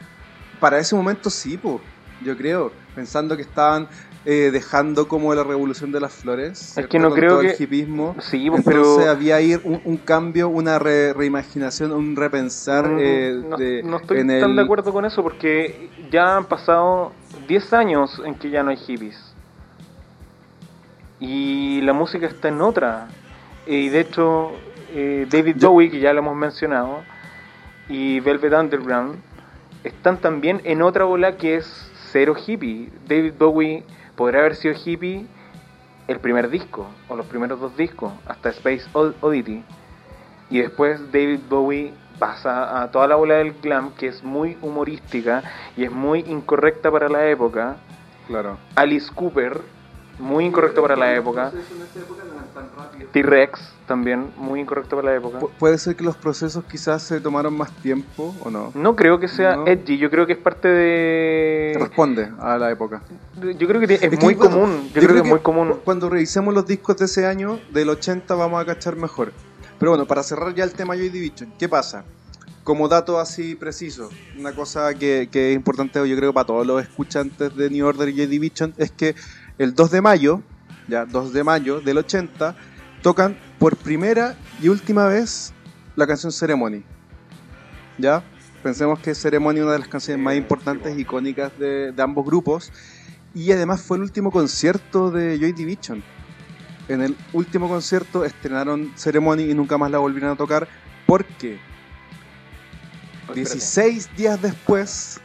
Para 0.60 0.80
ese 0.80 0.96
momento 0.96 1.30
sí, 1.30 1.58
po, 1.58 1.82
yo 2.24 2.36
creo, 2.36 2.72
pensando 2.96 3.36
que 3.36 3.44
estaban 3.44 3.88
eh, 4.26 4.50
dejando 4.52 5.08
como 5.08 5.34
la 5.36 5.44
revolución 5.44 5.92
de 5.92 6.00
las 6.00 6.14
flores, 6.14 6.58
¿cierto? 6.58 6.90
que 6.90 6.98
no 7.00 7.10
Con 7.10 7.20
creo 7.20 7.30
todo 7.32 7.42
que- 7.42 7.52
el 7.52 7.62
hipismo. 7.62 8.16
Sí, 8.20 8.50
pues, 8.50 8.66
Entonces 8.66 8.96
pero 8.98 9.12
había 9.12 9.36
ahí 9.36 9.54
un, 9.64 9.80
un 9.86 9.98
cambio, 9.98 10.50
una 10.50 10.80
re- 10.80 11.14
reimaginación, 11.14 11.92
un 11.92 12.16
repensar 12.16 12.88
Mm, 12.90 12.98
eh, 13.00 13.42
no, 13.50 13.58
de, 13.58 13.84
no 13.84 13.98
estoy 13.98 14.20
en 14.22 14.28
tan 14.28 14.50
el- 14.50 14.56
de 14.56 14.62
acuerdo 14.64 14.92
con 14.92 15.06
eso 15.06 15.22
porque 15.22 15.90
ya 16.12 16.38
han 16.38 16.46
pasado 16.46 17.12
10 17.48 17.72
años 17.74 18.20
en 18.26 18.34
que 18.36 18.50
ya 18.50 18.64
no 18.64 18.72
hay 18.72 18.78
hippies. 18.78 19.34
Y 21.20 21.82
la 21.82 21.94
música 21.94 22.26
está 22.28 22.50
en 22.50 22.62
otra. 22.62 23.08
Y 23.68 23.90
de 23.90 24.00
hecho, 24.02 24.52
eh, 24.94 25.28
David 25.30 25.58
Yo- 25.58 25.72
Bowie, 25.72 25.90
que 25.90 26.00
ya 26.00 26.14
lo 26.14 26.20
hemos 26.20 26.36
mencionado, 26.36 27.02
y 27.90 28.20
Velvet 28.20 28.54
Underground 28.54 29.16
están 29.84 30.18
también 30.18 30.62
en 30.64 30.82
otra 30.82 31.06
ola 31.06 31.38
que 31.38 31.56
es 31.58 31.92
cero 32.12 32.36
hippie. 32.36 32.90
David 33.08 33.34
Bowie 33.38 33.84
podrá 34.16 34.40
haber 34.40 34.56
sido 34.56 34.76
hippie 34.84 35.26
el 36.08 36.20
primer 36.20 36.50
disco, 36.50 36.88
o 37.10 37.16
los 37.16 37.26
primeros 37.26 37.60
dos 37.60 37.76
discos, 37.76 38.14
hasta 38.28 38.50
Space 38.50 38.86
Od- 38.94 39.16
Oddity. 39.22 39.64
Y 40.50 40.60
después 40.60 41.12
David 41.12 41.40
Bowie 41.50 41.94
pasa 42.20 42.82
a 42.84 42.92
toda 42.92 43.08
la 43.08 43.18
ola 43.18 43.36
del 43.36 43.54
glam, 43.54 43.92
que 43.96 44.08
es 44.08 44.24
muy 44.24 44.58
humorística 44.62 45.44
y 45.76 45.84
es 45.84 45.92
muy 45.92 46.20
incorrecta 46.28 46.92
para 46.92 47.10
la 47.10 47.26
época. 47.28 47.78
Claro. 48.28 48.58
Alice 48.76 49.12
Cooper, 49.14 49.62
muy 50.20 50.46
incorrecto 50.46 50.82
para 50.82 50.96
la 50.96 51.14
época. 51.16 51.52
T-Rex, 53.12 53.60
también 53.88 54.32
muy 54.38 54.60
incorrecto 54.62 54.96
para 54.96 55.12
la 55.12 55.18
época. 55.18 55.40
Pu- 55.40 55.50
Puede 55.60 55.78
ser 55.78 55.96
que 55.96 56.04
los 56.04 56.16
procesos 56.18 56.64
quizás 56.66 57.04
se 57.04 57.20
tomaron 57.22 57.56
más 57.58 57.72
tiempo 57.82 58.36
o 58.44 58.50
no. 58.50 58.72
No 58.76 58.96
creo 58.96 59.20
que 59.20 59.28
sea 59.28 59.56
No. 59.56 59.68
edgy, 59.68 59.98
yo 59.98 60.10
creo 60.10 60.26
que 60.26 60.34
es 60.34 60.40
parte 60.40 60.68
de... 60.68 61.76
Responde 61.80 62.32
a 62.40 62.58
la 62.58 62.72
época. 62.72 63.04
Yo 63.58 63.68
creo 63.68 63.80
que 63.80 63.94
es, 63.96 64.04
Es 64.04 64.10
que, 64.10 64.18
muy 64.18 64.34
bueno, 64.36 64.52
común, 64.56 64.88
yo, 64.94 65.02
creo, 65.02 65.14
que 65.14 65.20
es 65.20 65.26
muy 65.26 65.40
común. 65.40 65.70
cu- 65.74 65.80
Cuando 65.84 66.10
revisemos 66.10 66.54
los 66.54 66.66
discos 66.66 66.98
de 66.98 67.06
ese 67.06 67.26
año, 67.26 67.60
del 67.72 67.90
80, 67.90 68.34
vamos 68.36 68.62
a 68.62 68.66
cachar 68.66 68.96
mejor. 68.96 69.34
Pero 69.78 69.92
bueno, 69.92 70.06
para 70.06 70.24
cerrar 70.24 70.54
ya 70.56 70.64
el 70.64 70.74
tema 70.74 70.96
Joy 70.96 71.10
Division, 71.10 71.52
¿qué 71.58 71.68
pasa? 71.70 72.04
como 72.64 72.88
dato 72.88 73.20
así 73.20 73.54
preciso, 73.54 74.10
una 74.40 74.52
cosa 74.56 74.92
que, 74.96 75.30
que 75.32 75.52
es 75.52 75.56
importante 75.56 76.00
yo 76.10 76.16
creo 76.18 76.34
para 76.34 76.48
todos 76.48 76.66
los 76.66 76.82
escuchantes 76.82 77.56
de 77.56 77.70
New 77.70 77.86
Order 77.86 78.10
y 78.10 78.16
Joy 78.16 78.26
Division 78.26 78.74
es 78.78 78.90
que 78.90 79.14
el 79.60 79.76
2 79.76 79.92
de 79.92 80.02
mayo, 80.02 80.42
ya 80.88 81.06
2 81.06 81.34
de 81.34 81.44
mayo 81.44 81.82
del 81.82 81.98
80, 81.98 82.56
tocan 83.02 83.38
por 83.60 83.76
primera 83.76 84.36
y 84.62 84.70
última 84.70 85.08
vez 85.08 85.54
la 85.96 86.08
canción 86.08 86.32
Ceremony. 86.32 86.84
¿Ya? 87.98 88.24
Pensemos 88.64 89.00
que 89.00 89.14
Ceremony 89.14 89.58
es 89.58 89.64
una 89.64 89.74
de 89.74 89.80
las 89.80 89.88
canciones 89.88 90.24
más 90.24 90.36
importantes, 90.36 90.98
icónicas 90.98 91.58
de, 91.60 91.92
de 91.92 92.04
ambos 92.04 92.26
grupos. 92.26 92.72
Y 93.34 93.52
además 93.52 93.82
fue 93.82 93.98
el 93.98 94.04
último 94.04 94.32
concierto 94.32 95.12
de 95.12 95.38
Joy 95.38 95.52
Division. 95.52 96.04
En 96.88 97.02
el 97.02 97.16
último 97.34 97.68
concierto 97.68 98.26
estrenaron 98.26 98.92
Ceremony 98.96 99.42
y 99.42 99.54
nunca 99.54 99.78
más 99.78 99.92
la 99.92 99.98
volvieron 99.98 100.32
a 100.32 100.36
tocar 100.36 100.68
porque 101.06 101.60
16 103.34 104.16
días 104.16 104.42
después 104.42 105.20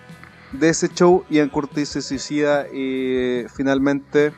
de 0.53 0.69
ese 0.71 0.89
show, 0.89 1.25
Ian 1.31 1.49
Curtis 1.49 1.91
se 1.91 2.03
suicida 2.03 2.67
y 2.73 3.45
finalmente 3.55 4.33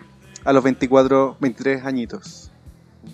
a 0.44 0.52
los 0.52 0.62
24, 0.64 1.36
23 1.40 1.84
años. 1.84 2.50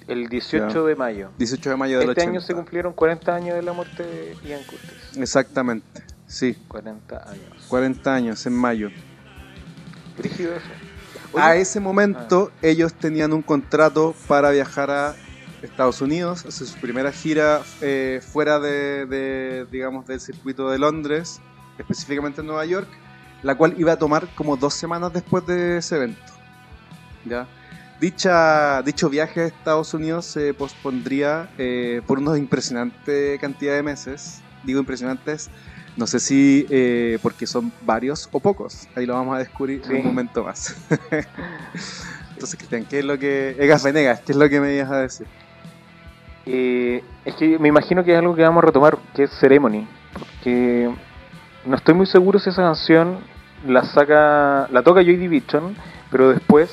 El 0.06 0.28
18 0.28 0.68
Ya. 0.82 0.88
de 0.88 0.96
mayo. 0.96 1.30
18 1.38 1.70
de 1.70 1.76
mayo 1.76 1.98
del 1.98 2.10
Este 2.10 2.20
80. 2.22 2.30
año 2.30 2.40
se 2.40 2.54
cumplieron 2.54 2.92
40 2.92 3.34
años 3.34 3.54
de 3.56 3.62
la 3.62 3.72
muerte 3.72 4.02
de 4.02 4.36
Ian 4.46 4.62
Curtis. 4.64 5.16
Exactamente, 5.16 6.02
sí, 6.26 6.56
40 6.68 7.30
años. 7.30 7.66
40 7.68 8.14
años 8.14 8.46
en 8.46 8.52
mayo. 8.54 8.90
Brígido 10.16 10.54
eso. 10.54 10.66
A 11.38 11.50
Oye, 11.50 11.60
ese 11.60 11.80
momento 11.80 12.50
ellos 12.62 12.94
tenían 12.94 13.32
un 13.32 13.42
contrato 13.42 14.14
para 14.26 14.50
viajar 14.50 14.90
a 14.90 15.14
Estados 15.62 16.00
Unidos, 16.00 16.44
hacer 16.46 16.66
su 16.66 16.78
primera 16.80 17.12
gira 17.12 17.60
eh, 17.80 18.20
fuera 18.26 18.58
de, 18.60 19.06
de, 19.06 19.66
digamos, 19.70 20.06
del 20.06 20.20
circuito 20.20 20.70
de 20.70 20.78
Londres, 20.78 21.40
específicamente 21.78 22.40
en 22.40 22.46
Nueva 22.46 22.64
York, 22.64 22.88
la 23.42 23.56
cual 23.56 23.74
iba 23.78 23.92
a 23.92 23.96
tomar 23.98 24.28
como 24.34 24.56
dos 24.56 24.74
semanas 24.74 25.12
después 25.12 25.46
de 25.46 25.78
ese 25.78 25.96
evento. 25.96 26.32
¿Ya? 27.24 27.46
Dicha, 28.00 28.82
dicho 28.82 29.08
viaje 29.08 29.40
a 29.40 29.46
Estados 29.46 29.92
Unidos 29.92 30.24
se 30.24 30.54
pospondría 30.54 31.48
eh, 31.58 32.00
por 32.06 32.18
una 32.18 32.38
impresionante 32.38 33.38
cantidad 33.40 33.74
de 33.74 33.82
meses. 33.82 34.40
Digo 34.62 34.78
impresionantes, 34.78 35.50
no 35.96 36.06
sé 36.06 36.20
si 36.20 36.66
eh, 36.70 37.18
porque 37.22 37.46
son 37.46 37.72
varios 37.82 38.28
o 38.30 38.40
pocos. 38.40 38.88
Ahí 38.94 39.06
lo 39.06 39.14
vamos 39.14 39.34
a 39.34 39.38
descubrir 39.38 39.82
en 39.88 39.96
un 39.96 40.06
momento 40.06 40.44
más. 40.44 40.76
Entonces, 42.30 42.56
Cristian, 42.56 42.84
¿qué 42.84 43.00
es 43.00 43.04
lo 43.04 43.18
que... 43.18 43.56
Egas 43.58 43.82
Venegas, 43.82 44.20
¿qué 44.24 44.30
es 44.30 44.38
lo 44.38 44.48
que 44.48 44.60
me 44.60 44.76
ibas 44.76 44.92
a 44.92 45.00
decir? 45.00 45.26
eh, 46.50 47.04
es 47.26 47.34
que 47.34 47.58
me 47.58 47.68
imagino 47.68 48.02
que 48.02 48.12
es 48.12 48.18
algo 48.18 48.34
que 48.34 48.42
vamos 48.42 48.62
a 48.62 48.66
retomar, 48.66 48.98
que 49.14 49.24
es 49.24 49.30
Ceremony. 49.38 49.86
Porque 50.12 50.90
no 51.66 51.76
estoy 51.76 51.94
muy 51.94 52.06
seguro 52.06 52.38
si 52.38 52.48
esa 52.48 52.62
canción 52.62 53.18
la 53.66 53.84
saca, 53.84 54.66
la 54.70 54.82
toca 54.82 55.02
Joy 55.02 55.16
Division, 55.16 55.76
pero 56.10 56.30
después 56.30 56.70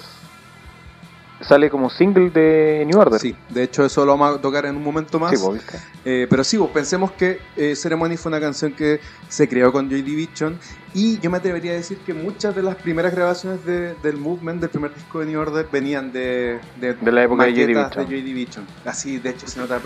sale 1.48 1.70
como 1.70 1.90
single 1.90 2.30
de 2.30 2.84
New 2.88 3.00
Order. 3.00 3.20
Sí, 3.20 3.36
de 3.50 3.64
hecho 3.64 3.86
eso 3.86 4.06
lo 4.06 4.18
vamos 4.18 4.38
a 4.38 4.42
tocar 4.42 4.66
en 4.66 4.76
un 4.76 4.84
momento 4.84 5.20
más. 5.20 5.40
Sí, 5.40 5.46
¿viste? 5.54 5.78
Eh, 6.04 6.28
pero 6.30 6.44
sí, 6.44 6.58
pues, 6.58 6.70
pensemos 6.72 7.12
que 7.14 7.40
eh, 7.56 7.76
Ceremony 7.76 8.18
fue 8.18 8.30
una 8.30 8.40
canción 8.40 8.74
que 8.74 9.00
se 9.28 9.48
creó 9.48 9.72
con 9.72 9.90
Joy 9.90 10.02
Division 10.02 10.60
y 10.94 11.20
yo 11.20 11.30
me 11.30 11.38
atrevería 11.38 11.72
a 11.72 11.76
decir 11.76 11.98
que 12.06 12.14
muchas 12.14 12.56
de 12.56 12.62
las 12.64 12.76
primeras 12.76 13.14
grabaciones 13.14 13.66
de- 13.66 13.96
del 13.96 14.18
Movement, 14.18 14.62
del 14.62 14.70
primer 14.70 14.94
disco 14.94 15.20
de 15.20 15.26
New 15.28 15.40
Order, 15.40 15.68
venían 15.72 16.12
de, 16.12 16.60
De 16.76 17.12
la 17.12 17.24
época 17.24 17.46
de 17.46 17.54
Joy 17.54 17.66
Division. 17.66 18.08
Joy 18.08 18.22
Division. 18.22 18.68
Así, 18.86 19.18
de 19.20 19.32
hecho, 19.32 19.48
se 19.48 19.60
nota 19.60 19.82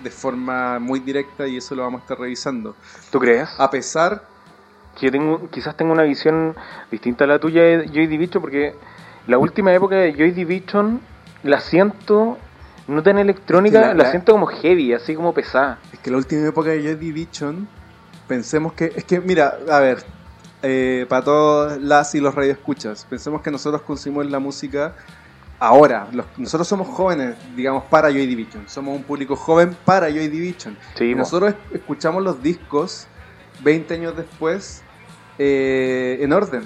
de 0.00 0.10
forma 0.10 0.78
muy 0.78 1.00
directa 1.00 1.46
y 1.46 1.56
eso 1.58 1.74
lo 1.74 1.82
vamos 1.82 2.00
a 2.00 2.02
estar 2.04 2.18
revisando. 2.18 2.74
¿Tú 3.10 3.18
crees? 3.20 3.48
A 3.58 3.70
pesar, 3.70 4.22
que 4.98 5.06
yo 5.06 5.12
tengo, 5.12 5.48
quizás 5.50 5.76
tengo 5.76 5.92
una 5.92 6.02
visión 6.02 6.54
distinta 6.90 7.24
a 7.24 7.26
la 7.28 7.38
tuya 7.38 7.62
de 7.62 7.88
Joy 7.88 8.06
Division, 8.06 8.40
porque 8.42 8.74
la 9.26 9.38
última 9.38 9.72
época 9.72 9.96
de 9.96 10.12
Joy 10.12 10.32
Division 10.32 11.00
la 11.42 11.60
siento 11.60 12.38
no 12.88 13.02
tan 13.02 13.18
electrónica, 13.18 13.80
la- 13.80 13.88
la, 13.88 13.94
la- 14.04 14.10
siento 14.10 14.32
como 14.32 14.46
heavy, 14.46 14.92
así 14.92 15.14
como 15.14 15.32
pesada. 15.32 15.78
es 15.92 15.98
que 16.00 16.10
la 16.10 16.16
última 16.16 16.46
época 16.46 16.70
de 16.70 16.82
Joy 16.82 16.94
Division, 16.96 17.68
pensemos 18.26 18.72
que, 18.72 18.92
es 18.96 19.04
que, 19.04 19.20
mira, 19.20 19.56
a 19.70 19.78
ver, 19.80 20.04
eh, 20.62 21.06
para 21.08 21.24
todas 21.24 21.80
las 21.80 22.14
y 22.14 22.20
los 22.20 22.34
radioescuchas, 22.34 23.04
pensemos 23.08 23.40
que 23.42 23.50
nosotros 23.50 23.82
consumimos 23.82 24.26
la 24.30 24.38
música 24.38 24.94
ahora. 25.58 26.08
Los- 26.12 26.26
nosotros 26.36 26.66
somos 26.66 26.88
jóvenes, 26.88 27.34
digamos, 27.56 27.84
para 27.84 28.10
Joy 28.10 28.26
Division. 28.26 28.68
Somos 28.68 28.96
un 28.96 29.04
público 29.04 29.36
joven 29.36 29.76
para 29.84 30.08
Joy 30.10 30.28
Division. 30.28 30.76
Sí, 30.96 31.14
nosotros 31.14 31.50
es- 31.70 31.76
escuchamos 31.80 32.22
los 32.22 32.42
discos 32.42 33.06
20 33.62 33.94
años 33.94 34.16
después 34.16 34.82
eh, 35.38 36.18
en 36.20 36.32
orden. 36.32 36.62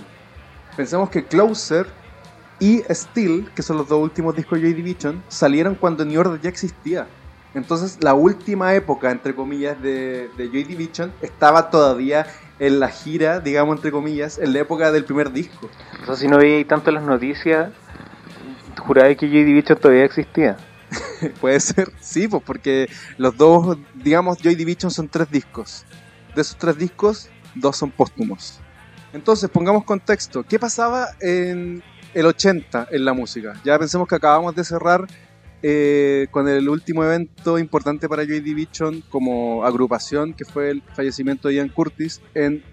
Pensemos 0.77 1.09
que 1.11 1.25
Closer 1.25 1.87
y 2.59 2.83
Steel, 2.91 3.51
que 3.55 3.63
son 3.63 3.77
los 3.77 3.89
dos 3.89 4.03
últimos 4.03 4.35
discos 4.35 4.59
de 4.59 4.69
Joy 4.69 4.75
Division, 4.75 5.23
salieron 5.29 5.75
cuando 5.75 6.05
New 6.05 6.21
Order 6.21 6.41
ya 6.41 6.49
existía. 6.49 7.07
Entonces, 7.55 7.99
la 8.03 8.15
última 8.15 8.75
época, 8.75 9.11
entre 9.11 9.35
comillas, 9.35 9.81
de, 9.81 10.29
de 10.37 10.49
Joy 10.49 10.65
Division 10.65 11.13
estaba 11.23 11.71
todavía 11.71 12.27
en 12.59 12.81
la 12.81 12.89
gira, 12.89 13.41
digamos, 13.41 13.77
entre 13.77 13.91
comillas, 13.91 14.39
en 14.39 14.53
la 14.53 14.61
época 14.61 14.93
del 14.93 15.05
primer 15.05 15.33
disco. 15.33 15.69
O 16.03 16.07
sea, 16.07 16.17
si 16.17 16.29
no 16.29 16.39
veía 16.39 16.67
tanto 16.67 16.91
las 16.91 17.03
noticias, 17.03 17.73
juraba 18.79 19.15
que 19.15 19.29
Joy 19.29 19.45
Division 19.45 19.79
todavía 19.79 20.05
existía. 20.05 20.57
Puede 21.41 21.61
ser, 21.61 21.91
sí, 22.01 22.29
pues 22.29 22.43
porque 22.45 22.89
los 23.19 23.37
dos, 23.37 23.79
digamos, 23.95 24.39
Joy 24.39 24.55
Division 24.55 24.91
son 24.91 25.09
tres 25.09 25.31
discos. 25.31 25.85
De 26.35 26.43
esos 26.43 26.57
tres 26.57 26.77
discos, 26.77 27.29
dos 27.55 27.77
son 27.77 27.91
póstumos. 27.91 28.61
Entonces, 29.13 29.49
pongamos 29.49 29.85
contexto. 29.85 30.43
¿Qué 30.43 30.59
pasaba 30.59 31.09
en 31.21 31.83
el 32.17 32.25
80 32.25 32.89
en 32.91 33.05
la 33.05 33.13
música? 33.13 33.61
Ya 33.63 33.79
pensemos 33.79 34.09
que 34.09 34.15
acabamos 34.15 34.55
de 34.57 34.65
cerrar 34.65 35.07
eh, 35.63 36.29
con 36.31 36.49
el 36.49 36.67
último 36.69 37.05
evento 37.05 37.59
importante 37.59 38.09
para 38.09 38.25
Joy 38.25 38.41
Division 38.41 39.03
como 39.11 39.65
agrupación, 39.65 40.33
que 40.33 40.47
fue 40.47 40.71
el 40.71 40.83
fallecimiento 40.95 41.49
de 41.49 41.57
Ian 41.57 41.69
Curtis 41.69 42.23
en 42.35 42.65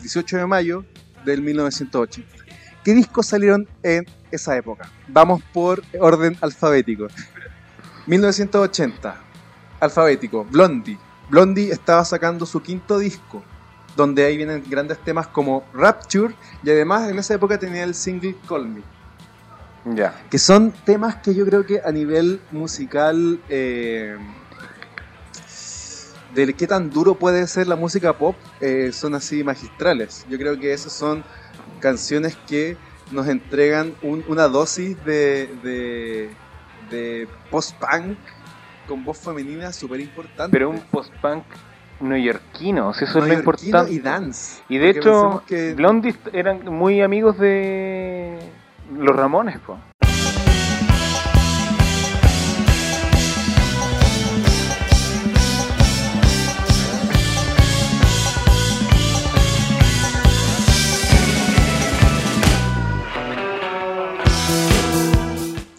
18 0.00 0.38
de 0.38 0.46
mayo 0.46 0.84
del 1.24 1.42
1980. 1.42 2.30
¿Qué 2.82 2.94
discos 2.94 3.26
salieron 3.26 3.68
en 3.82 4.06
esa 4.30 4.56
época? 4.56 4.90
Vamos 5.06 5.42
por 5.52 5.82
orden 6.00 6.36
alfabético. 6.40 7.08
1980, 8.06 9.16
alfabético, 9.80 10.44
Blondie. 10.44 10.98
Blondie 11.28 11.70
estaba 11.70 12.04
sacando 12.06 12.46
su 12.46 12.62
quinto 12.62 12.98
disco, 12.98 13.44
donde 13.96 14.24
ahí 14.24 14.36
vienen 14.36 14.64
grandes 14.68 14.98
temas 15.02 15.26
como 15.28 15.68
Rapture 15.74 16.34
y 16.62 16.70
además 16.70 17.08
en 17.10 17.18
esa 17.18 17.34
época 17.34 17.58
tenía 17.58 17.84
el 17.84 17.94
single 17.94 18.36
Call 18.48 18.68
Me, 18.68 18.82
Ya. 19.96 20.14
que 20.30 20.38
son 20.38 20.72
temas 20.84 21.16
que 21.16 21.34
yo 21.34 21.44
creo 21.44 21.64
que 21.66 21.80
a 21.84 21.90
nivel 21.92 22.40
musical 22.50 23.40
eh, 23.48 24.16
de 26.30 26.54
qué 26.56 26.66
tan 26.66 26.90
duro 26.90 27.18
puede 27.18 27.46
ser 27.46 27.66
la 27.66 27.76
música 27.76 28.16
pop 28.16 28.36
eh, 28.60 28.90
son 28.92 29.14
así 29.14 29.44
magistrales. 29.44 30.24
Yo 30.28 30.38
creo 30.38 30.58
que 30.58 30.72
esas 30.72 30.92
son 30.94 31.24
canciones 31.78 32.36
que 32.46 32.78
nos 33.10 33.28
entregan 33.28 33.94
un- 34.00 34.24
una 34.26 34.48
dosis 34.48 35.02
de, 35.04 35.48
de, 35.62 36.36
de 36.88 37.28
post-punk 37.50 38.18
con 38.86 39.04
voz 39.04 39.18
femenina 39.18 39.72
súper 39.72 40.00
importante. 40.00 40.52
Pero 40.52 40.70
un 40.70 40.80
post-punk 40.90 41.44
neoyorquino, 42.02 42.92
si 42.94 43.04
eso 43.04 43.18
es 43.20 43.26
lo 43.28 43.34
importante. 43.34 43.92
y 43.92 43.98
dance. 44.00 44.62
Y 44.68 44.78
de 44.78 44.90
hecho, 44.90 45.42
que- 45.46 45.74
Blondie 45.74 46.14
eran 46.32 46.64
muy 46.66 47.00
amigos 47.00 47.38
de 47.38 48.38
los 48.96 49.16
Ramones, 49.16 49.58
po. 49.60 49.78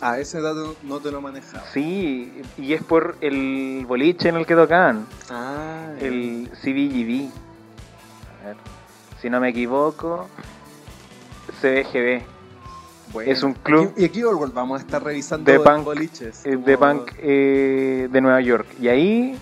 A 0.04 0.20
ese 0.20 0.41
dato 0.41 0.76
no 0.84 0.99
te 0.99 1.12
lo 1.12 1.22
manejaba. 1.22 1.64
Sí, 1.72 2.32
y 2.58 2.74
es 2.74 2.84
por 2.84 3.16
el 3.22 3.86
boliche 3.88 4.30
en 4.30 4.36
el 4.36 4.45
que 4.45 4.54
tocaban, 4.56 5.06
Ah, 5.30 5.91
el 5.99 6.49
CBGB. 6.62 7.30
A 8.43 8.47
ver, 8.47 8.58
si 9.22 9.30
no 9.30 9.39
me 9.39 9.49
equivoco, 9.49 10.28
CBGB. 11.62 12.22
bueno. 13.14 13.32
es 13.32 13.43
un 13.43 13.54
club 13.54 13.91
Aquí- 13.93 14.01
y 14.01 14.06
aquí 14.06 14.22
vamos 14.54 14.80
a 14.82 14.84
estar 14.84 15.04
revisando 15.04 15.49
de 15.51 15.60
punk, 15.60 15.84
boliches. 15.86 16.45
eh, 16.45 16.58
de 16.58 16.78
punk 16.78 17.12
eh, 17.20 18.08
de 18.12 18.22
Nueva 18.22 18.41
York. 18.41 18.68
Y 18.82 18.88
ahí 18.89 19.38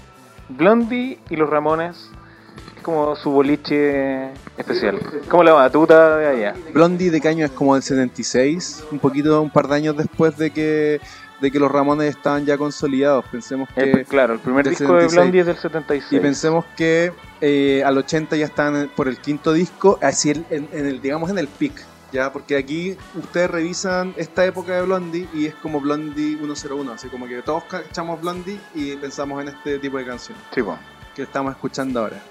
Blondie 0.49 1.19
y 1.29 1.35
los 1.37 1.49
Ramones 1.49 1.97
es 1.97 2.11
como 2.81 3.15
su 3.15 3.31
boliche 3.31 4.31
especial. 4.57 4.99
Como 5.29 5.43
la 5.43 5.53
batuta 5.53 6.17
de 6.17 6.27
allá. 6.27 6.55
Blondie 6.73 7.09
de 7.11 7.21
Caño 7.21 7.45
es 7.45 7.51
como 7.51 7.73
del 7.75 7.83
76, 7.83 8.83
un 8.91 8.99
poquito, 8.99 9.41
un 9.41 9.49
par 9.49 9.67
de 9.67 9.75
años 9.75 9.95
después 9.97 10.37
de 10.37 10.51
que, 10.51 10.99
de 11.39 11.51
que 11.51 11.59
los 11.59 11.71
Ramones 11.71 12.09
estaban 12.15 12.45
ya 12.45 12.57
consolidados. 12.57 13.25
Pensemos 13.31 13.69
El- 13.75 13.91
que... 13.99 14.05
claro, 14.05 14.33
el 14.33 14.39
primer 14.39 14.67
disco 14.67 14.83
de 14.95 15.09
76. 15.09 15.15
Blondie 15.15 15.39
es 15.41 15.45
del 15.47 15.57
76. 15.57 16.11
Y 16.19 16.19
pensemos 16.21 16.65
que 16.75 17.11
eh, 17.41 17.83
al 17.85 17.97
80 17.97 18.35
ya 18.37 18.45
están 18.45 18.89
por 18.95 19.07
el 19.07 19.17
quinto 19.17 19.53
disco, 19.53 19.97
así 20.01 20.31
en, 20.31 20.45
en- 20.51 20.85
el, 20.85 21.01
digamos 21.01 21.29
en 21.29 21.37
el 21.37 21.47
pic, 21.47 21.73
ya, 22.11 22.31
porque 22.33 22.57
aquí 22.57 22.97
ustedes 23.15 23.49
revisan 23.49 24.13
esta 24.17 24.45
época 24.45 24.73
de 24.75 24.81
Blondie 24.81 25.27
y 25.33 25.45
es 25.45 25.55
como 25.55 25.79
Blondie 25.79 26.37
101, 26.37 26.91
así 26.91 27.07
como 27.07 27.25
que 27.27 27.41
todos 27.41 27.63
cachamos 27.63 28.19
Blondie 28.21 28.59
y 28.75 28.95
pensamos 28.97 29.41
en 29.41 29.47
este 29.47 29.79
tipo 29.79 29.97
de 29.97 30.05
canción 30.05 30.37
Sí, 30.53 30.61
po. 30.61 30.77
que 31.15 31.23
estamos 31.23 31.51
escuchando 31.53 32.01
ahora. 32.01 32.21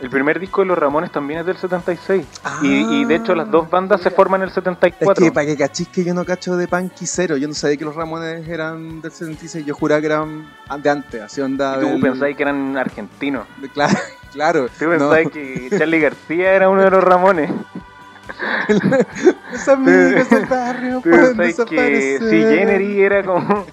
El 0.00 0.08
primer 0.08 0.40
disco 0.40 0.62
de 0.62 0.66
los 0.68 0.78
Ramones 0.78 1.12
también 1.12 1.40
es 1.40 1.46
del 1.46 1.58
76. 1.58 2.24
Ah. 2.42 2.60
Y, 2.62 3.02
y 3.02 3.04
de 3.04 3.16
hecho 3.16 3.34
las 3.34 3.50
dos 3.50 3.68
bandas 3.68 4.00
se 4.00 4.10
forman 4.10 4.40
en 4.40 4.44
el 4.44 4.48
Es 4.48 4.54
74. 4.54 5.22
que 5.24 5.30
para 5.30 5.46
que 5.46 5.56
cachis 5.58 5.88
que 5.88 6.02
yo 6.04 6.14
no 6.14 6.24
cacho 6.24 6.56
de 6.56 6.66
punk 6.68 6.92
y 7.02 7.06
cero, 7.06 7.36
yo 7.36 7.46
no 7.46 7.52
sabía 7.54 7.76
que 7.76 7.84
los 7.84 7.94
Ramones 7.94 8.48
eran 8.48 9.02
del 9.02 9.12
76, 9.12 9.66
yo 9.66 9.74
juraba 9.74 10.00
que 10.00 10.06
eran 10.06 10.46
de 10.82 10.90
antes, 10.90 11.20
así 11.22 11.40
onda 11.42 11.76
Y 11.76 11.80
tú 11.82 11.86
del- 11.88 12.00
pensáis 12.00 12.34
que 12.36 12.42
eran 12.42 12.76
argentinos. 12.78 13.46
claro, 13.74 13.94
claro. 14.32 14.66
Tú 14.78 14.84
no. 14.86 14.90
pensáis 15.10 15.28
que 15.30 15.68
Charlie 15.78 16.00
García 16.00 16.52
era 16.54 16.70
uno 16.70 16.82
de 16.82 16.90
los 16.90 17.04
Ramones. 17.04 17.50
Los 19.52 19.68
amigos 19.68 20.30
del 20.30 20.46
barrio 20.46 21.00
pueden 21.00 21.36
pensáis 21.36 21.68
que 21.68 21.74
desaparecer. 21.82 22.30
si 22.30 22.36
Jennery 22.56 23.02
era 23.02 23.22
como 23.24 23.66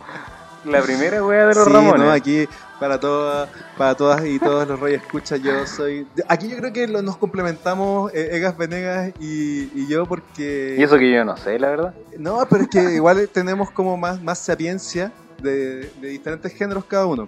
la 0.72 0.82
primera 0.82 1.24
wea 1.26 1.48
de 1.48 1.56
los 1.56 1.66
Sí, 1.66 1.72
Ramones. 1.74 2.06
no, 2.06 2.12
aquí 2.12 2.48
para 2.80 3.00
todas, 3.00 3.50
para 3.78 3.96
todas 3.96 4.26
y 4.26 4.38
todos 4.40 4.68
los 4.68 4.80
reyes 4.80 5.02
escucha, 5.02 5.38
yo 5.38 5.66
soy. 5.66 6.08
Aquí 6.28 6.48
yo 6.50 6.58
creo 6.58 6.72
que 6.74 6.88
lo- 6.88 7.02
nos 7.02 7.18
complementamos 7.18 8.12
eh, 8.14 8.30
Egas 8.34 8.58
Venegas 8.58 9.14
y, 9.20 9.64
y 9.80 9.88
yo 9.88 10.06
porque. 10.06 10.76
Y 10.78 10.84
eso 10.84 10.98
que 10.98 11.12
yo 11.12 11.26
no 11.26 11.36
sé, 11.38 11.58
la 11.60 11.70
verdad. 11.70 11.96
No, 12.18 12.46
pero 12.50 12.64
es 12.64 12.70
que 12.70 12.82
igual 12.96 13.28
tenemos 13.34 13.72
como 13.72 13.98
más, 13.98 14.22
más 14.22 14.38
sapiencia 14.40 15.12
de, 15.42 15.90
de 16.02 16.08
diferentes 16.10 16.54
géneros 16.54 16.86
cada 16.86 17.06
uno. 17.08 17.28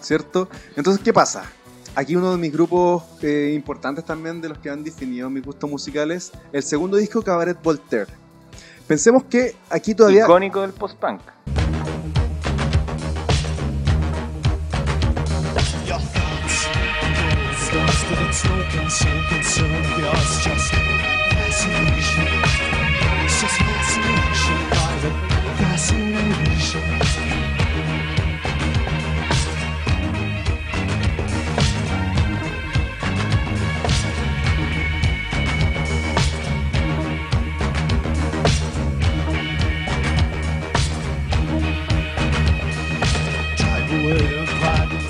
¿Cierto? 0.00 0.48
Entonces, 0.76 1.02
¿qué 1.02 1.12
pasa? 1.12 1.44
Aquí 1.94 2.16
uno 2.16 2.32
de 2.32 2.36
mis 2.38 2.52
grupos 2.52 3.04
eh, 3.22 3.52
importantes 3.54 4.04
también 4.04 4.40
de 4.40 4.48
los 4.48 4.58
que 4.58 4.68
han 4.68 4.82
definido 4.84 5.30
mis 5.30 5.44
gustos 5.44 5.70
musicales, 5.70 6.32
el 6.52 6.62
segundo 6.62 6.96
disco 6.96 7.22
Cabaret 7.22 7.56
Voltaire. 7.62 8.08
Pensemos 8.86 9.24
que 9.24 9.54
aquí 9.70 9.94
todavía... 9.94 10.24
Icónico 10.24 10.60
del 10.60 10.72
post-punk. 10.72 11.20
smoking, 18.34 18.88
shaking, 18.88 19.42
we 19.42 20.02
yours 20.02 20.44
just 20.44 20.93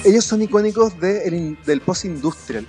ellos 0.05 0.25
son 0.25 0.43
icónicos 0.43 0.99
de 1.01 1.27
el 1.27 1.35
in- 1.35 1.59
del 1.67 1.81
post-industrial. 1.81 2.67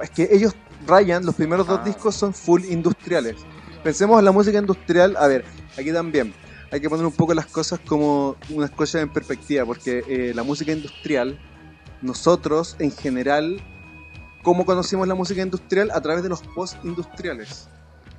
Es 0.00 0.10
que 0.10 0.28
ellos, 0.32 0.54
Ryan, 0.86 1.24
los 1.24 1.34
primeros 1.34 1.66
dos 1.66 1.80
Ah. 1.82 1.84
discos 1.84 2.14
son 2.14 2.32
full 2.34 2.64
industriales. 2.64 3.36
Pensemos 3.82 4.18
en 4.18 4.24
la 4.24 4.32
música 4.32 4.58
industrial. 4.58 5.16
A 5.18 5.26
ver, 5.26 5.44
aquí 5.78 5.92
también 5.92 6.32
hay 6.70 6.80
que 6.80 6.88
poner 6.90 7.04
un 7.06 7.12
poco 7.12 7.34
las 7.34 7.46
cosas 7.46 7.80
como 7.86 8.36
unas 8.50 8.70
cosas 8.70 9.02
en 9.02 9.12
perspectiva, 9.12 9.64
porque 9.64 10.04
eh, 10.08 10.32
la 10.34 10.42
música 10.42 10.72
industrial, 10.72 11.38
nosotros 12.02 12.76
en 12.78 12.90
general, 12.92 13.60
¿cómo 14.42 14.64
conocimos 14.64 15.06
la 15.08 15.14
música 15.14 15.42
industrial? 15.42 15.90
A 15.92 16.00
través 16.00 16.22
de 16.22 16.28
los 16.28 16.42
post-industriales. 16.42 17.68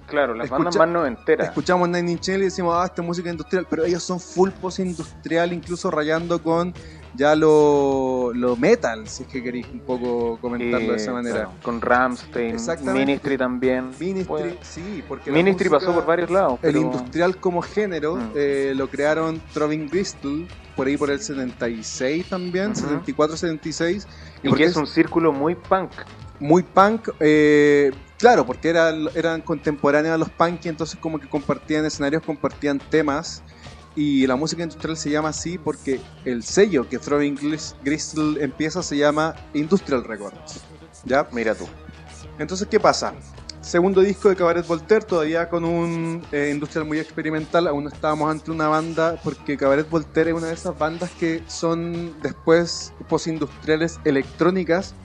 Claro, 0.07 0.33
las 0.35 0.45
Escucha- 0.45 0.57
bandas 0.63 0.75
más 0.77 0.89
noventeras. 0.89 1.47
Escuchamos 1.47 1.87
Nine 1.87 2.11
Inch 2.11 2.27
Nails 2.27 2.41
y 2.41 2.45
decimos, 2.45 2.75
ah, 2.77 2.85
esta 2.85 3.01
es 3.01 3.07
música 3.07 3.29
industrial, 3.29 3.65
pero 3.69 3.85
ellos 3.85 4.03
son 4.03 4.19
full 4.19 4.49
post-industrial, 4.49 5.53
incluso 5.53 5.89
rayando 5.89 6.43
con 6.43 6.73
ya 7.13 7.35
lo, 7.35 8.31
lo 8.33 8.55
metal, 8.55 9.07
si 9.07 9.23
es 9.23 9.29
que 9.29 9.43
queréis 9.43 9.67
un 9.73 9.81
poco 9.81 10.37
comentarlo 10.39 10.91
de 10.91 10.97
esa 10.97 11.11
Eh, 11.11 11.13
manera. 11.13 11.49
con 11.61 11.81
Ramstein. 11.81 12.55
Ministry 12.93 13.37
también. 13.37 13.89
Ministry, 13.99 14.23
Bueno, 14.27 14.53
sí, 14.61 15.03
porque 15.07 15.31
Ministry 15.31 15.69
música- 15.69 15.85
pasó 15.85 15.93
por 15.97 16.05
varios 16.05 16.29
lados. 16.29 16.59
El 16.61 16.77
industrial 16.77 17.37
como 17.37 17.61
género 17.61 18.15
Mm. 18.15 18.31
eh, 18.35 18.73
lo 18.75 18.87
crearon 18.89 19.41
Trovin 19.53 19.87
Bristol 19.87 20.47
por 20.75 20.87
ahí 20.87 20.95
por 20.97 21.09
el 21.11 21.19
76 21.19 22.27
también, 22.29 22.71
Ujú. 22.71 22.81
74-76. 22.81 24.07
Y 24.43 24.47
porque 24.49 24.63
que 24.63 24.69
es 24.69 24.75
un 24.75 24.87
círculo 24.87 25.31
muy 25.33 25.55
punk. 25.55 25.91
muy 26.39 26.63
punk, 26.63 27.09
eh, 27.19 27.91
claro, 28.17 28.45
porque 28.47 28.69
eran, 28.69 29.07
eran 29.13 29.41
contemporáneos 29.41 30.15
a 30.15 30.17
los 30.17 30.29
punk 30.29 30.65
y 30.65 30.69
entonces 30.69 30.97
como 30.99 31.19
que 31.19 31.27
compartían 31.29 31.85
escenarios, 31.85 32.23
compartían 32.23 32.79
temas. 32.79 33.43
Y 33.95 34.25
la 34.25 34.35
música 34.35 34.63
industrial 34.63 34.95
se 34.95 35.09
llama 35.09 35.29
así 35.29 35.57
porque 35.57 35.99
el 36.23 36.43
sello 36.43 36.87
que 36.87 36.97
Throwing 36.97 37.37
Gristle 37.83 38.41
empieza 38.43 38.81
se 38.81 38.97
llama 38.97 39.35
Industrial 39.53 40.03
Records. 40.03 40.61
¿Ya? 41.03 41.27
Mira 41.31 41.55
tú. 41.55 41.67
Entonces, 42.39 42.67
¿qué 42.67 42.79
pasa? 42.79 43.13
Segundo 43.61 44.01
disco 44.01 44.29
de 44.29 44.35
Cabaret 44.35 44.65
Voltaire, 44.65 45.05
todavía 45.05 45.47
con 45.47 45.63
un 45.65 46.25
eh, 46.31 46.49
industrial 46.51 46.87
muy 46.87 46.99
experimental. 46.99 47.67
Aún 47.67 47.83
no 47.83 47.89
estábamos 47.89 48.31
ante 48.31 48.49
una 48.49 48.67
banda, 48.67 49.19
porque 49.23 49.55
Cabaret 49.55 49.87
Voltaire 49.87 50.31
es 50.31 50.35
una 50.35 50.47
de 50.47 50.53
esas 50.53 50.75
bandas 50.77 51.11
que 51.11 51.43
son 51.47 52.19
después 52.23 52.91
postindustriales 53.07 53.99
electrónicas, 54.03 54.95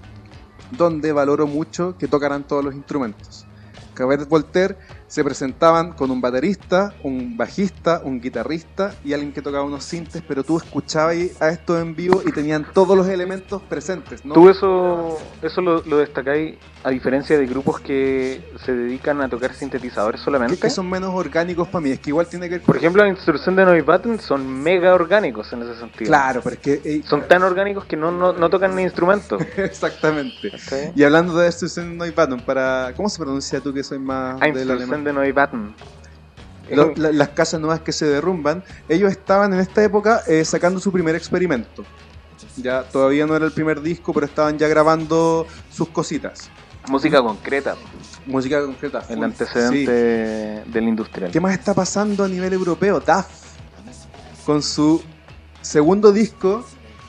donde 0.70 1.12
valoro 1.12 1.46
mucho 1.46 1.98
que 1.98 2.08
tocaran 2.08 2.44
todos 2.44 2.64
los 2.64 2.74
instrumentos. 2.74 3.46
Cabaret 3.92 4.26
Voltaire 4.26 4.78
se 5.08 5.22
presentaban 5.22 5.92
con 5.92 6.10
un 6.10 6.20
baterista, 6.20 6.94
un 7.02 7.36
bajista, 7.36 8.00
un 8.04 8.20
guitarrista 8.20 8.94
y 9.04 9.12
alguien 9.12 9.32
que 9.32 9.42
tocaba 9.42 9.64
unos 9.64 9.84
sintes, 9.84 10.22
pero 10.26 10.42
tú 10.42 10.56
escuchabas 10.56 11.16
a 11.40 11.48
esto 11.50 11.78
en 11.78 11.94
vivo 11.94 12.22
y 12.26 12.32
tenían 12.32 12.66
todos 12.72 12.96
los 12.96 13.08
elementos 13.08 13.62
presentes. 13.62 14.24
¿no? 14.24 14.34
Tú 14.34 14.48
eso, 14.48 15.18
eso 15.42 15.60
lo, 15.60 15.82
lo 15.84 15.98
destacáis 15.98 16.56
a 16.82 16.90
diferencia 16.90 17.36
de 17.38 17.46
grupos 17.46 17.80
que 17.80 18.40
se 18.64 18.72
dedican 18.72 19.20
a 19.20 19.28
tocar 19.28 19.52
sintetizadores 19.54 20.20
solamente. 20.20 20.54
que, 20.54 20.62
que 20.62 20.70
son 20.70 20.88
menos 20.88 21.12
orgánicos 21.14 21.66
para 21.68 21.82
mí. 21.82 21.90
Es 21.90 22.00
que 22.00 22.10
igual 22.10 22.26
tiene 22.28 22.48
que 22.48 22.60
Por 22.60 22.76
ejemplo, 22.76 23.02
la 23.02 23.08
instrucción 23.08 23.56
de 23.56 23.64
Noise 23.64 23.82
Button 23.82 24.20
son 24.20 24.62
mega 24.62 24.94
orgánicos 24.94 25.52
en 25.52 25.62
ese 25.62 25.76
sentido. 25.76 26.08
Claro, 26.08 26.40
pero 26.42 26.54
es 26.54 26.60
que. 26.60 26.80
eh, 26.84 27.02
Son 27.04 27.26
tan 27.26 27.42
orgánicos 27.42 27.84
que 27.86 27.96
no, 27.96 28.12
no, 28.12 28.32
no 28.32 28.50
tocan 28.50 28.74
ni 28.76 28.82
instrumentos. 28.82 29.42
exactamente. 29.56 30.52
Y 30.94 31.02
hablando 31.02 31.36
de 31.36 31.48
esto, 31.48 31.66
Noise 31.82 32.14
Button, 32.14 32.40
para. 32.40 32.92
¿Cómo 32.96 33.08
se 33.08 33.18
pronuncia 33.18 33.60
tú 33.60 33.72
que 33.74 33.82
soy 33.82 33.98
más 33.98 34.38
del 34.40 34.48
Instrucción 34.48 34.95
alemán? 34.96 35.04
de 35.04 35.12
Noise 35.12 35.32
Button. 35.32 35.74
Lo- 36.70 36.92
la- 36.96 37.12
las 37.12 37.28
casas 37.28 37.60
nuevas 37.60 37.80
que 37.80 37.92
se 37.92 38.06
derrumban, 38.06 38.64
ellos 38.88 39.10
estaban 39.12 39.54
en 39.54 39.60
esta 39.60 39.84
época 39.84 40.22
eh, 40.26 40.44
sacando 40.44 40.80
su 40.80 40.90
primer 40.90 41.14
experimento. 41.14 41.84
Ya 42.56 42.82
todavía 42.82 43.26
no 43.26 43.36
era 43.36 43.44
el 43.46 43.52
primer 43.52 43.80
disco, 43.80 44.12
pero 44.12 44.26
estaban 44.26 44.58
ya 44.58 44.66
grabando 44.68 45.46
sus 45.70 45.88
cositas. 45.88 46.50
Música 46.88 47.20
concreta, 47.22 47.74
Música 48.26 48.60
concreta. 48.62 49.00
el 49.08 49.16
full. 49.16 49.24
antecedente 49.24 49.92
del 50.66 50.88
industrial. 50.88 51.28
Sí. 51.28 51.32
¿Qué 51.32 51.40
más 51.40 51.52
está 51.54 51.74
pasando 51.74 52.24
a 52.24 52.28
nivel 52.28 52.52
europeo? 52.52 53.00
DAF, 53.00 53.26
con 54.44 54.62
su 54.62 55.02
segundo 55.62 56.12
disco, 56.12 56.64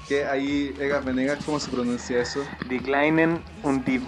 que 0.08 0.26
ahí, 0.26 0.74
Egas 0.80 1.04
Venegas, 1.06 1.40
¿cómo 1.46 1.60
se 1.60 1.70
pronuncia 1.70 2.20
eso? 2.22 2.42
Declinen 2.70 3.40
und 3.64 3.86
die 3.86 4.00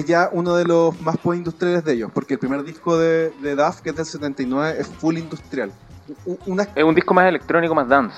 es 0.00 0.06
ya 0.06 0.28
uno 0.32 0.54
de 0.56 0.64
los 0.64 1.00
más 1.00 1.16
post-industriales 1.18 1.84
de 1.84 1.92
ellos, 1.94 2.10
porque 2.12 2.34
el 2.34 2.40
primer 2.40 2.62
disco 2.64 2.98
de, 2.98 3.32
de 3.40 3.54
Duff, 3.56 3.80
que 3.80 3.90
es 3.90 3.96
del 3.96 4.04
79, 4.06 4.76
es 4.80 4.86
full 4.88 5.16
industrial. 5.16 5.72
Una, 6.46 6.64
Es 6.74 6.84
un 6.84 6.94
disco 6.94 7.14
más 7.14 7.26
electrónico, 7.28 7.74
más 7.74 7.88
dance. 7.88 8.16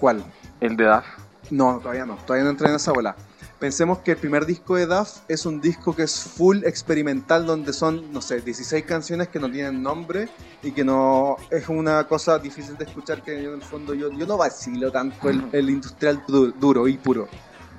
¿Cuál? 0.00 0.24
El 0.60 0.76
de 0.76 0.84
Duff. 0.86 1.04
No, 1.50 1.78
todavía 1.80 2.06
no, 2.06 2.16
todavía 2.26 2.44
no 2.44 2.50
entré 2.50 2.68
en 2.68 2.76
esa 2.76 2.92
bola. 2.92 3.14
Pensemos 3.58 3.98
que 3.98 4.12
el 4.12 4.16
primer 4.16 4.44
disco 4.44 4.74
de 4.74 4.86
Duff 4.86 5.18
es 5.28 5.46
un 5.46 5.60
disco 5.60 5.94
que 5.94 6.02
es 6.02 6.18
full 6.20 6.64
experimental, 6.64 7.46
donde 7.46 7.72
son, 7.72 8.12
no 8.12 8.20
sé, 8.20 8.40
16 8.40 8.84
canciones 8.84 9.28
que 9.28 9.38
no 9.38 9.48
tienen 9.48 9.80
nombre 9.82 10.28
y 10.64 10.72
que 10.72 10.82
no 10.82 11.36
es 11.50 11.68
una 11.68 12.02
cosa 12.08 12.38
difícil 12.40 12.76
de 12.76 12.84
escuchar. 12.86 13.22
Que 13.22 13.40
yo, 13.40 13.50
en 13.50 13.56
el 13.60 13.62
fondo 13.62 13.94
yo, 13.94 14.10
yo 14.10 14.26
no 14.26 14.36
vacilo 14.36 14.90
tanto 14.90 15.28
el, 15.28 15.44
el 15.52 15.70
industrial 15.70 16.24
du- 16.26 16.50
duro 16.52 16.88
y 16.88 16.96
puro. 16.96 17.28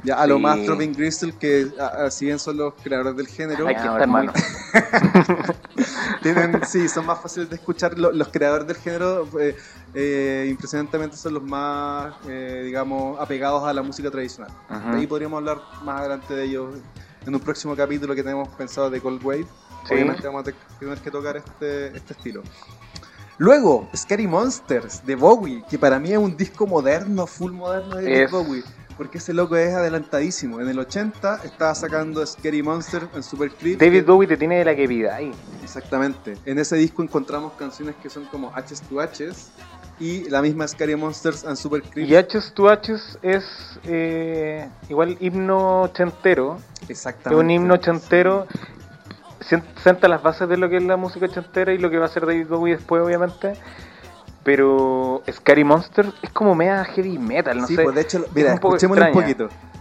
Ya, 0.04 0.16
a 0.16 0.28
lo 0.28 0.36
Sí. 0.36 0.42
más 0.42 0.68
Robin 0.68 0.94
Gristle, 0.94 1.34
que 1.38 1.72
a- 1.80 2.06
a- 2.06 2.12
si 2.12 2.26
bien 2.26 2.38
son 2.38 2.58
los 2.58 2.74
creadores 2.84 3.16
del 3.16 3.28
género, 3.28 3.68
Hay 3.68 3.76
que 3.76 3.82
ah, 3.82 3.86
estar 3.86 4.02
hermano, 4.02 4.34
mal. 4.34 4.44
tienen, 6.22 6.62
sí, 6.66 6.88
son 6.90 7.06
más 7.06 7.22
fáciles 7.22 7.50
de 7.50 7.56
escuchar. 7.56 7.98
Lo- 7.98 8.12
Los, 8.12 8.28
creadores 8.30 8.68
del 8.68 8.78
género, 8.78 9.28
eh, 9.40 9.56
eh, 9.94 10.48
impresionantemente, 10.50 11.16
son 11.18 11.36
los 11.36 11.44
más, 11.44 12.16
eh, 12.28 12.64
digamos, 12.66 13.20
apegados 13.20 13.64
a 13.64 13.74
la 13.74 13.82
música 13.82 14.10
tradicional. 14.12 14.52
Ahí 14.70 15.08
podríamos 15.08 15.38
hablar 15.38 15.62
más 15.84 16.00
adelante 16.02 16.34
de 16.36 16.44
ellos 16.46 16.76
en 17.26 17.34
un 17.34 17.40
próximo 17.42 17.76
capítulo 17.76 18.14
que 18.16 18.24
tenemos 18.24 18.50
pensado 18.50 18.90
de 18.90 19.00
Cold 19.00 19.24
Wave. 19.24 19.46
Sí. 19.88 19.94
Obviamente 19.94 20.26
vamos 20.28 20.42
a 20.42 20.44
te- 20.46 20.56
tener 20.80 20.98
que 21.00 21.12
tocar 21.12 21.38
este, 21.38 21.96
este 21.96 22.14
estilo. 22.14 22.42
Luego, 23.38 23.90
Scary 23.96 24.28
Monsters 24.28 25.06
de 25.06 25.16
Bowie, 25.16 25.64
que 25.70 25.78
para 25.80 25.98
mí 26.00 26.12
es 26.12 26.18
un 26.20 26.38
disco 26.38 26.68
moderno, 26.68 27.26
full 27.26 27.52
moderno 27.52 27.96
de 27.96 28.24
Es- 28.24 28.32
Bowie. 28.32 28.64
Porque 28.98 29.18
ese 29.18 29.34
loco 29.34 29.56
es 29.56 29.74
adelantadísimo. 29.74 30.60
En 30.62 30.70
el 30.70 30.78
80 30.78 31.42
estaba 31.44 31.74
sacando 31.74 32.26
Scary 32.26 32.62
Monsters 32.62 33.08
en 33.16 33.24
Super 33.24 33.50
Creep. 33.52 33.80
David 33.80 34.06
Bowie 34.06 34.28
te 34.28 34.38
tiene 34.38 34.58
de 34.60 34.66
la 34.66 34.76
que 34.76 34.86
vida 34.88 35.16
ahí. 35.16 35.32
Exactamente. 35.64 36.38
En 36.46 36.60
ese 36.60 36.76
disco 36.76 37.02
encontramos 37.02 37.54
canciones 37.54 37.96
que 38.02 38.10
son 38.10 38.26
como 38.26 38.52
H's 38.56 38.82
to 38.82 39.02
H's 39.02 39.50
y 40.00 40.30
la 40.30 40.42
misma 40.42 40.68
Scary 40.68 40.96
Monsters 40.96 41.44
and 41.46 41.56
Super 41.56 41.82
Creep. 41.82 42.08
Y 42.08 42.16
H's 42.16 42.54
to 42.54 42.70
H's 42.72 43.18
es 43.24 43.80
eh, 43.86 44.70
igual 44.90 45.18
himno 45.20 45.82
ochentero. 45.84 46.60
Es 46.84 46.90
Exactamente. 46.92 47.44
un 47.44 47.50
himno 47.50 47.74
ochentero. 47.76 48.46
Sien- 49.42 49.64
Sienta 49.82 50.08
las 50.08 50.22
bases 50.24 50.48
de 50.48 50.58
lo 50.58 50.70
que 50.70 50.78
es 50.78 50.84
la 50.84 50.98
música 50.98 51.26
ochentera 51.26 51.74
y 51.74 51.78
lo 51.78 51.90
que 51.90 51.98
va 51.98 52.06
a 52.06 52.10
ser 52.10 52.26
David 52.26 52.48
Bowie 52.48 52.76
después, 52.78 53.02
obviamente. 53.04 53.54
Pero 54.44 55.24
Scary 55.32 55.64
Monster 55.64 56.12
es 56.22 56.30
como 56.32 56.54
media 56.54 56.84
heavy 56.84 57.18
metal, 57.18 57.60
no 57.60 57.68
sí, 57.68 57.76
sé. 57.76 57.84
pues 57.84 57.96
de 57.96 58.02
hecho, 58.02 58.26
mira, 58.36 58.54
un 58.54 58.60
poco 58.60 58.76
escuchémoslo 58.76 59.04
un 59.04 59.08
extraña. 59.10 59.36
poquito. 59.38 59.73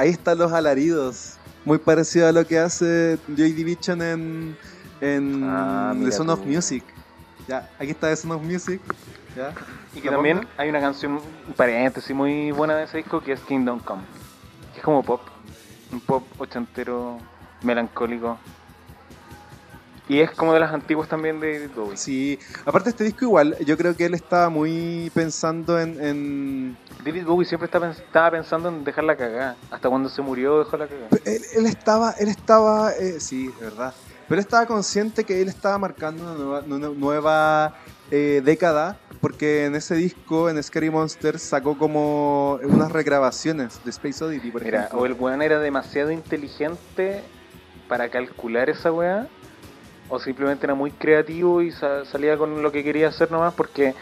Ahí 0.00 0.08
están 0.08 0.38
los 0.38 0.50
alaridos. 0.50 1.34
Muy 1.62 1.76
parecido 1.76 2.26
a 2.26 2.32
lo 2.32 2.46
que 2.46 2.58
hace 2.58 3.18
Joy 3.36 3.52
Division 3.52 4.00
en, 4.00 4.56
en 5.02 5.44
Ah, 5.44 5.92
The 5.94 6.10
tú. 6.16 6.30
of 6.30 6.46
Music. 6.46 6.82
Ya, 7.46 7.68
aquí 7.78 7.90
está 7.90 8.08
The 8.08 8.16
Son 8.16 8.30
of 8.32 8.42
Music. 8.42 8.80
¿ya? 9.36 9.52
Y 9.94 10.00
que 10.00 10.08
¿La 10.08 10.14
también 10.16 10.48
hay 10.56 10.70
una 10.70 10.80
canción, 10.80 11.20
un 11.46 11.52
paréntesis, 11.54 12.16
muy 12.16 12.50
buena 12.50 12.76
de 12.76 12.84
ese 12.84 12.96
disco 12.96 13.20
que 13.20 13.32
es 13.32 13.40
Kingdom 13.40 13.78
Come. 13.80 14.00
Que 14.72 14.78
es 14.78 14.84
como 14.84 15.02
pop. 15.02 15.20
Un 15.92 16.00
pop 16.00 16.24
ochentero, 16.38 17.18
melancólico. 17.60 18.38
Y 20.10 20.20
es 20.20 20.32
como 20.32 20.52
de 20.52 20.58
las 20.58 20.72
antiguas 20.74 21.08
también 21.08 21.38
de 21.38 21.60
David 21.60 21.70
Bowie. 21.76 21.96
Sí, 21.96 22.36
aparte 22.66 22.90
este 22.90 23.04
disco 23.04 23.24
igual, 23.26 23.56
yo 23.64 23.76
creo 23.76 23.94
que 23.94 24.06
él 24.06 24.14
estaba 24.14 24.48
muy 24.48 25.08
pensando 25.14 25.78
en, 25.78 26.02
en- 26.04 26.76
David 27.04 27.24
Bowie 27.26 27.46
siempre 27.46 27.70
pens- 27.70 27.90
estaba 27.98 28.32
pensando 28.32 28.70
en 28.70 28.82
dejarla 28.82 29.14
cagada. 29.16 29.54
Hasta 29.70 29.88
cuando 29.88 30.08
se 30.08 30.20
murió 30.20 30.58
dejó 30.58 30.76
la 30.78 30.88
cagada. 30.88 31.06
Él, 31.24 31.42
él 31.54 31.66
estaba, 31.66 32.10
él 32.18 32.26
estaba, 32.26 32.90
eh, 32.92 33.20
sí, 33.20 33.46
de 33.60 33.64
verdad, 33.66 33.94
pero 34.26 34.40
él 34.40 34.44
estaba 34.44 34.66
consciente 34.66 35.22
que 35.22 35.40
él 35.42 35.46
estaba 35.48 35.78
marcando 35.78 36.24
una 36.24 36.34
nueva, 36.34 36.60
una 36.66 36.88
nueva 36.88 37.74
eh, 38.10 38.42
década, 38.44 38.98
porque 39.20 39.66
en 39.66 39.76
ese 39.76 39.94
disco, 39.94 40.50
en 40.50 40.60
Scary 40.60 40.90
Monsters, 40.90 41.40
sacó 41.40 41.78
como 41.78 42.54
unas 42.64 42.90
regrabaciones 42.90 43.80
de 43.84 43.90
Space 43.90 44.24
Oddity, 44.24 44.50
por 44.50 44.64
Mira, 44.64 44.78
ejemplo. 44.80 44.98
o 45.02 45.06
el 45.06 45.12
weón 45.12 45.40
era 45.40 45.60
demasiado 45.60 46.10
inteligente 46.10 47.22
para 47.88 48.08
calcular 48.08 48.68
esa 48.70 48.90
weá, 48.90 49.28
o 50.10 50.18
simplemente 50.18 50.66
era 50.66 50.74
muy 50.74 50.90
creativo 50.90 51.62
y 51.62 51.70
sa- 51.72 52.04
salía 52.04 52.36
con 52.36 52.62
lo 52.62 52.70
que 52.72 52.82
quería 52.84 53.08
hacer 53.08 53.30
nomás 53.30 53.54
porque 53.54 53.94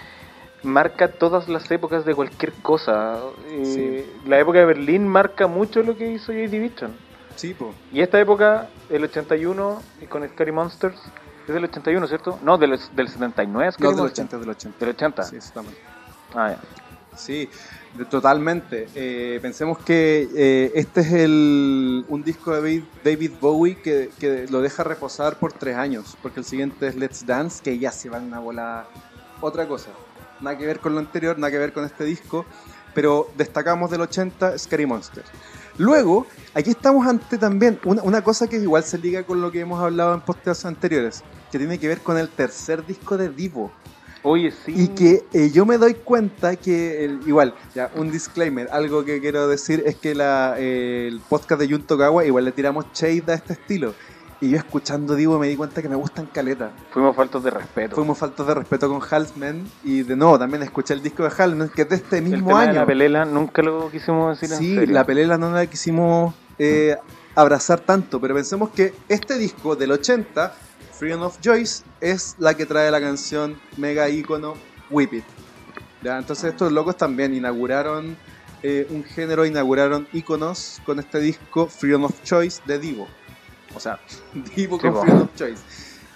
marca 0.63 1.09
todas 1.09 1.49
las 1.49 1.71
épocas 1.71 2.05
de 2.05 2.15
cualquier 2.15 2.53
cosa. 2.55 3.19
La 4.27 4.39
época 4.39 4.59
de 4.59 4.65
Berlín 4.65 5.07
marca 5.07 5.47
mucho 5.47 5.83
lo 5.83 5.97
que 5.97 6.11
hizo 6.11 6.33
J. 6.33 6.49
Division. 6.49 6.93
Sí, 7.37 7.55
po. 7.55 7.73
Y 7.93 8.01
esta 8.01 8.19
época, 8.21 8.69
el 8.91 9.05
81, 9.05 9.81
y 10.03 10.07
con 10.07 10.29
Scary 10.29 10.51
Monsters, 10.51 10.99
es 11.47 11.55
del 11.55 11.65
81, 11.65 12.07
¿cierto? 12.09 12.39
No, 12.43 12.59
del, 12.59 12.79
del 12.93 13.09
79, 13.09 13.73
Scary 13.73 13.85
No, 13.85 13.91
del 13.91 13.99
Monsters. 14.01 14.29
80, 14.29 14.39
del 14.39 14.49
80. 14.51 14.79
Del 14.81 14.89
80. 14.95 15.23
Sí, 15.23 15.37
exactamente. 15.37 15.79
Ah, 16.35 16.51
ya. 16.51 16.59
Sí, 17.17 17.49
totalmente. 18.11 18.89
Eh, 18.95 19.39
pensemos 19.43 19.79
que 19.79 20.29
eh, 20.35 20.73
este 20.75 21.01
es 21.01 21.13
el, 21.13 22.05
un 22.09 22.23
disco 22.23 22.53
de 22.53 22.83
David, 23.05 23.33
Bowie 23.41 23.77
que, 23.77 24.11
que 24.19 24.47
lo 24.49 24.61
deja 24.61 24.85
reposar 24.85 25.39
por 25.39 25.53
tres 25.53 25.77
años, 25.77 26.17
porque 26.23 26.41
el 26.41 26.47
siguiente 26.47 26.87
es 26.87 26.97
Let's 26.97 27.27
Dance, 27.27 27.63
que 27.63 27.79
ya 27.79 27.91
se 27.91 28.09
va 28.09 28.19
en 28.19 28.33
una 28.33 28.85
otra 29.41 29.67
cosa. 29.67 29.91
Nada 30.41 30.57
que 30.57 30.67
ver 30.67 30.81
con 30.81 30.95
lo 30.95 31.01
anterior, 31.01 31.39
nada 31.39 31.51
que 31.51 31.59
ver 31.59 31.73
con 31.73 31.85
este 31.85 32.05
disco, 32.05 32.45
pero 32.95 33.31
destacamos 33.37 33.91
del 33.91 34.03
80 34.03 34.59
Scary 34.59 34.87
Monster. 34.87 35.25
Luego, 35.79 36.27
aquí 36.55 36.71
estamos 36.71 37.07
ante 37.07 37.39
también 37.39 37.79
una, 37.85 38.03
una 38.03 38.23
cosa 38.23 38.49
que 38.49 38.57
igual 38.57 38.83
se 38.83 38.99
liga 38.99 39.25
con 39.25 39.41
lo 39.41 39.51
que 39.51 39.61
hemos 39.61 39.81
hablado 39.81 40.15
en 40.15 40.21
podcasts 40.21 40.65
anteriores, 40.65 41.23
que 41.51 41.59
tiene 41.59 41.79
que 41.79 41.89
ver 41.89 42.01
con 42.01 42.19
el 42.19 42.29
tercer 42.29 42.85
disco 42.85 43.17
de 43.17 43.29
Divo. 43.29 43.71
Oye, 44.23 44.51
sí. 44.51 44.73
Y 44.77 44.89
que 44.89 45.25
eh, 45.33 45.51
yo 45.53 45.65
me 45.65 45.79
doy 45.79 45.95
cuenta 45.95 46.57
que, 46.57 47.05
el- 47.05 47.21
igual, 47.27 47.55
ya, 47.75 47.91
un 47.95 48.11
disclaimer, 48.11 48.69
algo 48.73 49.05
que 49.05 49.21
quiero 49.21 49.47
decir 49.49 49.83
es 49.87 49.97
que 49.97 50.15
la, 50.15 50.57
eh, 50.59 51.07
el 51.09 51.21
podcast 51.21 51.61
de 51.61 51.69
Junto 51.69 51.97
Gawa 51.97 52.25
igual 52.25 52.45
le 52.45 52.53
tiramos 52.53 52.87
shade 52.93 53.23
a 53.29 53.35
este 53.35 53.53
estilo. 53.55 53.95
Y 54.41 54.51
yo 54.51 54.57
escuchando 54.57 55.17
Divo 55.17 55.37
me 55.39 55.49
di 55.49 55.57
cuenta 55.57 55.83
que 55.83 55.89
me 55.89 55.97
gustan 55.97 56.27
caleta. 56.27 56.71
Fuimos 56.93 57.17
faltos 57.17 57.43
de 57.43 57.51
respeto. 57.51 57.97
Fuimos 57.97 58.17
faltos 58.17 58.47
de 58.47 58.55
respeto 58.55 58.89
con 58.89 59.01
Halsman 59.03 59.65
y 59.83 60.03
de 60.03 60.15
nuevo 60.15 60.39
también 60.39 60.63
escuché 60.63 60.95
el 60.95 61.03
disco 61.03 61.25
de 61.25 61.31
Halsman 61.37 61.69
que 61.71 61.83
es 61.83 61.89
de 61.89 61.97
este 61.97 62.19
el 62.19 62.25
mismo 62.25 62.57
de 62.57 62.65
año. 62.67 62.75
la 62.75 62.87
pelela 62.87 63.25
nunca 63.25 63.63
lo 63.63 63.91
quisimos 63.91 64.39
decir 64.39 64.55
en 64.55 64.59
Sí, 64.61 64.75
serio. 64.77 64.95
la 64.95 65.05
pelela 65.05 65.39
no 65.39 65.51
la 65.51 65.67
quisimos 65.67 66.35
eh, 66.57 66.97
abrazar 67.35 67.81
tanto, 67.81 68.21
pero 68.21 68.33
pensemos 68.35 68.71
que 68.71 68.93
este 69.09 69.37
disco 69.39 69.75
del 69.75 69.91
80, 69.91 70.55
Freedom 70.99 71.23
of 71.23 71.39
Joyce, 71.43 71.85
es 72.01 72.35
la 72.39 72.55
que 72.55 72.67
trae 72.67 72.91
la 72.91 73.01
canción 73.01 73.61
mega 73.77 74.09
ícono 74.09 74.55
Whip 74.91 75.15
It. 75.15 75.25
¿Ya? 76.03 76.19
Entonces 76.19 76.51
estos 76.51 76.73
locos 76.73 76.97
también 76.97 77.35
inauguraron 77.35 78.17
eh, 78.63 78.87
un 78.91 79.05
género, 79.05 79.47
inauguraron 79.47 80.09
íconos 80.13 80.81
con 80.85 80.99
este 80.99 81.21
disco 81.21 81.69
Freedom 81.69 82.05
of 82.05 82.23
Choice 82.23 82.61
de 82.67 82.79
Divo. 82.79 83.09
O 83.75 83.81
sea, 83.81 84.01
Divo 84.57 84.79
con. 84.81 85.01
Freedom 85.01 85.23
of 85.23 85.35
Choice. 85.37 85.63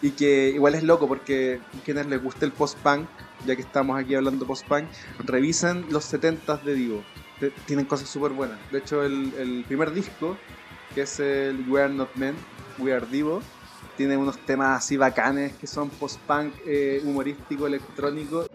Y 0.00 0.10
que 0.10 0.50
igual 0.50 0.74
es 0.74 0.82
loco 0.82 1.06
porque 1.06 1.60
quienes 1.84 2.06
les 2.06 2.20
guste 2.20 2.44
el 2.44 2.50
post-punk, 2.50 3.06
ya 3.46 3.54
que 3.54 3.62
estamos 3.62 3.96
aquí 4.00 4.16
hablando 4.16 4.44
post-punk, 4.46 4.86
revisen 5.24 5.86
los 5.90 6.12
70s 6.12 6.62
de 6.64 6.74
Divo. 6.74 7.04
Te- 7.38 7.50
Tienen 7.66 7.86
cosas 7.86 8.08
súper 8.08 8.32
buenas. 8.32 8.58
De 8.72 8.78
hecho, 8.78 9.04
el, 9.04 9.32
el 9.38 9.64
primer 9.68 9.92
disco, 9.92 10.36
que 10.92 11.02
es 11.02 11.20
el 11.20 11.64
We 11.68 11.80
Are 11.82 11.92
Not 11.94 12.16
Men, 12.16 12.34
We 12.78 12.92
Are 12.92 13.06
Divo, 13.06 13.42
tiene 13.96 14.16
unos 14.16 14.38
temas 14.44 14.84
así 14.84 14.96
bacanes 14.96 15.52
que 15.54 15.66
son 15.66 15.90
post-punk, 15.90 16.54
eh, 16.66 17.00
humorístico, 17.04 17.66
electrónico. 17.66 18.46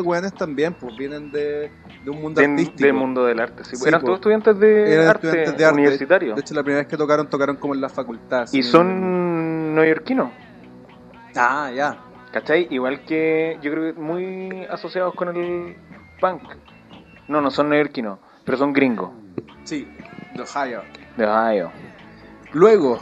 Estos 0.00 0.06
weones 0.06 0.34
también 0.34 0.74
pues 0.74 0.96
vienen 0.96 1.30
de, 1.30 1.70
de 2.04 2.10
un 2.10 2.20
mundo 2.20 2.40
De- 2.40 2.46
artístico. 2.46 2.82
del 2.84 2.92
mundo 2.94 3.24
del 3.24 3.40
arte. 3.40 3.64
sí. 3.64 3.76
Sí, 3.76 3.88
Eran 3.88 4.00
po. 4.00 4.06
todos 4.06 4.18
estudiantes 4.18 4.58
de, 4.58 4.94
Eran 4.94 5.08
arte, 5.08 5.26
estudiantes 5.28 5.56
de 5.58 5.64
arte. 5.64 5.74
universitario. 5.80 6.34
De 6.34 6.40
hecho, 6.40 6.54
la 6.54 6.62
primera 6.62 6.80
vez 6.82 6.88
que 6.88 6.96
tocaron, 6.96 7.28
tocaron 7.28 7.56
como 7.56 7.74
en 7.74 7.80
la 7.80 7.88
facultad. 7.88 8.48
y 8.52 8.62
son 8.62 9.74
neoyorquinos. 9.74 10.30
Ah, 11.36 11.70
ya. 11.74 11.98
¿Cachai? 12.32 12.68
Igual 12.70 13.04
que 13.04 13.58
yo 13.62 13.70
creo 13.72 13.92
que 13.94 14.00
muy 14.00 14.64
asociados 14.70 15.14
con 15.14 15.36
el 15.36 15.76
punk. 16.20 16.42
No, 17.28 17.40
no 17.40 17.50
son 17.50 17.68
neoyorquinos, 17.68 18.18
pero 18.44 18.56
son 18.58 18.72
gringos, 18.72 19.10
Sí, 19.64 19.86
de 20.34 20.42
Ohio. 20.42 20.82
de 21.16 21.26
Ohio. 21.26 21.70
Luego, 22.52 23.00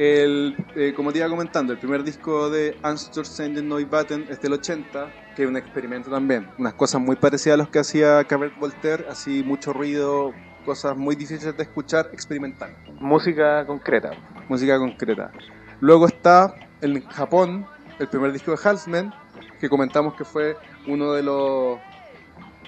el, 0.00 0.56
eh, 0.76 0.94
como 0.96 1.12
te 1.12 1.18
iba 1.18 1.28
comentando, 1.28 1.74
el 1.74 1.78
primer 1.78 2.02
disco 2.02 2.48
de 2.48 2.74
Anstursen 2.82 3.52
Neubauten 3.68 4.24
es 4.30 4.40
del 4.40 4.54
80, 4.54 5.12
que 5.36 5.42
es 5.42 5.48
un 5.48 5.58
experimento 5.58 6.10
también. 6.10 6.48
Unas 6.56 6.72
cosas 6.72 7.02
muy 7.02 7.16
parecidas 7.16 7.56
a 7.56 7.58
los 7.58 7.68
que 7.68 7.80
hacía 7.80 8.24
Cabret 8.24 8.58
Voltaire, 8.58 9.04
así 9.10 9.42
mucho 9.44 9.74
ruido, 9.74 10.32
cosas 10.64 10.96
muy 10.96 11.16
difíciles 11.16 11.54
de 11.54 11.62
escuchar, 11.62 12.08
experimental. 12.14 12.74
Música 12.98 13.66
concreta. 13.66 14.12
música 14.48 14.78
concreta. 14.78 15.32
Luego 15.80 16.06
está 16.06 16.54
en 16.80 17.06
Japón 17.08 17.66
el 17.98 18.08
primer 18.08 18.32
disco 18.32 18.52
de 18.52 18.58
Halsman, 18.64 19.12
que 19.60 19.68
comentamos 19.68 20.14
que 20.14 20.24
fue 20.24 20.56
uno 20.86 21.12
de 21.12 21.22
los 21.22 21.78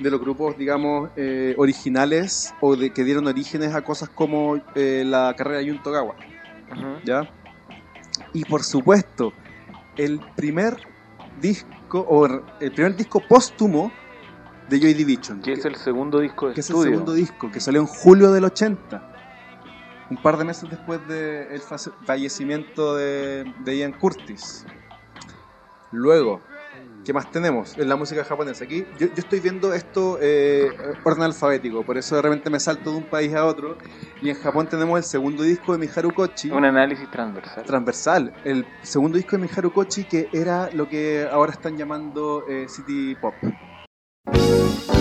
de 0.01 0.11
los 0.11 0.21
grupos, 0.21 0.59
digamos, 0.59 1.11
eh, 1.17 1.55
originales 1.57 2.53
o 2.61 2.77
de 2.77 2.91
que 2.91 3.05
dieron 3.05 3.27
orígenes 3.27 3.75
a 3.75 3.83
cosas 3.83 4.11
como 4.11 4.61
eh, 4.75 5.05
la 5.07 5.35
carrera 5.37 5.61
de 5.61 5.71
Jun 5.71 5.83
Togawa, 5.83 6.15
¿ya? 7.05 7.29
Y 8.33 8.45
por 8.45 8.63
supuesto, 8.63 9.33
el 9.97 10.21
primer 10.37 10.77
disco 11.41 12.01
o 12.09 12.27
el 12.61 12.73
primer 12.73 12.97
disco 12.97 13.21
póstumo 13.29 13.91
de 14.69 14.81
Joy 14.81 14.95
Division, 14.95 15.43
Que 15.43 15.53
es 15.53 15.65
el 15.65 15.77
segundo 15.77 16.21
disco 16.21 16.49
de 16.49 16.55
que 16.55 16.61
es 16.61 16.71
el 16.71 16.77
estudio. 16.77 16.93
segundo 16.93 17.13
disco, 17.13 17.51
que 17.51 17.61
salió 17.61 17.81
en 17.81 17.87
julio 17.87 18.33
del 18.33 18.45
80. 18.45 19.09
Un 20.11 20.17
par 20.23 20.37
de 20.37 20.45
meses 20.45 20.69
después 20.69 21.07
del 21.09 21.61
fallecimiento 22.07 22.97
de, 22.97 23.53
de 23.65 23.79
Ian 23.79 23.93
Curtis. 23.93 24.67
Luego, 25.91 26.41
¿qué 27.05 27.13
más 27.13 27.31
tenemos 27.31 27.77
en 27.77 27.89
la 27.89 27.97
música 27.97 28.25
japonesa? 28.25 28.65
Aquí 28.65 28.85
yo, 28.99 29.07
yo 29.09 29.15
estoy 29.17 29.41
viendo 29.41 29.73
esto 29.75 30.19
eh, 30.21 30.71
orden 31.05 31.25
alfabético, 31.25 31.85
por 31.85 31.99
eso 31.99 32.17
de 32.17 32.23
repente 32.23 32.51
me 32.51 32.61
salto 32.61 32.91
de 32.91 32.97
un 32.97 33.05
país 33.05 33.35
a 33.35 33.45
otro. 33.45 33.77
Y 34.21 34.31
en 34.31 34.37
Japón 34.37 34.67
tenemos 34.69 34.99
el 34.99 35.05
segundo 35.05 35.43
disco 35.43 35.73
de 35.73 35.79
Miharu 35.79 36.13
Kochi. 36.13 36.51
Un 36.51 36.65
análisis 36.65 37.11
transversal. 37.11 37.65
Transversal, 37.65 38.35
el 38.45 38.67
segundo 38.83 39.17
disco 39.17 39.37
de 39.37 39.43
Miharu 39.43 39.73
Kochi 39.73 40.05
que 40.05 40.29
era 40.33 40.71
lo 40.73 40.89
que 40.89 41.27
ahora 41.31 41.53
están 41.53 41.77
llamando 41.77 42.45
eh, 42.49 42.67
City 42.69 43.15
Pop." 43.17 43.35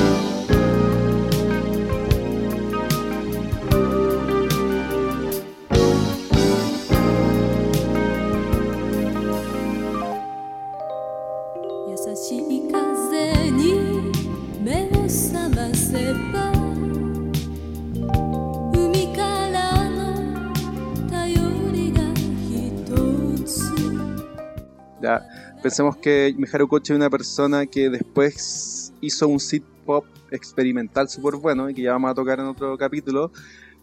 Ya, 25.01 25.27
pensemos 25.63 25.97
que 25.97 26.33
Miharu 26.37 26.67
Kochi 26.67 26.93
es 26.93 26.97
una 26.97 27.09
persona 27.09 27.65
que 27.65 27.89
después 27.89 28.93
hizo 29.01 29.27
un 29.27 29.39
synth 29.39 29.65
pop 29.85 30.05
experimental 30.29 31.09
súper 31.09 31.35
bueno 31.35 31.69
y 31.69 31.73
que 31.73 31.81
ya 31.81 31.93
vamos 31.93 32.11
a 32.11 32.13
tocar 32.13 32.39
en 32.39 32.45
otro 32.45 32.77
capítulo. 32.77 33.31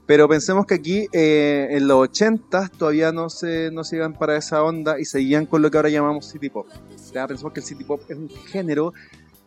Pero 0.07 0.27
pensemos 0.29 0.65
que 0.65 0.75
aquí 0.75 1.07
eh, 1.13 1.67
en 1.71 1.87
los 1.87 1.99
80 1.99 2.69
todavía 2.79 3.13
no 3.13 3.29
se, 3.29 3.71
no 3.73 3.85
se 3.85 3.97
iban 3.97 4.15
para 4.15 4.37
esa 4.37 4.63
onda 4.63 4.99
y 4.99 5.05
seguían 5.05 5.45
con 5.45 5.61
lo 5.61 5.71
que 5.71 5.77
ahora 5.77 5.91
llamamos 5.91 6.27
city 6.31 6.49
pop. 6.49 6.67
Ya, 7.13 7.27
pensemos 7.27 7.53
que 7.53 7.61
el 7.61 7.67
city 7.67 7.85
pop 7.85 8.01
es 8.09 8.17
un 8.17 8.31
género 8.47 8.95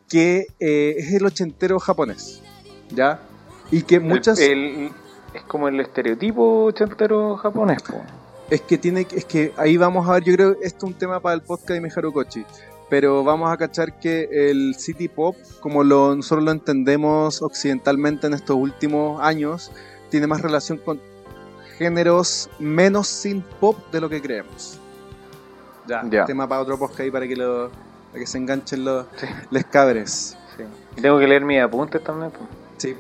que 0.08 0.46
eh, 0.60 0.96
es 0.98 1.14
el 1.14 1.26
ochentero 1.26 1.80
japonés. 1.80 2.42
¿Ya? 2.94 3.22
Y 3.72 3.82
que 3.84 4.00
muchas... 4.00 4.38
El- 4.40 4.92
es 5.34 5.44
como 5.44 5.70
el 5.70 5.80
estereotipo 5.80 6.66
ochentero 6.66 7.38
japonés. 7.38 7.82
po. 7.82 8.02
Es 8.52 8.62
que 8.62 8.78
tiene 8.78 9.06
que- 9.06 9.16
es 9.18 9.26
que 9.26 9.52
ahí 9.58 9.78
vamos 9.78 10.08
a 10.08 10.14
ver, 10.14 10.24
yo 10.24 10.34
creo 10.36 10.60
que 10.60 10.66
esto 10.68 10.86
es 10.86 10.92
un 10.92 10.98
tema 11.00 11.20
para 11.20 11.34
el 11.34 11.42
podcast 11.42 11.70
de 11.70 11.82
Miharu 11.82 12.12
Kochi, 12.14 12.46
pero 12.90 13.24
vamos 13.24 13.52
a 13.52 13.56
cachar 13.58 13.98
que 14.00 14.28
el 14.52 14.76
city 14.78 15.08
pop, 15.08 15.36
como 15.62 15.84
lo, 15.84 16.14
nosotros 16.16 16.44
lo 16.44 16.52
entendemos 16.52 17.42
occidentalmente 17.42 18.28
en 18.28 18.34
estos 18.34 18.56
últimos 18.58 19.20
años, 19.24 19.72
tiene 20.10 20.28
más 20.28 20.42
relación 20.42 20.78
con 20.78 21.00
géneros 21.78 22.50
menos 22.60 23.08
synth 23.08 23.46
pop 23.60 23.78
de 23.92 24.02
lo 24.02 24.10
que 24.10 24.22
creemos. 24.22 24.78
Ya, 25.88 26.04
Ya. 26.12 26.26
tema 26.26 26.48
para 26.48 26.62
otro 26.62 26.78
podcast 26.78 27.00
ahí 27.00 27.10
para 27.12 27.28
que 27.28 27.36
lo 27.36 27.70
para 28.12 28.20
que 28.20 28.28
se 28.28 28.38
enganchen 28.38 28.84
los 28.84 29.06
Sí. 29.16 29.26
les 29.50 29.66
cabres. 29.66 30.38
Sí. 30.58 30.64
Y 30.98 31.02
tengo 31.02 31.18
que 31.18 31.28
leer 31.28 31.46
mis 31.46 31.62
apuntes 31.62 32.04
también. 32.04 32.32
Sí. 32.78 32.94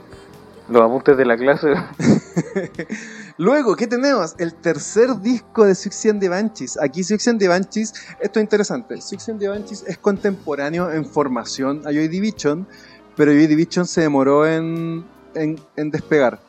Los 0.69 0.81
apuntes 0.81 1.17
de 1.17 1.25
la 1.25 1.35
clase. 1.35 1.73
Luego, 3.41 3.75
¿qué 3.75 3.87
tenemos? 3.87 4.35
El 4.37 4.53
tercer 4.53 5.19
disco 5.19 5.65
de 5.65 5.73
Suicide 5.73 6.11
and 6.11 6.19
the 6.21 6.29
Banshees. 6.29 6.77
Aquí 6.79 7.03
Suicide 7.03 7.31
and 7.31 7.39
the 7.39 7.47
Banshees, 7.47 7.91
esto 8.19 8.39
es 8.39 8.43
interesante. 8.43 9.01
Suicide 9.01 9.31
and 9.31 9.41
the 9.41 9.47
Banshees 9.47 9.83
es 9.87 9.97
contemporáneo 9.97 10.91
en 10.91 11.03
formación 11.05 11.79
a 11.87 11.91
Joy 11.91 12.07
Division, 12.07 12.67
pero 13.15 13.31
Joy 13.31 13.47
Division 13.47 13.87
se 13.87 14.01
demoró 14.01 14.45
en, 14.45 15.03
en, 15.33 15.59
en 15.75 15.89
despegar. 15.89 16.39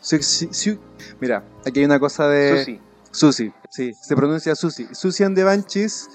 Su- 0.00 0.78
mira, 1.20 1.44
aquí 1.64 1.78
hay 1.78 1.84
una 1.84 2.00
cosa 2.00 2.26
de... 2.26 2.58
Susi. 2.58 2.80
Susi, 3.12 3.52
sí, 3.70 3.92
se 3.94 4.16
pronuncia 4.16 4.56
Susi. 4.56 4.88
Susi 4.90 5.22
and 5.22 5.36
the 5.36 5.44
Banshees 5.44 6.08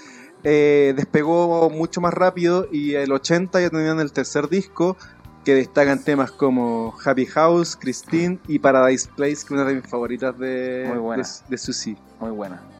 eh, 0.43 0.93
despegó 0.97 1.69
mucho 1.69 2.01
más 2.01 2.13
rápido 2.13 2.67
y 2.69 2.95
el 2.95 3.13
80 3.13 3.61
ya 3.61 3.69
tenían 3.69 4.01
el 4.01 4.11
tercer 4.11 4.49
disco 4.49 4.97
que 5.47 5.55
destacan 5.55 6.03
temas 6.03 6.29
como 6.29 6.93
Happy 7.05 7.25
House, 7.25 7.77
Christine 7.77 8.37
y 8.49 8.59
Paradise 8.59 9.07
Place, 9.15 9.35
que 9.35 9.45
es 9.45 9.51
una 9.51 9.63
de 9.63 9.75
mis 9.75 9.87
favoritas 9.89 10.37
de, 10.37 10.83
Muy 10.89 10.97
buena. 10.97 11.23
de, 11.23 11.29
de 11.47 11.57
Susi. 11.57 11.95
Muy 12.19 12.31
buena. 12.31 12.76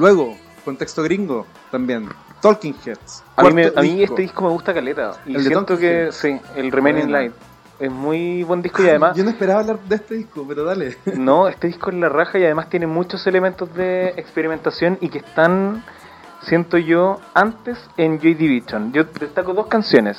Luego, 0.00 0.34
contexto 0.64 1.02
gringo 1.02 1.46
también, 1.70 2.08
Talking 2.40 2.74
Heads. 2.86 3.22
A 3.36 3.42
mí, 3.44 3.52
me- 3.52 3.70
a 3.76 3.82
mí 3.82 4.02
este 4.02 4.22
disco 4.22 4.42
me 4.44 4.48
gusta 4.50 4.72
caleta. 4.72 5.12
Y 5.26 5.34
El 5.36 5.42
siento 5.44 5.76
que 5.76 6.08
sí, 6.10 6.40
el 6.56 6.72
Remaining 6.72 7.02
Buena. 7.04 7.18
Light. 7.18 7.32
Es 7.78 7.90
muy 7.90 8.42
buen 8.44 8.62
disco 8.62 8.82
y 8.82 8.88
además. 8.88 9.14
Yo 9.14 9.24
no 9.24 9.30
esperaba 9.30 9.60
hablar 9.60 9.78
de 9.80 9.96
este 9.96 10.14
disco, 10.14 10.46
pero 10.48 10.64
dale. 10.64 10.96
No, 11.16 11.48
este 11.48 11.66
disco 11.66 11.90
es 11.90 11.96
la 11.96 12.08
raja 12.08 12.38
y 12.38 12.44
además 12.44 12.70
tiene 12.70 12.86
muchos 12.86 13.26
elementos 13.26 13.74
de 13.74 14.08
experimentación 14.16 14.96
y 15.02 15.10
que 15.10 15.18
están, 15.18 15.84
siento 16.42 16.78
yo, 16.78 17.20
antes 17.34 17.78
en 17.98 18.18
Joy 18.20 18.32
Division. 18.34 18.92
Yo 18.92 19.04
destaco 19.04 19.52
dos 19.52 19.66
canciones: 19.66 20.16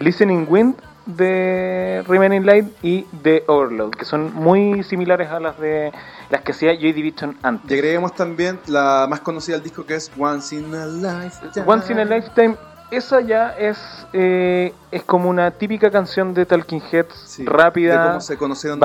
Listening 0.00 0.46
Wind 0.50 0.74
de 1.06 2.04
Remaining 2.06 2.46
Light 2.46 2.66
y 2.82 3.02
The 3.22 3.44
Overload, 3.46 3.90
que 3.90 4.04
son 4.04 4.32
muy 4.34 4.82
similares 4.84 5.30
a 5.30 5.40
las 5.40 5.58
de 5.58 5.92
las 6.30 6.42
que 6.42 6.52
hacía 6.52 6.74
Joy 6.74 6.92
Division 6.92 7.36
antes. 7.42 7.70
Y 7.70 7.74
agreguemos 7.74 8.14
también 8.14 8.58
la 8.66 9.06
más 9.08 9.20
conocida 9.20 9.56
del 9.56 9.64
disco 9.64 9.84
que 9.84 9.96
es 9.96 10.10
Once 10.18 10.54
in 10.56 10.74
a 10.74 10.86
Lifetime. 10.86 11.66
Once 11.66 11.92
in 11.92 11.98
a 11.98 12.04
Lifetime, 12.04 12.56
esa 12.90 13.20
ya 13.20 13.50
es 13.58 13.78
eh, 14.12 14.72
es 14.90 15.02
como 15.04 15.28
una 15.30 15.50
típica 15.50 15.90
canción 15.90 16.34
de 16.34 16.44
Talking 16.46 16.82
Heads, 16.92 17.14
Sí, 17.26 17.44
rápida. 17.44 18.02
de 18.02 18.08
cómo 18.08 18.20
se 18.20 18.36
conocieron 18.36 18.80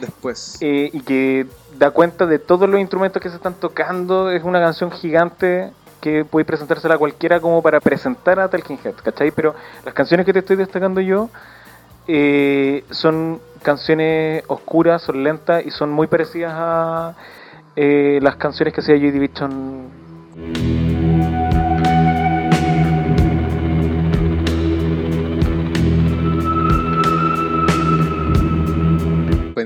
después. 0.00 0.56
eh, 0.60 0.90
y 0.92 1.00
que 1.00 1.46
da 1.78 1.90
cuenta 1.90 2.26
de 2.26 2.38
todos 2.38 2.68
los 2.68 2.80
instrumentos 2.80 3.20
que 3.22 3.28
se 3.28 3.36
están 3.36 3.54
tocando. 3.54 4.30
Es 4.30 4.42
una 4.44 4.60
canción 4.60 4.90
gigante 4.90 5.72
que 6.00 6.24
puede 6.24 6.44
presentársela 6.44 6.94
a 6.94 6.98
cualquiera 6.98 7.40
como 7.40 7.62
para 7.62 7.80
presentar 7.80 8.40
a 8.40 8.48
Talking 8.48 8.78
Heads, 8.82 9.02
¿cachai? 9.02 9.30
Pero 9.30 9.54
las 9.84 9.94
canciones 9.94 10.26
que 10.26 10.32
te 10.32 10.40
estoy 10.40 10.56
destacando 10.56 11.00
yo 11.00 11.30
eh, 12.06 12.84
son 12.90 13.40
canciones 13.62 14.44
oscuras, 14.46 15.02
son 15.02 15.22
lentas 15.22 15.64
y 15.66 15.70
son 15.70 15.90
muy 15.90 16.06
parecidas 16.06 16.52
a 16.54 17.14
eh, 17.76 18.18
las 18.22 18.36
canciones 18.36 18.74
que 18.74 18.80
hacía 18.80 18.96
Joy 18.96 19.10
Division. 19.10 19.88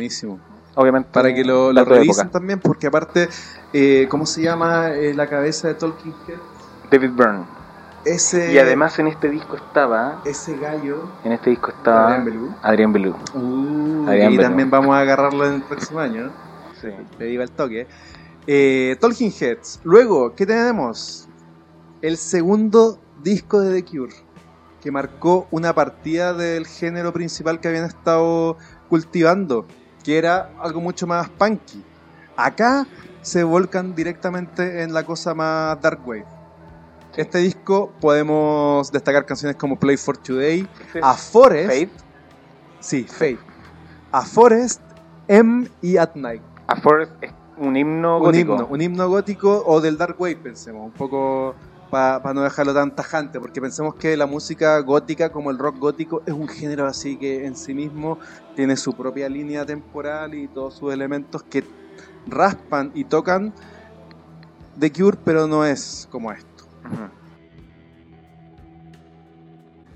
buenísimo. 0.03 0.52
Obviamente. 0.75 1.09
Para 1.13 1.35
que 1.35 1.45
lo, 1.45 1.73
revisen 1.73 2.31
también, 2.31 2.59
porque 2.61 2.87
aparte, 2.87 3.29
eh, 3.73 4.07
¿cómo 4.09 4.27
se 4.27 4.43
llama 4.43 4.91
eh, 4.91 5.13
la 5.15 5.29
cabeza 5.29 5.69
de 5.69 5.75
Talking 5.75 6.15
Head? 6.29 6.39
David 6.91 7.11
Byrne. 7.15 7.45
Ese, 8.05 8.53
Y 8.53 8.59
además 8.59 8.99
en 8.99 9.07
este 9.07 9.29
disco 9.29 9.57
estaba. 9.57 10.23
ese 10.25 10.57
gallo. 10.59 11.09
En 11.25 11.33
este 11.33 11.51
disco 11.51 11.71
estaba. 11.71 12.09
Adrián 12.09 12.25
Belú. 12.25 12.55
Adrián 12.63 12.93
Belú. 12.93 13.15
Uh, 13.35 14.09
Adrián 14.09 14.33
y 14.33 14.37
Belú. 14.37 14.49
también 14.49 14.71
vamos 14.71 14.95
a 14.95 15.01
agarrarlo 15.01 15.47
en 15.47 15.55
el 15.55 15.63
próximo 15.63 16.01
año. 16.01 16.31
Sí. 16.81 16.89
Le 17.19 17.31
iba 17.31 17.45
el 17.45 17.51
toque. 17.51 17.87
Eh, 18.47 18.97
Talking 19.01 19.31
Heads. 19.31 19.81
Luego, 19.85 20.35
¿qué 20.35 20.47
tenemos? 20.47 21.29
El 22.01 22.17
segundo 22.17 22.99
disco 23.23 23.61
de 23.61 23.81
The 23.81 23.89
Cure, 23.89 24.15
que 24.81 24.91
marcó 24.91 25.47
una 25.53 25.73
partida 25.73 26.35
del 26.35 26.67
género 26.67 27.13
principal 27.13 27.61
que 27.61 27.69
habían 27.69 27.85
estado 27.85 28.57
cultivando, 28.89 29.65
que 30.03 30.19
era 30.19 30.51
algo 30.61 30.81
mucho 30.81 31.07
más 31.07 31.29
punky. 31.29 31.83
Acá 32.37 32.87
se 33.21 33.45
volcan 33.45 33.95
directamente 33.95 34.83
en 34.83 34.93
la 34.93 35.05
cosa 35.05 35.35
más 35.35 35.81
dark 35.81 36.01
wave. 36.07 36.25
Este 37.17 37.39
disco 37.39 37.93
podemos 38.01 38.91
destacar 38.91 39.27
canciones 39.27 39.57
como 39.57 39.79
Play 39.79 39.97
for 39.99 40.17
Today, 40.17 40.67
A 41.03 41.15
Forest, 41.15 41.69
Faith. 41.69 41.91
sí, 42.81 43.05
Faith, 43.05 43.39
A 44.13 44.23
Forest, 44.23 44.81
M 45.29 45.69
y 45.83 45.99
At 45.99 46.15
Night. 46.15 46.43
A 46.67 46.77
Forest 46.77 47.13
es 47.21 47.33
un 47.59 47.77
himno 47.77 48.17
un 48.17 48.23
gótico. 48.25 48.53
himno, 48.55 48.67
un 48.67 48.81
himno 48.81 49.09
gótico 49.11 49.63
o 49.67 49.81
del 49.83 49.99
dark 49.99 50.17
wave, 50.19 50.37
pensemos, 50.37 50.87
un 50.87 50.93
poco 50.93 51.55
para 51.93 52.33
no 52.33 52.41
dejarlo 52.41 52.73
tan 52.73 52.97
tajante, 52.97 53.39
porque 53.39 53.61
pensemos 53.61 53.97
que 53.97 54.17
la 54.17 54.25
música 54.25 54.79
gótica 54.79 55.31
como 55.31 55.51
el 55.51 55.59
rock 55.59 55.77
gótico 55.79 56.23
es 56.25 56.33
un 56.33 56.49
género 56.49 56.87
así 56.87 57.19
que 57.19 57.45
en 57.45 57.55
sí 57.55 57.75
mismo 57.75 58.19
tiene 58.57 58.79
su 58.79 58.95
propia 58.95 59.29
línea 59.29 59.67
temporal 59.67 60.33
y 60.33 60.49
todos 60.49 60.75
sus 60.75 60.91
elementos 60.91 61.43
que 61.43 61.63
raspan 62.27 62.93
y 62.95 63.05
tocan 63.05 63.53
The 64.81 64.91
Cure, 64.91 65.19
pero 65.23 65.47
no 65.47 65.67
es 65.67 66.09
como 66.11 66.33
esto. 66.33 66.65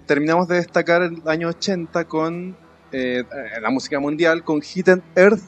Terminamos 0.05 0.49
de 0.49 0.57
destacar 0.57 1.01
el 1.01 1.23
año 1.25 1.49
80 1.49 2.05
con 2.05 2.59
eh, 2.93 3.25
la 3.59 3.71
música 3.71 3.99
mundial, 3.99 4.45
con 4.45 4.61
and 4.87 5.03
Earth 5.15 5.43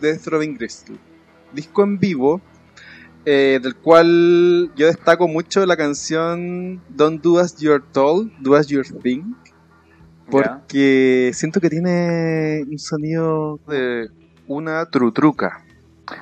de 0.00 0.16
Throbbing 0.18 0.54
Gristle. 0.54 0.98
Disco 1.52 1.82
en 1.82 1.98
vivo, 1.98 2.40
eh, 3.24 3.60
del 3.62 3.76
cual 3.76 4.70
yo 4.76 4.86
destaco 4.86 5.28
mucho 5.28 5.64
la 5.66 5.76
canción 5.76 6.80
Don't 6.88 7.22
Do 7.22 7.38
As 7.38 7.56
You're 7.58 7.84
Told, 7.92 8.32
Do 8.38 8.54
As 8.54 8.66
You're 8.68 8.88
Think, 9.02 9.36
porque 10.30 11.30
siento 11.34 11.60
que 11.60 11.70
tiene 11.70 12.64
un 12.68 12.78
sonido 12.78 13.60
de 13.68 14.08
una 14.46 14.86
trutruca. 14.86 15.64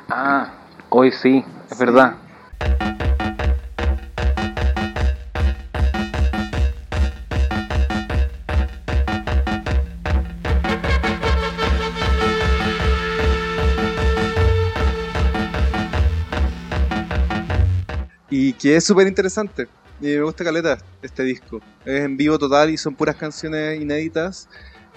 Ah, 0.09 0.53
hoy 0.91 1.13
sí, 1.13 1.45
es 1.71 1.79
verdad. 1.79 2.17
Y 18.49 18.55
que 18.55 18.77
es 18.77 18.85
súper 18.85 19.07
interesante. 19.07 19.69
Y 20.01 20.07
me 20.07 20.23
gusta 20.23 20.43
caleta 20.43 20.79
este 21.03 21.23
disco. 21.23 21.61
Es 21.85 22.03
en 22.03 22.17
vivo 22.17 22.39
total 22.39 22.71
y 22.71 22.79
son 22.79 22.95
puras 22.95 23.15
canciones 23.15 23.79
inéditas. 23.79 24.49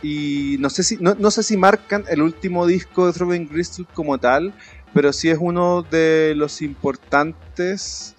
Y 0.02 0.56
no 0.62 0.70
sé 0.70 0.84
si, 0.84 0.96
no, 1.02 1.16
no 1.16 1.30
sé 1.32 1.44
si 1.44 1.58
marcan 1.58 2.06
el 2.08 2.22
último 2.22 2.66
disco 2.66 3.08
de 3.08 3.12
Throbbing 3.12 3.50
Gristle 3.50 3.86
como 3.94 4.18
tal, 4.18 4.54
pero 4.94 5.12
sí 5.12 5.30
es 5.30 5.38
uno 5.38 5.82
de 5.82 6.32
los 6.38 6.62
importantes 6.62 8.16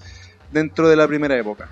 dentro 0.51 0.87
de 0.87 0.97
la 0.97 1.09
primera 1.09 1.35
época. 1.35 1.67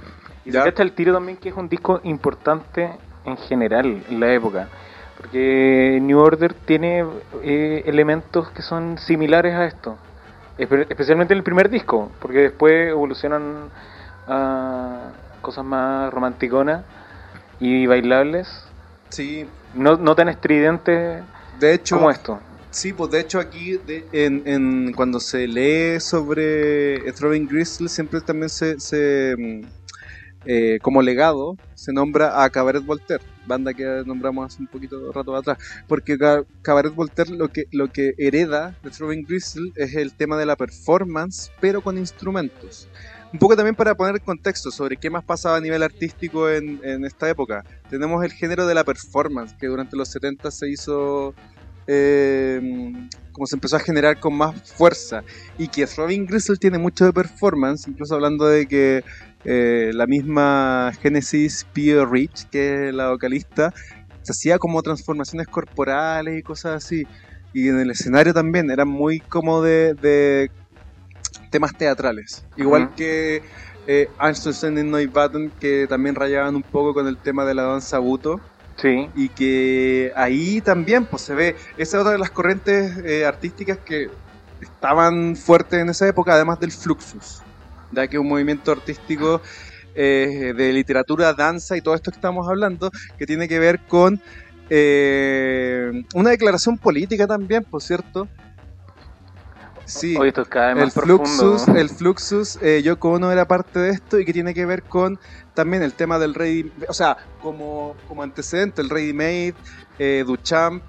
Y 0.46 0.52
se 0.52 0.61
el 0.61 0.92
tiro 0.92 1.12
también 1.12 1.36
que 1.36 1.50
es 1.50 1.54
un 1.54 1.68
disco 1.68 2.00
importante 2.04 2.90
en 3.26 3.36
general 3.36 4.02
en 4.08 4.20
la 4.20 4.32
época. 4.32 4.70
Porque 5.18 5.98
New 6.00 6.18
Order 6.18 6.54
tiene 6.54 7.04
eh, 7.42 7.82
elementos 7.84 8.50
que 8.52 8.62
son 8.62 8.96
similares 8.96 9.52
a 9.54 9.66
esto. 9.66 9.98
Espe- 10.61 10.86
Especialmente 10.88 11.32
en 11.34 11.38
el 11.38 11.44
primer 11.44 11.70
disco. 11.70 12.11
Porque 12.20 12.38
después 12.38 12.88
evolucionan 12.90 13.70
a 14.26 15.11
cosas 15.40 15.64
más 15.64 16.12
romanticonas 16.12 16.84
y 17.58 17.86
bailables. 17.86 18.48
Sí, 19.11 19.46
No, 19.74 19.96
no 19.96 20.14
tan 20.14 20.28
estridentes 20.28 21.22
de 21.58 21.74
hecho, 21.74 21.96
como 21.96 22.11
esto. 22.11 22.40
Sí, 22.70 22.92
pues 22.92 23.11
de 23.11 23.20
hecho 23.20 23.40
aquí 23.40 23.78
de- 23.78 24.06
en, 24.12 24.42
en- 24.46 24.92
cuando 24.92 25.18
se 25.20 25.46
lee 25.48 25.98
sobre 26.00 27.00
Throbbing 27.12 27.46
Gristle 27.48 27.88
siempre 27.88 28.20
también 28.20 28.48
se, 28.48 28.78
se, 28.78 29.34
mm, 29.36 29.61
eh, 30.44 30.78
como 30.82 31.02
legado 31.02 31.56
se 31.74 31.92
nombra 31.92 32.42
a 32.44 32.50
Cabaret 32.50 32.84
Voltaire, 32.84 33.24
banda 33.47 33.72
que 33.74 34.03
nombramos 34.07 34.47
hace 34.47 34.62
un 34.62 34.68
poquito 34.68 35.11
rato 35.12 35.34
atrás, 35.34 35.59
porque 35.88 36.16
Ca- 36.18 36.45
Cabaret 36.62 36.95
Voltaire 36.95 37.30
lo 37.34 37.49
que, 37.93 38.14
hereda 38.18 38.76
de 38.82 38.91
Throbbing 38.91 39.24
Gristle 39.24 39.72
es 39.76 39.95
el 39.95 40.12
tema 40.14 40.36
de 40.36 40.47
la 40.47 40.57
performance, 40.57 41.51
pero 41.61 41.80
con 41.82 41.99
instrumentos. 41.99 42.88
Un 43.32 43.38
poco 43.38 43.55
también 43.57 43.76
para 43.76 43.95
poner 43.95 44.20
contexto 44.22 44.70
sobre 44.70 44.97
qué 44.97 45.09
más 45.09 45.24
pasaba 45.24 45.57
a 45.57 45.61
nivel 45.61 45.82
artístico 45.82 46.51
en, 46.51 46.80
en 46.82 47.05
esta 47.05 47.28
época. 47.30 47.64
Tenemos 47.88 48.24
el 48.24 48.32
género 48.32 48.66
de 48.66 48.74
la 48.74 48.82
performance, 48.84 49.55
que 49.59 49.68
durante 49.68 49.97
los 49.97 50.09
70 50.09 50.51
se 50.51 50.68
hizo 50.68 51.34
eh, 51.86 52.61
como 53.32 53.47
se 53.47 53.57
empezó 53.57 53.76
a 53.76 53.80
generar 53.80 54.18
con 54.20 54.34
más 54.34 54.55
fuerza 54.72 55.22
y 55.59 55.68
que 55.68 55.86
Robin 55.97 56.26
Gristle 56.26 56.57
tiene 56.57 56.78
mucho 56.78 57.05
de 57.05 57.12
performance, 57.12 57.88
incluso 57.88 58.14
hablando 58.14 58.47
de 58.47 58.66
que 58.66 59.03
eh, 59.45 59.91
la 59.95 60.07
misma 60.07 60.93
Genesis 61.01 61.66
Pio 61.72 62.07
Rich, 62.07 62.49
que 62.51 62.88
es 62.88 62.95
la 62.95 63.11
vocalista, 63.11 63.72
se 64.22 64.32
hacía 64.32 64.59
como 64.59 64.82
transformaciones 64.82 65.49
corporales 65.49 66.38
y 66.38 66.43
cosas 66.43 66.84
así. 66.84 67.07
Y 67.53 67.68
en 67.68 67.80
el 67.80 67.91
escenario 67.91 68.32
también, 68.32 68.70
eran 68.70 68.88
muy 68.88 69.20
como 69.20 69.62
de, 69.62 69.95
de 69.95 70.51
temas 71.51 71.76
teatrales. 71.76 72.45
Igual 72.57 72.95
que 72.95 73.43
eh, 73.86 74.09
Einstein 74.20 74.78
y 74.78 74.82
Neubatten, 74.84 75.51
que 75.59 75.86
también 75.88 76.14
rayaban 76.14 76.55
un 76.55 76.62
poco 76.62 76.95
con 76.95 77.09
el 77.09 77.16
tema 77.16 77.45
de 77.45 77.55
la 77.55 77.62
danza 77.62 77.99
buto 77.99 78.41
Sí. 78.76 79.11
y 79.14 79.28
que 79.28 80.11
ahí 80.16 80.62
también 80.62 81.05
pues 81.05 81.20
se 81.22 81.34
ve 81.34 81.55
esa 81.76 81.97
es 81.99 82.01
otra 82.01 82.12
de 82.12 82.18
las 82.18 82.30
corrientes 82.30 82.97
eh, 83.05 83.26
artísticas 83.26 83.76
que 83.76 84.09
estaban 84.62 85.36
fuertes 85.36 85.80
en 85.80 85.91
esa 85.91 86.09
época 86.09 86.32
además 86.32 86.61
del 86.61 86.72
fluxus 86.72 87.43
ya 87.93 88.09
que 88.09 88.18
un 88.18 88.28
movimiento 88.28 88.72
artístico 88.72 89.41
eh, 89.95 90.55
de 90.57 90.72
literatura 90.72 91.34
danza 91.34 91.76
y 91.76 91.80
todo 91.80 91.95
esto 91.95 92.11
que 92.11 92.16
estamos 92.16 92.49
hablando 92.49 92.91
que 93.18 93.26
tiene 93.26 93.49
que 93.49 93.59
ver 93.59 93.80
con 93.80 94.20
eh, 94.68 96.05
una 96.14 96.30
declaración 96.30 96.78
política 96.78 97.26
también 97.26 97.64
por 97.64 97.82
cierto 97.82 98.28
sí 99.84 100.16
Hoy 100.16 100.28
esto 100.28 100.43
es 100.43 100.49
cada 100.49 100.74
vez 100.74 100.84
el. 100.84 100.91
Fluxus, 100.93 101.68
el 101.68 101.88
Fluxus, 101.88 102.59
eh, 102.62 102.80
Yoko 102.82 103.11
Ono 103.11 103.32
era 103.32 103.47
parte 103.47 103.80
de 103.80 103.91
esto 103.91 104.20
y 104.20 104.24
que 104.24 104.32
tiene 104.32 104.55
que 104.55 104.64
ver 104.64 104.84
con 104.84 105.18
también 105.55 105.82
el 105.82 105.93
tema 105.93 106.18
del 106.18 106.34
Ready, 106.34 106.72
o 106.88 106.95
sea, 106.95 107.16
como, 107.43 107.97
como 108.07 108.22
antecedente, 108.22 108.80
el 108.80 108.88
Ready 108.88 109.12
Made, 109.12 109.55
eh, 109.99 110.24
Duchamp, 110.26 110.82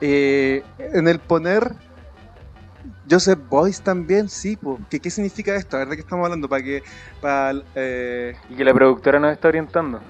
eh, 0.00 0.62
en 0.78 1.08
el 1.08 1.18
poner 1.18 1.74
Joseph 3.08 3.38
Boyce 3.48 3.82
también, 3.82 4.28
sí, 4.28 4.56
po. 4.56 4.78
¿Qué, 4.90 5.00
¿qué 5.00 5.10
significa 5.10 5.54
esto? 5.56 5.76
A 5.76 5.80
ver, 5.80 5.88
¿de 5.88 5.96
qué 5.96 6.00
estamos 6.02 6.24
hablando? 6.24 6.48
Para 6.48 6.62
que, 6.62 6.82
para, 7.20 7.62
eh, 7.74 8.34
Y 8.48 8.56
que 8.56 8.64
la 8.64 8.74
productora 8.74 9.20
nos 9.20 9.32
está 9.32 9.48
orientando. 9.48 10.00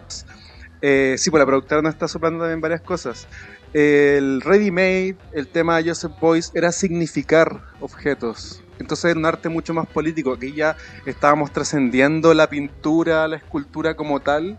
eh, 0.83 1.17
sí, 1.19 1.31
pues 1.31 1.41
la 1.41 1.47
productora 1.47 1.83
nos 1.83 1.93
está 1.95 2.09
soplando 2.09 2.41
también 2.41 2.61
varias 2.61 2.81
cosas. 2.83 3.29
El 3.73 4.41
ready 4.41 4.71
made, 4.71 5.17
el 5.33 5.49
tema 5.49 5.77
de 5.79 5.89
Joseph 5.91 6.13
Boyce 6.21 6.51
era 6.55 6.73
significar 6.73 7.61
objetos. 7.81 8.65
Entonces 8.79 9.11
era 9.11 9.21
un 9.21 9.27
arte 9.27 9.49
mucho 9.49 9.75
más 9.75 9.87
político. 9.87 10.33
Aquí 10.33 10.55
ya 10.55 10.77
estábamos 11.05 11.53
trascendiendo 11.53 12.35
la 12.35 12.49
pintura, 12.49 13.29
la 13.29 13.37
escultura 13.37 13.95
como 13.95 14.21
tal. 14.21 14.59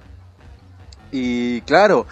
Y 1.12 1.62
claro, 1.62 2.08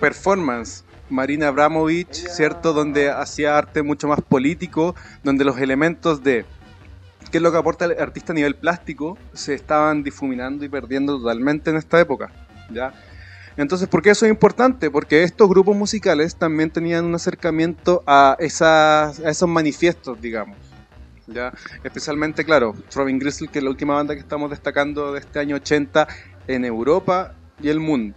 performance. 0.00 0.84
Marina 1.10 1.48
Abramovich, 1.48 2.12
¿cierto? 2.12 2.72
Donde 2.72 3.10
hacía 3.10 3.58
arte 3.58 3.82
mucho 3.82 4.08
más 4.08 4.20
político, 4.20 4.94
donde 5.22 5.44
los 5.44 5.58
elementos 5.58 6.22
de 6.22 6.44
qué 7.30 7.38
es 7.38 7.42
lo 7.42 7.52
que 7.52 7.58
aporta 7.58 7.84
el 7.84 8.00
artista 8.00 8.32
a 8.32 8.34
nivel 8.34 8.54
plástico 8.56 9.18
se 9.32 9.54
estaban 9.54 10.02
difuminando 10.02 10.64
y 10.64 10.68
perdiendo 10.68 11.18
totalmente 11.18 11.70
en 11.70 11.76
esta 11.76 12.00
época. 12.00 12.32
¿ya? 12.72 12.92
Entonces, 13.56 13.88
¿por 13.88 14.02
qué 14.02 14.10
eso 14.10 14.26
es 14.26 14.30
importante? 14.30 14.90
Porque 14.90 15.22
estos 15.22 15.48
grupos 15.48 15.76
musicales 15.76 16.36
también 16.36 16.70
tenían 16.70 17.04
un 17.04 17.14
acercamiento 17.14 18.02
a, 18.06 18.36
esas, 18.38 19.20
a 19.20 19.30
esos 19.30 19.48
manifiestos, 19.48 20.20
digamos. 20.20 20.56
¿ya? 21.26 21.52
Especialmente, 21.84 22.44
claro, 22.44 22.74
Robin 22.94 23.18
Gristle, 23.18 23.48
que 23.48 23.58
es 23.58 23.64
la 23.64 23.70
última 23.70 23.94
banda 23.94 24.14
que 24.14 24.20
estamos 24.20 24.50
destacando 24.50 25.12
de 25.12 25.20
este 25.20 25.38
año 25.38 25.56
80 25.56 26.08
en 26.48 26.64
Europa 26.64 27.34
y 27.60 27.68
el 27.68 27.80
mundo. 27.80 28.16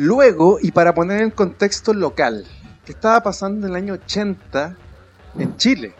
Luego, 0.00 0.60
y 0.62 0.70
para 0.70 0.94
poner 0.94 1.22
en 1.22 1.32
contexto 1.32 1.92
local, 1.92 2.46
que 2.84 2.92
estaba 2.92 3.20
pasando 3.20 3.66
en 3.66 3.72
el 3.72 3.76
año 3.76 3.94
80 3.94 4.76
en 5.36 5.56
Chile. 5.56 5.92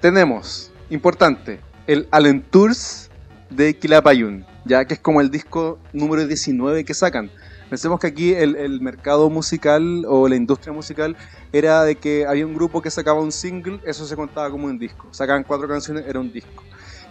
Tenemos, 0.00 0.72
importante, 0.88 1.60
el 1.86 2.08
Allen 2.10 2.40
Tours 2.40 3.10
de 3.50 3.76
Quilapayún, 3.76 4.46
ya 4.64 4.86
que 4.86 4.94
es 4.94 5.00
como 5.00 5.20
el 5.20 5.30
disco 5.30 5.78
número 5.92 6.26
19 6.26 6.86
que 6.86 6.94
sacan. 6.94 7.30
Pensemos 7.68 8.00
que 8.00 8.06
aquí 8.06 8.32
el, 8.32 8.56
el 8.56 8.80
mercado 8.80 9.28
musical 9.28 10.06
o 10.08 10.26
la 10.26 10.36
industria 10.36 10.72
musical 10.72 11.18
era 11.52 11.82
de 11.82 11.96
que 11.96 12.24
había 12.24 12.46
un 12.46 12.54
grupo 12.54 12.80
que 12.80 12.90
sacaba 12.90 13.20
un 13.20 13.30
single, 13.30 13.78
eso 13.84 14.06
se 14.06 14.16
contaba 14.16 14.50
como 14.50 14.68
un 14.68 14.78
disco. 14.78 15.06
Sacaban 15.10 15.44
cuatro 15.44 15.68
canciones, 15.68 16.06
era 16.08 16.18
un 16.18 16.32
disco. 16.32 16.64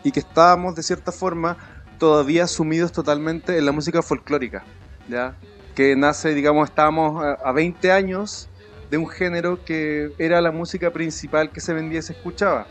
Y 0.03 0.11
que 0.11 0.22
estábamos, 0.22 0.74
de 0.74 0.82
cierta 0.82 1.11
forma, 1.11 1.57
todavía 1.99 2.47
sumidos 2.47 2.91
totalmente 2.91 3.55
en 3.55 3.67
la 3.67 3.72
música 3.72 4.01
folclórica, 4.01 4.63
¿ya? 5.07 5.36
Que 5.80 5.95
nace, 5.95 6.34
digamos, 6.34 6.67
estábamos 6.67 7.23
a, 7.23 7.36
a 7.36 7.53
20 7.53 7.89
años 7.93 8.49
de 8.91 8.97
un 8.97 9.07
género 9.07 9.63
que 9.63 10.11
era 10.17 10.41
la 10.41 10.51
música 10.51 10.91
principal 10.91 11.53
que 11.53 11.61
se 11.61 11.71
vendía 11.71 11.99
y 11.99 12.01
se 12.01 12.11
escuchaba. 12.11 12.67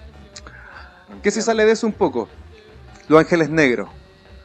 ¿Qué 1.22 1.30
se 1.30 1.40
sale 1.40 1.64
de 1.64 1.72
eso 1.72 1.86
un 1.86 1.94
poco? 1.94 2.28
Los 3.08 3.18
Ángeles 3.18 3.48
Negros. 3.48 3.88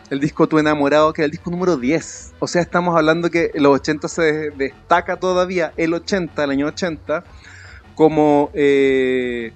El 0.09 0.21
disco 0.21 0.47
Tu 0.47 0.59
Enamorado, 0.59 1.11
que 1.11 1.23
es 1.23 1.25
el 1.25 1.31
disco 1.31 1.51
número 1.51 1.75
10. 1.75 2.35
O 2.39 2.47
sea, 2.47 2.61
estamos 2.61 2.95
hablando 2.95 3.29
que 3.29 3.51
los 3.55 3.75
80 3.75 4.07
se 4.07 4.21
de- 4.21 4.51
destaca 4.51 5.17
todavía 5.17 5.73
el 5.75 5.93
80, 5.93 6.45
el 6.45 6.51
año 6.51 6.67
80, 6.67 7.25
como 7.95 8.49
eh, 8.53 9.51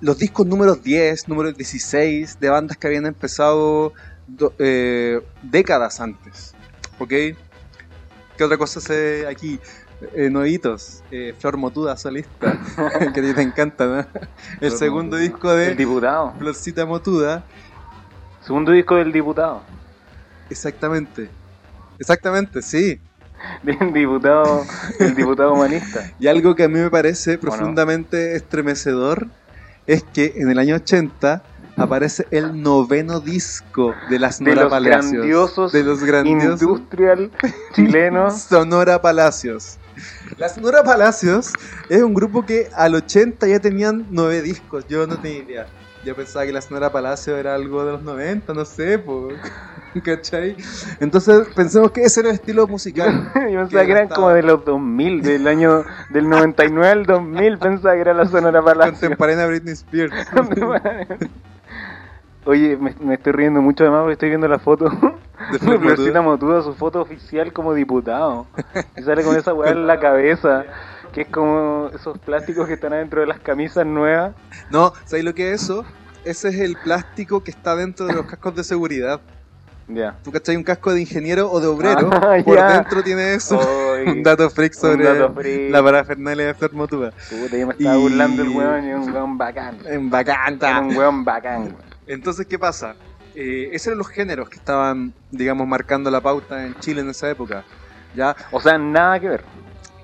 los 0.00 0.16
discos 0.16 0.46
números 0.46 0.82
10, 0.82 1.28
números 1.28 1.58
16 1.58 2.40
de 2.40 2.48
bandas 2.48 2.78
que 2.78 2.86
habían 2.86 3.04
empezado 3.04 3.92
do- 4.26 4.54
eh, 4.58 5.20
décadas 5.42 6.00
antes. 6.00 6.54
¿Ok? 6.98 7.12
¿Qué 8.36 8.44
otra 8.44 8.56
cosa 8.56 8.80
se 8.80 9.26
aquí? 9.26 9.60
Eh, 10.14 10.30
nuevitos. 10.30 11.02
Eh, 11.10 11.34
Flor 11.38 11.56
Motuda, 11.56 11.96
solista. 11.96 12.58
que 13.14 13.20
a 13.20 13.22
ti 13.22 13.34
te 13.34 13.42
encanta, 13.42 13.86
¿no? 13.86 13.98
El 14.60 14.68
Flor 14.70 14.78
segundo 14.78 15.16
Motuda. 15.16 15.20
disco 15.20 15.54
de 15.54 15.68
El 15.68 15.76
diputado. 15.76 16.34
Florcita 16.38 16.86
Motuda. 16.86 17.44
Segundo 18.40 18.72
disco 18.72 18.96
del 18.96 19.12
diputado. 19.12 19.62
Exactamente. 20.50 21.30
Exactamente, 21.98 22.62
sí. 22.62 23.00
Del 23.62 23.92
diputado, 23.92 24.64
el 25.00 25.14
diputado 25.14 25.54
humanista. 25.54 26.12
Y 26.18 26.28
algo 26.28 26.54
que 26.54 26.64
a 26.64 26.68
mí 26.68 26.78
me 26.78 26.90
parece 26.90 27.34
no? 27.34 27.40
profundamente 27.40 28.36
estremecedor 28.36 29.26
es 29.86 30.04
que 30.04 30.34
en 30.36 30.50
el 30.50 30.58
año 30.58 30.76
80 30.76 31.42
aparece 31.76 32.26
el 32.30 32.62
noveno 32.62 33.20
disco 33.20 33.94
de 34.10 34.18
la 34.18 34.30
De 34.38 34.54
los 34.54 34.70
Palacios. 34.70 35.12
grandiosos, 35.12 35.72
de 35.72 35.82
los 35.84 36.02
grandiosos 36.04 36.62
industrial 36.62 37.30
chilenos. 37.74 38.40
Sonora 38.42 39.00
Palacios. 39.00 39.78
La 40.38 40.48
Sonora 40.48 40.82
Palacios 40.82 41.52
es 41.88 42.02
un 42.02 42.14
grupo 42.14 42.44
que 42.46 42.68
al 42.74 42.94
80 42.94 43.46
ya 43.46 43.60
tenían 43.60 44.06
nueve 44.10 44.42
discos. 44.42 44.86
Yo 44.88 45.06
no 45.06 45.16
tenía 45.18 45.38
idea. 45.38 45.66
Yo 46.04 46.16
pensaba 46.16 46.44
que 46.44 46.52
la 46.52 46.60
Sonora 46.60 46.90
Palacios 46.90 47.38
era 47.38 47.54
algo 47.54 47.84
de 47.84 47.92
los 47.92 48.02
90, 48.02 48.52
no 48.54 48.64
sé, 48.64 48.98
po. 48.98 49.28
¿cachai? 50.04 50.56
Entonces 51.00 51.46
pensemos 51.54 51.90
que 51.92 52.02
ese 52.02 52.20
era 52.20 52.30
el 52.30 52.36
estilo 52.36 52.66
musical. 52.66 53.30
Yo 53.34 53.60
pensaba 53.60 53.84
que 53.84 53.90
eran 53.92 54.02
estaba- 54.04 54.14
como 54.16 54.28
de 54.30 54.42
los 54.42 54.64
2000, 54.64 55.22
del 55.22 55.46
año 55.46 55.84
del 56.10 56.28
99 56.28 56.88
al 56.88 57.06
2000, 57.06 57.58
pensaba 57.58 57.94
que 57.94 58.00
era 58.00 58.14
la 58.14 58.26
Sonora 58.26 58.62
Palacio. 58.62 58.92
Contemporánea 58.92 59.46
Britney 59.46 59.74
Spears. 59.74 60.12
Oye, 62.44 62.76
me, 62.76 62.94
me 63.00 63.14
estoy 63.14 63.32
riendo 63.32 63.62
mucho 63.62 63.84
además 63.84 64.00
porque 64.00 64.12
estoy 64.14 64.28
viendo 64.30 64.48
la 64.48 64.58
foto 64.58 64.88
De 64.90 65.52
de 65.52 65.58
Flor 65.58 65.80
Florcita 65.80 66.22
Motuda. 66.22 66.62
Su 66.62 66.74
foto 66.74 67.00
oficial 67.00 67.52
como 67.52 67.74
diputado. 67.74 68.46
Y 68.96 69.02
sale 69.02 69.22
con 69.22 69.36
esa 69.36 69.54
weá 69.54 69.70
en 69.72 69.86
la 69.86 69.98
cabeza, 70.00 70.64
que 71.12 71.22
es 71.22 71.28
como 71.28 71.88
esos 71.94 72.18
plásticos 72.18 72.66
que 72.66 72.74
están 72.74 72.92
adentro 72.92 73.20
de 73.20 73.26
las 73.26 73.38
camisas 73.40 73.86
nuevas. 73.86 74.34
No, 74.70 74.92
¿sabes 75.04 75.24
lo 75.24 75.34
que 75.34 75.52
es 75.52 75.62
eso? 75.62 75.84
Ese 76.24 76.48
es 76.48 76.60
el 76.60 76.76
plástico 76.76 77.42
que 77.42 77.50
está 77.50 77.74
dentro 77.76 78.06
de 78.06 78.12
los 78.14 78.26
cascos 78.26 78.54
de 78.56 78.64
seguridad. 78.64 79.20
Ya. 79.88 80.14
¿Tú 80.22 80.30
cachai? 80.30 80.56
Un 80.56 80.62
casco 80.62 80.92
de 80.94 81.00
ingeniero 81.00 81.50
o 81.50 81.60
de 81.60 81.66
obrero. 81.66 82.08
Ah, 82.12 82.36
por 82.44 82.56
ya. 82.56 82.74
dentro 82.74 83.02
tiene 83.02 83.34
eso. 83.34 83.58
Oy, 83.58 84.02
un 84.08 84.22
dato 84.22 84.48
freak 84.50 84.72
un 84.76 84.80
sobre 84.80 85.04
dato 85.04 85.32
freak. 85.34 85.70
la 85.70 85.82
parafernalia 85.82 86.46
de 86.46 86.54
Flor 86.54 86.72
Motuda. 86.74 87.10
Puta, 87.10 87.56
yo 87.56 87.66
me 87.66 87.72
estaba 87.74 87.96
Y- 87.96 88.00
burlando 88.00 88.42
el 88.42 88.48
weón 88.50 88.88
y 88.88 88.92
un 88.92 89.12
weón 89.12 89.36
bacán. 89.38 89.78
Era 89.84 89.98
bacanta. 90.02 90.80
un 90.80 90.96
weón 90.96 91.24
bacán, 91.24 91.62
weón. 91.62 91.91
Entonces, 92.06 92.46
¿qué 92.46 92.58
pasa? 92.58 92.96
Eh, 93.34 93.70
esos 93.72 93.88
eran 93.88 93.98
los 93.98 94.08
géneros 94.08 94.48
que 94.50 94.56
estaban, 94.56 95.14
digamos, 95.30 95.66
marcando 95.66 96.10
la 96.10 96.20
pauta 96.20 96.66
en 96.66 96.74
Chile 96.80 97.00
en 97.00 97.10
esa 97.10 97.30
época. 97.30 97.64
Ya, 98.14 98.36
O 98.50 98.60
sea, 98.60 98.76
nada 98.76 99.18
que 99.20 99.28
ver. 99.28 99.44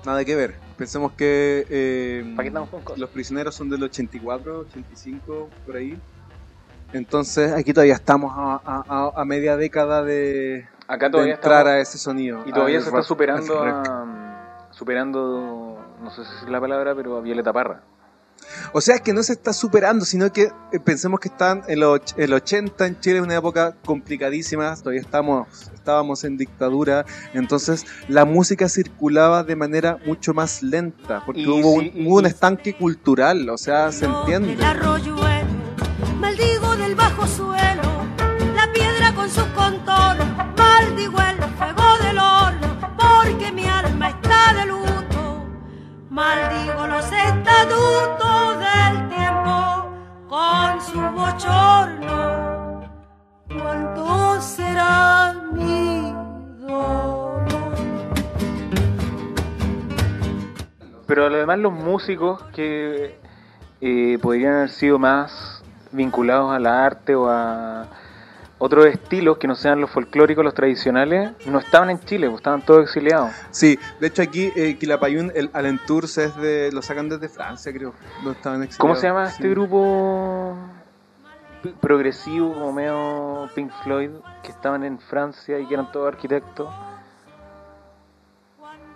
nada 0.05 0.23
que 0.25 0.35
ver. 0.35 0.55
Pensemos 0.77 1.11
que 1.13 1.65
eh, 1.69 2.33
¿Para 2.35 2.49
qué 2.49 2.55
los 2.95 3.09
prisioneros 3.09 3.53
son 3.53 3.69
del 3.69 3.83
84, 3.83 4.59
85, 4.61 5.49
por 5.65 5.75
ahí. 5.75 5.99
Entonces, 6.93 7.51
aquí 7.51 7.71
todavía 7.73 7.93
estamos 7.95 8.31
a, 8.35 8.61
a- 8.65 8.83
a- 8.87 9.21
a 9.21 9.25
media 9.25 9.57
década 9.57 10.01
de, 10.01 10.67
Acá 10.87 11.05
de 11.07 11.11
todavía 11.11 11.33
entrar 11.35 11.59
estamos- 11.67 11.73
a 11.77 11.79
ese 11.81 11.97
sonido. 11.99 12.43
Y 12.47 12.51
todavía 12.53 12.79
se 12.81 12.87
está 12.87 13.03
superando 13.03 13.61
a, 13.61 14.69
superando, 14.71 15.77
no 16.01 16.09
sé 16.09 16.23
si 16.25 16.45
es 16.45 16.49
la 16.49 16.59
palabra, 16.59 16.95
pero 16.95 17.17
a 17.17 17.21
Violeta 17.21 17.53
Parra. 17.53 17.83
O 18.73 18.81
sea, 18.81 18.95
es 18.95 19.01
que 19.01 19.13
no 19.13 19.23
se 19.23 19.33
está 19.33 19.53
superando, 19.53 20.05
sino 20.05 20.31
que 20.31 20.51
eh, 20.71 20.79
pensemos 20.83 21.19
que 21.19 21.29
están 21.29 21.63
en 21.67 21.79
los 21.79 21.99
och- 21.99 22.13
el 22.17 22.33
80 22.33 22.85
en 22.87 22.99
Chile 22.99 23.17
es 23.17 23.23
una 23.23 23.35
época 23.35 23.75
complicadísima, 23.85 24.75
todavía 24.75 25.01
estamos, 25.01 25.47
estábamos 25.73 26.23
en 26.23 26.37
dictadura, 26.37 27.05
entonces 27.33 27.85
la 28.07 28.25
música 28.25 28.69
circulaba 28.69 29.43
de 29.43 29.55
manera 29.55 29.97
mucho 30.05 30.33
más 30.33 30.61
lenta, 30.63 31.23
porque 31.25 31.41
Y 31.41 31.47
hubo, 31.47 31.71
un, 31.73 31.85
y- 31.85 32.07
hubo 32.07 32.17
un 32.17 32.25
estanque 32.25 32.73
cultural, 32.75 33.49
o 33.49 33.57
sea, 33.57 33.91
se 33.91 34.05
entiende. 34.05 34.55
Del 34.55 34.63
arroyuelo, 34.63 35.47
maldigo 36.19 36.75
del 36.75 36.95
bajo 36.95 37.25
suelo, 37.27 37.81
la 38.55 38.71
piedra 38.73 39.13
con 39.15 39.29
sus 39.29 39.43
contornos, 39.55 40.27
maldigo 40.57 41.17
el 41.21 41.37
fuego 41.57 41.97
del 42.03 42.17
horno, 42.19 42.95
porque 42.97 43.51
mi 43.51 43.65
alma 43.65 44.09
está 44.09 44.53
de 44.53 44.65
luto, 44.65 44.98
maldigo 46.09 46.87
los 46.87 47.05
estatutos 47.11 48.59
del 48.59 49.09
tiempo 49.09 49.91
con 50.27 50.81
su 50.81 50.99
bochorno. 50.99 52.81
¿Cuánto 53.47 54.41
será 54.41 55.35
mi 55.53 56.11
dolor? 56.61 57.45
Pero 61.05 61.27
además 61.27 61.59
los 61.59 61.73
músicos 61.73 62.41
que 62.55 63.19
eh, 63.81 64.17
podrían 64.21 64.53
haber 64.55 64.69
sido 64.69 64.97
más 64.97 65.63
vinculados 65.91 66.51
al 66.51 66.65
arte 66.65 67.15
o 67.15 67.29
a 67.29 67.87
otros 68.59 68.85
estilos 68.85 69.37
que 69.37 69.47
no 69.47 69.55
sean 69.55 69.79
los 69.81 69.89
folclóricos, 69.89 70.43
los 70.43 70.53
tradicionales, 70.53 71.31
no 71.47 71.59
estaban 71.59 71.89
en 71.89 71.99
Chile, 72.01 72.27
pues 72.27 72.39
estaban 72.39 72.61
todos 72.61 72.83
exiliados. 72.83 73.31
Sí, 73.51 73.79
de 73.99 74.07
hecho 74.07 74.21
aquí 74.21 74.51
eh, 74.55 74.77
Quilapayún, 74.77 75.31
el 75.33 75.49
Alentours 75.53 76.17
es 76.17 76.35
de, 76.37 76.69
lo 76.71 76.81
sacan 76.81 77.09
desde 77.09 77.29
Francia, 77.29 77.71
creo, 77.73 77.93
no 78.23 78.31
estaban 78.31 78.61
exiliados. 78.63 78.77
¿Cómo 78.79 78.95
se 78.95 79.07
llama 79.07 79.27
Sí. 79.27 79.35
este 79.37 79.49
grupo 79.49 80.55
progresivo, 81.81 82.53
como 82.53 82.71
medio 82.73 83.49
Pink 83.55 83.71
Floyd, 83.83 84.11
que 84.43 84.51
estaban 84.51 84.83
en 84.83 84.99
Francia 84.99 85.59
y 85.59 85.65
que 85.65 85.73
eran 85.73 85.91
todos 85.91 86.07
arquitectos? 86.07 86.69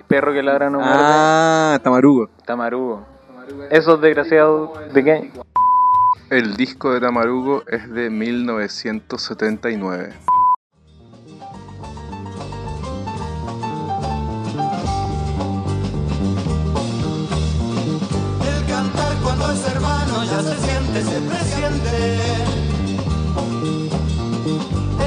Perro 0.08 0.34
que 0.34 0.44
ladra 0.44 0.70
no 0.70 0.80
muerde. 0.80 0.94
Ah, 0.96 1.80
Tamarugo. 1.84 2.30
Tamarugo. 2.46 3.06
Esos 3.70 4.00
desgraciados 4.00 4.94
de 4.94 5.04
qué? 5.04 5.32
El 6.34 6.58
disco 6.58 6.92
de 6.92 7.00
Tamarugo 7.00 7.64
es 7.68 7.88
de 7.92 8.10
1979. 8.10 10.14
El 18.42 18.66
cantar 18.66 19.16
cuando 19.22 19.52
es 19.52 19.64
hermano 19.68 20.24
ya 20.24 20.42
se 20.42 20.58
siente, 20.58 21.04
se 21.04 21.22
presiente. 21.22 22.18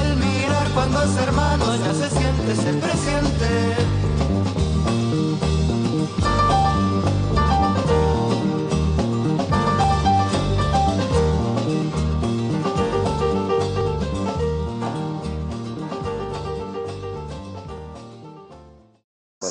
El 0.01 0.17
mirar 0.19 0.71
cuando 0.75 1.03
es 1.03 1.17
hermano 1.17 1.75
ya 1.75 1.93
se 1.93 2.09
siente, 2.09 2.55
se 2.55 2.73
presiente. 2.75 3.16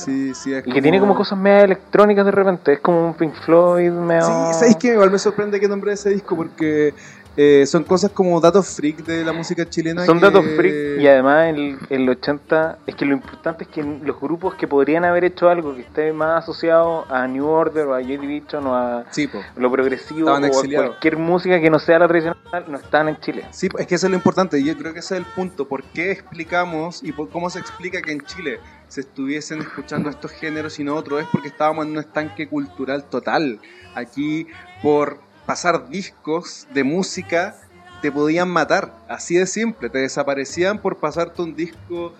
Sí, 0.05 0.35
sí, 0.35 0.53
es 0.53 0.67
Y 0.67 0.71
que 0.71 0.81
tiene 0.81 0.99
como 0.99 1.15
cosas 1.15 1.39
medio 1.39 1.65
electrónicas 1.65 2.25
de 2.25 2.31
repente, 2.31 2.73
es 2.73 2.79
como 2.79 3.07
un 3.07 3.13
Pink 3.15 3.33
Floyd 3.43 3.91
medio... 3.91 4.21
Sí, 4.21 4.53
¿sabéis 4.59 4.75
que 4.75 4.89
Igual 4.89 5.09
me 5.09 5.17
sorprende 5.17 5.59
que 5.59 5.67
nombre 5.67 5.93
ese 5.93 6.11
disco 6.11 6.35
porque 6.35 6.93
eh, 7.37 7.65
son 7.65 7.83
cosas 7.83 8.11
como 8.11 8.39
datos 8.39 8.67
freak 8.75 8.97
de 9.05 9.25
la 9.25 9.33
música 9.33 9.67
chilena. 9.69 10.05
Son 10.05 10.19
que- 10.19 10.25
datos 10.25 10.45
freak 10.55 10.99
y 11.01 11.07
además 11.07 11.47
el, 11.47 11.77
el 11.89 12.09
80, 12.09 12.79
es 12.87 12.95
que 12.95 13.05
lo 13.05 13.13
importante 13.13 13.63
es 13.65 13.69
que 13.69 13.83
los 13.83 14.19
grupos 14.19 14.55
que 14.55 14.67
podrían 14.67 15.03
haber 15.05 15.25
hecho 15.25 15.49
algo 15.49 15.75
que 15.75 15.81
esté 15.81 16.13
más 16.13 16.43
asociado 16.43 17.05
a 17.09 17.27
New 17.27 17.45
Order 17.45 17.87
o 17.87 17.93
a 17.95 18.01
Joy 18.01 18.17
Division 18.17 18.65
o 18.67 18.75
a 18.75 19.05
Sí, 19.11 19.29
lo 19.57 19.71
progresivo 19.71 20.29
o 20.31 20.35
a 20.35 20.47
exiliados. 20.47 20.87
cualquier 20.91 21.17
música 21.17 21.59
que 21.59 21.69
no 21.69 21.79
sea 21.79 21.99
la 21.99 22.07
tradicional 22.07 22.35
no 22.67 22.77
están 22.77 23.09
en 23.09 23.17
Chile. 23.19 23.45
Sí, 23.51 23.67
es 23.77 23.87
que 23.87 23.95
eso 23.95 24.07
es 24.07 24.11
lo 24.11 24.15
importante. 24.17 24.63
Yo 24.63 24.77
creo 24.77 24.93
que 24.93 24.99
ese 24.99 25.15
es 25.15 25.19
el 25.19 25.25
punto. 25.25 25.67
¿Por 25.67 25.83
qué 25.83 26.11
explicamos 26.11 27.03
y 27.03 27.11
por 27.11 27.29
cómo 27.29 27.49
se 27.49 27.59
explica 27.59 28.01
que 28.01 28.11
en 28.13 28.21
Chile 28.21 28.59
se 28.87 29.01
estuviesen 29.01 29.59
escuchando 29.61 30.09
estos 30.09 30.31
géneros 30.31 30.79
y 30.79 30.83
no 30.83 30.95
otros? 30.95 31.21
Es 31.21 31.27
porque 31.31 31.49
estábamos 31.49 31.85
en 31.85 31.91
un 31.91 31.97
estanque 31.99 32.47
cultural 32.47 33.03
total. 33.09 33.59
Aquí, 33.93 34.47
por 34.81 35.19
pasar 35.45 35.89
discos 35.89 36.67
de 36.73 36.83
música, 36.83 37.55
te 38.01 38.11
podían 38.11 38.49
matar. 38.49 38.93
Así 39.07 39.35
de 39.35 39.47
simple. 39.47 39.89
Te 39.89 39.99
desaparecían 39.99 40.79
por 40.79 40.97
pasarte 40.97 41.41
un 41.41 41.55
disco 41.55 42.13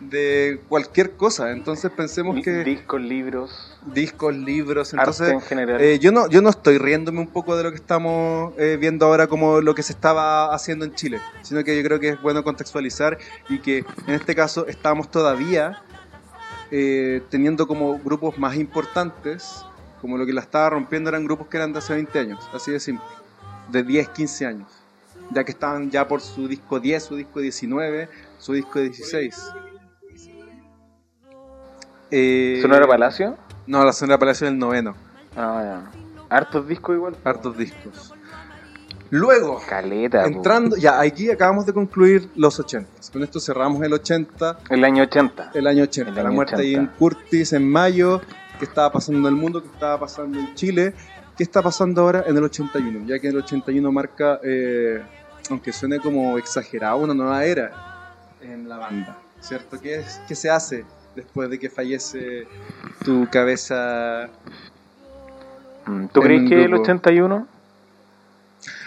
de 0.00 0.60
cualquier 0.68 1.12
cosa. 1.12 1.52
Entonces 1.52 1.90
pensemos 1.90 2.42
que 2.42 2.64
Discos, 2.64 3.00
libros, 3.00 3.78
discos, 3.86 4.34
libros, 4.34 4.92
entonces 4.92 5.20
arte 5.28 5.34
en 5.34 5.40
general. 5.42 5.80
eh, 5.80 5.98
yo 6.00 6.10
no 6.10 6.28
yo 6.28 6.42
no 6.42 6.48
estoy 6.50 6.78
riéndome 6.78 7.20
un 7.20 7.28
poco 7.28 7.56
de 7.56 7.62
lo 7.62 7.70
que 7.70 7.76
estamos 7.76 8.52
eh, 8.58 8.76
viendo 8.80 9.06
ahora 9.06 9.28
como 9.28 9.60
lo 9.60 9.74
que 9.76 9.84
se 9.84 9.92
estaba 9.92 10.52
haciendo 10.52 10.84
en 10.84 10.94
Chile, 10.94 11.20
sino 11.42 11.62
que 11.62 11.76
yo 11.76 11.84
creo 11.84 12.00
que 12.00 12.08
es 12.10 12.20
bueno 12.20 12.42
contextualizar 12.42 13.16
y 13.48 13.60
que 13.60 13.84
en 14.08 14.14
este 14.14 14.34
caso 14.34 14.66
estamos 14.66 15.08
todavía 15.08 15.82
eh, 16.72 17.22
teniendo 17.30 17.68
como 17.68 17.96
grupos 17.98 18.38
más 18.38 18.56
importantes, 18.56 19.64
como 20.02 20.18
lo 20.18 20.26
que 20.26 20.32
la 20.32 20.40
estaba 20.40 20.68
rompiendo 20.70 21.08
eran 21.08 21.24
grupos 21.24 21.46
que 21.46 21.56
eran 21.56 21.72
de 21.72 21.78
hace 21.78 21.94
20 21.94 22.18
años, 22.18 22.50
así 22.52 22.72
de 22.72 22.80
simple, 22.80 23.06
de 23.70 23.84
10, 23.84 24.08
15 24.08 24.46
años, 24.46 24.68
ya 25.30 25.44
que 25.44 25.52
estaban 25.52 25.90
ya 25.92 26.06
por 26.08 26.20
su 26.20 26.48
disco 26.48 26.80
10, 26.80 27.02
su 27.04 27.16
disco 27.16 27.38
19, 27.38 28.08
su 28.36 28.52
disco 28.52 28.80
16. 28.80 29.52
Eh, 32.10 32.58
¿Sonora 32.60 32.86
Palacio? 32.86 33.38
No, 33.66 33.84
la 33.84 33.92
Sonora 33.92 34.18
Palacio 34.18 34.46
del 34.48 34.58
noveno. 34.58 34.94
Ah, 35.36 35.62
ya. 35.64 36.36
Hartos 36.36 36.66
discos 36.66 36.96
igual. 36.96 37.16
Hartos 37.24 37.56
discos. 37.56 38.12
Luego, 39.10 39.60
Caleta. 39.68 40.22
po. 40.22 40.28
entrando, 40.28 40.76
ya 40.76 40.98
aquí 40.98 41.30
acabamos 41.30 41.64
de 41.66 41.72
concluir 41.74 42.28
los 42.34 42.58
80. 42.58 42.88
Con 43.12 43.22
esto 43.22 43.38
cerramos 43.40 43.82
el 43.82 43.92
80, 43.92 44.58
El 44.70 44.84
año 44.84 45.02
80. 45.04 45.50
el 45.54 45.66
año 45.66 45.84
80. 45.84 46.08
El 46.10 46.16
la 46.16 46.22
año 46.22 46.32
muerte 46.32 46.56
de 46.56 46.62
80. 46.62 46.72
Ian 46.72 46.86
Curtis 46.98 47.52
en 47.52 47.70
mayo, 47.70 48.22
qué 48.62 48.66
estaba 48.66 48.92
pasando 48.92 49.18
en 49.28 49.34
el 49.34 49.40
mundo, 49.40 49.60
qué 49.60 49.66
estaba 49.66 49.98
pasando 49.98 50.38
en 50.38 50.54
Chile, 50.54 50.94
qué 51.36 51.42
está 51.42 51.60
pasando 51.60 52.02
ahora 52.02 52.22
en 52.28 52.36
el 52.36 52.44
81, 52.44 53.08
ya 53.08 53.18
que 53.18 53.26
el 53.26 53.36
81 53.36 53.90
marca, 53.90 54.38
eh, 54.44 55.02
aunque 55.50 55.72
suene 55.72 55.98
como 55.98 56.38
exagerado, 56.38 56.98
una 56.98 57.12
nueva 57.12 57.44
era 57.44 57.72
en 58.40 58.68
la 58.68 58.76
banda, 58.76 59.18
¿cierto? 59.40 59.80
¿Qué, 59.80 59.96
es, 59.96 60.20
¿Qué 60.28 60.36
se 60.36 60.48
hace 60.48 60.84
después 61.16 61.50
de 61.50 61.58
que 61.58 61.68
fallece 61.70 62.46
tu 63.04 63.28
cabeza? 63.32 64.28
Mm, 65.86 66.06
¿Tú 66.06 66.20
crees 66.20 66.48
que 66.48 66.62
el 66.62 66.68
grupo. 66.68 66.82
81? 66.84 67.48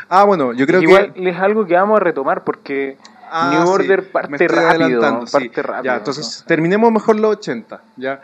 Ah, 0.07 0.23
bueno, 0.23 0.53
yo 0.53 0.65
creo 0.65 0.81
igual 0.81 1.11
que... 1.11 1.29
es 1.29 1.37
algo 1.37 1.65
que 1.65 1.73
vamos 1.73 1.97
a 1.97 1.99
retomar 1.99 2.45
porque 2.45 2.97
Ah, 3.29 3.49
New 3.51 3.63
sí, 3.65 3.73
Order 3.73 4.01
me 4.03 4.07
parte 4.07 4.31
estoy 4.35 4.47
rápido. 4.47 4.85
adelantando, 4.85 5.27
sí. 5.27 5.51
Rápido. 5.53 5.83
Ya, 5.83 5.97
entonces 5.97 6.45
terminemos 6.47 6.89
mejor 6.93 7.19
los 7.19 7.31
80. 7.31 7.81
¿ya? 7.97 8.21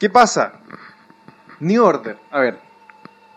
¿Qué 0.00 0.08
pasa? 0.08 0.54
New 1.60 1.84
Order. 1.84 2.18
A 2.30 2.40
ver. 2.40 2.58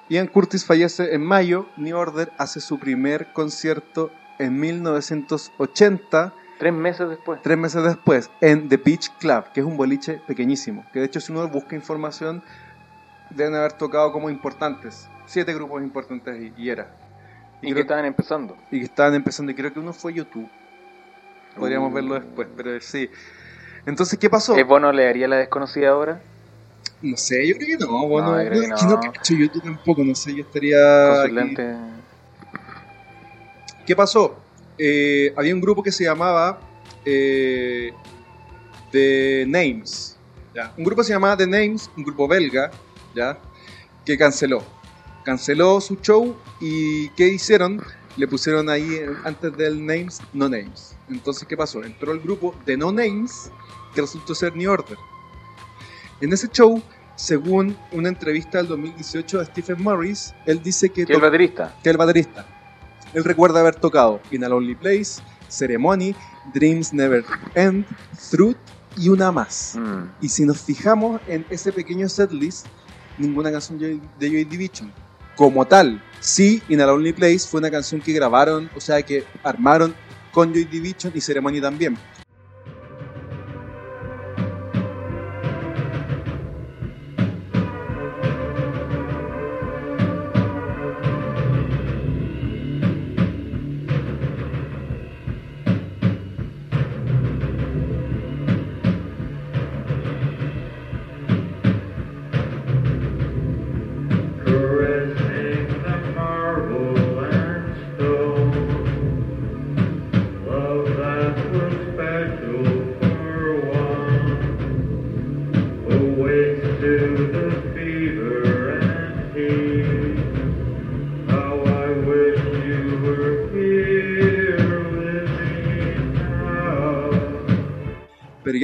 Ian 0.09 0.27
Curtis 0.27 0.65
fallece 0.65 1.13
en 1.13 1.23
mayo. 1.23 1.67
New 1.77 1.97
Order 1.97 2.31
hace 2.37 2.59
su 2.61 2.79
primer 2.79 3.31
concierto 3.33 4.11
en 4.39 4.59
1980, 4.59 6.33
Tres 6.59 6.73
meses 6.73 7.09
después. 7.09 7.41
tres 7.41 7.57
meses 7.57 7.83
después, 7.83 8.29
en 8.41 8.69
The 8.69 8.77
Beach 8.77 9.09
Club, 9.19 9.45
que 9.53 9.59
es 9.61 9.65
un 9.65 9.75
boliche 9.75 10.21
pequeñísimo. 10.27 10.85
Que 10.93 10.99
de 10.99 11.05
hecho, 11.05 11.19
si 11.19 11.31
uno 11.31 11.47
busca 11.47 11.75
información, 11.75 12.43
deben 13.29 13.55
haber 13.55 13.73
tocado 13.73 14.11
como 14.11 14.29
importantes. 14.29 15.09
Siete 15.25 15.53
grupos 15.53 15.81
importantes 15.81 16.39
y, 16.41 16.53
y 16.61 16.69
era. 16.69 16.95
Y 17.61 17.67
creo- 17.67 17.75
que 17.75 17.81
estaban 17.81 18.05
empezando. 18.05 18.57
y 18.71 18.79
que 18.79 18.85
estaban 18.85 19.13
empezando. 19.15 19.51
Y 19.51 19.55
creo 19.55 19.73
que 19.73 19.79
uno 19.79 19.93
fue 19.93 20.13
YouTube. 20.13 20.49
Podríamos 21.57 21.91
Uh. 21.91 21.95
verlo 21.95 22.13
después, 22.15 22.47
pero 22.55 22.79
sí. 22.81 23.09
Entonces, 23.85 24.17
¿qué 24.19 24.29
pasó? 24.29 24.55
¿Es 24.55 24.65
bueno 24.65 24.91
le 24.91 25.05
daría 25.05 25.27
la 25.27 25.37
desconocida 25.37 25.89
ahora? 25.89 26.21
No 27.03 27.17
sé, 27.17 27.45
yo 27.45 27.55
creo 27.57 27.77
que 27.77 27.85
no. 27.85 28.07
Bueno, 28.07 28.31
No, 28.31 28.41
yo 28.41 28.49
creo 28.49 28.61
que 28.61 28.67
es 28.67 28.79
que 28.79 28.85
no 28.85 29.01
no. 29.01 29.43
YouTube 29.45 29.63
tampoco, 29.63 30.03
no 30.05 30.15
sé, 30.15 30.33
yo 30.33 30.43
estaría. 30.43 31.23
Aquí. 31.23 31.55
¿Qué 33.85 33.93
pasó? 33.93 34.37
Eh, 34.77 35.33
había 35.35 35.53
un 35.53 35.59
grupo 35.59 35.83
que 35.83 35.91
se 35.91 36.05
llamaba 36.05 36.61
eh, 37.03 37.91
The 38.91 39.45
Names. 39.49 40.17
¿ya? 40.55 40.73
Un 40.77 40.85
grupo 40.85 41.03
se 41.03 41.11
llamaba 41.11 41.35
The 41.35 41.45
Names, 41.45 41.91
un 41.97 42.03
grupo 42.05 42.25
belga, 42.25 42.71
¿ya? 43.13 43.37
que 44.05 44.17
canceló. 44.17 44.63
Canceló 45.25 45.81
su 45.81 45.97
show 45.97 46.37
y 46.61 47.09
¿qué 47.09 47.27
hicieron? 47.27 47.81
Le 48.15 48.27
pusieron 48.29 48.69
ahí 48.69 48.93
eh, 48.93 49.09
antes 49.25 49.57
del 49.57 49.85
Names, 49.85 50.21
No 50.31 50.47
Names. 50.47 50.95
Entonces, 51.09 51.45
¿qué 51.47 51.57
pasó? 51.57 51.83
Entró 51.83 52.13
el 52.13 52.21
grupo 52.21 52.55
de 52.65 52.77
No 52.77 52.93
Names, 52.93 53.51
que 53.93 53.99
resultó 53.99 54.33
ser 54.33 54.55
New 54.55 54.71
Order. 54.71 54.97
En 56.21 56.31
ese 56.33 56.47
show, 56.47 56.81
según 57.15 57.75
una 57.91 58.09
entrevista 58.09 58.57
del 58.57 58.67
2018 58.67 59.39
de 59.39 59.45
Stephen 59.45 59.83
Morris, 59.83 60.33
él 60.45 60.61
dice 60.61 60.89
que, 60.89 61.05
¿Que 61.05 61.13
el 61.13 61.21
baterista? 61.21 61.75
que 61.83 61.89
el 61.89 61.97
baterista. 61.97 62.45
Él 63.13 63.23
recuerda 63.23 63.59
haber 63.59 63.75
tocado 63.75 64.19
In 64.31 64.43
a 64.43 64.49
Lonely 64.49 64.75
Place, 64.75 65.21
Ceremony, 65.47 66.15
Dreams 66.53 66.93
Never 66.93 67.23
End, 67.53 67.85
Truth 68.31 68.57
y 68.97 69.09
una 69.09 69.31
más. 69.31 69.75
Mm. 69.77 70.09
Y 70.21 70.29
si 70.29 70.45
nos 70.45 70.61
fijamos 70.61 71.21
en 71.27 71.45
ese 71.49 71.71
pequeño 71.71 72.09
setlist, 72.09 72.65
ninguna 73.17 73.51
canción 73.51 73.77
de 73.77 73.99
de 74.19 74.29
Joy 74.29 74.43
Division. 74.45 74.91
Como 75.35 75.65
tal, 75.65 76.01
sí, 76.19 76.61
In 76.69 76.81
a 76.81 76.85
Lonely 76.85 77.13
Place 77.13 77.39
fue 77.39 77.59
una 77.59 77.71
canción 77.71 78.01
que 78.01 78.13
grabaron, 78.13 78.69
o 78.75 78.79
sea, 78.79 79.01
que 79.01 79.23
armaron 79.43 79.95
con 80.31 80.51
Joy 80.53 80.65
Division 80.65 81.11
y 81.15 81.21
Ceremony 81.21 81.61
también. 81.61 81.97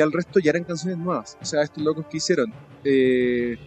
El 0.10 0.14
resto 0.14 0.40
ya 0.40 0.50
eran 0.52 0.64
canciones 0.64 0.98
nuevas. 0.98 1.38
O 1.42 1.46
sea, 1.46 1.62
estos 1.62 1.84
locos 1.84 2.06
que 2.08 2.18
hicieron, 2.18 2.52
eh, 2.84 3.58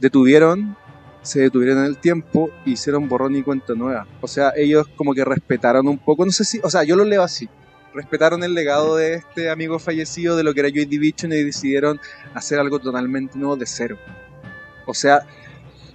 detuvieron, 0.00 0.76
se 1.22 1.40
detuvieron 1.40 1.78
en 1.78 1.84
el 1.84 1.98
tiempo, 1.98 2.50
hicieron 2.64 3.08
borrón 3.08 3.36
y 3.36 3.42
cuenta 3.42 3.74
nueva. 3.74 4.06
O 4.20 4.26
sea, 4.26 4.52
ellos 4.56 4.88
como 4.96 5.14
que 5.14 5.24
respetaron 5.24 5.86
un 5.86 5.98
poco, 5.98 6.26
no 6.26 6.32
sé 6.32 6.44
si, 6.44 6.60
o 6.62 6.70
sea, 6.70 6.82
yo 6.82 6.96
lo 6.96 7.04
leo 7.04 7.22
así. 7.22 7.48
Respetaron 7.94 8.42
el 8.42 8.54
legado 8.54 8.96
de 8.96 9.14
este 9.14 9.50
amigo 9.50 9.78
fallecido 9.78 10.36
de 10.36 10.44
lo 10.44 10.54
que 10.54 10.60
era 10.60 10.70
Joy 10.70 10.86
Division 10.86 11.32
y 11.32 11.42
decidieron 11.42 12.00
hacer 12.34 12.58
algo 12.58 12.78
totalmente 12.78 13.38
nuevo 13.38 13.56
de 13.56 13.66
cero. 13.66 13.98
O 14.86 14.94
sea, 14.94 15.20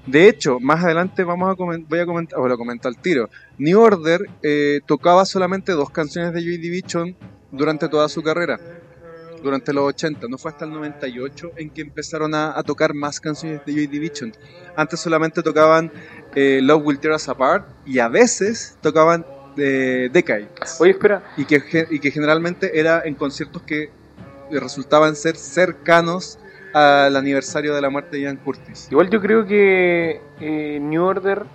de 0.05 0.29
hecho, 0.29 0.59
más 0.59 0.83
adelante 0.83 1.23
vamos 1.23 1.49
a 1.49 1.55
voy 1.55 1.99
a 1.99 2.05
comentar, 2.05 2.39
o 2.39 2.47
lo 2.47 2.57
comento 2.57 2.87
al 2.87 2.97
tiro. 2.97 3.29
New 3.57 3.79
Order 3.79 4.29
eh, 4.41 4.79
tocaba 4.85 5.25
solamente 5.25 5.73
dos 5.73 5.89
canciones 5.89 6.33
de 6.33 6.41
Joy 6.41 6.57
Division 6.57 7.15
durante 7.51 7.89
toda 7.89 8.07
su 8.07 8.21
carrera 8.21 8.59
durante 9.41 9.73
los 9.73 9.85
80, 9.85 10.27
no 10.27 10.37
fue 10.37 10.51
hasta 10.51 10.65
el 10.65 10.71
98 10.71 11.51
en 11.57 11.69
que 11.69 11.81
empezaron 11.81 12.33
a, 12.33 12.57
a 12.57 12.63
tocar 12.63 12.93
más 12.93 13.19
canciones 13.19 13.65
de 13.65 13.73
Joy 13.73 13.87
Division. 13.87 14.33
Antes 14.75 14.99
solamente 14.99 15.41
tocaban 15.41 15.91
eh, 16.35 16.59
Love 16.61 16.85
Will 16.85 16.99
Tear 16.99 17.15
Us 17.15 17.29
Apart 17.29 17.67
y 17.85 17.99
a 17.99 18.07
veces 18.07 18.77
tocaban 18.81 19.25
eh, 19.57 20.09
Decades. 20.11 20.77
Oye, 20.79 20.91
espera. 20.91 21.23
Y 21.37 21.45
que, 21.45 21.87
y 21.89 21.99
que 21.99 22.11
generalmente 22.11 22.79
era 22.79 23.01
en 23.05 23.15
conciertos 23.15 23.61
que 23.63 23.89
resultaban 24.51 25.15
ser 25.15 25.35
cercanos 25.35 26.39
al 26.73 27.15
aniversario 27.15 27.73
de 27.73 27.81
la 27.81 27.89
muerte 27.89 28.17
de 28.17 28.23
Ian 28.23 28.37
Curtis. 28.37 28.87
Igual 28.91 29.09
yo 29.09 29.19
creo 29.21 29.45
que 29.45 30.21
eh, 30.39 30.79
New 30.81 31.03
Order 31.03 31.45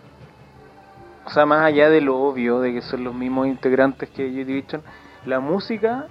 o 1.24 1.30
sea, 1.30 1.46
más 1.46 1.64
allá 1.64 1.88
de 1.88 2.00
lo 2.00 2.18
obvio 2.18 2.60
de 2.60 2.72
que 2.72 2.82
son 2.82 3.04
los 3.04 3.14
mismos 3.14 3.46
integrantes 3.46 4.08
que 4.10 4.30
Joy 4.30 4.44
Division, 4.44 4.82
la 5.24 5.40
música 5.40 6.08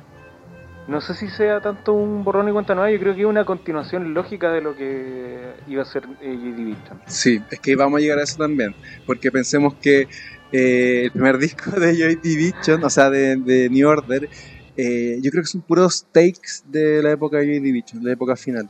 no 0.88 1.02
sé 1.02 1.14
si 1.14 1.30
sea 1.30 1.62
tanto 1.62 1.94
un 1.94 2.24
borrón 2.24 2.50
y 2.50 2.52
cuenta 2.52 2.76
nueva, 2.76 2.92
yo 2.92 3.00
creo 3.00 3.16
que 3.16 3.22
es 3.22 3.28
una 3.28 3.46
continuación 3.46 4.14
lógica 4.14 4.52
de 4.52 4.62
lo 4.62 4.76
que 4.76 5.54
iba 5.68 5.84
a 5.84 5.86
ser 5.86 6.04
eh, 6.22 6.30
Division. 6.30 7.02
Sí, 7.08 7.42
es 7.50 7.60
que 7.60 7.76
vamos 7.76 8.00
a 8.00 8.02
llegar 8.02 8.20
a 8.20 8.24
eso 8.24 8.38
también, 8.38 8.76
porque 9.06 9.32
pensemos 9.32 9.76
que 9.76 10.08
eh, 10.52 11.04
el 11.06 11.12
primer 11.12 11.38
disco 11.40 11.72
de 11.72 11.96
Joy 11.96 12.16
Division, 12.16 12.84
o 12.84 12.90
sea, 12.90 13.10
de, 13.10 13.70
New 13.70 13.88
Order, 13.88 14.30
eh, 14.78 15.20
yo 15.22 15.32
creo 15.32 15.44
que 15.44 15.50
son 15.50 15.62
puros 15.62 16.06
takes 16.12 16.64
de 16.66 17.02
la 17.04 17.12
época 17.12 17.38
de 17.38 17.46
Joy 17.46 17.60
Division, 17.60 18.02
de 18.02 18.08
la 18.08 18.14
época 18.14 18.36
final. 18.36 18.70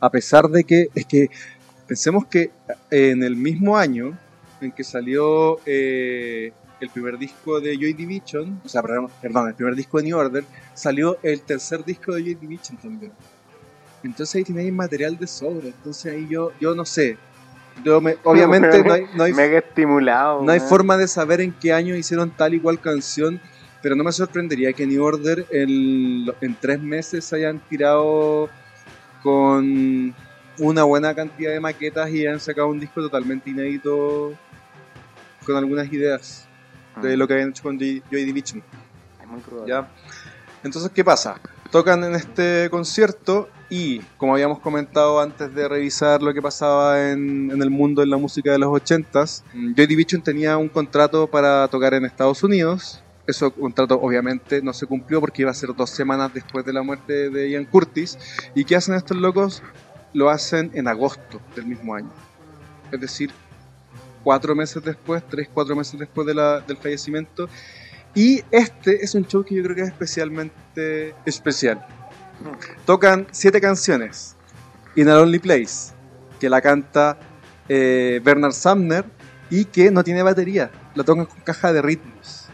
A 0.00 0.10
pesar 0.10 0.48
de 0.48 0.64
que, 0.64 0.88
es 0.94 1.06
que 1.06 1.30
pensemos 1.86 2.26
que 2.26 2.50
en 2.90 3.22
el 3.22 3.36
mismo 3.36 3.76
año 3.76 4.18
en 4.60 4.72
que 4.72 4.84
salió 4.84 5.60
eh, 5.66 6.52
el 6.80 6.90
primer 6.90 7.16
disco 7.18 7.60
de 7.60 7.76
Joy 7.76 7.92
Division, 7.92 8.60
o 8.64 8.68
sea, 8.68 8.82
perdón, 8.82 9.48
el 9.48 9.54
primer 9.54 9.74
disco 9.74 9.98
de 9.98 10.04
New 10.04 10.18
Order, 10.18 10.44
salió 10.74 11.18
el 11.22 11.40
tercer 11.42 11.84
disco 11.84 12.14
de 12.14 12.22
Joy 12.22 12.34
Division 12.34 12.76
también. 12.78 13.12
Entonces 14.02 14.34
ahí 14.34 14.44
tenéis 14.44 14.72
material 14.72 15.16
de 15.18 15.26
sobra, 15.26 15.66
entonces 15.68 16.12
ahí 16.12 16.26
yo, 16.28 16.52
yo 16.60 16.74
no 16.74 16.84
sé. 16.84 17.16
Yo 17.82 18.00
me- 18.00 18.16
obviamente 18.24 18.82
no 18.84 18.92
hay, 18.92 19.06
no 19.14 19.24
hay 19.24 19.32
Mega 19.32 19.58
estimulado. 19.58 20.42
no 20.42 20.52
hay 20.52 20.60
forma 20.60 20.96
de 20.96 21.08
saber 21.08 21.40
en 21.40 21.52
qué 21.52 21.72
año 21.72 21.96
hicieron 21.96 22.30
tal 22.30 22.54
y 22.54 22.60
cual 22.60 22.78
canción, 22.80 23.40
pero 23.82 23.96
no 23.96 24.04
me 24.04 24.12
sorprendería 24.12 24.72
que 24.72 24.86
New 24.86 25.02
Order 25.02 25.46
en, 25.50 26.26
en 26.40 26.54
tres 26.60 26.80
meses 26.80 27.24
se 27.24 27.36
hayan 27.36 27.60
tirado 27.68 28.48
con 29.22 30.14
una 30.58 30.84
buena 30.84 31.14
cantidad 31.14 31.50
de 31.52 31.60
maquetas 31.60 32.10
y 32.10 32.26
hayan 32.26 32.40
sacado 32.40 32.68
un 32.68 32.78
disco 32.78 33.00
totalmente 33.00 33.50
inédito 33.50 34.34
con 35.44 35.56
algunas 35.56 35.92
ideas 35.92 36.43
de 37.02 37.16
Mm, 37.16 37.18
lo 37.18 37.26
que 37.26 37.34
habían 37.34 37.50
hecho 37.50 37.62
con 37.62 37.78
Joy 37.78 38.02
Joy 38.10 38.24
Division. 38.24 38.62
Es 39.20 39.28
muy 39.28 39.40
probable. 39.40 39.72
¿ya? 39.72 39.88
Entonces, 40.62 40.90
¿qué 40.94 41.04
pasa? 41.04 41.40
Tocan 41.70 42.04
en 42.04 42.14
este 42.14 42.68
concierto 42.70 43.48
y, 43.68 43.98
como 44.16 44.34
habíamos 44.34 44.60
comentado 44.60 45.20
antes 45.20 45.54
de 45.54 45.68
revisar 45.68 46.22
lo 46.22 46.32
que 46.32 46.40
pasaba 46.40 47.10
en, 47.10 47.50
en 47.50 47.60
el 47.60 47.70
mundo 47.70 48.00
de 48.00 48.06
la 48.06 48.16
música 48.16 48.52
de 48.52 48.58
los 48.58 48.68
80s, 48.68 49.42
Joy 49.76 49.86
Division 49.86 50.22
tenía 50.22 50.56
un 50.56 50.68
contrato 50.68 51.26
para 51.26 51.68
tocar 51.68 51.94
en 51.94 52.04
Estados 52.04 52.42
Unidos. 52.42 53.02
Ese 53.26 53.50
contrato 53.50 53.98
obviamente 54.00 54.62
no 54.62 54.72
se 54.72 54.86
cumplió 54.86 55.20
porque 55.20 55.42
iba 55.42 55.50
a 55.50 55.54
ser 55.54 55.74
dos 55.74 55.90
semanas 55.90 56.32
después 56.32 56.64
de 56.64 56.72
la 56.72 56.82
muerte 56.82 57.30
de 57.30 57.50
Ian 57.50 57.64
Curtis. 57.64 58.18
¿Y 58.54 58.64
qué 58.64 58.76
hacen 58.76 58.94
estos 58.94 59.16
locos? 59.16 59.62
Lo 60.12 60.30
hacen 60.30 60.70
en 60.74 60.88
agosto 60.88 61.40
del 61.56 61.66
mismo 61.66 61.94
año. 61.94 62.10
Es 62.92 63.00
decir, 63.00 63.32
cuatro 64.24 64.54
meses 64.56 64.82
después, 64.82 65.22
tres, 65.28 65.48
cuatro 65.52 65.76
meses 65.76 66.00
después 66.00 66.26
de 66.26 66.34
la- 66.34 66.60
del 66.60 66.76
fallecimiento. 66.78 67.48
Y 68.14 68.42
este 68.50 69.04
es 69.04 69.14
un 69.14 69.26
show 69.26 69.44
que 69.44 69.54
yo 69.54 69.62
creo 69.62 69.76
que 69.76 69.82
es 69.82 69.88
especialmente 69.88 71.14
especial. 71.26 71.84
Tocan 72.86 73.26
siete 73.30 73.60
canciones. 73.60 74.34
In 74.96 75.08
a 75.08 75.14
Lonely 75.14 75.38
Place, 75.40 75.92
que 76.40 76.48
la 76.48 76.60
canta 76.60 77.18
eh, 77.68 78.20
Bernard 78.22 78.52
Sumner 78.52 79.04
y 79.50 79.64
que 79.64 79.90
no 79.90 80.04
tiene 80.04 80.22
batería, 80.22 80.70
la 80.94 81.02
tocan 81.04 81.26
con 81.26 81.40
caja 81.40 81.72
de 81.72 81.80
ritmos. 81.82 82.46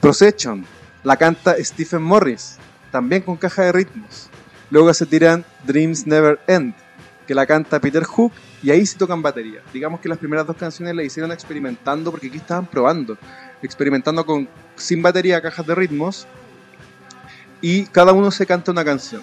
Procession, 0.00 0.64
la 1.04 1.16
canta 1.16 1.54
Stephen 1.62 2.02
Morris, 2.02 2.56
también 2.92 3.22
con 3.22 3.36
caja 3.36 3.62
de 3.64 3.72
ritmos. 3.72 4.28
Luego 4.70 4.92
se 4.94 5.06
tiran 5.06 5.44
Dreams 5.64 6.06
Never 6.06 6.38
End, 6.48 6.74
que 7.26 7.34
la 7.34 7.46
canta 7.46 7.80
Peter 7.80 8.04
Hook 8.04 8.32
y 8.62 8.70
ahí 8.70 8.86
sí 8.86 8.96
tocan 8.96 9.22
batería. 9.22 9.62
Digamos 9.72 10.00
que 10.00 10.08
las 10.08 10.18
primeras 10.18 10.46
dos 10.46 10.56
canciones 10.56 10.94
las 10.94 11.04
hicieron 11.04 11.32
experimentando 11.32 12.10
porque 12.10 12.28
aquí 12.28 12.38
estaban 12.38 12.66
probando, 12.66 13.18
experimentando 13.62 14.24
con 14.24 14.48
sin 14.76 15.02
batería 15.02 15.40
cajas 15.40 15.66
de 15.66 15.74
ritmos 15.74 16.26
y 17.60 17.86
cada 17.86 18.12
uno 18.12 18.30
se 18.30 18.46
canta 18.46 18.70
una 18.70 18.84
canción. 18.84 19.22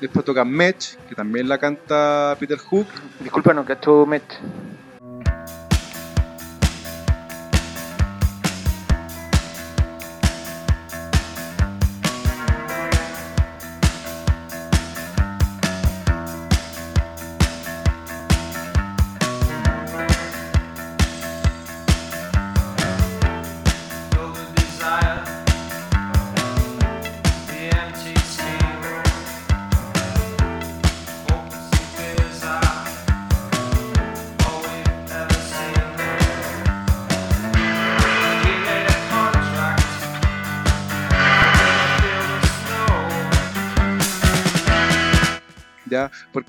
Después 0.00 0.24
tocan 0.24 0.50
Match, 0.50 0.94
que 1.08 1.14
también 1.14 1.48
la 1.48 1.58
canta 1.58 2.36
Peter 2.40 2.58
Hook. 2.58 2.86
Disculpa, 3.20 3.54
no 3.54 3.64
Met. 4.06 4.22
¿ya? 4.24 4.71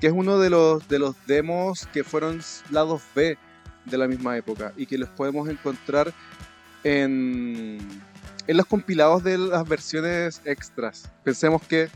Porque 0.04 0.18
es 0.18 0.22
uno 0.22 0.38
de 0.38 0.50
los, 0.50 0.86
de 0.86 0.98
los 0.98 1.16
demos 1.26 1.86
que 1.86 2.04
fueron 2.04 2.42
lados 2.68 3.00
B 3.14 3.38
de 3.86 3.96
la 3.96 4.06
misma 4.06 4.36
época 4.36 4.74
y 4.76 4.84
que 4.84 4.98
los 4.98 5.08
podemos 5.08 5.48
encontrar 5.48 6.12
en, 6.82 7.78
en 8.46 8.56
los 8.58 8.66
compilados 8.66 9.24
de 9.24 9.38
las 9.38 9.66
versiones 9.66 10.42
extras. 10.44 11.10
Pensemos 11.22 11.62
que 11.62 11.88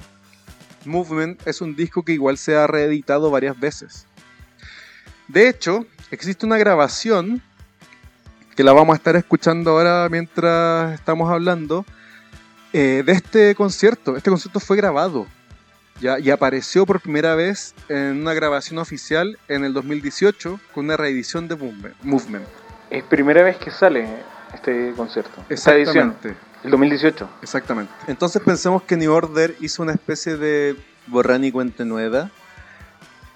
Movement 0.87 1.47
es 1.47 1.61
un 1.61 1.77
disco 1.77 2.03
que 2.03 2.13
igual 2.13 2.39
se 2.39 2.57
ha 2.57 2.67
reeditado 2.67 3.31
varias 3.31 3.61
veces. 3.61 4.07
De 5.27 5.47
hecho, 5.47 5.85
existe 6.11 6.47
una 6.47 6.57
grabación 6.57 7.43
que 8.57 8.65
la 8.65 8.73
vamos 8.73 8.95
a 8.95 8.97
estar 8.97 9.17
escuchando 9.17 9.73
ahora 9.73 10.09
mientras 10.09 10.95
estamos 10.95 11.31
hablando 11.31 11.85
eh, 12.73 13.03
de 13.05 13.13
este 13.13 13.55
concierto. 13.55 14.17
Este 14.17 14.31
concierto 14.31 14.61
fue 14.61 14.79
grabado 14.79 15.27
ya, 16.01 16.19
y 16.19 16.31
apareció 16.31 16.87
por 16.87 17.01
primera 17.01 17.35
vez 17.35 17.75
en 17.89 18.20
una 18.20 18.35
grabación 18.35 18.79
oficial 18.79 19.39
en 19.49 19.65
el 19.65 19.73
2018 19.73 20.61
con 20.73 20.87
una 20.87 20.97
reedición 20.97 21.49
de 21.49 21.57
Movement. 22.03 22.47
Es 22.91 23.05
primera 23.05 23.43
vez 23.43 23.57
que 23.57 23.70
sale 23.70 24.09
este 24.55 24.93
concierto. 24.97 25.45
Esta 25.49 25.75
edición. 25.75 26.11
Exactamente. 26.11 26.49
El 26.65 26.70
2018. 26.70 27.31
Exactamente. 27.43 27.93
Entonces 28.07 28.43
pensemos 28.43 28.83
que 28.83 28.97
New 28.97 29.12
Order 29.12 29.57
hizo 29.61 29.83
una 29.83 29.93
especie 29.93 30.37
de 30.37 30.77
borrán 31.07 31.45
y 31.45 31.53
cuenta 31.53 31.85
nueva. 31.85 32.31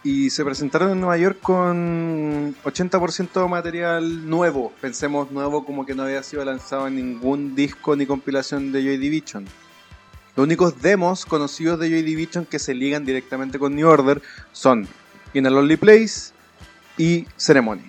Y 0.04 0.30
se 0.30 0.44
presentaron 0.44 0.90
en 0.90 1.00
Nueva 1.00 1.16
York 1.16 1.38
con 1.40 2.56
80% 2.64 3.40
de 3.40 3.48
material 3.48 4.28
nuevo. 4.28 4.72
Pensemos 4.80 5.30
nuevo 5.30 5.64
como 5.64 5.86
que 5.86 5.94
no 5.94 6.02
había 6.02 6.24
sido 6.24 6.44
lanzado 6.44 6.88
en 6.88 6.96
ningún 6.96 7.54
disco 7.54 7.94
ni 7.94 8.04
compilación 8.04 8.72
de 8.72 8.82
Joy 8.82 8.96
Division. 8.96 9.46
Los 10.34 10.44
únicos 10.44 10.80
demos 10.80 11.26
conocidos 11.26 11.78
de 11.78 11.90
Joy 11.90 12.02
Division 12.02 12.46
que 12.46 12.58
se 12.58 12.72
ligan 12.72 13.04
directamente 13.04 13.58
con 13.58 13.76
New 13.76 13.86
Order 13.86 14.22
son 14.52 14.88
In 15.34 15.46
a 15.46 15.50
Lonely 15.50 15.76
Place 15.76 16.32
y 16.96 17.26
Ceremony. 17.36 17.82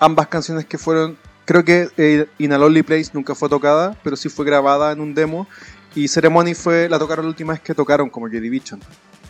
Ambas 0.00 0.26
canciones 0.26 0.66
que 0.66 0.78
fueron, 0.78 1.16
creo 1.44 1.64
que 1.64 1.88
eh, 1.96 2.26
In 2.38 2.52
a 2.52 2.58
Lonely 2.58 2.82
Place 2.82 3.10
nunca 3.12 3.36
fue 3.36 3.48
tocada, 3.48 3.96
pero 4.02 4.16
sí 4.16 4.28
fue 4.28 4.44
grabada 4.44 4.90
en 4.90 5.00
un 5.00 5.14
demo. 5.14 5.46
Y 5.94 6.08
Ceremony 6.08 6.54
fue, 6.54 6.88
la 6.88 6.98
tocaron 6.98 7.24
la 7.24 7.30
última 7.30 7.52
vez 7.52 7.62
que 7.62 7.72
tocaron 7.72 8.10
como 8.10 8.28
Joy 8.28 8.40
Division. 8.40 8.80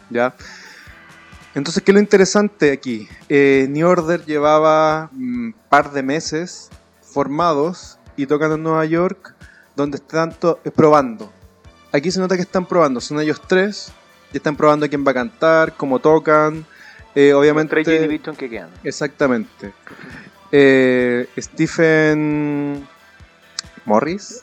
¿Ya? 0.08 0.34
Entonces, 1.54 1.82
¿qué 1.82 1.90
es 1.90 1.94
lo 1.94 2.00
interesante 2.00 2.72
aquí? 2.72 3.06
Eh, 3.28 3.66
New 3.68 3.86
Order 3.86 4.24
llevaba 4.24 5.10
un 5.12 5.54
par 5.68 5.92
de 5.92 6.02
meses 6.02 6.70
formados 7.02 7.98
y 8.16 8.26
tocan 8.26 8.52
en 8.52 8.62
Nueva 8.62 8.86
York, 8.86 9.34
donde 9.74 9.98
están 9.98 10.34
probando. 10.74 11.32
Aquí 11.96 12.10
se 12.10 12.20
nota 12.20 12.36
que 12.36 12.42
están 12.42 12.66
probando, 12.66 13.00
son 13.00 13.18
ellos 13.20 13.40
tres, 13.48 13.90
y 14.30 14.36
están 14.36 14.54
probando 14.54 14.86
quién 14.86 15.02
va 15.02 15.12
a 15.12 15.14
cantar, 15.14 15.72
cómo 15.78 15.98
tocan. 15.98 16.66
Eh, 17.14 17.32
obviamente, 17.32 17.74
Division 17.82 18.36
que 18.36 18.50
quedan. 18.50 18.68
exactamente. 18.84 19.72
Eh, 20.52 21.26
Stephen 21.38 22.86
Morris, 23.86 24.42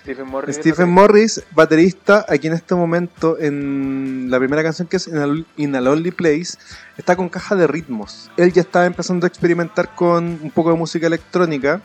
Stephen 0.00 0.28
Morris. 0.28 0.56
Stephen 0.56 0.88
Morris, 0.88 1.42
baterista, 1.50 2.24
aquí 2.26 2.46
en 2.46 2.54
este 2.54 2.74
momento, 2.74 3.38
en 3.38 4.30
la 4.30 4.38
primera 4.38 4.62
canción 4.62 4.88
que 4.88 4.96
es 4.96 5.06
In 5.06 5.18
a, 5.18 5.44
In 5.56 5.76
a 5.76 5.82
Lonely 5.82 6.10
Place, 6.10 6.56
está 6.96 7.16
con 7.16 7.28
caja 7.28 7.54
de 7.54 7.66
ritmos. 7.66 8.30
Él 8.38 8.50
ya 8.50 8.62
está 8.62 8.86
empezando 8.86 9.26
a 9.26 9.28
experimentar 9.28 9.94
con 9.94 10.38
un 10.42 10.50
poco 10.50 10.70
de 10.70 10.78
música 10.78 11.06
electrónica. 11.06 11.82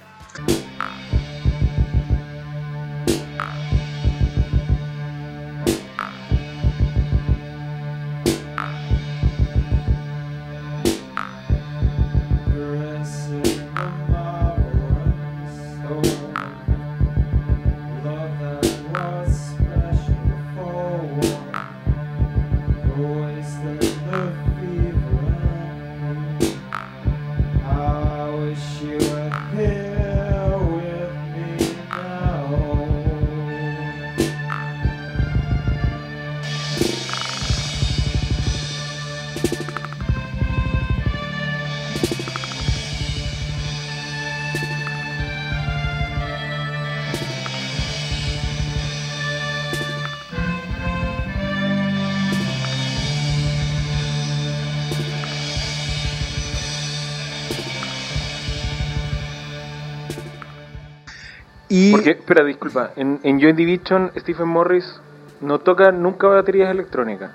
Porque, 62.00 62.12
espera, 62.20 62.44
disculpa, 62.44 62.92
en, 62.96 63.20
en 63.24 63.40
Joy 63.40 63.54
Division 63.54 64.12
Stephen 64.18 64.48
Morris 64.48 65.00
no 65.42 65.60
toca 65.60 65.92
nunca 65.92 66.28
baterías 66.28 66.70
electrónicas, 66.72 67.32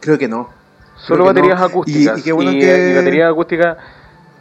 creo 0.00 0.18
que 0.18 0.28
no. 0.28 0.50
solo 0.96 1.24
Creo 1.24 1.34
baterías 1.34 1.58
no. 1.60 1.66
acústicas 1.66 2.18
Y- 2.18 2.20
y 2.20 2.24
qué 2.24 2.32
bueno 2.32 2.52
y- 2.52 2.58
que- 2.60 2.90
y 2.92 2.94
baterías 2.96 3.30
acústicas 3.30 3.76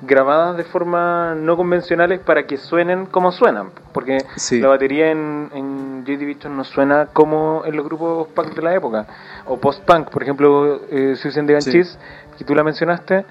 grabadas 0.06 0.58
de 0.58 0.64
forma 0.66 1.34
no 1.36 1.56
convencionales 1.56 2.20
para 2.20 2.46
que 2.46 2.58
suenen 2.58 3.06
como 3.06 3.32
suenan, 3.32 3.70
porque 3.94 4.18
Sí. 4.36 4.60
la 4.60 4.68
batería 4.68 5.10
en, 5.12 5.50
en 5.54 6.04
Joy 6.06 6.18
Division 6.18 6.58
no 6.58 6.64
suena 6.66 7.08
como 7.14 7.64
en 7.66 7.76
los 7.78 7.86
grupos 7.86 8.28
punk 8.36 8.54
de 8.54 8.62
la 8.62 8.76
época, 8.76 9.06
o 9.46 9.58
post-punk, 9.58 10.10
por 10.10 10.22
ejemplo, 10.24 10.82
eh, 10.92 11.16
Susan 11.16 11.46
de 11.46 11.62
Sí. 11.62 11.72
Ganchis, 11.72 11.98
que 12.38 12.44
tú 12.44 12.54
la 12.54 12.64
mencionaste, 12.64 13.26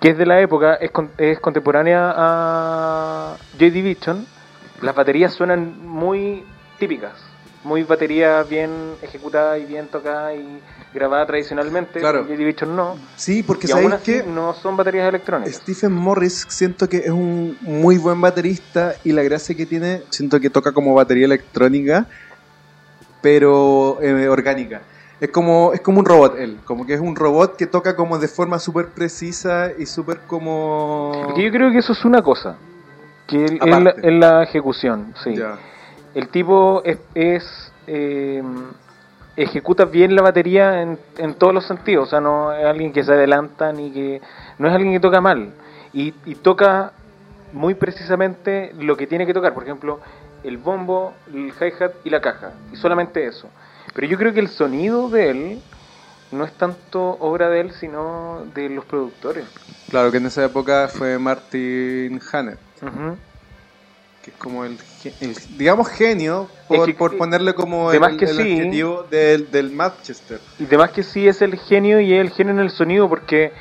que 0.00 0.08
es 0.10 0.16
de 0.18 0.24
la 0.26 0.40
época, 0.40 0.74
es, 0.76 0.90
con- 0.90 1.10
es 1.18 1.38
contemporánea 1.40 2.12
a 2.16 3.36
Joy 3.58 3.70
Division, 3.70 4.26
las 4.82 4.94
baterías 4.94 5.34
suenan 5.34 5.86
muy 5.86 6.44
típicas, 6.78 7.14
muy 7.64 7.82
batería 7.82 8.42
bien 8.42 8.70
ejecutada 9.02 9.58
y 9.58 9.64
bien 9.64 9.88
tocada 9.88 10.34
y 10.34 10.60
grabada 10.94 11.26
tradicionalmente. 11.26 12.00
Claro. 12.00 12.24
Joy 12.24 12.36
Division 12.36 12.76
no. 12.76 12.96
Sí, 13.16 13.42
porque 13.42 13.66
y 13.66 13.72
aún 13.72 13.82
sabéis 13.82 14.02
así 14.02 14.12
que 14.12 14.22
no 14.22 14.54
son 14.54 14.76
baterías 14.76 15.08
electrónicas. 15.08 15.56
Stephen 15.56 15.92
Morris 15.92 16.46
siento 16.48 16.88
que 16.88 16.98
es 16.98 17.10
un 17.10 17.56
muy 17.60 17.98
buen 17.98 18.20
baterista 18.20 18.94
y 19.04 19.12
la 19.12 19.22
gracia 19.22 19.56
que 19.56 19.66
tiene, 19.66 20.02
siento 20.10 20.40
que 20.40 20.50
toca 20.50 20.72
como 20.72 20.94
batería 20.94 21.26
electrónica, 21.26 22.06
pero 23.20 23.98
eh, 24.00 24.28
orgánica. 24.28 24.82
Es 25.18 25.30
como, 25.30 25.72
es 25.72 25.80
como 25.80 26.00
un 26.00 26.04
robot 26.04 26.36
él, 26.38 26.58
como 26.66 26.84
que 26.84 26.92
es 26.92 27.00
un 27.00 27.16
robot 27.16 27.56
que 27.56 27.66
toca 27.66 27.96
como 27.96 28.18
de 28.18 28.28
forma 28.28 28.58
súper 28.58 28.88
precisa 28.88 29.72
y 29.78 29.86
súper 29.86 30.20
como... 30.26 31.22
Porque 31.24 31.42
yo 31.42 31.50
creo 31.50 31.72
que 31.72 31.78
eso 31.78 31.94
es 31.94 32.04
una 32.04 32.20
cosa, 32.20 32.58
que 33.26 33.58
la, 33.60 33.76
Aparte. 33.76 34.08
es 34.08 34.14
la 34.14 34.42
ejecución, 34.42 35.14
sí. 35.22 35.34
Ya. 35.36 35.58
El 36.14 36.28
tipo 36.28 36.82
es, 36.84 36.98
es, 37.14 37.72
eh, 37.86 38.42
ejecuta 39.36 39.84
bien 39.84 40.14
la 40.14 40.22
batería 40.22 40.82
en, 40.82 40.98
en 41.18 41.34
todos 41.34 41.52
los 41.52 41.66
sentidos, 41.66 42.08
o 42.08 42.10
sea, 42.10 42.20
no 42.20 42.52
es 42.52 42.64
alguien 42.64 42.92
que 42.92 43.04
se 43.04 43.12
adelanta 43.12 43.72
ni 43.72 43.90
que 43.90 44.22
no 44.58 44.68
es 44.68 44.74
alguien 44.74 44.94
que 44.94 45.00
toca 45.00 45.20
mal 45.20 45.52
y, 45.92 46.14
y 46.24 46.34
toca 46.36 46.92
muy 47.52 47.74
precisamente 47.74 48.72
lo 48.78 48.96
que 48.96 49.06
tiene 49.06 49.26
que 49.26 49.34
tocar, 49.34 49.54
por 49.54 49.62
ejemplo, 49.64 50.00
el 50.42 50.58
bombo, 50.58 51.14
el 51.32 51.52
hi-hat 51.60 51.92
y 52.04 52.10
la 52.10 52.20
caja, 52.20 52.52
y 52.72 52.76
solamente 52.76 53.26
eso. 53.26 53.48
Pero 53.94 54.06
yo 54.06 54.18
creo 54.18 54.32
que 54.32 54.40
el 54.40 54.48
sonido 54.48 55.08
de 55.08 55.30
él 55.30 55.62
no 56.32 56.44
es 56.44 56.52
tanto 56.52 57.16
obra 57.20 57.48
de 57.48 57.60
él, 57.60 57.72
sino 57.72 58.44
de 58.54 58.68
los 58.68 58.84
productores. 58.84 59.46
Claro 59.90 60.10
que 60.10 60.18
en 60.18 60.26
esa 60.26 60.44
época 60.44 60.88
fue 60.88 61.18
Martin 61.18 62.20
Hannett, 62.32 62.58
Que 62.80 64.30
es 64.32 64.36
como 64.38 64.64
el, 64.64 64.76
digamos 65.56 65.88
genio, 65.88 66.48
por, 66.68 66.78
Es 66.78 66.84
que- 66.86 66.94
por 66.94 67.16
ponerle 67.16 67.54
como 67.54 67.90
de 67.90 67.96
el, 67.96 68.00
más 68.00 68.14
que 68.16 68.24
el 68.24 68.36
sí. 68.36 68.42
adjetivo 68.60 69.04
del, 69.04 69.50
del 69.50 69.70
Manchester. 69.70 70.40
Y 70.58 70.64
además 70.64 70.90
que 70.90 71.02
sí 71.04 71.28
es 71.28 71.40
el 71.42 71.56
genio 71.56 72.00
y 72.00 72.12
es 72.12 72.20
el 72.20 72.30
genio 72.30 72.52
en 72.52 72.58
el 72.60 72.70
sonido 72.70 73.08
porque 73.08 73.52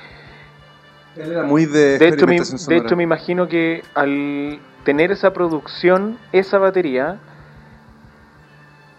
Él 1.15 1.31
era 1.31 1.43
muy 1.43 1.65
de, 1.65 1.79
de 1.79 1.95
hecho, 1.95 2.01
me, 2.01 2.07
experimentación 2.09 2.57
de 2.57 2.63
sonora. 2.63 2.83
hecho 2.83 2.95
me 2.95 3.03
imagino 3.03 3.47
que 3.47 3.83
al 3.93 4.59
tener 4.83 5.11
esa 5.11 5.31
producción, 5.33 6.17
esa 6.31 6.57
batería, 6.57 7.17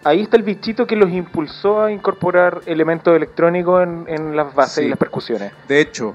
ahí 0.05 0.23
está 0.23 0.37
el 0.37 0.43
bichito 0.45 0.87
que 0.87 0.95
los 0.97 1.11
impulsó 1.11 1.83
a 1.83 1.91
incorporar 1.93 2.63
elementos 2.67 3.15
electrónicos 3.15 3.83
en, 3.83 4.05
en 4.09 4.37
las 4.37 4.55
bases 4.55 4.75
Sí. 4.77 4.83
y 4.85 4.89
las 4.89 4.99
percusiones. 4.99 5.53
De 5.69 5.81
hecho, 5.81 6.15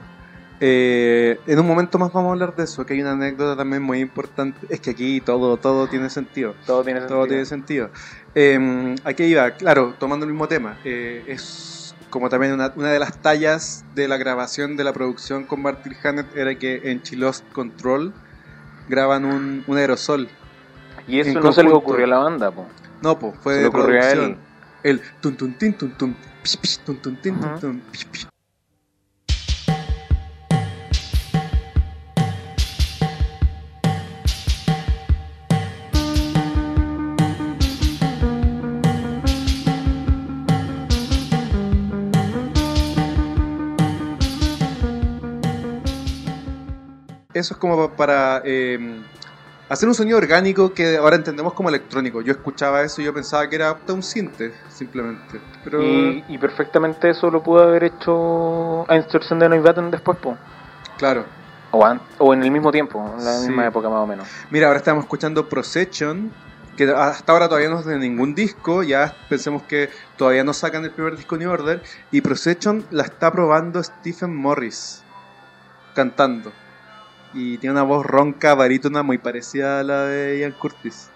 eh, 0.63 1.39
en 1.47 1.59
un 1.59 1.65
momento 1.67 1.97
más 1.97 2.13
vamos 2.13 2.29
a 2.29 2.31
hablar 2.33 2.55
de 2.55 2.63
eso, 2.65 2.85
que 2.85 2.93
hay 2.93 3.01
una 3.01 3.13
anécdota 3.13 3.57
también 3.57 3.81
muy 3.81 3.99
importante. 3.99 4.59
Es 4.69 4.79
que 4.79 4.91
aquí 4.91 5.19
todo, 5.19 5.57
todo 5.57 5.87
tiene 5.87 6.09
sentido. 6.09 6.53
Todo 6.67 6.83
tiene 6.83 6.99
sentido. 6.99 7.17
Todo 7.17 7.27
tiene 7.27 7.45
sentido. 7.45 7.89
Eh, 8.35 8.95
aquí 9.03 9.23
iba, 9.23 9.49
claro, 9.51 9.95
tomando 9.99 10.25
el 10.25 10.31
mismo 10.31 10.47
tema. 10.47 10.77
eh, 10.85 11.23
es 11.27 11.95
como 12.11 12.29
también 12.29 12.53
una, 12.53 12.71
una 12.75 12.91
de 12.91 12.99
las 12.99 13.17
tallas 13.21 13.83
de 13.95 14.07
la 14.07 14.17
grabación 14.17 14.77
de 14.77 14.83
la 14.83 14.93
producción 14.93 15.45
con 15.45 15.61
Martin 15.61 15.95
Hannett 16.03 16.35
era 16.35 16.53
que 16.55 16.91
en 16.91 17.01
Chilost 17.01 17.49
Control 17.53 18.13
graban 18.87 19.25
un, 19.25 19.63
un 19.65 19.77
aerosol. 19.77 20.27
Y 21.07 21.19
eso 21.21 21.39
no 21.39 21.51
se 21.53 21.63
les 21.63 21.71
conjunto. 21.71 21.77
ocurrió 21.77 22.05
a 22.05 22.09
la 22.09 22.17
banda, 22.19 22.51
po. 22.51 22.67
No, 23.01 23.17
pues 23.17 23.33
fue 23.41 23.53
Se 23.53 23.57
de 23.57 23.63
le 23.63 23.69
ocurrió 23.69 23.97
a 23.99 24.01
producción. 24.03 24.31
él. 24.31 24.37
El 24.83 25.01
tun 25.21 25.35
tun 25.37 25.53
tin 25.57 25.73
tun 25.73 25.91
tun 25.97 26.15
pish, 26.43 26.57
pish, 26.57 26.79
tun 26.79 26.97
tun 26.97 27.15
tin 27.15 27.39
tun 27.39 27.59
tun 27.59 27.81
pish, 27.91 28.05
pish. 28.07 28.27
Eso 47.41 47.55
es 47.55 47.59
como 47.59 47.75
pa- 47.89 47.95
para 47.95 48.41
eh, 48.45 49.01
hacer 49.67 49.89
un 49.89 49.95
sonido 49.95 50.17
orgánico 50.19 50.73
que 50.73 50.97
ahora 50.97 51.15
entendemos 51.15 51.53
como 51.53 51.69
electrónico. 51.69 52.21
Yo 52.21 52.31
escuchaba 52.33 52.83
eso 52.83 53.01
y 53.01 53.05
yo 53.05 53.13
pensaba 53.15 53.49
que 53.49 53.55
era 53.55 53.75
un 53.87 54.03
sinte, 54.03 54.53
simplemente. 54.69 55.41
Pero 55.63 55.81
Y, 55.81 56.23
y 56.29 56.37
perfectamente 56.37 57.09
eso 57.09 57.31
lo 57.31 57.41
pudo 57.41 57.63
haber 57.63 57.83
hecho 57.85 58.85
Einstein 58.89 59.39
de 59.39 59.49
Neubatten 59.49 59.89
después, 59.89 60.17
po. 60.19 60.37
claro. 60.97 61.25
O, 61.71 61.83
an- 61.85 62.01
o 62.19 62.33
en 62.33 62.43
el 62.43 62.51
mismo 62.51 62.71
tiempo, 62.71 62.99
en 63.17 63.23
la 63.25 63.31
Sí. 63.39 63.47
misma 63.47 63.65
época 63.65 63.89
más 63.89 63.99
o 63.99 64.05
menos. 64.07 64.27
Mira, 64.51 64.67
ahora 64.67 64.77
estamos 64.77 65.03
escuchando 65.05 65.47
Procession, 65.49 66.31
que 66.77 66.83
hasta 66.91 67.31
ahora 67.31 67.47
todavía 67.47 67.69
no 67.69 67.81
tiene 67.81 67.97
ningún 67.97 68.35
disco, 68.35 68.83
ya 68.83 69.15
pensemos 69.29 69.63
que 69.63 69.89
todavía 70.17 70.43
no 70.43 70.53
sacan 70.53 70.83
el 70.83 70.91
primer 70.91 71.15
disco 71.15 71.37
New 71.37 71.49
Order, 71.49 71.81
y 72.11 72.21
Procession 72.21 72.85
la 72.91 73.03
está 73.03 73.31
probando 73.31 73.81
Stephen 73.81 74.35
Morris, 74.35 75.01
cantando. 75.95 76.51
Y 77.33 77.57
tiene 77.57 77.73
una 77.73 77.83
voz 77.83 78.05
ronca, 78.05 78.55
barítona, 78.55 79.03
muy 79.03 79.17
parecida 79.17 79.79
a 79.79 79.83
la 79.83 80.05
de 80.05 80.39
Ian 80.39 80.53
Curtis. 80.53 81.10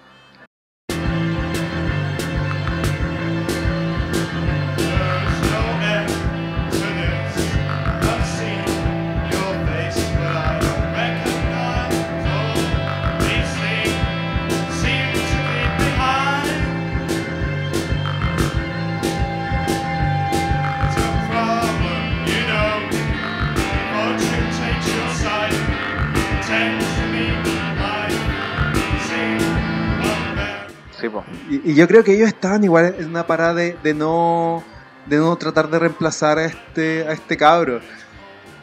Y, 31.49 31.73
yo 31.73 31.87
creo 31.87 32.03
que 32.03 32.13
ellos 32.13 32.27
estaban 32.27 32.63
igual 32.63 32.95
en 32.97 33.05
una 33.05 33.27
parada 33.27 33.53
de, 33.53 33.77
de 33.83 33.93
no 33.93 34.63
de 35.05 35.17
no 35.17 35.35
tratar 35.35 35.69
de 35.69 35.79
reemplazar 35.79 36.39
a 36.39 36.45
este 36.45 37.07
a 37.07 37.13
este 37.13 37.37
cabro. 37.37 37.81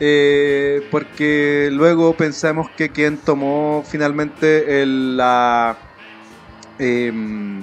Eh, 0.05 0.89
porque 0.91 1.69
luego 1.71 2.13
pensamos 2.17 2.69
que 2.71 2.89
quien 2.89 3.19
tomó 3.19 3.85
finalmente 3.87 4.83
el, 4.83 5.21
em, 6.81 7.61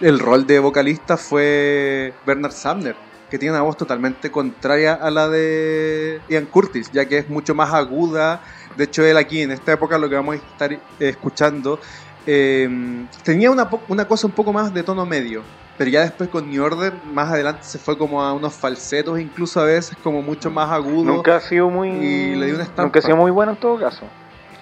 el 0.00 0.18
rol 0.20 0.46
de 0.46 0.60
vocalista 0.60 1.16
fue 1.16 2.14
Bernard 2.24 2.52
Sumner, 2.52 2.94
que 3.28 3.36
tiene 3.36 3.54
una 3.54 3.62
voz 3.62 3.76
totalmente 3.76 4.30
contraria 4.30 4.94
a 4.94 5.10
la 5.10 5.28
de 5.28 6.20
Ian 6.28 6.46
Curtis, 6.46 6.92
ya 6.92 7.06
que 7.06 7.18
es 7.18 7.28
mucho 7.28 7.52
más 7.52 7.74
aguda. 7.74 8.42
De 8.76 8.84
hecho, 8.84 9.04
él 9.04 9.16
aquí 9.16 9.42
en 9.42 9.50
esta 9.50 9.72
época, 9.72 9.98
lo 9.98 10.08
que 10.08 10.14
vamos 10.14 10.36
a 10.36 10.38
estar 10.38 10.78
escuchando, 11.00 11.80
eh, 12.26 13.06
tenía 13.22 13.50
una, 13.50 13.68
una 13.88 14.06
cosa 14.06 14.26
un 14.26 14.32
poco 14.32 14.52
más 14.52 14.72
de 14.74 14.82
tono 14.82 15.06
medio. 15.06 15.42
Pero 15.78 15.90
ya 15.90 16.00
después 16.00 16.30
con 16.30 16.50
New 16.50 16.64
Order, 16.64 16.94
más 17.12 17.30
adelante 17.30 17.62
se 17.62 17.78
fue 17.78 17.98
como 17.98 18.22
a 18.22 18.32
unos 18.32 18.54
falsetos, 18.54 19.20
incluso 19.20 19.60
a 19.60 19.64
veces 19.64 19.96
como 20.02 20.22
mucho 20.22 20.50
más 20.50 20.70
agudo. 20.70 21.04
Nunca 21.04 21.36
ha 21.36 21.40
sido 21.40 21.68
muy. 21.68 21.90
Y 21.90 22.34
le 22.34 22.46
di 22.46 22.52
una 22.52 22.62
estampa. 22.62 22.84
Nunca 22.84 22.98
ha 23.00 23.02
sido 23.02 23.16
muy 23.16 23.30
bueno 23.30 23.52
en 23.52 23.58
todo 23.58 23.78
caso. 23.78 24.06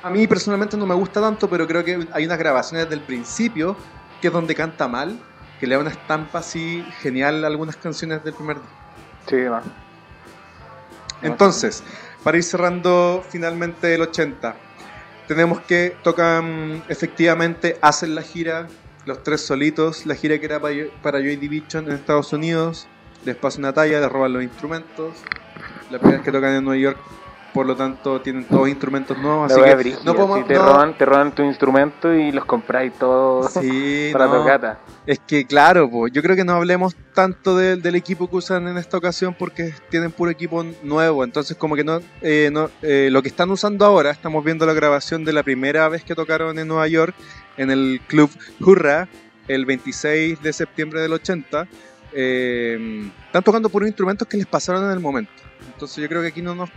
A 0.02 0.10
mí 0.10 0.26
personalmente 0.26 0.76
no 0.76 0.86
me 0.86 0.94
gusta 0.94 1.20
tanto, 1.20 1.48
pero 1.48 1.66
creo 1.66 1.84
que 1.84 2.06
hay 2.12 2.26
unas 2.26 2.38
grabaciones 2.38 2.90
del 2.90 3.00
principio, 3.00 3.76
que 4.20 4.26
es 4.26 4.32
donde 4.32 4.54
canta 4.54 4.88
mal, 4.88 5.18
que 5.60 5.66
le 5.66 5.76
da 5.76 5.80
una 5.80 5.90
estampa 5.90 6.40
así 6.40 6.84
genial 7.00 7.44
a 7.44 7.46
algunas 7.46 7.76
canciones 7.76 8.22
del 8.24 8.34
primer 8.34 8.56
disco. 8.56 8.74
Sí, 9.28 9.42
va. 9.44 9.62
Entonces, 11.22 11.82
para 12.22 12.36
ir 12.36 12.42
cerrando 12.42 13.24
finalmente 13.26 13.94
el 13.94 14.02
80, 14.02 14.56
tenemos 15.26 15.60
que 15.60 15.96
tocan 16.02 16.82
efectivamente, 16.88 17.78
hacen 17.82 18.14
la 18.14 18.22
gira, 18.22 18.68
los 19.06 19.22
tres 19.22 19.40
solitos, 19.40 20.06
la 20.06 20.14
gira 20.14 20.38
que 20.38 20.46
era 20.46 20.60
para, 20.60 20.74
para 21.02 21.18
Joy 21.18 21.36
Division 21.36 21.86
en 21.86 21.92
Estados 21.94 22.32
Unidos, 22.32 22.88
les 23.24 23.36
pasa 23.36 23.58
una 23.58 23.72
talla, 23.72 24.00
les 24.00 24.10
roban 24.10 24.32
los 24.32 24.42
instrumentos, 24.42 25.14
la 25.90 25.98
primera 25.98 26.18
vez 26.18 26.24
que 26.24 26.32
tocan 26.32 26.54
en 26.54 26.64
Nueva 26.64 26.80
York 26.80 26.98
por 27.54 27.64
lo 27.66 27.74
tanto 27.76 28.20
tienen 28.20 28.44
todos 28.48 28.68
instrumentos 28.68 29.16
nuevos, 29.16 29.50
así 29.50 29.62
que 29.62 29.74
brígida, 29.76 30.00
no 30.04 30.14
podemos... 30.14 30.38
sí, 30.40 30.44
te, 30.48 30.54
no- 30.54 30.66
roban, 30.66 30.98
te 30.98 31.04
roban 31.06 31.34
tu 31.34 31.42
instrumento 31.42 32.12
y 32.12 32.32
los 32.32 32.44
compráis 32.44 32.92
todos 32.98 33.52
Sí, 33.60 34.10
para 34.12 34.26
no. 34.26 34.40
tocata. 34.40 34.80
Es 35.06 35.18
que 35.20 35.46
claro, 35.46 35.88
po, 35.90 36.08
yo 36.08 36.22
creo 36.22 36.34
que 36.34 36.44
no 36.44 36.54
hablemos 36.54 36.96
tanto 37.14 37.56
del- 37.56 37.80
del 37.80 37.94
equipo 37.94 38.28
que 38.28 38.36
usan 38.36 38.66
en 38.68 38.76
esta 38.76 38.96
ocasión 38.98 39.34
porque 39.38 39.72
tienen 39.90 40.10
puro 40.12 40.30
equipo 40.30 40.64
nuevo, 40.82 41.22
entonces 41.24 41.56
como 41.56 41.76
que 41.76 41.84
no, 41.84 42.00
eh, 42.20 42.50
no 42.52 42.70
eh, 42.82 43.08
lo 43.10 43.22
que 43.22 43.28
están 43.28 43.50
usando 43.50 43.84
ahora, 43.86 44.10
estamos 44.10 44.44
viendo 44.44 44.66
la 44.66 44.72
grabación 44.74 45.24
de 45.24 45.32
la 45.32 45.42
primera 45.42 45.88
vez 45.88 46.02
que 46.04 46.14
tocaron 46.14 46.58
en 46.58 46.66
Nueva 46.68 46.88
York 46.88 47.14
en 47.56 47.70
el 47.70 48.00
club 48.08 48.30
Hurra 48.60 49.08
el 49.46 49.64
26 49.66 50.42
de 50.42 50.52
septiembre 50.52 51.00
del 51.02 51.12
80. 51.12 51.68
eh, 52.12 53.10
están 53.26 53.42
tocando 53.42 53.68
puros 53.68 53.86
instrumentos 53.88 54.26
que 54.26 54.36
les 54.36 54.46
pasaron 54.46 54.84
en 54.84 54.90
el 54.90 55.00
momento. 55.00 55.30
Entonces 55.72 55.98
yo 55.98 56.08
creo 56.08 56.22
que 56.22 56.28
aquí 56.28 56.40
no 56.42 56.54
nos 56.54 56.70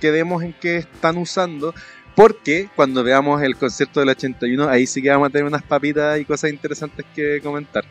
quedemos 0.00 0.42
en 0.42 0.52
qué 0.52 0.78
están 0.78 1.18
usando. 1.18 1.74
Porque 2.14 2.68
cuando 2.74 3.04
veamos 3.04 3.42
el 3.42 3.56
concierto 3.56 4.00
del 4.00 4.08
81, 4.08 4.68
ahí 4.68 4.86
sí 4.86 5.00
que 5.00 5.10
vamos 5.10 5.28
a 5.28 5.30
tener 5.30 5.46
unas 5.46 5.62
papitas 5.62 6.18
y 6.18 6.24
cosas 6.24 6.50
interesantes 6.50 7.06
que 7.14 7.40
comentar. 7.40 7.84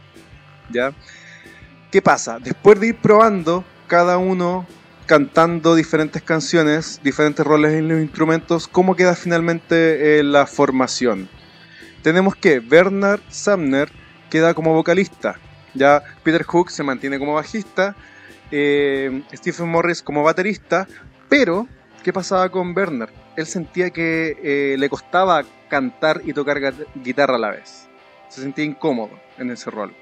¿Ya? 0.70 0.92
¿Qué 1.92 2.02
pasa? 2.02 2.38
Después 2.40 2.80
de 2.80 2.88
ir 2.88 2.96
probando, 2.98 3.64
cada 3.88 4.18
uno 4.18 4.68
cantando 5.06 5.74
diferentes 5.74 6.22
canciones, 6.22 7.00
diferentes 7.02 7.46
roles 7.46 7.74
en 7.74 7.88
los 7.88 8.02
instrumentos, 8.02 8.68
¿cómo 8.68 8.96
queda 8.96 9.16
finalmente 9.16 10.20
eh, 10.20 10.24
la 10.24 10.46
formación? 10.46 11.30
Tenemos 12.04 12.36
que 12.36 12.60
Bernard 12.60 13.22
Sumner 13.30 13.90
queda 14.30 14.54
como 14.54 14.74
vocalista, 14.74 15.40
ya 15.74 16.04
Peter 16.24 16.44
Hook 16.44 16.70
se 16.70 16.84
mantiene 16.84 17.18
como 17.18 17.36
bajista, 17.36 17.96
eh, 18.52 19.24
Stephen 19.34 19.70
Morris 19.70 20.04
como 20.04 20.24
baterista, 20.24 20.88
pero 21.30 21.68
¿qué 22.08 22.14
pasaba 22.14 22.48
con 22.48 22.74
Bernard? 22.74 23.10
Él 23.36 23.48
sentía 23.48 23.90
que 23.90 24.38
eh, 24.42 24.78
le 24.78 24.88
costaba 24.88 25.44
cantar 25.70 26.22
y 26.24 26.32
tocar 26.32 26.58
guitarra 27.04 27.36
a 27.36 27.38
la 27.38 27.52
vez. 27.52 27.90
Se 28.30 28.40
sentía 28.40 28.64
incómodo 28.64 29.10
en 29.38 29.52
ese 29.52 29.70
rol. 29.70 29.94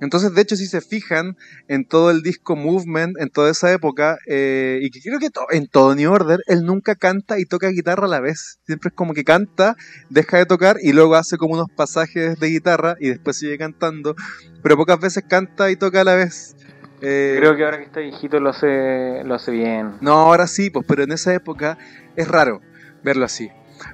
Entonces, 0.00 0.32
de 0.32 0.40
hecho, 0.40 0.56
si 0.56 0.64
se 0.64 0.80
fijan 0.80 1.36
en 1.66 1.84
todo 1.84 2.10
el 2.10 2.22
disco 2.22 2.56
Movement, 2.56 3.20
en 3.20 3.28
toda 3.28 3.50
esa 3.50 3.70
época, 3.70 4.16
eh, 4.26 4.78
y 4.80 4.88
creo 5.02 5.18
que 5.18 5.28
to- 5.28 5.44
en 5.50 5.66
todo 5.66 5.94
New 5.94 6.10
Order, 6.10 6.40
él 6.46 6.62
nunca 6.64 6.94
canta 6.94 7.38
y 7.38 7.44
toca 7.44 7.68
guitarra 7.68 8.06
a 8.06 8.08
la 8.08 8.20
vez. 8.20 8.58
Siempre 8.64 8.88
es 8.88 8.94
como 8.94 9.12
que 9.12 9.24
canta, 9.24 9.76
deja 10.08 10.38
de 10.38 10.46
tocar 10.46 10.78
y 10.80 10.94
luego 10.94 11.14
hace 11.16 11.36
como 11.36 11.52
unos 11.52 11.68
pasajes 11.76 12.40
de 12.40 12.46
guitarra 12.48 12.96
y 13.00 13.10
después 13.10 13.36
sigue 13.36 13.58
cantando, 13.58 14.14
pero 14.62 14.78
pocas 14.78 14.98
veces 14.98 15.24
canta 15.28 15.70
y 15.70 15.76
toca 15.76 16.00
a 16.00 16.04
la 16.04 16.14
vez. 16.14 16.56
Eh, 17.00 17.36
Creo 17.38 17.56
que 17.56 17.64
ahora 17.64 17.78
que 17.78 17.84
está 17.84 18.00
viejito 18.00 18.40
lo 18.40 18.50
hace, 18.50 19.22
lo 19.24 19.34
hace 19.34 19.52
bien. 19.52 19.92
no, 20.00 20.12
ahora 20.12 20.46
sí, 20.46 20.70
pues, 20.70 20.84
pero 20.86 21.02
en 21.04 21.12
esa 21.12 21.32
época 21.32 21.78
es 22.16 22.26
raro 22.28 22.60
verlo 23.02 23.24
así. 23.24 23.50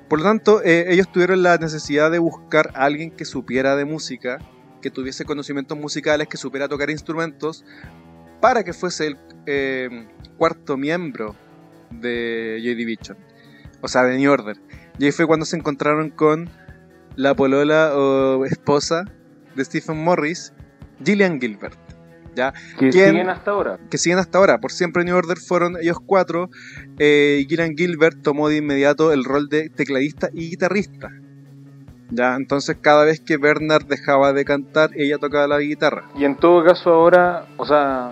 Por 0.09 0.21
lo 0.21 0.25
tanto, 0.25 0.63
eh, 0.63 0.87
ellos 0.89 1.11
tuvieron 1.13 1.43
la 1.43 1.59
necesidad 1.59 2.11
de 2.11 2.19
buscar 2.19 2.71
a 2.75 2.85
alguien 2.85 3.11
que 3.11 3.25
supiera 3.27 3.77
de 3.77 3.85
música, 3.85 4.39
que 4.81 4.91
tuviese 4.91 5.25
conocimientos 5.25 5.77
musicales, 5.79 6.29
que 6.29 6.39
supiera 6.39 6.69
tocar 6.69 6.89
instrumentos, 6.89 7.65
para 8.41 8.65
que 8.65 8.73
fuese 8.73 9.09
el 9.09 9.19
eh, 9.47 10.09
cuarto 10.39 10.77
miembro 10.77 11.37
de 11.91 12.61
Joy 12.63 12.75
Division, 12.75 13.19
o 13.83 13.89
sea, 13.89 14.05
de 14.05 14.17
New 14.17 14.33
Order. 14.33 14.57
Y 14.99 15.05
ahí 15.05 15.13
fue 15.13 15.27
cuando 15.27 15.45
se 15.45 15.57
encontraron 15.57 16.11
con 16.11 16.49
la 17.17 17.35
polola 17.35 17.93
o 17.95 18.45
esposa 18.47 19.05
de 19.55 19.65
Stephen 19.65 20.03
Morris, 20.03 20.53
Gillian 21.05 21.41
Gilbert. 21.41 21.79
¿Ya? 22.35 22.53
Que 22.79 22.91
¿Quién? 22.91 23.11
siguen 23.11 23.29
hasta 23.31 23.51
ahora. 23.51 23.79
que 23.91 23.99
siguen 23.99 24.19
hasta 24.19 24.39
ahora. 24.39 24.59
Por 24.61 24.73
siempre 24.73 25.05
New 25.05 25.17
Order 25.17 25.39
fueron 25.39 25.77
ellos 25.81 25.99
cuatro. 26.05 26.51
Eh, 26.99 27.39
y 27.43 27.47
Gillian 27.49 27.77
Gilbert 27.77 28.23
tomó 28.23 28.49
de 28.49 28.57
inmediato 28.57 29.13
el 29.13 29.25
rol 29.25 29.49
de 29.49 29.69
tecladista 29.71 30.31
y 30.33 30.51
guitarrista. 30.51 31.11
Ya, 32.11 32.37
entonces 32.37 32.77
cada 32.81 33.05
vez 33.05 33.21
que 33.21 33.39
Bernard 33.39 33.87
dejaba 33.87 34.33
de 34.33 34.45
cantar, 34.45 34.91
ella 34.95 35.19
tocaba 35.19 35.47
la 35.49 35.59
guitarra. 35.59 36.05
Y 36.17 36.25
en 36.25 36.37
todo 36.37 36.63
caso 36.65 36.91
ahora, 36.93 37.47
o 37.57 37.65
sea, 37.65 38.11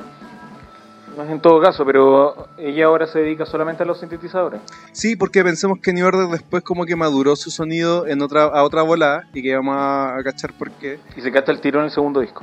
no 1.17 1.23
es 1.25 1.31
en 1.31 1.41
todo 1.41 1.61
caso, 1.61 1.85
pero 1.85 2.49
ella 2.59 2.87
ahora 2.87 3.07
se 3.07 3.21
dedica 3.21 3.45
solamente 3.45 3.83
a 3.83 3.87
los 3.87 4.01
sintetizadores. 4.01 4.61
Sí, 4.93 5.15
porque 5.15 5.45
pensemos 5.45 5.79
que 5.81 5.93
New 5.93 6.07
Order 6.07 6.27
después 6.29 6.63
como 6.65 6.85
que 6.87 6.97
maduró 6.97 7.37
su 7.37 7.51
sonido 7.51 8.07
en 8.07 8.23
otra, 8.23 8.45
a 8.45 8.65
otra 8.65 8.83
volada 8.83 9.25
y 9.35 9.43
que 9.43 9.55
vamos 9.55 9.77
a, 9.77 10.17
a 10.17 10.23
cachar 10.25 10.53
por 10.55 10.71
qué. 10.73 10.99
Y 11.15 11.21
se 11.21 11.31
canta 11.31 11.53
el 11.53 11.61
tiro 11.61 11.79
en 11.81 11.85
el 11.85 11.91
segundo 11.93 12.21
disco. 12.21 12.43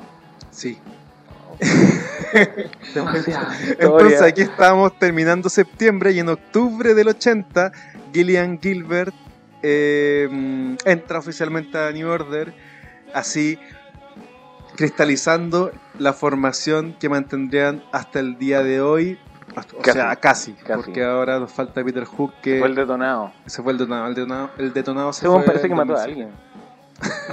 Sí. 0.51 0.77
Entonces 3.79 4.21
aquí 4.21 4.41
estamos 4.41 4.97
terminando 4.99 5.49
septiembre 5.49 6.11
y 6.11 6.19
en 6.19 6.29
octubre 6.29 6.93
del 6.93 7.07
80 7.09 7.71
Gillian 8.13 8.59
Gilbert 8.61 9.13
eh, 9.61 10.29
entra 10.85 11.19
oficialmente 11.19 11.77
a 11.77 11.91
New 11.91 12.07
Order, 12.07 12.53
así 13.13 13.59
cristalizando 14.75 15.71
la 15.97 16.13
formación 16.13 16.95
que 16.99 17.09
mantendrían 17.09 17.83
hasta 17.91 18.19
el 18.19 18.37
día 18.37 18.63
de 18.63 18.79
hoy. 18.81 19.19
O 19.75 19.81
Casi. 19.81 19.97
sea, 19.97 20.15
casi, 20.15 20.53
Casi. 20.53 20.73
porque 20.83 21.03
ahora 21.03 21.39
nos 21.39 21.51
falta 21.51 21.83
Peter 21.83 22.05
Hook 22.05 22.33
que 22.41 22.59
Fue 22.59 22.67
el 22.69 22.75
detonado. 22.75 23.33
se 23.47 23.61
fue 23.63 23.71
el 23.73 23.79
detonado. 23.79 24.07
El 24.07 24.13
detonado, 24.15 24.51
el 24.59 24.71
detonado 24.73 25.11
se 25.11 25.21
Según 25.21 25.37
fue 25.39 25.47
parece 25.47 25.67
que 25.67 25.75
mató 25.75 25.93
a 25.97 26.05
2005. 26.05 26.21
alguien. 26.29 26.48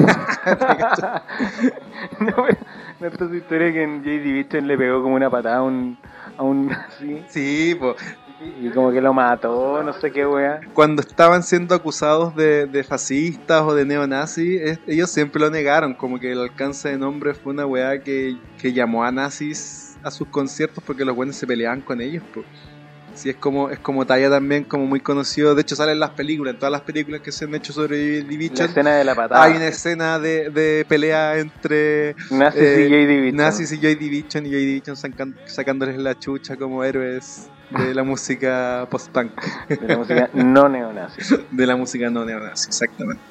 no, 2.20 2.34
pero 2.36 2.58
no 3.00 3.06
esta 3.08 3.24
es 3.24 3.30
su 3.30 3.34
historia 3.36 3.72
que 3.72 3.82
en 3.82 3.98
J.D. 3.98 4.62
Le 4.62 4.78
pegó 4.78 5.02
como 5.02 5.14
una 5.14 5.30
patada 5.30 5.58
a 5.58 5.62
un, 5.62 5.98
a 6.36 6.42
un 6.42 6.66
nazi 6.68 7.22
Sí, 7.28 7.76
pues. 7.78 7.96
y 8.60 8.70
como 8.70 8.90
que 8.92 9.00
lo 9.00 9.12
mató, 9.12 9.82
no 9.82 9.92
sé 9.94 10.12
qué 10.12 10.26
wea. 10.26 10.60
cuando 10.74 11.02
estaban 11.02 11.42
siendo 11.42 11.74
acusados 11.74 12.34
de, 12.36 12.66
de 12.66 12.84
fascistas 12.84 13.62
o 13.62 13.74
de 13.74 13.84
neonazis, 13.84 14.60
es- 14.60 14.80
ellos 14.86 15.10
siempre 15.10 15.40
lo 15.40 15.50
negaron, 15.50 15.94
como 15.94 16.18
que 16.18 16.32
el 16.32 16.40
alcance 16.40 16.88
de 16.90 16.98
nombre 16.98 17.34
fue 17.34 17.52
una 17.52 17.66
weá 17.66 18.02
que, 18.02 18.36
que 18.58 18.72
llamó 18.72 19.04
a 19.04 19.12
nazis 19.12 19.96
a 20.02 20.10
sus 20.10 20.28
conciertos 20.28 20.84
porque 20.86 21.04
los 21.04 21.16
buenos 21.16 21.36
se 21.36 21.46
peleaban 21.46 21.80
con 21.80 22.00
ellos. 22.00 22.22
po. 22.32 22.42
Sí, 23.16 23.30
es 23.30 23.36
como, 23.36 23.70
es 23.70 23.78
como 23.78 24.04
talla 24.06 24.28
también, 24.30 24.64
como 24.64 24.86
muy 24.86 25.00
conocido. 25.00 25.54
De 25.54 25.62
hecho, 25.62 25.74
sale 25.74 25.92
en 25.92 26.00
las 26.00 26.10
películas, 26.10 26.52
en 26.54 26.58
todas 26.60 26.70
las 26.72 26.82
películas 26.82 27.22
que 27.22 27.32
se 27.32 27.46
han 27.46 27.54
hecho 27.54 27.72
sobre 27.72 28.22
La 28.22 28.28
Division. 28.28 28.68
escena 28.68 28.94
de 28.96 29.04
la 29.04 29.14
patada. 29.14 29.42
Hay 29.42 29.56
una 29.56 29.66
escena 29.68 30.18
de, 30.18 30.50
de 30.50 30.84
pelea 30.88 31.38
entre 31.38 32.14
Nazis 32.30 32.60
eh, 32.62 32.80
y 32.86 32.90
J.D. 32.90 33.06
Division. 33.06 33.36
nazis 33.36 33.72
y 33.72 33.78
Joy 33.80 33.94
Division 33.94 34.46
y 34.46 34.50
Joy 34.50 34.66
Division 34.66 34.96
sacándoles 35.46 35.96
la 35.98 36.18
chucha 36.18 36.56
como 36.56 36.84
héroes 36.84 37.48
de 37.70 37.94
la 37.94 38.02
música 38.04 38.86
post-punk. 38.90 39.32
De 39.68 39.88
la 39.88 39.96
música 39.96 40.30
no 40.34 40.68
neonazi. 40.68 41.20
de 41.50 41.66
la 41.66 41.74
música 41.76 42.10
no 42.10 42.24
neonazi, 42.24 42.68
exactamente. 42.68 43.22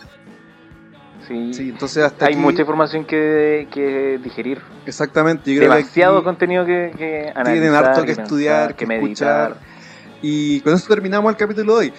Sí. 1.28 1.54
Sí, 1.56 1.70
entonces 1.70 2.04
hasta 2.04 2.28
Hay 2.28 2.34
aquí- 2.34 2.42
mucha 2.42 2.62
información 2.62 3.04
que, 3.04 3.68
que 3.72 4.20
digerir. 4.24 4.62
Exactamente, 4.86 5.52
yo 5.54 5.60
creo 5.60 5.74
Demasiado 5.74 6.24
contenido 6.24 6.66
que, 6.66 6.92
que 6.96 7.32
analizar. 7.34 7.54
tienen 7.54 7.74
harto 7.74 8.04
que 8.06 8.12
estudiar, 8.12 8.76
que, 8.76 8.84
escuchar. 8.86 9.58
Y 10.28 10.60
con 10.62 10.74
eso 10.74 10.88
terminamos 10.88 11.30
el 11.30 11.38
capítulo 11.38 11.74
de 11.74 11.80
hoy. 11.80 11.94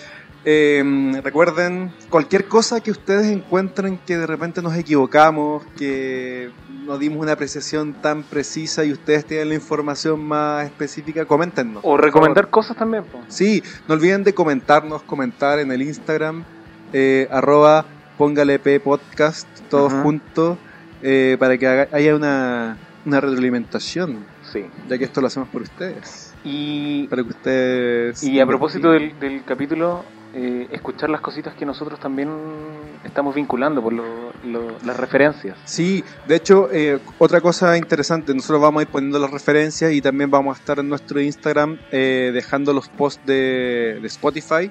Eh, 0.45 1.21
recuerden, 1.23 1.93
cualquier 2.11 2.47
cosa 2.49 2.81
que 2.81 2.91
ustedes 2.91 3.27
encuentren 3.27 4.01
que 4.05 4.17
de 4.17 4.27
repente 4.27 4.61
nos 4.63 4.75
equivocamos, 4.75 5.63
que 5.79 6.51
no 6.85 6.99
dimos 6.99 7.21
una 7.23 7.33
apreciación 7.33 7.95
tan 7.95 8.25
precisa 8.25 8.85
y 8.85 8.91
ustedes 8.91 9.25
tienen 9.27 9.51
la 9.51 9.55
información 9.55 10.25
más 10.25 10.65
específica, 10.67 11.25
coméntenos. 11.25 11.85
O 11.85 11.97
recomendar 11.97 12.51
cosas 12.51 12.77
también. 12.77 13.05
po. 13.05 13.21
Sí, 13.29 13.63
no 13.87 13.95
olviden 13.95 14.25
de 14.25 14.35
comentarnos, 14.35 15.03
comentar 15.03 15.61
en 15.61 15.71
el 15.71 15.83
Instagram, 15.83 16.43
eh, 16.93 17.29
arroba 17.31 17.85
póngale 18.19 18.59
P 18.59 18.81
podcast, 18.81 19.47
todos 19.71 19.93
juntos, 20.03 20.59
eh, 21.01 21.37
para 21.39 21.57
que 21.59 21.69
haya 21.69 22.17
una, 22.17 22.77
una 23.05 23.21
retroalimentación, 23.21 24.25
Sí. 24.53 24.67
ya 24.89 24.99
que 24.99 25.05
esto 25.05 25.21
lo 25.21 25.29
hacemos 25.29 25.49
por 25.49 25.63
ustedes. 25.63 26.26
Y, 26.49 27.09
Para 27.09 27.23
que 27.25 27.29
ustedes... 27.31 28.23
y 28.23 28.39
a 28.39 28.47
propósito 28.47 28.93
del, 28.93 29.19
del 29.19 29.43
capítulo, 29.45 30.05
eh, 30.33 30.69
escuchar 30.71 31.11
las 31.11 31.21
cositas 31.21 31.55
que 31.57 31.67
nosotros 31.67 31.99
también 31.99 32.29
estamos 33.05 33.35
vinculando 33.35 33.83
por 33.83 33.93
lo- 33.93 34.33
lo- 34.45 34.77
las 34.85 34.97
referencias. 34.97 35.59
Sí, 35.65 36.05
de 36.29 36.37
hecho, 36.37 36.69
eh, 36.73 37.01
otra 37.19 37.41
cosa 37.41 37.77
interesante, 37.77 38.33
nosotros 38.33 38.61
vamos 38.61 38.81
a 38.81 38.83
ir 38.85 38.89
poniendo 38.89 39.19
las 39.19 39.31
referencias 39.33 39.93
y 39.93 40.01
también 40.01 40.31
vamos 40.31 40.57
a 40.57 40.61
estar 40.61 40.79
en 40.79 40.89
nuestro 40.89 41.21
Instagram 41.21 41.79
eh, 41.91 42.31
dejando 42.33 42.73
los 42.73 42.89
posts 42.91 43.27
de, 43.27 43.99
de 44.01 44.07
Spotify 44.07 44.71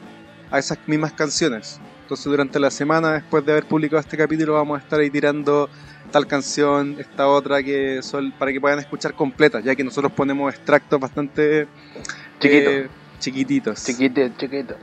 a 0.51 0.59
esas 0.59 0.77
mismas 0.87 1.11
canciones. 1.11 1.81
Entonces 2.03 2.25
durante 2.27 2.59
la 2.59 2.71
semana, 2.71 3.13
después 3.13 3.43
de 3.45 3.51
haber 3.51 3.65
publicado 3.65 3.99
este 3.99 4.15
capítulo, 4.15 4.53
vamos 4.53 4.77
a 4.77 4.81
estar 4.81 4.99
ahí 4.99 5.09
tirando 5.09 5.69
tal 6.15 6.27
canción, 6.27 6.95
esta 6.97 7.27
otra, 7.27 7.61
que 7.61 8.01
son 8.01 8.31
para 8.31 8.53
que 8.53 8.61
puedan 8.61 8.79
escuchar 8.79 9.13
completas, 9.15 9.65
ya 9.65 9.75
que 9.75 9.83
nosotros 9.83 10.13
ponemos 10.13 10.53
extractos 10.53 10.97
bastante 10.97 11.67
Chiquito. 12.39 12.69
eh, 12.69 12.87
chiquititos. 13.19 13.83
Chiquito, 13.83 14.21
chiquito. 14.37 14.75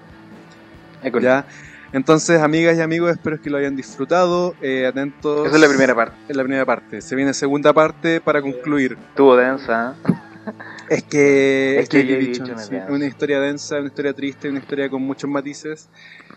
École. 1.02 1.24
¿ya? 1.24 1.46
Entonces, 1.94 2.38
amigas 2.42 2.76
y 2.76 2.82
amigos, 2.82 3.10
espero 3.12 3.40
que 3.40 3.48
lo 3.48 3.56
hayan 3.56 3.74
disfrutado. 3.76 4.54
eh, 4.60 4.84
atentos. 4.86 5.46
Esa 5.46 5.56
es 5.56 5.62
la 5.62 5.68
primera 5.68 5.94
parte. 5.94 6.16
Es 6.28 6.36
la 6.36 6.42
primera 6.42 6.66
parte. 6.66 7.00
Se 7.00 7.16
viene 7.16 7.32
segunda 7.32 7.72
parte 7.72 8.20
para 8.20 8.42
concluir. 8.42 8.98
Estuvo 9.09 9.34
densa. 9.34 9.94
¿eh? 10.06 10.12
Es 10.90 11.02
que 11.04 11.78
Es 11.78 11.88
que 11.88 12.00
es 12.00 12.36
sí, 12.36 12.42
denso. 12.42 12.76
una 12.90 13.06
historia 13.06 13.40
densa, 13.40 13.78
una 13.78 13.86
historia 13.86 14.12
triste, 14.12 14.50
una 14.50 14.59
historia 14.59 14.90
con 14.90 15.00
muchos 15.00 15.30
matices 15.30 15.88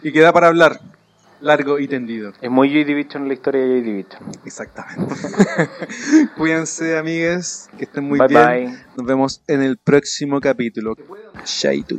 y 0.02 0.14
que 0.14 0.22
da 0.22 0.32
para 0.32 0.48
hablar 0.48 0.80
largo 1.46 1.80
y 1.80 1.88
tendido. 1.88 2.34
Es 2.42 2.50
muy 2.50 2.70
Joy 2.70 2.84
Division 2.84 3.28
la 3.28 3.36
historia 3.36 3.62
de 3.62 3.68
Joy 3.68 3.82
Division. 3.82 4.24
Exactamente. 4.46 5.14
Cuídense, 6.38 6.98
amigues, 6.98 7.70
que 7.78 7.86
estén 7.86 8.06
muy 8.06 8.20
bye 8.20 8.28
bien. 8.28 8.44
bye. 8.44 8.80
Nos 8.98 9.06
vemos 9.06 9.42
en 9.48 9.62
el 9.62 9.78
próximo 9.78 10.42
capítulo. 10.42 10.96
Chaito. 11.44 11.96